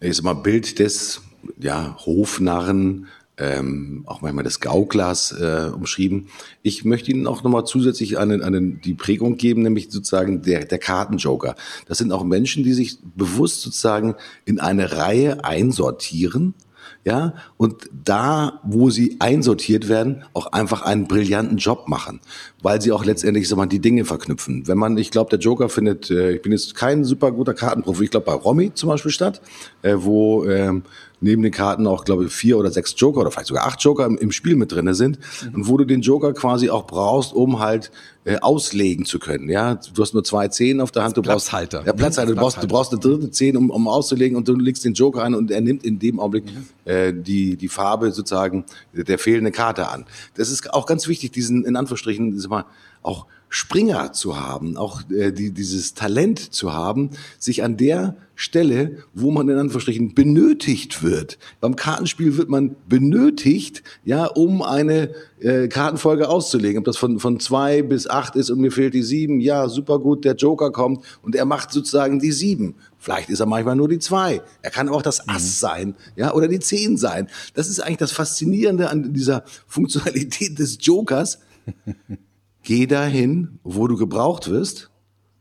ich 0.00 0.16
sag 0.16 0.24
mal, 0.24 0.34
Bild 0.34 0.78
des 0.78 1.22
ja, 1.58 1.96
Hofnarren 2.04 3.06
ähm, 3.38 4.02
auch 4.06 4.20
manchmal 4.20 4.44
des 4.44 4.60
Gauklers 4.60 5.32
äh, 5.32 5.70
umschrieben. 5.72 6.28
Ich 6.62 6.84
möchte 6.84 7.10
Ihnen 7.10 7.26
auch 7.26 7.42
nochmal 7.42 7.64
zusätzlich 7.64 8.18
eine, 8.18 8.44
eine, 8.44 8.60
die 8.60 8.94
Prägung 8.94 9.36
geben, 9.36 9.62
nämlich 9.62 9.90
sozusagen 9.90 10.42
der, 10.42 10.64
der 10.64 10.78
Kartenjoker. 10.78 11.54
Das 11.86 11.98
sind 11.98 12.12
auch 12.12 12.24
Menschen, 12.24 12.64
die 12.64 12.72
sich 12.72 12.98
bewusst 13.02 13.62
sozusagen 13.62 14.16
in 14.44 14.58
eine 14.58 14.92
Reihe 14.92 15.44
einsortieren, 15.44 16.54
ja, 17.04 17.34
und 17.56 17.88
da, 17.92 18.60
wo 18.64 18.90
sie 18.90 19.16
einsortiert 19.20 19.88
werden, 19.88 20.24
auch 20.34 20.52
einfach 20.52 20.82
einen 20.82 21.06
brillanten 21.06 21.56
Job 21.56 21.88
machen, 21.88 22.20
weil 22.62 22.80
sie 22.80 22.92
auch 22.92 23.04
letztendlich, 23.04 23.48
sag 23.48 23.56
mal, 23.56 23.66
die 23.66 23.78
Dinge 23.78 24.04
verknüpfen. 24.04 24.66
Wenn 24.66 24.78
man, 24.78 24.96
ich 24.98 25.10
glaube, 25.10 25.30
der 25.30 25.38
Joker 25.38 25.68
findet, 25.68 26.10
äh, 26.10 26.32
ich 26.32 26.42
bin 26.42 26.52
jetzt 26.52 26.74
kein 26.74 27.04
super 27.04 27.30
guter 27.30 27.54
Kartenprofi, 27.54 28.04
ich 28.04 28.10
glaube 28.10 28.26
bei 28.26 28.32
Romy 28.32 28.72
zum 28.74 28.88
Beispiel 28.88 29.12
statt, 29.12 29.40
äh, 29.82 29.94
wo 29.96 30.44
ähm, 30.44 30.82
neben 31.20 31.42
den 31.42 31.52
Karten 31.52 31.86
auch, 31.86 32.04
glaube 32.04 32.24
ich, 32.24 32.32
vier 32.32 32.58
oder 32.58 32.70
sechs 32.70 32.94
Joker 32.96 33.20
oder 33.20 33.30
vielleicht 33.30 33.48
sogar 33.48 33.66
acht 33.66 33.82
Joker 33.82 34.06
im, 34.06 34.16
im 34.18 34.32
Spiel 34.32 34.56
mit 34.56 34.72
drinne 34.72 34.94
sind 34.94 35.18
mhm. 35.18 35.54
und 35.54 35.68
wo 35.68 35.76
du 35.76 35.84
den 35.84 36.00
Joker 36.00 36.32
quasi 36.32 36.70
auch 36.70 36.86
brauchst, 36.86 37.32
um 37.32 37.58
halt 37.58 37.90
äh, 38.24 38.38
auslegen 38.38 39.04
zu 39.04 39.18
können. 39.18 39.48
Ja, 39.48 39.74
du 39.74 40.02
hast 40.02 40.14
nur 40.14 40.22
zwei 40.22 40.48
Zehen 40.48 40.80
auf 40.80 40.90
der 40.90 41.02
Hand, 41.04 41.16
du 41.16 41.22
brauchst 41.22 41.48
Platzhalter. 41.48 41.84
Ja, 41.86 41.92
Platzhalter. 41.92 42.34
Du 42.34 42.40
brauchst, 42.40 42.62
du 42.62 42.66
brauchst 42.66 42.92
eine 42.92 43.00
dritte 43.00 43.30
Zehn, 43.30 43.56
um, 43.56 43.70
um 43.70 43.88
auszulegen 43.88 44.36
und 44.36 44.46
du 44.46 44.54
legst 44.54 44.84
den 44.84 44.94
Joker 44.94 45.22
ein 45.22 45.34
und 45.34 45.50
er 45.50 45.60
nimmt 45.60 45.84
in 45.84 45.98
dem 45.98 46.20
Augenblick 46.20 46.44
mhm. 46.44 46.66
äh, 46.84 47.12
die 47.12 47.56
die 47.56 47.68
Farbe 47.68 48.12
sozusagen 48.12 48.64
der 48.92 49.18
fehlenden 49.18 49.52
Karte 49.52 49.88
an. 49.88 50.04
Das 50.36 50.50
ist 50.50 50.72
auch 50.72 50.86
ganz 50.86 51.08
wichtig, 51.08 51.32
diesen 51.32 51.64
in 51.64 51.76
Anführungsstrichen, 51.76 52.38
sag 52.48 52.64
mal, 52.64 52.64
auch 53.02 53.26
Springer 53.50 54.12
zu 54.12 54.38
haben, 54.38 54.76
auch 54.76 55.08
äh, 55.10 55.32
die, 55.32 55.52
dieses 55.52 55.94
Talent 55.94 56.38
zu 56.52 56.74
haben, 56.74 57.10
sich 57.38 57.62
an 57.62 57.78
der 57.78 58.16
Stelle, 58.34 58.98
wo 59.14 59.30
man 59.30 59.48
in 59.48 59.56
Anführungsstrichen 59.56 60.14
benötigt 60.14 61.02
wird. 61.02 61.38
Beim 61.60 61.74
Kartenspiel 61.74 62.36
wird 62.36 62.50
man 62.50 62.76
benötigt, 62.88 63.82
ja, 64.04 64.26
um 64.26 64.62
eine 64.62 65.14
äh, 65.40 65.66
Kartenfolge 65.68 66.28
auszulegen. 66.28 66.78
Ob 66.78 66.84
das 66.84 66.98
von, 66.98 67.18
von 67.18 67.40
zwei 67.40 67.80
bis 67.82 68.06
acht 68.06 68.36
ist 68.36 68.50
und 68.50 68.60
mir 68.60 68.70
fehlt 68.70 68.92
die 68.92 69.02
sieben, 69.02 69.40
ja, 69.40 69.68
super 69.68 69.98
gut, 69.98 70.24
der 70.26 70.34
Joker 70.34 70.70
kommt 70.70 71.04
und 71.22 71.34
er 71.34 71.46
macht 71.46 71.72
sozusagen 71.72 72.20
die 72.20 72.32
sieben. 72.32 72.74
Vielleicht 72.98 73.30
ist 73.30 73.40
er 73.40 73.46
manchmal 73.46 73.76
nur 73.76 73.88
die 73.88 73.98
zwei. 73.98 74.42
Er 74.60 74.70
kann 74.70 74.90
auch 74.90 75.02
das 75.02 75.26
Ass 75.26 75.42
mhm. 75.42 75.66
sein, 75.66 75.94
ja, 76.16 76.34
oder 76.34 76.48
die 76.48 76.60
zehn 76.60 76.98
sein. 76.98 77.28
Das 77.54 77.68
ist 77.68 77.80
eigentlich 77.80 77.96
das 77.96 78.12
Faszinierende 78.12 78.90
an 78.90 79.14
dieser 79.14 79.44
Funktionalität 79.66 80.58
des 80.58 80.78
Jokers. 80.82 81.38
Geh 82.68 82.86
dahin, 82.86 83.60
wo 83.64 83.88
du 83.88 83.96
gebraucht 83.96 84.50
wirst 84.50 84.90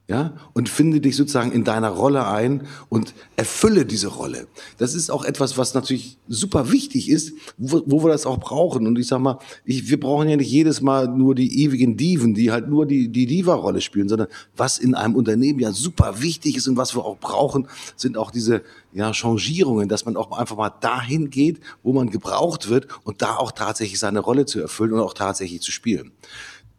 ja, 0.09 0.33
und 0.53 0.69
finde 0.69 1.01
dich 1.01 1.17
sozusagen 1.17 1.51
in 1.51 1.65
deiner 1.65 1.89
Rolle 1.89 2.25
ein 2.25 2.65
und 2.87 3.13
erfülle 3.35 3.85
diese 3.85 4.07
Rolle. 4.07 4.47
Das 4.77 4.93
ist 4.93 5.09
auch 5.09 5.25
etwas, 5.25 5.57
was 5.57 5.73
natürlich 5.73 6.17
super 6.29 6.71
wichtig 6.71 7.09
ist, 7.09 7.33
wo, 7.57 7.83
wo 7.85 8.05
wir 8.05 8.11
das 8.11 8.25
auch 8.25 8.39
brauchen. 8.39 8.87
Und 8.87 8.97
ich 8.97 9.07
sag 9.07 9.19
mal, 9.19 9.39
ich, 9.65 9.89
wir 9.89 9.99
brauchen 9.99 10.29
ja 10.29 10.37
nicht 10.37 10.49
jedes 10.49 10.79
Mal 10.79 11.09
nur 11.09 11.35
die 11.35 11.61
ewigen 11.61 11.97
Diven, 11.97 12.33
die 12.33 12.53
halt 12.53 12.69
nur 12.69 12.85
die, 12.85 13.09
die 13.09 13.25
Diva-Rolle 13.25 13.81
spielen, 13.81 14.07
sondern 14.07 14.29
was 14.55 14.77
in 14.77 14.95
einem 14.95 15.15
Unternehmen 15.15 15.59
ja 15.59 15.73
super 15.73 16.21
wichtig 16.21 16.55
ist 16.55 16.69
und 16.69 16.77
was 16.77 16.95
wir 16.95 17.03
auch 17.03 17.17
brauchen, 17.17 17.67
sind 17.97 18.17
auch 18.17 18.31
diese 18.31 18.61
ja, 18.93 19.13
Changierungen, 19.13 19.89
dass 19.89 20.05
man 20.05 20.15
auch 20.15 20.31
einfach 20.31 20.55
mal 20.55 20.71
dahin 20.79 21.29
geht, 21.29 21.59
wo 21.83 21.91
man 21.91 22.09
gebraucht 22.09 22.69
wird 22.69 22.87
und 23.03 23.21
da 23.21 23.35
auch 23.35 23.51
tatsächlich 23.51 23.99
seine 23.99 24.19
Rolle 24.19 24.45
zu 24.45 24.61
erfüllen 24.61 24.93
und 24.93 25.01
auch 25.01 25.13
tatsächlich 25.13 25.59
zu 25.59 25.71
spielen 25.73 26.13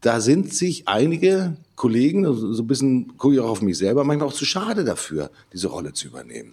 da 0.01 0.21
sind 0.21 0.53
sich 0.53 0.87
einige 0.87 1.57
Kollegen, 1.75 2.27
also 2.27 2.53
so 2.53 2.63
ein 2.63 2.67
bisschen 2.67 3.17
gucke 3.17 3.35
ich 3.35 3.41
auch 3.41 3.51
auf 3.51 3.63
mich 3.63 3.79
selber, 3.79 4.05
manchmal 4.05 4.29
auch 4.29 4.33
zu 4.35 4.45
schade 4.45 4.85
dafür, 4.85 5.31
diese 5.53 5.69
Rolle 5.69 5.93
zu 5.93 6.09
übernehmen. 6.09 6.53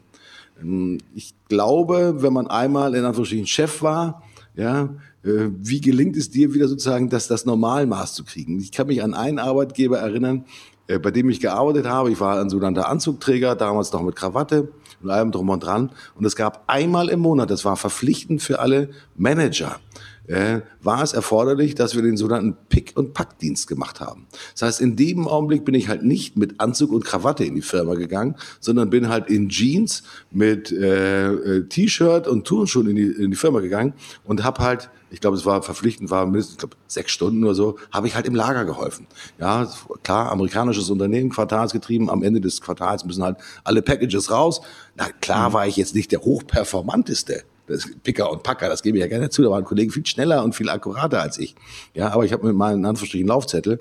Ähm, 0.61 0.99
ich 1.13 1.33
glaube, 1.47 2.21
wenn 2.21 2.33
man 2.33 2.47
einmal 2.47 2.95
in 2.95 3.03
Anführungsstrichen 3.03 3.47
Chef 3.47 3.81
war, 3.81 4.23
ja, 4.55 4.95
äh, 5.23 5.49
wie 5.57 5.81
gelingt 5.81 6.15
es 6.15 6.29
dir 6.29 6.53
wieder 6.53 6.67
sozusagen, 6.67 7.09
das, 7.09 7.27
das 7.27 7.45
Normalmaß 7.45 8.13
zu 8.13 8.23
kriegen? 8.23 8.59
Ich 8.59 8.71
kann 8.71 8.87
mich 8.87 9.03
an 9.03 9.13
einen 9.13 9.39
Arbeitgeber 9.39 9.99
erinnern, 9.99 10.45
äh, 10.87 10.99
bei 10.99 11.11
dem 11.11 11.29
ich 11.29 11.39
gearbeitet 11.39 11.87
habe. 11.87 12.11
Ich 12.11 12.19
war 12.19 12.39
ein 12.39 12.49
sogenannter 12.49 12.87
Anzugträger, 12.87 13.55
damals 13.55 13.91
noch 13.91 14.03
mit 14.03 14.15
Krawatte 14.15 14.69
und 15.01 15.09
allem 15.09 15.31
drum 15.31 15.49
und 15.49 15.63
dran. 15.63 15.91
Und 16.15 16.25
es 16.25 16.35
gab 16.35 16.63
einmal 16.67 17.09
im 17.09 17.19
Monat, 17.19 17.49
das 17.49 17.65
war 17.65 17.75
verpflichtend 17.75 18.41
für 18.41 18.59
alle 18.59 18.89
Manager, 19.17 19.79
äh, 20.27 20.61
war 20.81 21.03
es 21.03 21.13
erforderlich, 21.13 21.75
dass 21.75 21.95
wir 21.95 22.01
den 22.01 22.17
sogenannten 22.17 22.55
Pick- 22.69 22.93
und 22.95 23.13
Packdienst 23.13 23.67
gemacht 23.67 23.99
haben. 23.99 24.27
Das 24.53 24.63
heißt, 24.63 24.81
in 24.81 24.95
dem 24.95 25.27
Augenblick 25.27 25.65
bin 25.65 25.75
ich 25.75 25.87
halt 25.87 26.03
nicht 26.03 26.37
mit 26.37 26.59
Anzug 26.59 26.91
und 26.91 27.05
Krawatte 27.05 27.43
in 27.43 27.55
die 27.55 27.61
Firma 27.61 27.95
gegangen, 27.95 28.35
sondern 28.59 28.89
bin 28.89 29.09
halt 29.09 29.29
in 29.29 29.49
Jeans 29.49 30.03
mit 30.31 30.71
äh, 30.71 31.27
äh, 31.31 31.67
T-Shirt 31.67 32.27
und 32.27 32.45
Turnschuhen 32.45 32.89
in 32.89 32.95
die, 32.95 33.03
in 33.03 33.31
die 33.31 33.37
Firma 33.37 33.59
gegangen 33.59 33.93
und 34.23 34.43
habe 34.43 34.63
halt 34.63 34.89
ich 35.11 35.21
glaube, 35.21 35.37
es 35.37 35.45
war 35.45 35.61
verpflichtend, 35.61 36.09
war 36.09 36.25
mindestens 36.25 36.55
ich 36.55 36.59
glaube, 36.59 36.75
sechs 36.87 37.11
Stunden 37.11 37.43
oder 37.45 37.55
so, 37.55 37.77
habe 37.91 38.07
ich 38.07 38.15
halt 38.15 38.25
im 38.25 38.35
Lager 38.35 38.65
geholfen. 38.65 39.07
Ja, 39.39 39.71
klar, 40.03 40.29
amerikanisches 40.31 40.89
Unternehmen, 40.89 41.29
quartalsgetrieben, 41.29 42.09
am 42.09 42.21
Ende 42.21 42.41
des 42.41 42.59
Quartals 42.59 43.05
müssen 43.05 43.23
halt 43.23 43.37
alle 43.63 43.81
Packages 43.81 44.29
raus. 44.29 44.59
Na 44.95 45.07
klar 45.21 45.53
war 45.53 45.67
ich 45.67 45.77
jetzt 45.77 45.95
nicht 45.95 46.11
der 46.11 46.21
hochperformanteste 46.21 47.43
das 47.67 47.89
Picker 48.03 48.31
und 48.31 48.43
Packer, 48.43 48.69
das 48.69 48.83
gebe 48.83 48.97
ich 48.97 49.01
ja 49.01 49.07
gerne 49.07 49.29
zu, 49.29 49.41
da 49.41 49.49
waren 49.49 49.63
Kollegen 49.63 49.91
viel 49.91 50.05
schneller 50.05 50.43
und 50.43 50.55
viel 50.55 50.69
akkurater 50.69 51.21
als 51.21 51.37
ich. 51.37 51.55
Ja, 51.93 52.11
aber 52.11 52.25
ich 52.25 52.33
habe 52.33 52.45
mit 52.45 52.55
meinen 52.55 52.85
Anführungsstrichen 52.85 53.27
Laufzettel, 53.27 53.79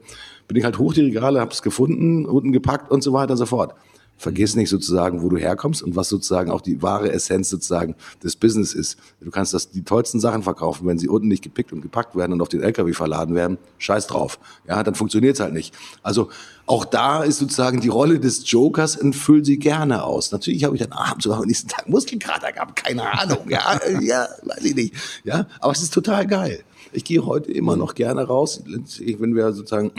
bin 0.49 0.57
ich 0.57 0.65
halt 0.65 0.79
hoch 0.79 0.93
die 0.93 1.03
Regale, 1.03 1.41
habe 1.41 1.53
es 1.53 1.63
gefunden, 1.63 2.27
unten 2.27 2.53
gepackt 2.53 2.91
und 2.91 3.03
so 3.03 3.13
weiter 3.13 3.33
und 3.33 3.39
so 3.39 3.47
fort. 3.47 3.75
Vergiss 4.17 4.55
nicht 4.57 4.71
sozusagen, 4.71 5.23
wo 5.23 5.29
du 5.29 5.37
herkommst 5.37 5.83
und 5.83 5.97
was 5.97 6.09
sozusagen 6.09 6.51
auch 6.51 6.61
die 6.61 6.83
wahre 6.83 7.13
Essenz 7.13 7.51
sozusagen 7.51 7.95
des 8.23 8.37
Business 8.37 8.73
ist. 8.73 8.97
Du 9.21 9.31
kannst 9.31 9.53
das, 9.53 9.71
die 9.71 9.83
tollsten 9.83 10.21
Sachen 10.21 10.43
verkaufen, 10.43 10.87
wenn 10.87 10.99
sie 10.99 11.09
unten 11.09 11.29
nicht 11.29 11.43
gepickt 11.43 11.73
und 11.73 11.83
gepackt 11.83 12.17
werden 12.17 12.33
und 12.33 12.41
auf 12.41 12.49
den 12.49 12.63
LKW 12.63 12.93
verladen 12.93 13.35
werden. 13.35 13.59
Scheiß 13.79 14.07
drauf. 14.07 14.39
Ja, 14.69 14.83
dann 14.83 14.95
funktioniert's 14.95 15.41
halt 15.41 15.53
nicht. 15.53 15.75
Also 16.03 16.31
auch 16.67 16.85
da 16.85 17.23
ist 17.23 17.39
sozusagen 17.39 17.81
die 17.81 17.89
Rolle 17.89 18.21
des 18.21 18.51
Jokers 18.51 18.97
und 18.97 19.15
füll 19.15 19.45
sie 19.45 19.59
gerne 19.59 20.05
aus. 20.05 20.33
Natürlich 20.33 20.65
habe 20.65 20.77
ich 20.77 20.83
dann 20.83 20.93
abends 20.93 21.27
oder 21.27 21.37
am 21.37 21.45
nächsten 21.45 21.69
Tag 21.69 21.89
Muskelkater 21.89 22.53
gehabt, 22.53 22.77
keine 22.77 23.03
Ahnung. 23.21 23.49
Ja, 23.49 23.79
ja, 24.01 24.29
weiß 24.43 24.65
ich 24.65 24.75
nicht. 24.75 24.95
Ja, 25.25 25.47
aber 25.61 25.73
es 25.73 25.83
ist 25.83 25.93
total 25.93 26.27
geil. 26.27 26.63
Ich 26.93 27.05
gehe 27.05 27.27
heute 27.27 27.53
immer 27.53 27.77
noch 27.77 27.95
gerne 27.95 28.23
raus, 28.23 28.63
wenn 28.65 29.35
wir 29.35 29.53
sozusagen 29.53 29.91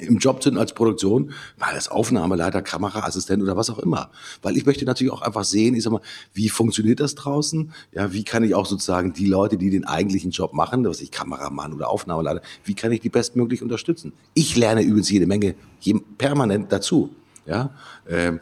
im 0.00 0.18
Job 0.18 0.42
sind 0.42 0.58
als 0.58 0.74
Produktion, 0.74 1.32
mal 1.58 1.72
als 1.72 1.88
Aufnahmeleiter, 1.88 2.62
Kameraassistent 2.62 3.42
oder 3.42 3.56
was 3.56 3.70
auch 3.70 3.78
immer. 3.78 4.10
Weil 4.42 4.56
ich 4.56 4.66
möchte 4.66 4.84
natürlich 4.84 5.12
auch 5.12 5.22
einfach 5.22 5.44
sehen, 5.44 5.74
ich 5.74 5.82
sag 5.82 5.92
mal, 5.92 6.02
wie 6.34 6.48
funktioniert 6.48 7.00
das 7.00 7.14
draußen? 7.14 7.72
Ja, 7.92 8.12
wie 8.12 8.24
kann 8.24 8.44
ich 8.44 8.54
auch 8.54 8.66
sozusagen 8.66 9.12
die 9.12 9.26
Leute, 9.26 9.56
die 9.56 9.70
den 9.70 9.84
eigentlichen 9.84 10.30
Job 10.30 10.52
machen, 10.52 10.84
was 10.84 11.00
ich 11.00 11.10
Kameramann 11.10 11.72
oder 11.72 11.88
Aufnahmeleiter, 11.88 12.42
wie 12.64 12.74
kann 12.74 12.92
ich 12.92 13.00
die 13.00 13.08
bestmöglich 13.08 13.62
unterstützen? 13.62 14.12
Ich 14.34 14.56
lerne 14.56 14.82
übrigens 14.82 15.10
jede 15.10 15.26
Menge 15.26 15.54
permanent 16.18 16.70
dazu. 16.72 17.10
Ja, 17.46 17.70
ähm, 18.08 18.40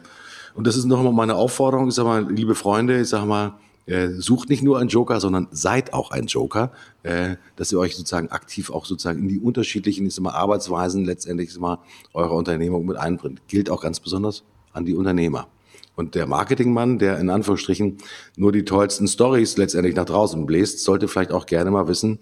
und 0.55 0.65
das 0.65 0.77
ist 0.77 0.85
nochmal 0.85 1.13
meine 1.13 1.35
Aufforderung, 1.35 1.89
ich 1.89 1.95
sag 1.95 2.05
mal, 2.05 2.31
liebe 2.31 2.55
Freunde, 2.55 3.01
ich 3.01 3.09
sag 3.09 3.25
mal, 3.25 3.53
äh, 3.85 4.09
sucht 4.09 4.49
nicht 4.49 4.63
nur 4.63 4.79
einen 4.79 4.89
Joker, 4.89 5.19
sondern 5.19 5.47
seid 5.51 5.93
auch 5.93 6.11
ein 6.11 6.27
Joker, 6.27 6.71
äh, 7.03 7.35
dass 7.55 7.71
ihr 7.71 7.79
euch 7.79 7.95
sozusagen 7.95 8.29
aktiv 8.29 8.69
auch 8.69 8.85
sozusagen 8.85 9.19
in 9.19 9.27
die 9.27 9.39
unterschiedlichen 9.39 10.07
ich 10.07 10.19
mal, 10.19 10.31
Arbeitsweisen 10.31 11.05
letztendlich 11.05 11.57
mal, 11.59 11.79
eurer 12.13 12.33
Unternehmung 12.33 12.85
mit 12.85 12.97
einbringt. 12.97 13.47
Gilt 13.47 13.69
auch 13.69 13.81
ganz 13.81 13.99
besonders 13.99 14.43
an 14.73 14.85
die 14.85 14.95
Unternehmer. 14.95 15.47
Und 15.95 16.15
der 16.15 16.27
Marketingmann, 16.27 16.99
der 16.99 17.19
in 17.19 17.29
Anführungsstrichen 17.29 17.97
nur 18.35 18.51
die 18.51 18.65
tollsten 18.65 19.07
Stories 19.07 19.55
letztendlich 19.55 19.95
nach 19.95 20.05
draußen 20.05 20.45
bläst, 20.45 20.83
sollte 20.83 21.07
vielleicht 21.07 21.31
auch 21.31 21.45
gerne 21.45 21.71
mal 21.71 21.87
wissen, 21.87 22.19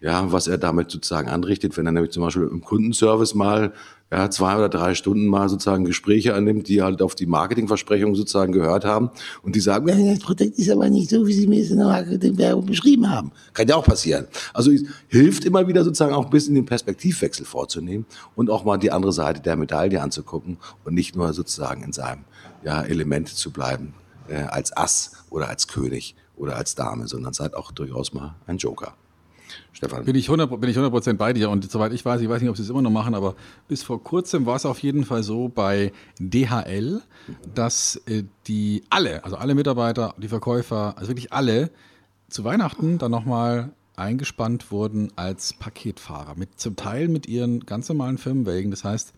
ja, 0.00 0.30
was 0.30 0.46
er 0.46 0.58
damit 0.58 0.90
sozusagen 0.90 1.28
anrichtet, 1.28 1.76
wenn 1.76 1.86
er 1.86 1.92
nämlich 1.92 2.12
zum 2.12 2.22
Beispiel 2.22 2.48
im 2.50 2.60
Kundenservice 2.60 3.34
mal 3.34 3.72
ja, 4.12 4.30
zwei 4.30 4.56
oder 4.56 4.68
drei 4.68 4.94
Stunden 4.94 5.26
mal 5.26 5.48
sozusagen 5.48 5.84
Gespräche 5.84 6.34
annimmt, 6.34 6.68
die 6.68 6.82
halt 6.82 7.02
auf 7.02 7.14
die 7.14 7.26
Marketingversprechungen 7.26 8.14
sozusagen 8.14 8.52
gehört 8.52 8.84
haben 8.84 9.10
und 9.42 9.56
die 9.56 9.60
sagen, 9.60 9.88
ja, 9.88 10.12
das 10.14 10.20
Produkt 10.20 10.58
ist 10.58 10.70
aber 10.70 10.88
nicht 10.88 11.10
so, 11.10 11.26
wie 11.26 11.32
Sie 11.32 11.46
mir 11.46 11.62
es 11.62 11.70
in 11.70 11.78
der 11.78 11.86
Marketingwerbung 11.86 12.66
beschrieben 12.66 13.10
haben. 13.10 13.32
Kann 13.54 13.66
ja 13.66 13.76
auch 13.76 13.84
passieren. 13.84 14.26
Also 14.52 14.70
hilft 15.08 15.44
immer 15.44 15.66
wieder 15.66 15.82
sozusagen 15.82 16.14
auch 16.14 16.26
ein 16.26 16.30
bisschen 16.30 16.54
den 16.54 16.66
Perspektivwechsel 16.66 17.44
vorzunehmen 17.44 18.06
und 18.36 18.50
auch 18.50 18.64
mal 18.64 18.76
die 18.76 18.92
andere 18.92 19.12
Seite 19.12 19.40
der 19.40 19.56
Medaille 19.56 20.00
anzugucken 20.00 20.58
und 20.84 20.94
nicht 20.94 21.16
nur 21.16 21.32
sozusagen 21.32 21.82
in 21.82 21.92
seinem 21.92 22.24
ja, 22.62 22.82
Element 22.82 23.28
zu 23.28 23.50
bleiben, 23.50 23.94
äh, 24.28 24.42
als 24.42 24.76
Ass 24.76 25.12
oder 25.30 25.48
als 25.48 25.66
König 25.66 26.14
oder 26.36 26.56
als 26.56 26.74
Dame, 26.74 27.08
sondern 27.08 27.32
seid 27.32 27.54
auch 27.54 27.72
durchaus 27.72 28.12
mal 28.12 28.36
ein 28.46 28.58
Joker. 28.58 28.94
Stefan. 29.72 30.04
Bin 30.04 30.14
ich 30.14 30.28
100%, 30.28 30.56
bin 30.58 30.70
ich 30.70 30.78
100 30.78 31.18
bei 31.18 31.32
dir 31.32 31.50
und 31.50 31.70
soweit 31.70 31.92
ich 31.92 32.04
weiß, 32.04 32.20
ich 32.20 32.28
weiß 32.28 32.40
nicht, 32.40 32.50
ob 32.50 32.56
sie 32.56 32.62
es 32.62 32.70
immer 32.70 32.82
noch 32.82 32.90
machen, 32.90 33.14
aber 33.14 33.34
bis 33.68 33.82
vor 33.82 34.02
kurzem 34.02 34.46
war 34.46 34.56
es 34.56 34.66
auf 34.66 34.78
jeden 34.80 35.04
Fall 35.04 35.22
so 35.22 35.48
bei 35.48 35.92
DHL, 36.18 37.02
dass 37.54 37.96
äh, 38.06 38.24
die 38.46 38.82
alle, 38.90 39.24
also 39.24 39.36
alle 39.36 39.54
Mitarbeiter, 39.54 40.14
die 40.18 40.28
Verkäufer, 40.28 40.94
also 40.96 41.08
wirklich 41.08 41.32
alle 41.32 41.70
zu 42.28 42.44
Weihnachten 42.44 42.98
dann 42.98 43.10
nochmal 43.10 43.72
eingespannt 43.96 44.70
wurden 44.70 45.12
als 45.16 45.52
Paketfahrer, 45.52 46.34
mit, 46.36 46.58
zum 46.58 46.76
Teil 46.76 47.08
mit 47.08 47.26
ihren 47.26 47.60
ganz 47.60 47.88
normalen 47.88 48.18
Firmenwägen. 48.18 48.70
Das 48.70 48.84
heißt, 48.84 49.12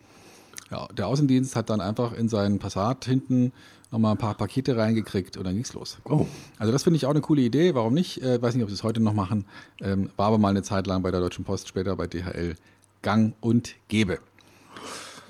ja, 0.70 0.86
der 0.88 1.06
Außendienst 1.06 1.56
hat 1.56 1.70
dann 1.70 1.80
einfach 1.80 2.12
in 2.12 2.28
seinen 2.28 2.58
Passat 2.58 3.04
hinten 3.04 3.52
nochmal 3.90 4.12
ein 4.12 4.18
paar 4.18 4.34
Pakete 4.34 4.76
reingekriegt 4.76 5.36
und 5.36 5.44
dann 5.44 5.54
ging's 5.54 5.72
los. 5.74 5.98
Oh. 6.04 6.26
Also 6.58 6.72
das 6.72 6.82
finde 6.82 6.96
ich 6.96 7.06
auch 7.06 7.10
eine 7.10 7.20
coole 7.20 7.42
Idee. 7.42 7.74
Warum 7.74 7.94
nicht? 7.94 8.22
Äh, 8.22 8.40
weiß 8.40 8.54
nicht, 8.54 8.64
ob 8.64 8.70
sie 8.70 8.74
es 8.74 8.82
heute 8.82 9.00
noch 9.00 9.14
machen. 9.14 9.44
Ähm, 9.80 10.10
war 10.16 10.28
aber 10.28 10.38
mal 10.38 10.50
eine 10.50 10.62
Zeit 10.62 10.86
lang 10.86 11.02
bei 11.02 11.10
der 11.10 11.20
Deutschen 11.20 11.44
Post, 11.44 11.68
später 11.68 11.96
bei 11.96 12.06
DHL 12.06 12.54
gang 13.02 13.34
und 13.40 13.74
gäbe. 13.88 14.18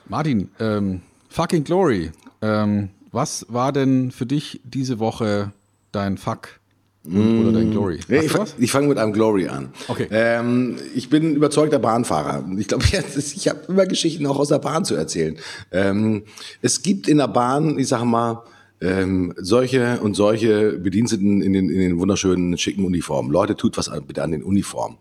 Martin, 0.09 0.51
ähm, 0.61 1.03
fucking 1.29 1.65
Glory. 1.65 2.13
Ähm, 2.41 2.91
was 3.13 3.47
war 3.49 3.73
denn 3.73 4.11
für 4.11 4.27
dich 4.27 4.61
diese 4.65 4.99
Woche 4.99 5.53
dein 5.93 6.19
Fuck 6.19 6.61
oder 7.09 7.53
dein 7.53 7.71
Glory? 7.71 8.01
Nee, 8.09 8.29
ich, 8.59 8.71
fange 8.71 8.89
mit 8.89 8.99
einem 8.99 9.13
Glory 9.13 9.49
an. 9.49 9.71
Okay. 9.89 10.09
Ähm, 10.11 10.77
ich 10.95 11.09
bin 11.09 11.35
überzeugter 11.35 11.79
Bahnfahrer. 11.79 12.45
Ich 12.59 12.69
glaube, 12.69 12.85
ich 13.17 13.49
habe 13.49 13.61
immer 13.69 13.87
Geschichten 13.87 14.27
auch 14.27 14.39
aus 14.39 14.49
der 14.49 14.59
Bahn 14.59 14.85
zu 14.85 14.95
erzählen. 14.95 15.37
Ähm, 15.71 16.25
es 16.63 16.83
gibt 16.83 17.09
in 17.09 17.19
der 17.19 17.29
Bahn, 17.29 17.79
ich 17.79 17.89
sage 17.89 18.05
mal, 18.05 18.43
ähm, 18.81 19.33
solche 19.37 20.01
und 20.01 20.15
solche 20.15 20.73
Bediensteten 20.73 21.41
in 21.41 21.53
den, 21.53 21.71
in 21.71 21.79
den 21.79 21.99
wunderschönen, 21.99 22.59
schicken 22.59 22.85
Uniformen. 22.85 23.31
Leute, 23.31 23.57
tut 23.57 23.77
was 23.77 23.91
bitte 24.07 24.23
an 24.23 24.33
den 24.33 24.43
Uniformen. 24.43 24.99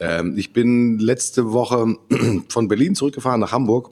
Ähm, 0.00 0.34
ich 0.36 0.52
bin 0.52 0.98
letzte 0.98 1.52
Woche 1.52 1.96
von 2.48 2.68
Berlin 2.68 2.94
zurückgefahren 2.94 3.40
nach 3.40 3.52
Hamburg, 3.52 3.90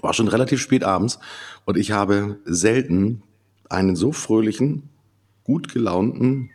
war 0.00 0.14
schon 0.14 0.28
relativ 0.28 0.60
spät 0.60 0.84
abends 0.84 1.18
und 1.64 1.76
ich 1.76 1.90
habe 1.90 2.38
selten 2.44 3.22
einen 3.68 3.96
so 3.96 4.12
fröhlichen, 4.12 4.90
gut 5.44 5.72
gelaunten, 5.72 6.50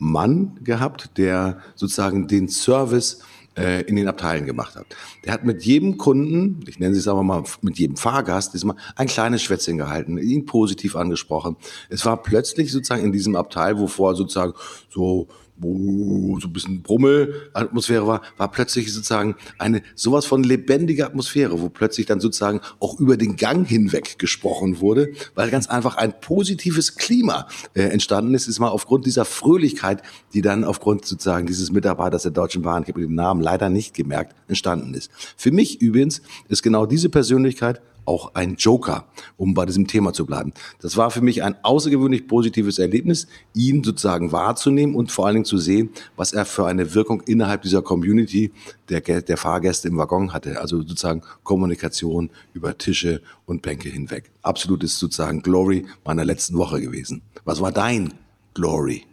Mann 0.00 0.58
gehabt, 0.64 1.16
der 1.18 1.60
sozusagen 1.76 2.26
den 2.26 2.48
Service 2.48 3.20
äh, 3.56 3.82
in 3.82 3.96
den 3.96 4.08
Abteilen 4.08 4.46
gemacht 4.46 4.74
hat. 4.74 4.86
Der 5.24 5.32
hat 5.32 5.44
mit 5.44 5.62
jedem 5.62 5.98
Kunden, 5.98 6.60
ich 6.66 6.78
nenne 6.78 6.96
es 6.96 7.06
aber 7.06 7.22
mal 7.22 7.44
mit 7.62 7.78
jedem 7.78 7.96
Fahrgast, 7.96 8.54
diesmal 8.54 8.76
ein 8.96 9.06
kleines 9.06 9.42
Schwätzchen 9.42 9.76
gehalten, 9.76 10.18
ihn 10.18 10.46
positiv 10.46 10.96
angesprochen. 10.96 11.56
Es 11.90 12.04
war 12.06 12.22
plötzlich 12.22 12.72
sozusagen 12.72 13.04
in 13.04 13.12
diesem 13.12 13.36
Abteil, 13.36 13.78
wo 13.78 13.86
vorher 13.86 14.16
sozusagen 14.16 14.54
so 14.88 15.28
so 15.62 16.48
ein 16.48 16.52
bisschen 16.52 16.82
Brummelatmosphäre 16.82 18.06
war, 18.06 18.22
war 18.36 18.50
plötzlich 18.50 18.92
sozusagen 18.92 19.36
eine 19.58 19.82
sowas 19.94 20.26
von 20.26 20.42
lebendige 20.42 21.06
Atmosphäre, 21.06 21.60
wo 21.60 21.68
plötzlich 21.68 22.06
dann 22.06 22.20
sozusagen 22.20 22.60
auch 22.78 22.98
über 22.98 23.16
den 23.16 23.36
Gang 23.36 23.66
hinweg 23.66 24.18
gesprochen 24.18 24.80
wurde, 24.80 25.12
weil 25.34 25.50
ganz 25.50 25.68
einfach 25.68 25.96
ein 25.96 26.18
positives 26.20 26.96
Klima 26.96 27.48
äh, 27.74 27.82
entstanden 27.82 28.34
ist, 28.34 28.48
ist 28.48 28.58
mal 28.58 28.68
aufgrund 28.68 29.06
dieser 29.06 29.24
Fröhlichkeit, 29.24 30.02
die 30.32 30.42
dann 30.42 30.64
aufgrund 30.64 31.04
sozusagen 31.04 31.46
dieses 31.46 31.70
Mitarbeiters 31.70 32.22
der 32.22 32.32
Deutschen 32.32 32.62
Bahn, 32.62 32.82
ich 32.82 32.88
habe 32.88 33.00
den 33.00 33.14
Namen 33.14 33.40
leider 33.40 33.68
nicht 33.68 33.94
gemerkt, 33.94 34.34
entstanden 34.48 34.94
ist. 34.94 35.10
Für 35.36 35.50
mich 35.50 35.80
übrigens 35.80 36.22
ist 36.48 36.62
genau 36.62 36.86
diese 36.86 37.08
Persönlichkeit 37.08 37.80
auch 38.10 38.34
ein 38.34 38.56
Joker, 38.56 39.04
um 39.36 39.54
bei 39.54 39.64
diesem 39.66 39.86
Thema 39.86 40.12
zu 40.12 40.26
bleiben. 40.26 40.52
Das 40.80 40.96
war 40.96 41.12
für 41.12 41.20
mich 41.20 41.44
ein 41.44 41.54
außergewöhnlich 41.62 42.26
positives 42.26 42.80
Erlebnis, 42.80 43.28
ihn 43.54 43.84
sozusagen 43.84 44.32
wahrzunehmen 44.32 44.96
und 44.96 45.12
vor 45.12 45.26
allen 45.26 45.36
Dingen 45.36 45.44
zu 45.44 45.58
sehen, 45.58 45.90
was 46.16 46.32
er 46.32 46.44
für 46.44 46.66
eine 46.66 46.94
Wirkung 46.94 47.20
innerhalb 47.20 47.62
dieser 47.62 47.82
Community 47.82 48.50
der, 48.88 49.00
der 49.00 49.36
Fahrgäste 49.36 49.86
im 49.86 49.96
Waggon 49.96 50.32
hatte. 50.32 50.60
Also 50.60 50.78
sozusagen 50.78 51.22
Kommunikation 51.44 52.30
über 52.52 52.76
Tische 52.76 53.22
und 53.46 53.62
Bänke 53.62 53.88
hinweg. 53.88 54.32
Absolutes 54.42 54.98
sozusagen 54.98 55.42
Glory 55.42 55.86
meiner 56.04 56.24
letzten 56.24 56.58
Woche 56.58 56.80
gewesen. 56.80 57.22
Was 57.44 57.60
war 57.60 57.70
dein 57.70 58.12
Glory? 58.54 59.04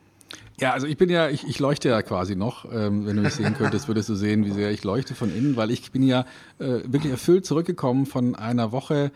Ja, 0.59 0.73
also 0.73 0.87
ich 0.87 0.97
bin 0.97 1.09
ja, 1.09 1.29
ich, 1.29 1.47
ich 1.47 1.59
leuchte 1.59 1.89
ja 1.89 2.01
quasi 2.01 2.35
noch. 2.35 2.65
Ähm, 2.71 3.05
wenn 3.05 3.15
du 3.15 3.21
mich 3.21 3.35
sehen 3.35 3.53
könntest, 3.53 3.87
würdest 3.87 4.09
du 4.09 4.15
sehen, 4.15 4.43
wie 4.43 4.51
sehr 4.51 4.71
ich 4.71 4.83
leuchte 4.83 5.13
von 5.13 5.35
innen, 5.35 5.55
weil 5.55 5.69
ich 5.69 5.91
bin 5.91 6.01
ja 6.01 6.21
äh, 6.57 6.79
wirklich 6.85 7.11
erfüllt 7.11 7.45
zurückgekommen 7.45 8.07
von 8.07 8.33
einer 8.33 8.71
Woche 8.71 9.11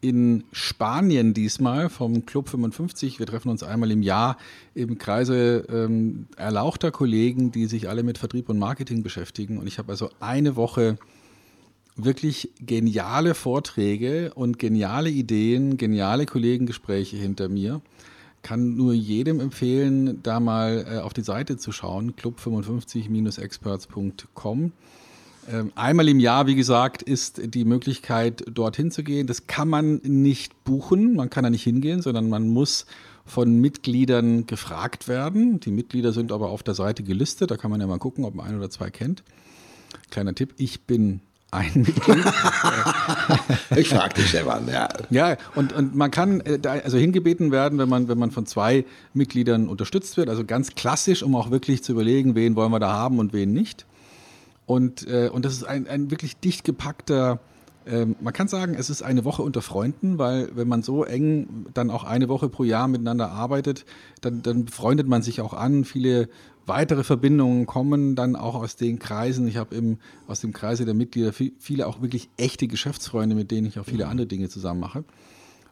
in 0.00 0.44
Spanien 0.52 1.34
diesmal 1.34 1.90
vom 1.90 2.24
Club 2.24 2.48
55. 2.48 3.18
Wir 3.18 3.26
treffen 3.26 3.50
uns 3.50 3.62
einmal 3.62 3.90
im 3.90 4.02
Jahr 4.02 4.38
im 4.74 4.96
Kreise 4.96 5.66
ähm, 5.70 6.28
erlauchter 6.36 6.90
Kollegen, 6.90 7.52
die 7.52 7.66
sich 7.66 7.90
alle 7.90 8.02
mit 8.02 8.16
Vertrieb 8.16 8.48
und 8.48 8.58
Marketing 8.58 9.02
beschäftigen. 9.02 9.58
Und 9.58 9.66
ich 9.66 9.78
habe 9.78 9.90
also 9.92 10.08
eine 10.20 10.56
Woche 10.56 10.96
wirklich 11.94 12.52
geniale 12.60 13.34
Vorträge 13.34 14.32
und 14.34 14.58
geniale 14.58 15.10
Ideen, 15.10 15.76
geniale 15.76 16.24
Kollegengespräche 16.24 17.16
hinter 17.16 17.50
mir 17.50 17.82
kann 18.42 18.76
nur 18.76 18.92
jedem 18.92 19.40
empfehlen, 19.40 20.22
da 20.22 20.40
mal 20.40 20.86
äh, 20.88 20.98
auf 20.98 21.12
die 21.12 21.22
Seite 21.22 21.56
zu 21.56 21.72
schauen, 21.72 22.14
club55-experts.com. 22.14 24.72
Ähm, 25.48 25.72
einmal 25.76 26.08
im 26.08 26.18
Jahr, 26.18 26.46
wie 26.46 26.54
gesagt, 26.54 27.02
ist 27.02 27.54
die 27.54 27.64
Möglichkeit, 27.64 28.44
dorthin 28.50 28.90
zu 28.90 29.04
gehen. 29.04 29.26
Das 29.26 29.46
kann 29.46 29.68
man 29.68 30.00
nicht 30.02 30.64
buchen, 30.64 31.14
man 31.14 31.30
kann 31.30 31.44
da 31.44 31.50
nicht 31.50 31.62
hingehen, 31.62 32.02
sondern 32.02 32.28
man 32.28 32.48
muss 32.48 32.86
von 33.24 33.60
Mitgliedern 33.60 34.46
gefragt 34.46 35.08
werden. 35.08 35.60
Die 35.60 35.70
Mitglieder 35.70 36.12
sind 36.12 36.32
aber 36.32 36.50
auf 36.50 36.62
der 36.62 36.74
Seite 36.74 37.02
gelistet, 37.02 37.50
da 37.50 37.56
kann 37.56 37.70
man 37.70 37.80
ja 37.80 37.86
mal 37.86 37.98
gucken, 37.98 38.24
ob 38.24 38.34
man 38.34 38.46
ein 38.46 38.56
oder 38.56 38.70
zwei 38.70 38.90
kennt. 38.90 39.22
Kleiner 40.10 40.34
Tipp, 40.34 40.54
ich 40.56 40.82
bin 40.82 41.20
ein 41.56 41.72
Mitglied. 41.74 42.24
ich 43.76 43.88
frage 43.88 44.14
dich, 44.14 44.28
Stefan, 44.28 44.68
ja. 44.68 44.88
Ja, 45.10 45.36
und, 45.54 45.72
und 45.72 45.94
man 45.94 46.10
kann 46.10 46.40
äh, 46.40 46.58
also 46.66 46.98
hingebeten 46.98 47.50
werden, 47.50 47.78
wenn 47.78 47.88
man, 47.88 48.08
wenn 48.08 48.18
man 48.18 48.30
von 48.30 48.46
zwei 48.46 48.84
Mitgliedern 49.14 49.68
unterstützt 49.68 50.16
wird, 50.16 50.28
also 50.28 50.44
ganz 50.44 50.74
klassisch, 50.74 51.22
um 51.22 51.34
auch 51.34 51.50
wirklich 51.50 51.82
zu 51.82 51.92
überlegen, 51.92 52.34
wen 52.34 52.56
wollen 52.56 52.72
wir 52.72 52.80
da 52.80 52.92
haben 52.92 53.18
und 53.18 53.32
wen 53.32 53.52
nicht. 53.52 53.86
Und, 54.66 55.08
äh, 55.08 55.28
und 55.28 55.44
das 55.44 55.54
ist 55.54 55.64
ein, 55.64 55.86
ein 55.86 56.10
wirklich 56.10 56.36
dicht 56.38 56.64
gepackter 56.64 57.40
Ähm, 57.86 58.16
man 58.20 58.32
kann 58.32 58.48
sagen, 58.48 58.74
es 58.74 58.90
ist 58.90 59.02
eine 59.02 59.24
Woche 59.24 59.42
unter 59.42 59.62
Freunden, 59.62 60.18
weil 60.18 60.50
wenn 60.56 60.66
man 60.66 60.82
so 60.82 61.04
eng 61.04 61.66
dann 61.72 61.90
auch 61.90 62.04
eine 62.04 62.28
Woche 62.28 62.48
pro 62.48 62.64
Jahr 62.64 62.88
miteinander 62.88 63.30
arbeitet, 63.30 63.84
dann, 64.20 64.42
dann 64.42 64.66
freundet 64.66 65.06
man 65.06 65.22
sich 65.22 65.40
auch 65.40 65.54
an. 65.54 65.84
Viele 65.84 66.28
weitere 66.66 67.04
Verbindungen 67.04 67.66
kommen 67.66 68.16
dann 68.16 68.34
auch 68.34 68.56
aus 68.56 68.74
den 68.74 68.98
Kreisen. 68.98 69.46
Ich 69.46 69.56
habe 69.56 69.96
aus 70.26 70.40
dem 70.40 70.52
Kreise 70.52 70.84
der 70.84 70.94
Mitglieder 70.94 71.32
viele 71.32 71.86
auch 71.86 72.02
wirklich 72.02 72.28
echte 72.36 72.66
Geschäftsfreunde, 72.66 73.36
mit 73.36 73.52
denen 73.52 73.68
ich 73.68 73.78
auch 73.78 73.84
viele 73.84 74.08
andere 74.08 74.26
Dinge 74.26 74.48
zusammen 74.48 74.80
mache. 74.80 75.04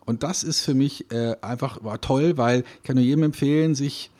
Und 0.06 0.22
das 0.22 0.44
ist 0.44 0.60
für 0.60 0.74
mich 0.74 1.10
äh, 1.10 1.34
einfach 1.40 1.82
war 1.82 2.00
toll, 2.00 2.36
weil 2.36 2.60
ich 2.60 2.82
kann 2.84 2.96
nur 2.96 3.04
jedem 3.04 3.24
empfehlen, 3.24 3.74
sich 3.74 4.10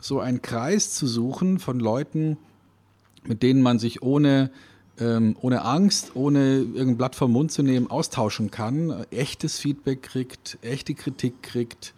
so 0.00 0.18
einen 0.18 0.42
Kreis 0.42 0.92
zu 0.92 1.06
suchen 1.06 1.58
von 1.58 1.78
Leuten, 1.78 2.38
mit 3.24 3.42
denen 3.42 3.62
man 3.62 3.78
sich 3.78 4.02
ohne 4.02 4.50
ähm, 4.98 5.36
ohne 5.40 5.64
Angst, 5.64 6.12
ohne 6.14 6.58
irgendein 6.58 6.96
Blatt 6.96 7.14
vom 7.14 7.32
Mund 7.32 7.52
zu 7.52 7.62
nehmen, 7.62 7.90
austauschen 7.90 8.50
kann, 8.50 9.04
echtes 9.10 9.58
Feedback 9.58 10.02
kriegt, 10.02 10.58
echte 10.62 10.94
Kritik 10.94 11.42
kriegt. 11.42 11.94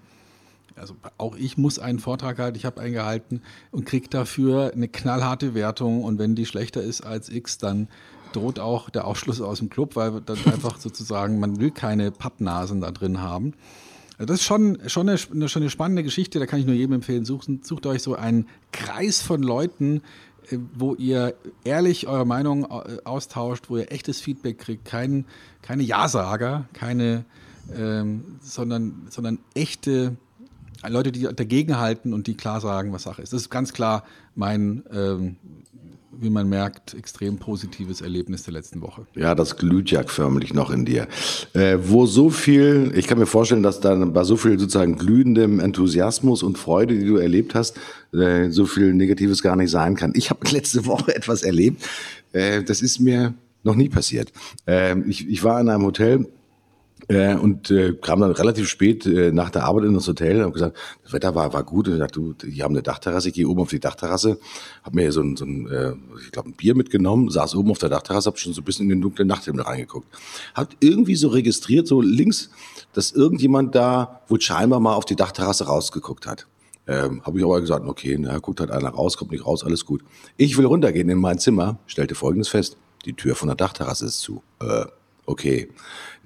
Also 0.76 0.94
auch 1.16 1.36
ich 1.36 1.58
muss 1.58 1.78
einen 1.78 1.98
Vortrag 1.98 2.38
halten, 2.38 2.56
ich 2.56 2.64
habe 2.64 2.80
einen 2.80 2.92
gehalten 2.92 3.42
und 3.72 3.84
kriege 3.84 4.08
dafür 4.08 4.72
eine 4.72 4.88
knallharte 4.88 5.54
Wertung. 5.54 6.04
Und 6.04 6.18
wenn 6.18 6.34
die 6.34 6.46
schlechter 6.46 6.82
ist 6.82 7.00
als 7.00 7.28
X, 7.28 7.58
dann 7.58 7.88
droht 8.32 8.58
auch 8.58 8.90
der 8.90 9.06
Ausschluss 9.06 9.40
aus 9.40 9.58
dem 9.58 9.70
Club, 9.70 9.96
weil 9.96 10.20
dann 10.20 10.38
einfach 10.46 10.78
sozusagen, 10.78 11.40
man 11.40 11.58
will 11.60 11.70
keine 11.70 12.10
Pappnasen 12.10 12.80
da 12.80 12.90
drin 12.90 13.20
haben. 13.20 13.54
Also 14.18 14.26
das 14.26 14.40
ist 14.40 14.46
schon, 14.46 14.78
schon, 14.88 15.08
eine, 15.08 15.18
schon 15.18 15.62
eine 15.62 15.70
spannende 15.70 16.02
Geschichte, 16.02 16.40
da 16.40 16.46
kann 16.46 16.58
ich 16.58 16.66
nur 16.66 16.74
jedem 16.74 16.94
empfehlen, 16.94 17.24
sucht, 17.24 17.48
sucht 17.62 17.86
euch 17.86 18.02
so 18.02 18.16
einen 18.16 18.48
Kreis 18.72 19.22
von 19.22 19.42
Leuten, 19.42 20.02
wo 20.74 20.94
ihr 20.94 21.34
ehrlich 21.64 22.06
eure 22.06 22.26
Meinung 22.26 22.64
äh, 22.64 22.98
austauscht, 23.04 23.64
wo 23.68 23.76
ihr 23.76 23.92
echtes 23.92 24.20
Feedback 24.20 24.58
kriegt, 24.58 24.84
kein, 24.84 25.24
keine 25.62 25.82
Ja-Sager, 25.82 26.68
keine, 26.72 27.24
ähm, 27.74 28.38
sondern, 28.40 29.06
sondern 29.10 29.38
echte 29.54 30.16
Leute, 30.86 31.12
die 31.12 31.22
dagegen 31.34 31.78
halten 31.78 32.12
und 32.12 32.26
die 32.26 32.36
klar 32.36 32.60
sagen, 32.60 32.92
was 32.92 33.02
Sache 33.02 33.22
ist. 33.22 33.32
Das 33.32 33.42
ist 33.42 33.50
ganz 33.50 33.72
klar 33.72 34.04
mein 34.34 34.84
ähm, 34.92 35.36
wie 36.20 36.30
man 36.30 36.48
merkt, 36.48 36.94
extrem 36.94 37.38
positives 37.38 38.00
Erlebnis 38.00 38.42
der 38.42 38.54
letzten 38.54 38.80
Woche. 38.80 39.06
Ja, 39.14 39.34
das 39.34 39.56
glüht 39.56 39.90
ja 39.90 40.02
förmlich 40.02 40.52
noch 40.52 40.70
in 40.70 40.84
dir. 40.84 41.06
Äh, 41.52 41.78
wo 41.80 42.06
so 42.06 42.30
viel, 42.30 42.92
ich 42.94 43.06
kann 43.06 43.18
mir 43.18 43.26
vorstellen, 43.26 43.62
dass 43.62 43.80
dann 43.80 44.12
bei 44.12 44.24
so 44.24 44.36
viel 44.36 44.58
sozusagen 44.58 44.96
glühendem 44.96 45.60
Enthusiasmus 45.60 46.42
und 46.42 46.58
Freude, 46.58 46.98
die 46.98 47.06
du 47.06 47.16
erlebt 47.16 47.54
hast, 47.54 47.76
äh, 48.12 48.50
so 48.50 48.66
viel 48.66 48.94
Negatives 48.94 49.42
gar 49.42 49.56
nicht 49.56 49.70
sein 49.70 49.94
kann. 49.94 50.12
Ich 50.14 50.30
habe 50.30 50.48
letzte 50.50 50.86
Woche 50.86 51.14
etwas 51.14 51.42
erlebt, 51.42 51.84
äh, 52.32 52.62
das 52.62 52.82
ist 52.82 52.98
mir 52.98 53.34
noch 53.62 53.74
nie 53.74 53.88
passiert. 53.88 54.32
Äh, 54.66 54.98
ich, 55.02 55.28
ich 55.28 55.44
war 55.44 55.60
in 55.60 55.68
einem 55.68 55.84
Hotel 55.84 56.26
äh, 57.08 57.34
und 57.34 57.70
äh, 57.70 57.94
kam 57.94 58.20
dann 58.20 58.32
relativ 58.32 58.68
spät 58.68 59.06
äh, 59.06 59.32
nach 59.32 59.48
der 59.48 59.64
Arbeit 59.64 59.84
in 59.84 59.94
das 59.94 60.06
Hotel 60.06 60.36
und 60.36 60.42
habe 60.42 60.52
gesagt, 60.52 60.76
das 61.02 61.12
Wetter 61.12 61.34
war, 61.34 61.52
war 61.54 61.64
gut. 61.64 61.88
Und 61.88 61.94
ich 61.94 62.00
dachte, 62.00 62.20
du, 62.20 62.32
die 62.34 62.62
haben 62.62 62.74
eine 62.74 62.82
Dachterrasse, 62.82 63.28
ich 63.28 63.34
gehe 63.34 63.48
oben 63.48 63.62
auf 63.62 63.70
die 63.70 63.80
Dachterrasse, 63.80 64.38
habe 64.82 64.96
mir 64.96 65.10
so 65.10 65.22
ein, 65.22 65.36
so 65.36 65.46
ein 65.46 65.66
äh, 65.68 65.94
ich 66.24 66.32
glaube, 66.32 66.50
ein 66.50 66.54
Bier 66.54 66.74
mitgenommen, 66.74 67.30
saß 67.30 67.54
oben 67.56 67.70
auf 67.70 67.78
der 67.78 67.88
Dachterrasse, 67.88 68.28
habe 68.28 68.38
schon 68.38 68.52
so 68.52 68.60
ein 68.60 68.64
bisschen 68.64 68.84
in 68.84 68.90
den 68.90 69.00
dunklen 69.00 69.26
Nachthimmel 69.26 69.62
reingeguckt. 69.62 70.06
Hat 70.54 70.76
irgendwie 70.80 71.16
so 71.16 71.28
registriert, 71.28 71.88
so 71.88 72.02
links, 72.02 72.50
dass 72.92 73.12
irgendjemand 73.12 73.74
da 73.74 74.20
wohl 74.28 74.40
scheinbar 74.40 74.80
mal 74.80 74.94
auf 74.94 75.06
die 75.06 75.16
Dachterrasse 75.16 75.66
rausgeguckt 75.66 76.26
hat. 76.26 76.46
Ähm, 76.86 77.22
habe 77.24 77.38
ich 77.38 77.44
aber 77.44 77.60
gesagt, 77.60 77.86
okay, 77.86 78.16
na, 78.18 78.38
guckt 78.38 78.60
halt 78.60 78.70
einer 78.70 78.88
raus, 78.90 79.16
kommt 79.16 79.30
nicht 79.30 79.46
raus, 79.46 79.64
alles 79.64 79.84
gut. 79.84 80.02
Ich 80.36 80.56
will 80.56 80.64
runtergehen 80.66 81.08
in 81.08 81.18
mein 81.18 81.38
Zimmer, 81.38 81.78
stellte 81.86 82.14
folgendes 82.14 82.48
fest. 82.48 82.76
Die 83.04 83.14
Tür 83.14 83.34
von 83.34 83.48
der 83.48 83.56
Dachterrasse 83.56 84.06
ist 84.06 84.20
zu. 84.20 84.42
Äh, 84.60 84.86
okay. 85.28 85.68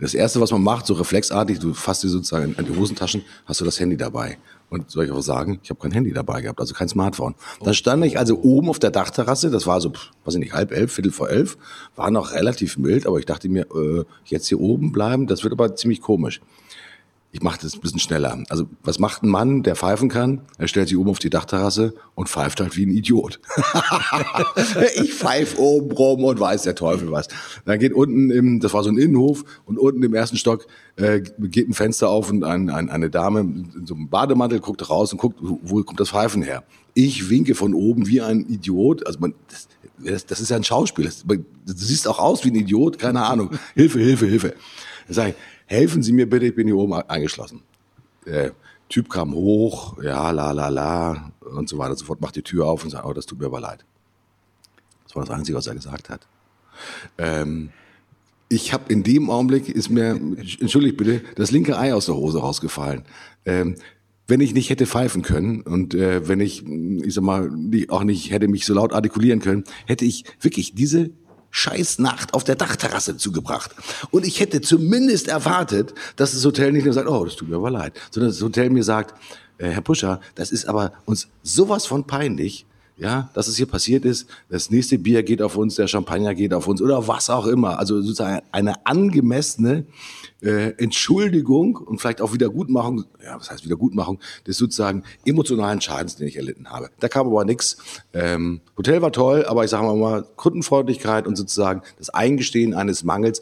Das 0.01 0.15
erste, 0.15 0.41
was 0.41 0.51
man 0.51 0.63
macht, 0.63 0.87
so 0.87 0.95
reflexartig, 0.95 1.59
du 1.59 1.75
fasst 1.75 2.03
dir 2.03 2.09
sozusagen 2.09 2.57
an 2.57 2.65
die 2.65 2.77
Hosentaschen, 2.77 3.23
hast 3.45 3.61
du 3.61 3.65
das 3.65 3.79
Handy 3.79 3.97
dabei. 3.97 4.39
Und 4.69 4.91
soll 4.91 5.05
ich 5.05 5.11
auch 5.11 5.21
sagen, 5.21 5.61
ich 5.63 5.71
habe 5.71 5.81
kein 5.81 5.93
Handy 5.93 6.13
dabei 6.13 6.41
gehabt, 6.41 6.59
also 6.59 6.75
kein 6.75 6.89
Smartphone. 6.89 7.35
Dann 7.63 7.75
stand 7.75 8.05
ich 8.05 8.19
also 8.19 8.41
oben 8.41 8.71
auf 8.71 8.79
der 8.79 8.91
Dachterrasse, 8.91 9.51
das 9.51 9.67
war 9.67 9.81
so, 9.81 9.93
weiß 10.25 10.35
ich 10.35 10.41
nicht, 10.41 10.55
halb 10.55 10.73
elf, 10.73 10.93
viertel 10.93 11.13
vor 11.13 11.29
elf, 11.29 11.59
war 11.95 12.11
noch 12.11 12.33
relativ 12.33 12.79
mild, 12.79 13.07
aber 13.07 13.19
ich 13.19 13.27
dachte 13.27 13.49
mir, 13.49 13.67
äh, 13.75 14.05
jetzt 14.25 14.49
hier 14.49 14.61
oben 14.61 14.91
bleiben, 14.91 15.27
das 15.27 15.45
wird 15.45 15.53
aber 15.53 15.77
ziemlich 15.77 16.01
komisch 16.01 16.41
ich 17.35 17.41
mache 17.41 17.59
das 17.63 17.75
ein 17.75 17.81
bisschen 17.81 17.99
schneller. 17.99 18.39
Also 18.51 18.67
was 18.83 18.99
macht 18.99 19.23
ein 19.23 19.29
Mann, 19.31 19.63
der 19.63 19.75
pfeifen 19.75 20.11
kann? 20.11 20.43
Er 20.59 20.69
stellt 20.69 20.89
sich 20.89 20.99
oben 20.99 21.09
auf 21.09 21.19
die 21.19 21.31
Dachterrasse 21.31 21.95
und 22.15 22.29
pfeift 22.29 22.61
halt 22.61 22.77
wie 22.77 22.85
ein 22.85 22.91
Idiot. 22.91 23.41
ich 25.03 25.15
pfeife 25.15 25.59
oben 25.59 25.93
rum 25.93 26.25
und 26.25 26.39
weiß 26.39 26.63
der 26.63 26.75
Teufel 26.75 27.11
was. 27.11 27.29
Dann 27.65 27.79
geht 27.79 27.95
unten 27.95 28.31
im, 28.31 28.61
das 28.61 28.75
war 28.75 28.85
so 28.85 28.91
ein 28.91 28.99
Innenhof 28.99 29.45
und 29.65 29.79
unten 29.79 30.03
im 30.03 30.15
ersten 30.15 30.37
Stock 30.37 30.67
äh, 30.97 31.23
geht 31.39 31.71
ein 31.71 31.73
Fenster 31.73 32.11
auf 32.11 32.31
und 32.31 32.45
ein, 32.45 32.69
ein, 32.69 32.91
eine 32.91 33.09
Dame 33.09 33.41
in 33.41 33.87
so 33.87 33.95
einem 33.95 34.11
Bademantel 34.11 34.61
guckt 34.61 34.91
raus 34.91 35.11
und 35.13 35.19
guckt, 35.19 35.39
wo 35.41 35.83
kommt 35.85 36.01
das 36.01 36.11
Pfeifen 36.11 36.43
her? 36.43 36.65
Ich 36.93 37.31
winke 37.31 37.55
von 37.55 37.73
oben 37.73 38.09
wie 38.09 38.21
ein 38.21 38.41
Idiot. 38.41 39.07
Also 39.07 39.21
man, 39.21 39.33
das, 40.05 40.27
das 40.27 40.41
ist 40.41 40.51
ja 40.51 40.57
ein 40.57 40.65
Schauspiel. 40.65 41.07
Das, 41.07 41.25
du 41.27 41.45
siehst 41.67 42.07
auch 42.07 42.19
aus 42.19 42.45
wie 42.45 42.51
ein 42.51 42.57
Idiot, 42.57 42.99
keine 42.99 43.25
Ahnung. 43.25 43.53
Hilfe, 43.75 44.01
Hilfe, 44.01 44.27
Hilfe. 44.27 44.55
Dann 45.07 45.15
sage 45.15 45.31
ich, 45.31 45.37
helfen 45.73 46.03
Sie 46.03 46.13
mir 46.13 46.29
bitte, 46.29 46.47
ich 46.47 46.55
bin 46.55 46.67
hier 46.67 46.77
oben 46.77 46.93
eingeschlossen. 46.93 47.63
Der 48.27 48.53
Typ 48.89 49.09
kam 49.09 49.35
hoch, 49.35 50.01
ja, 50.03 50.31
la, 50.31 50.53
la, 50.53 50.69
la 50.69 51.33
und 51.41 51.69
so 51.69 51.79
weiter. 51.79 51.97
Sofort 51.97 52.21
macht 52.21 52.37
die 52.37 52.43
Tür 52.43 52.67
auf 52.67 52.85
und 52.85 52.91
sagt, 52.91 53.07
oh, 53.07 53.13
das 53.13 53.27
tut 53.27 53.41
mir 53.41 53.47
aber 53.47 53.61
leid. 53.61 53.85
Das 55.05 55.17
war 55.17 55.25
das 55.25 55.35
Einzige, 55.35 55.57
was 55.57 55.67
er 55.67 55.75
gesagt 55.75 56.11
hat. 56.11 56.27
Ähm, 57.19 57.71
ich 58.49 58.73
habe 58.73 58.93
in 58.93 59.03
dem 59.03 59.31
Augenblick 59.31 59.69
ist 59.69 59.89
mir, 59.89 60.11
entschuldigt 60.11 60.99
bitte, 60.99 61.23
das 61.37 61.51
linke 61.51 61.79
Ei 61.79 61.95
aus 61.95 62.07
der 62.07 62.17
Hose 62.17 62.39
rausgefallen. 62.39 63.05
Ähm, 63.47 63.77
wenn 64.29 64.41
ich 64.41 64.55
nicht 64.55 64.71
hätte 64.71 64.87
pfeifen 64.87 65.23
können 65.23 65.63
und 65.63 65.95
äh, 65.95 66.29
wenn 66.29 66.41
ich, 66.41 66.67
ich 66.67 67.15
sag 67.15 67.25
mal, 67.25 67.51
auch 67.89 68.05
nicht 68.05 68.31
hätte 68.31 68.49
mich 68.49 68.65
so 68.67 68.75
laut 68.75 68.93
artikulieren 68.93 69.41
können, 69.41 69.65
hätte 69.87 70.05
ich 70.05 70.25
wirklich 70.41 70.75
diese 70.75 71.11
Scheißnacht 71.53 72.35
auf 72.35 72.43
der 72.43 72.57
Dachterrasse 72.57 73.17
zugebracht. 73.17 73.71
Und 74.11 74.27
ich 74.27 74.41
hätte 74.41 74.61
zumindest 74.61 75.29
erwartet, 75.29 75.95
dass 76.17 76.33
das 76.33 76.45
Hotel 76.45 76.73
nicht 76.73 76.85
nur 76.85 76.95
sagt, 76.95 77.09
oh, 77.09 77.25
das 77.25 77.37
tut 77.37 77.49
mir 77.49 77.57
aber 77.57 77.71
leid, 77.71 77.93
sondern 78.11 78.33
das 78.33 78.43
Hotel 78.43 78.71
mir 78.71 78.83
sagt, 78.83 79.15
äh, 79.59 79.69
Herr 79.69 79.83
Puscher, 79.83 80.21
das 80.35 80.51
ist 80.51 80.67
aber 80.67 80.93
uns 81.05 81.29
sowas 81.43 81.87
von 81.87 82.07
peinlich, 82.07 82.67
ja, 82.97 83.31
dass 83.35 83.49
es 83.49 83.57
hier 83.57 83.67
passiert 83.67 84.05
ist. 84.05 84.27
Das 84.49 84.71
nächste 84.71 84.99
Bier 84.99 85.23
geht 85.23 85.43
auf 85.43 85.57
uns, 85.57 85.77
der 85.77 85.89
Champagner 85.89 86.35
geht 86.35 86.55
auf 86.55 86.67
uns 86.69 86.81
oder 86.81 87.09
was 87.09 87.31
auch 87.31 87.47
immer. 87.47 87.79
Also 87.79 88.01
sozusagen 88.01 88.43
eine 88.53 88.87
angemessene 88.87 89.87
äh, 90.43 90.73
Entschuldigung 90.77 91.77
und 91.77 92.01
vielleicht 92.01 92.21
auch 92.21 92.33
Wiedergutmachung, 92.33 93.05
ja, 93.25 93.39
was 93.39 93.51
heißt 93.51 93.65
Wiedergutmachung, 93.65 94.19
des 94.47 94.57
sozusagen 94.57 95.05
emotionalen 95.25 95.81
Schadens, 95.81 96.17
den 96.17 96.27
ich 96.29 96.37
erlitten 96.37 96.69
habe. 96.69 96.91
Da 97.01 97.09
kam 97.09 97.27
aber 97.27 97.45
nichts. 97.45 97.77
Ähm, 98.13 98.61
Hotel 98.77 99.03
war 99.03 99.13
toll, 99.13 99.47
aber 99.47 99.65
ich 99.65 99.71
sage 99.71 99.85
mal, 99.85 100.25
Kundenfreundlichkeit 100.37 101.27
und 101.27 101.37
sozusagen 101.37 101.83
das 101.99 102.11
Eingestehen 102.11 102.75
eines 102.75 103.05
Mangels 103.05 103.41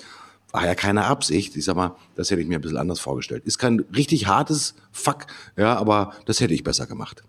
war 0.52 0.66
ja 0.66 0.74
keine 0.74 1.04
Absicht. 1.04 1.56
Ich 1.56 1.64
sag 1.64 1.76
mal, 1.76 1.96
das 2.16 2.30
hätte 2.30 2.40
ich 2.40 2.48
mir 2.48 2.56
ein 2.58 2.60
bisschen 2.60 2.76
anders 2.76 3.00
vorgestellt. 3.00 3.44
Ist 3.44 3.58
kein 3.58 3.80
richtig 3.94 4.26
hartes 4.26 4.74
Fuck, 4.92 5.26
ja, 5.56 5.76
aber 5.76 6.14
das 6.26 6.40
hätte 6.40 6.54
ich 6.54 6.64
besser 6.64 6.86
gemacht. 6.86 7.22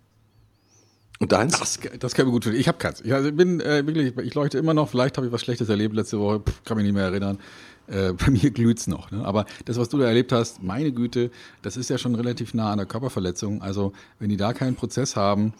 Und 1.22 1.30
deins? 1.30 1.56
Das, 1.56 1.78
das 2.00 2.14
kann 2.14 2.26
mir 2.26 2.32
gut 2.32 2.42
tun. 2.42 2.52
Ich 2.52 2.66
habe 2.66 2.78
keins. 2.78 3.00
Ich 3.00 3.14
also 3.14 3.30
bin 3.30 3.60
äh, 3.60 3.86
wirklich, 3.86 4.12
ich 4.26 4.34
leuchte 4.34 4.58
immer 4.58 4.74
noch. 4.74 4.88
Vielleicht 4.88 5.16
habe 5.18 5.28
ich 5.28 5.32
was 5.32 5.40
Schlechtes 5.40 5.68
erlebt 5.68 5.94
letzte 5.94 6.18
Woche. 6.18 6.40
Pff, 6.40 6.64
kann 6.64 6.76
mich 6.76 6.84
nicht 6.84 6.94
mehr 6.94 7.04
erinnern. 7.04 7.38
Äh, 7.86 8.12
bei 8.18 8.28
mir 8.28 8.50
glüht's 8.50 8.88
noch. 8.88 9.12
Ne? 9.12 9.24
Aber 9.24 9.46
das, 9.64 9.78
was 9.78 9.88
du 9.88 9.98
da 9.98 10.06
erlebt 10.06 10.32
hast, 10.32 10.64
meine 10.64 10.90
Güte, 10.90 11.30
das 11.62 11.76
ist 11.76 11.90
ja 11.90 11.96
schon 11.96 12.16
relativ 12.16 12.54
nah 12.54 12.72
an 12.72 12.78
der 12.78 12.88
Körperverletzung. 12.88 13.62
Also 13.62 13.92
wenn 14.18 14.30
die 14.30 14.36
da 14.36 14.52
keinen 14.52 14.74
Prozess 14.74 15.14
haben, 15.14 15.54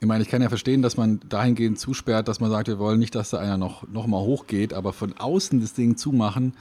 ich 0.00 0.06
meine, 0.06 0.22
ich 0.22 0.28
kann 0.28 0.42
ja 0.42 0.50
verstehen, 0.50 0.82
dass 0.82 0.98
man 0.98 1.20
dahingehend 1.30 1.78
zusperrt, 1.78 2.28
dass 2.28 2.40
man 2.40 2.50
sagt, 2.50 2.68
wir 2.68 2.78
wollen 2.78 2.98
nicht, 2.98 3.14
dass 3.14 3.30
da 3.30 3.38
einer 3.38 3.56
noch, 3.56 3.88
noch 3.88 4.06
mal 4.06 4.20
hochgeht, 4.20 4.74
aber 4.74 4.92
von 4.92 5.14
außen 5.16 5.62
das 5.62 5.72
Ding 5.72 5.96
zumachen, 5.96 6.52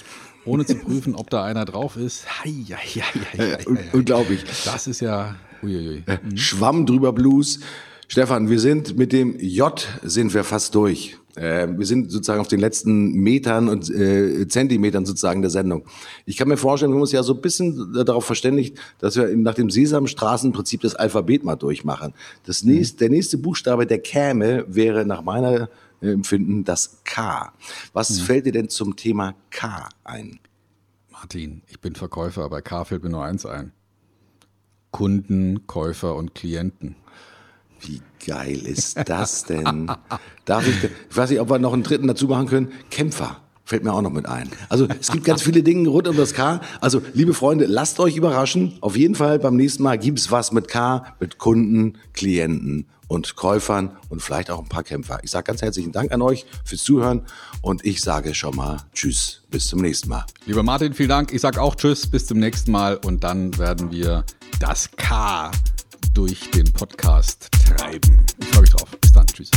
ohne 0.45 0.65
zu 0.65 0.75
prüfen, 0.79 1.13
ob 1.13 1.29
da 1.29 1.43
einer 1.43 1.65
drauf 1.65 1.97
ist. 1.97 2.25
Hei, 2.41 2.53
hei, 2.69 2.75
hei, 2.77 3.01
hei, 3.01 3.37
hei, 3.37 3.63
hei. 3.65 3.89
Unglaublich. 3.91 4.45
Das 4.63 4.87
ist 4.87 5.01
ja 5.01 5.35
uiuiui. 5.61 6.05
Mhm. 6.07 6.37
Schwamm 6.37 6.85
drüber 6.85 7.11
Blues. 7.11 7.59
Stefan, 8.11 8.49
wir 8.49 8.59
sind 8.59 8.97
mit 8.97 9.13
dem 9.13 9.39
J 9.39 9.87
sind 10.01 10.33
wir 10.33 10.43
fast 10.43 10.73
durch. 10.73 11.15
Äh, 11.35 11.67
wir 11.77 11.85
sind 11.85 12.09
sozusagen 12.09 12.41
auf 12.41 12.47
den 12.47 12.59
letzten 12.59 13.13
Metern 13.13 13.69
und 13.69 13.87
äh, 13.91 14.47
Zentimetern 14.47 15.05
sozusagen 15.05 15.43
der 15.43 15.51
Sendung. 15.51 15.85
Ich 16.25 16.35
kann 16.35 16.47
mir 16.47 16.57
vorstellen, 16.57 16.91
wir 16.91 16.95
haben 16.95 17.01
uns 17.01 17.11
ja 17.11 17.21
so 17.21 17.35
ein 17.35 17.41
bisschen 17.41 17.93
darauf 17.93 18.25
verständigt, 18.25 18.79
dass 18.97 19.15
wir 19.15 19.37
nach 19.37 19.53
dem 19.53 19.69
Sesamstraßenprinzip 19.69 20.81
das 20.81 20.95
Alphabet 20.95 21.43
mal 21.43 21.55
durchmachen. 21.55 22.15
Das 22.47 22.63
mhm. 22.63 22.73
nächste, 22.73 22.97
der 22.97 23.09
nächste 23.11 23.37
Buchstabe, 23.37 23.85
der 23.85 23.99
käme, 23.99 24.65
wäre 24.67 25.05
nach 25.05 25.21
meiner 25.21 25.69
äh, 26.01 26.09
Empfinden 26.09 26.63
das 26.63 27.01
K. 27.03 27.53
Was 27.93 28.09
mhm. 28.09 28.23
fällt 28.23 28.47
dir 28.47 28.53
denn 28.53 28.69
zum 28.69 28.95
Thema 28.95 29.35
K 29.51 29.87
ein? 30.03 30.39
Martin, 31.11 31.61
ich 31.67 31.79
bin 31.79 31.93
Verkäufer, 31.93 32.49
bei 32.49 32.61
K 32.61 32.85
fällt 32.85 33.03
mir 33.03 33.11
nur 33.11 33.23
eins 33.23 33.45
ein. 33.45 33.71
Kunden, 34.89 35.67
Käufer 35.67 36.15
und 36.15 36.33
Klienten. 36.33 36.95
Wie 37.81 38.01
geil 38.25 38.57
ist 38.65 38.97
das 39.05 39.45
denn? 39.45 39.91
Darf 40.45 40.67
ich, 40.67 40.83
ich 40.83 41.17
weiß 41.17 41.29
nicht, 41.29 41.39
ob 41.39 41.49
wir 41.49 41.59
noch 41.59 41.73
einen 41.73 41.83
dritten 41.83 42.07
dazu 42.07 42.27
machen 42.27 42.47
können. 42.47 42.71
Kämpfer. 42.89 43.37
Fällt 43.69 43.83
mir 43.83 43.93
auch 43.93 44.01
noch 44.01 44.11
mit 44.11 44.25
ein. 44.25 44.49
Also 44.67 44.87
es 44.99 45.11
gibt 45.11 45.25
ganz 45.25 45.43
viele 45.43 45.61
Dinge 45.61 45.89
rund 45.89 46.07
um 46.07 46.17
das 46.17 46.33
K. 46.33 46.59
Also 46.81 47.03
liebe 47.13 47.35
Freunde, 47.35 47.67
lasst 47.67 47.99
euch 47.99 48.15
überraschen. 48.15 48.73
Auf 48.81 48.97
jeden 48.97 49.13
Fall 49.13 49.37
beim 49.37 49.55
nächsten 49.55 49.83
Mal 49.83 49.99
gibt 49.99 50.17
es 50.17 50.31
was 50.31 50.51
mit 50.51 50.67
K, 50.67 51.05
mit 51.19 51.37
Kunden, 51.37 51.93
Klienten 52.13 52.87
und 53.07 53.35
Käufern 53.35 53.91
und 54.09 54.23
vielleicht 54.23 54.49
auch 54.49 54.59
ein 54.59 54.69
paar 54.69 54.83
Kämpfer. 54.83 55.19
Ich 55.23 55.29
sage 55.29 55.43
ganz 55.43 55.61
herzlichen 55.61 55.91
Dank 55.91 56.11
an 56.11 56.23
euch 56.23 56.47
fürs 56.65 56.83
Zuhören 56.83 57.27
und 57.61 57.85
ich 57.85 58.01
sage 58.01 58.33
schon 58.33 58.55
mal 58.55 58.77
Tschüss, 58.93 59.43
bis 59.51 59.67
zum 59.67 59.81
nächsten 59.81 60.09
Mal. 60.09 60.25
Lieber 60.47 60.63
Martin, 60.63 60.93
vielen 60.93 61.09
Dank. 61.09 61.31
Ich 61.31 61.41
sage 61.41 61.61
auch 61.61 61.75
Tschüss, 61.75 62.07
bis 62.07 62.25
zum 62.25 62.39
nächsten 62.39 62.71
Mal 62.71 62.95
und 62.95 63.23
dann 63.23 63.55
werden 63.59 63.91
wir 63.91 64.23
das 64.59 64.89
K 64.97 65.51
durch 66.19 66.51
den 66.51 66.69
Podcast 66.73 67.49
treiben. 67.65 68.25
Ich 68.39 68.47
freue 68.47 68.61
mich 68.63 68.71
drauf. 68.71 68.89
Bis 68.99 69.13
dann. 69.13 69.25
Tschüss. 69.25 69.49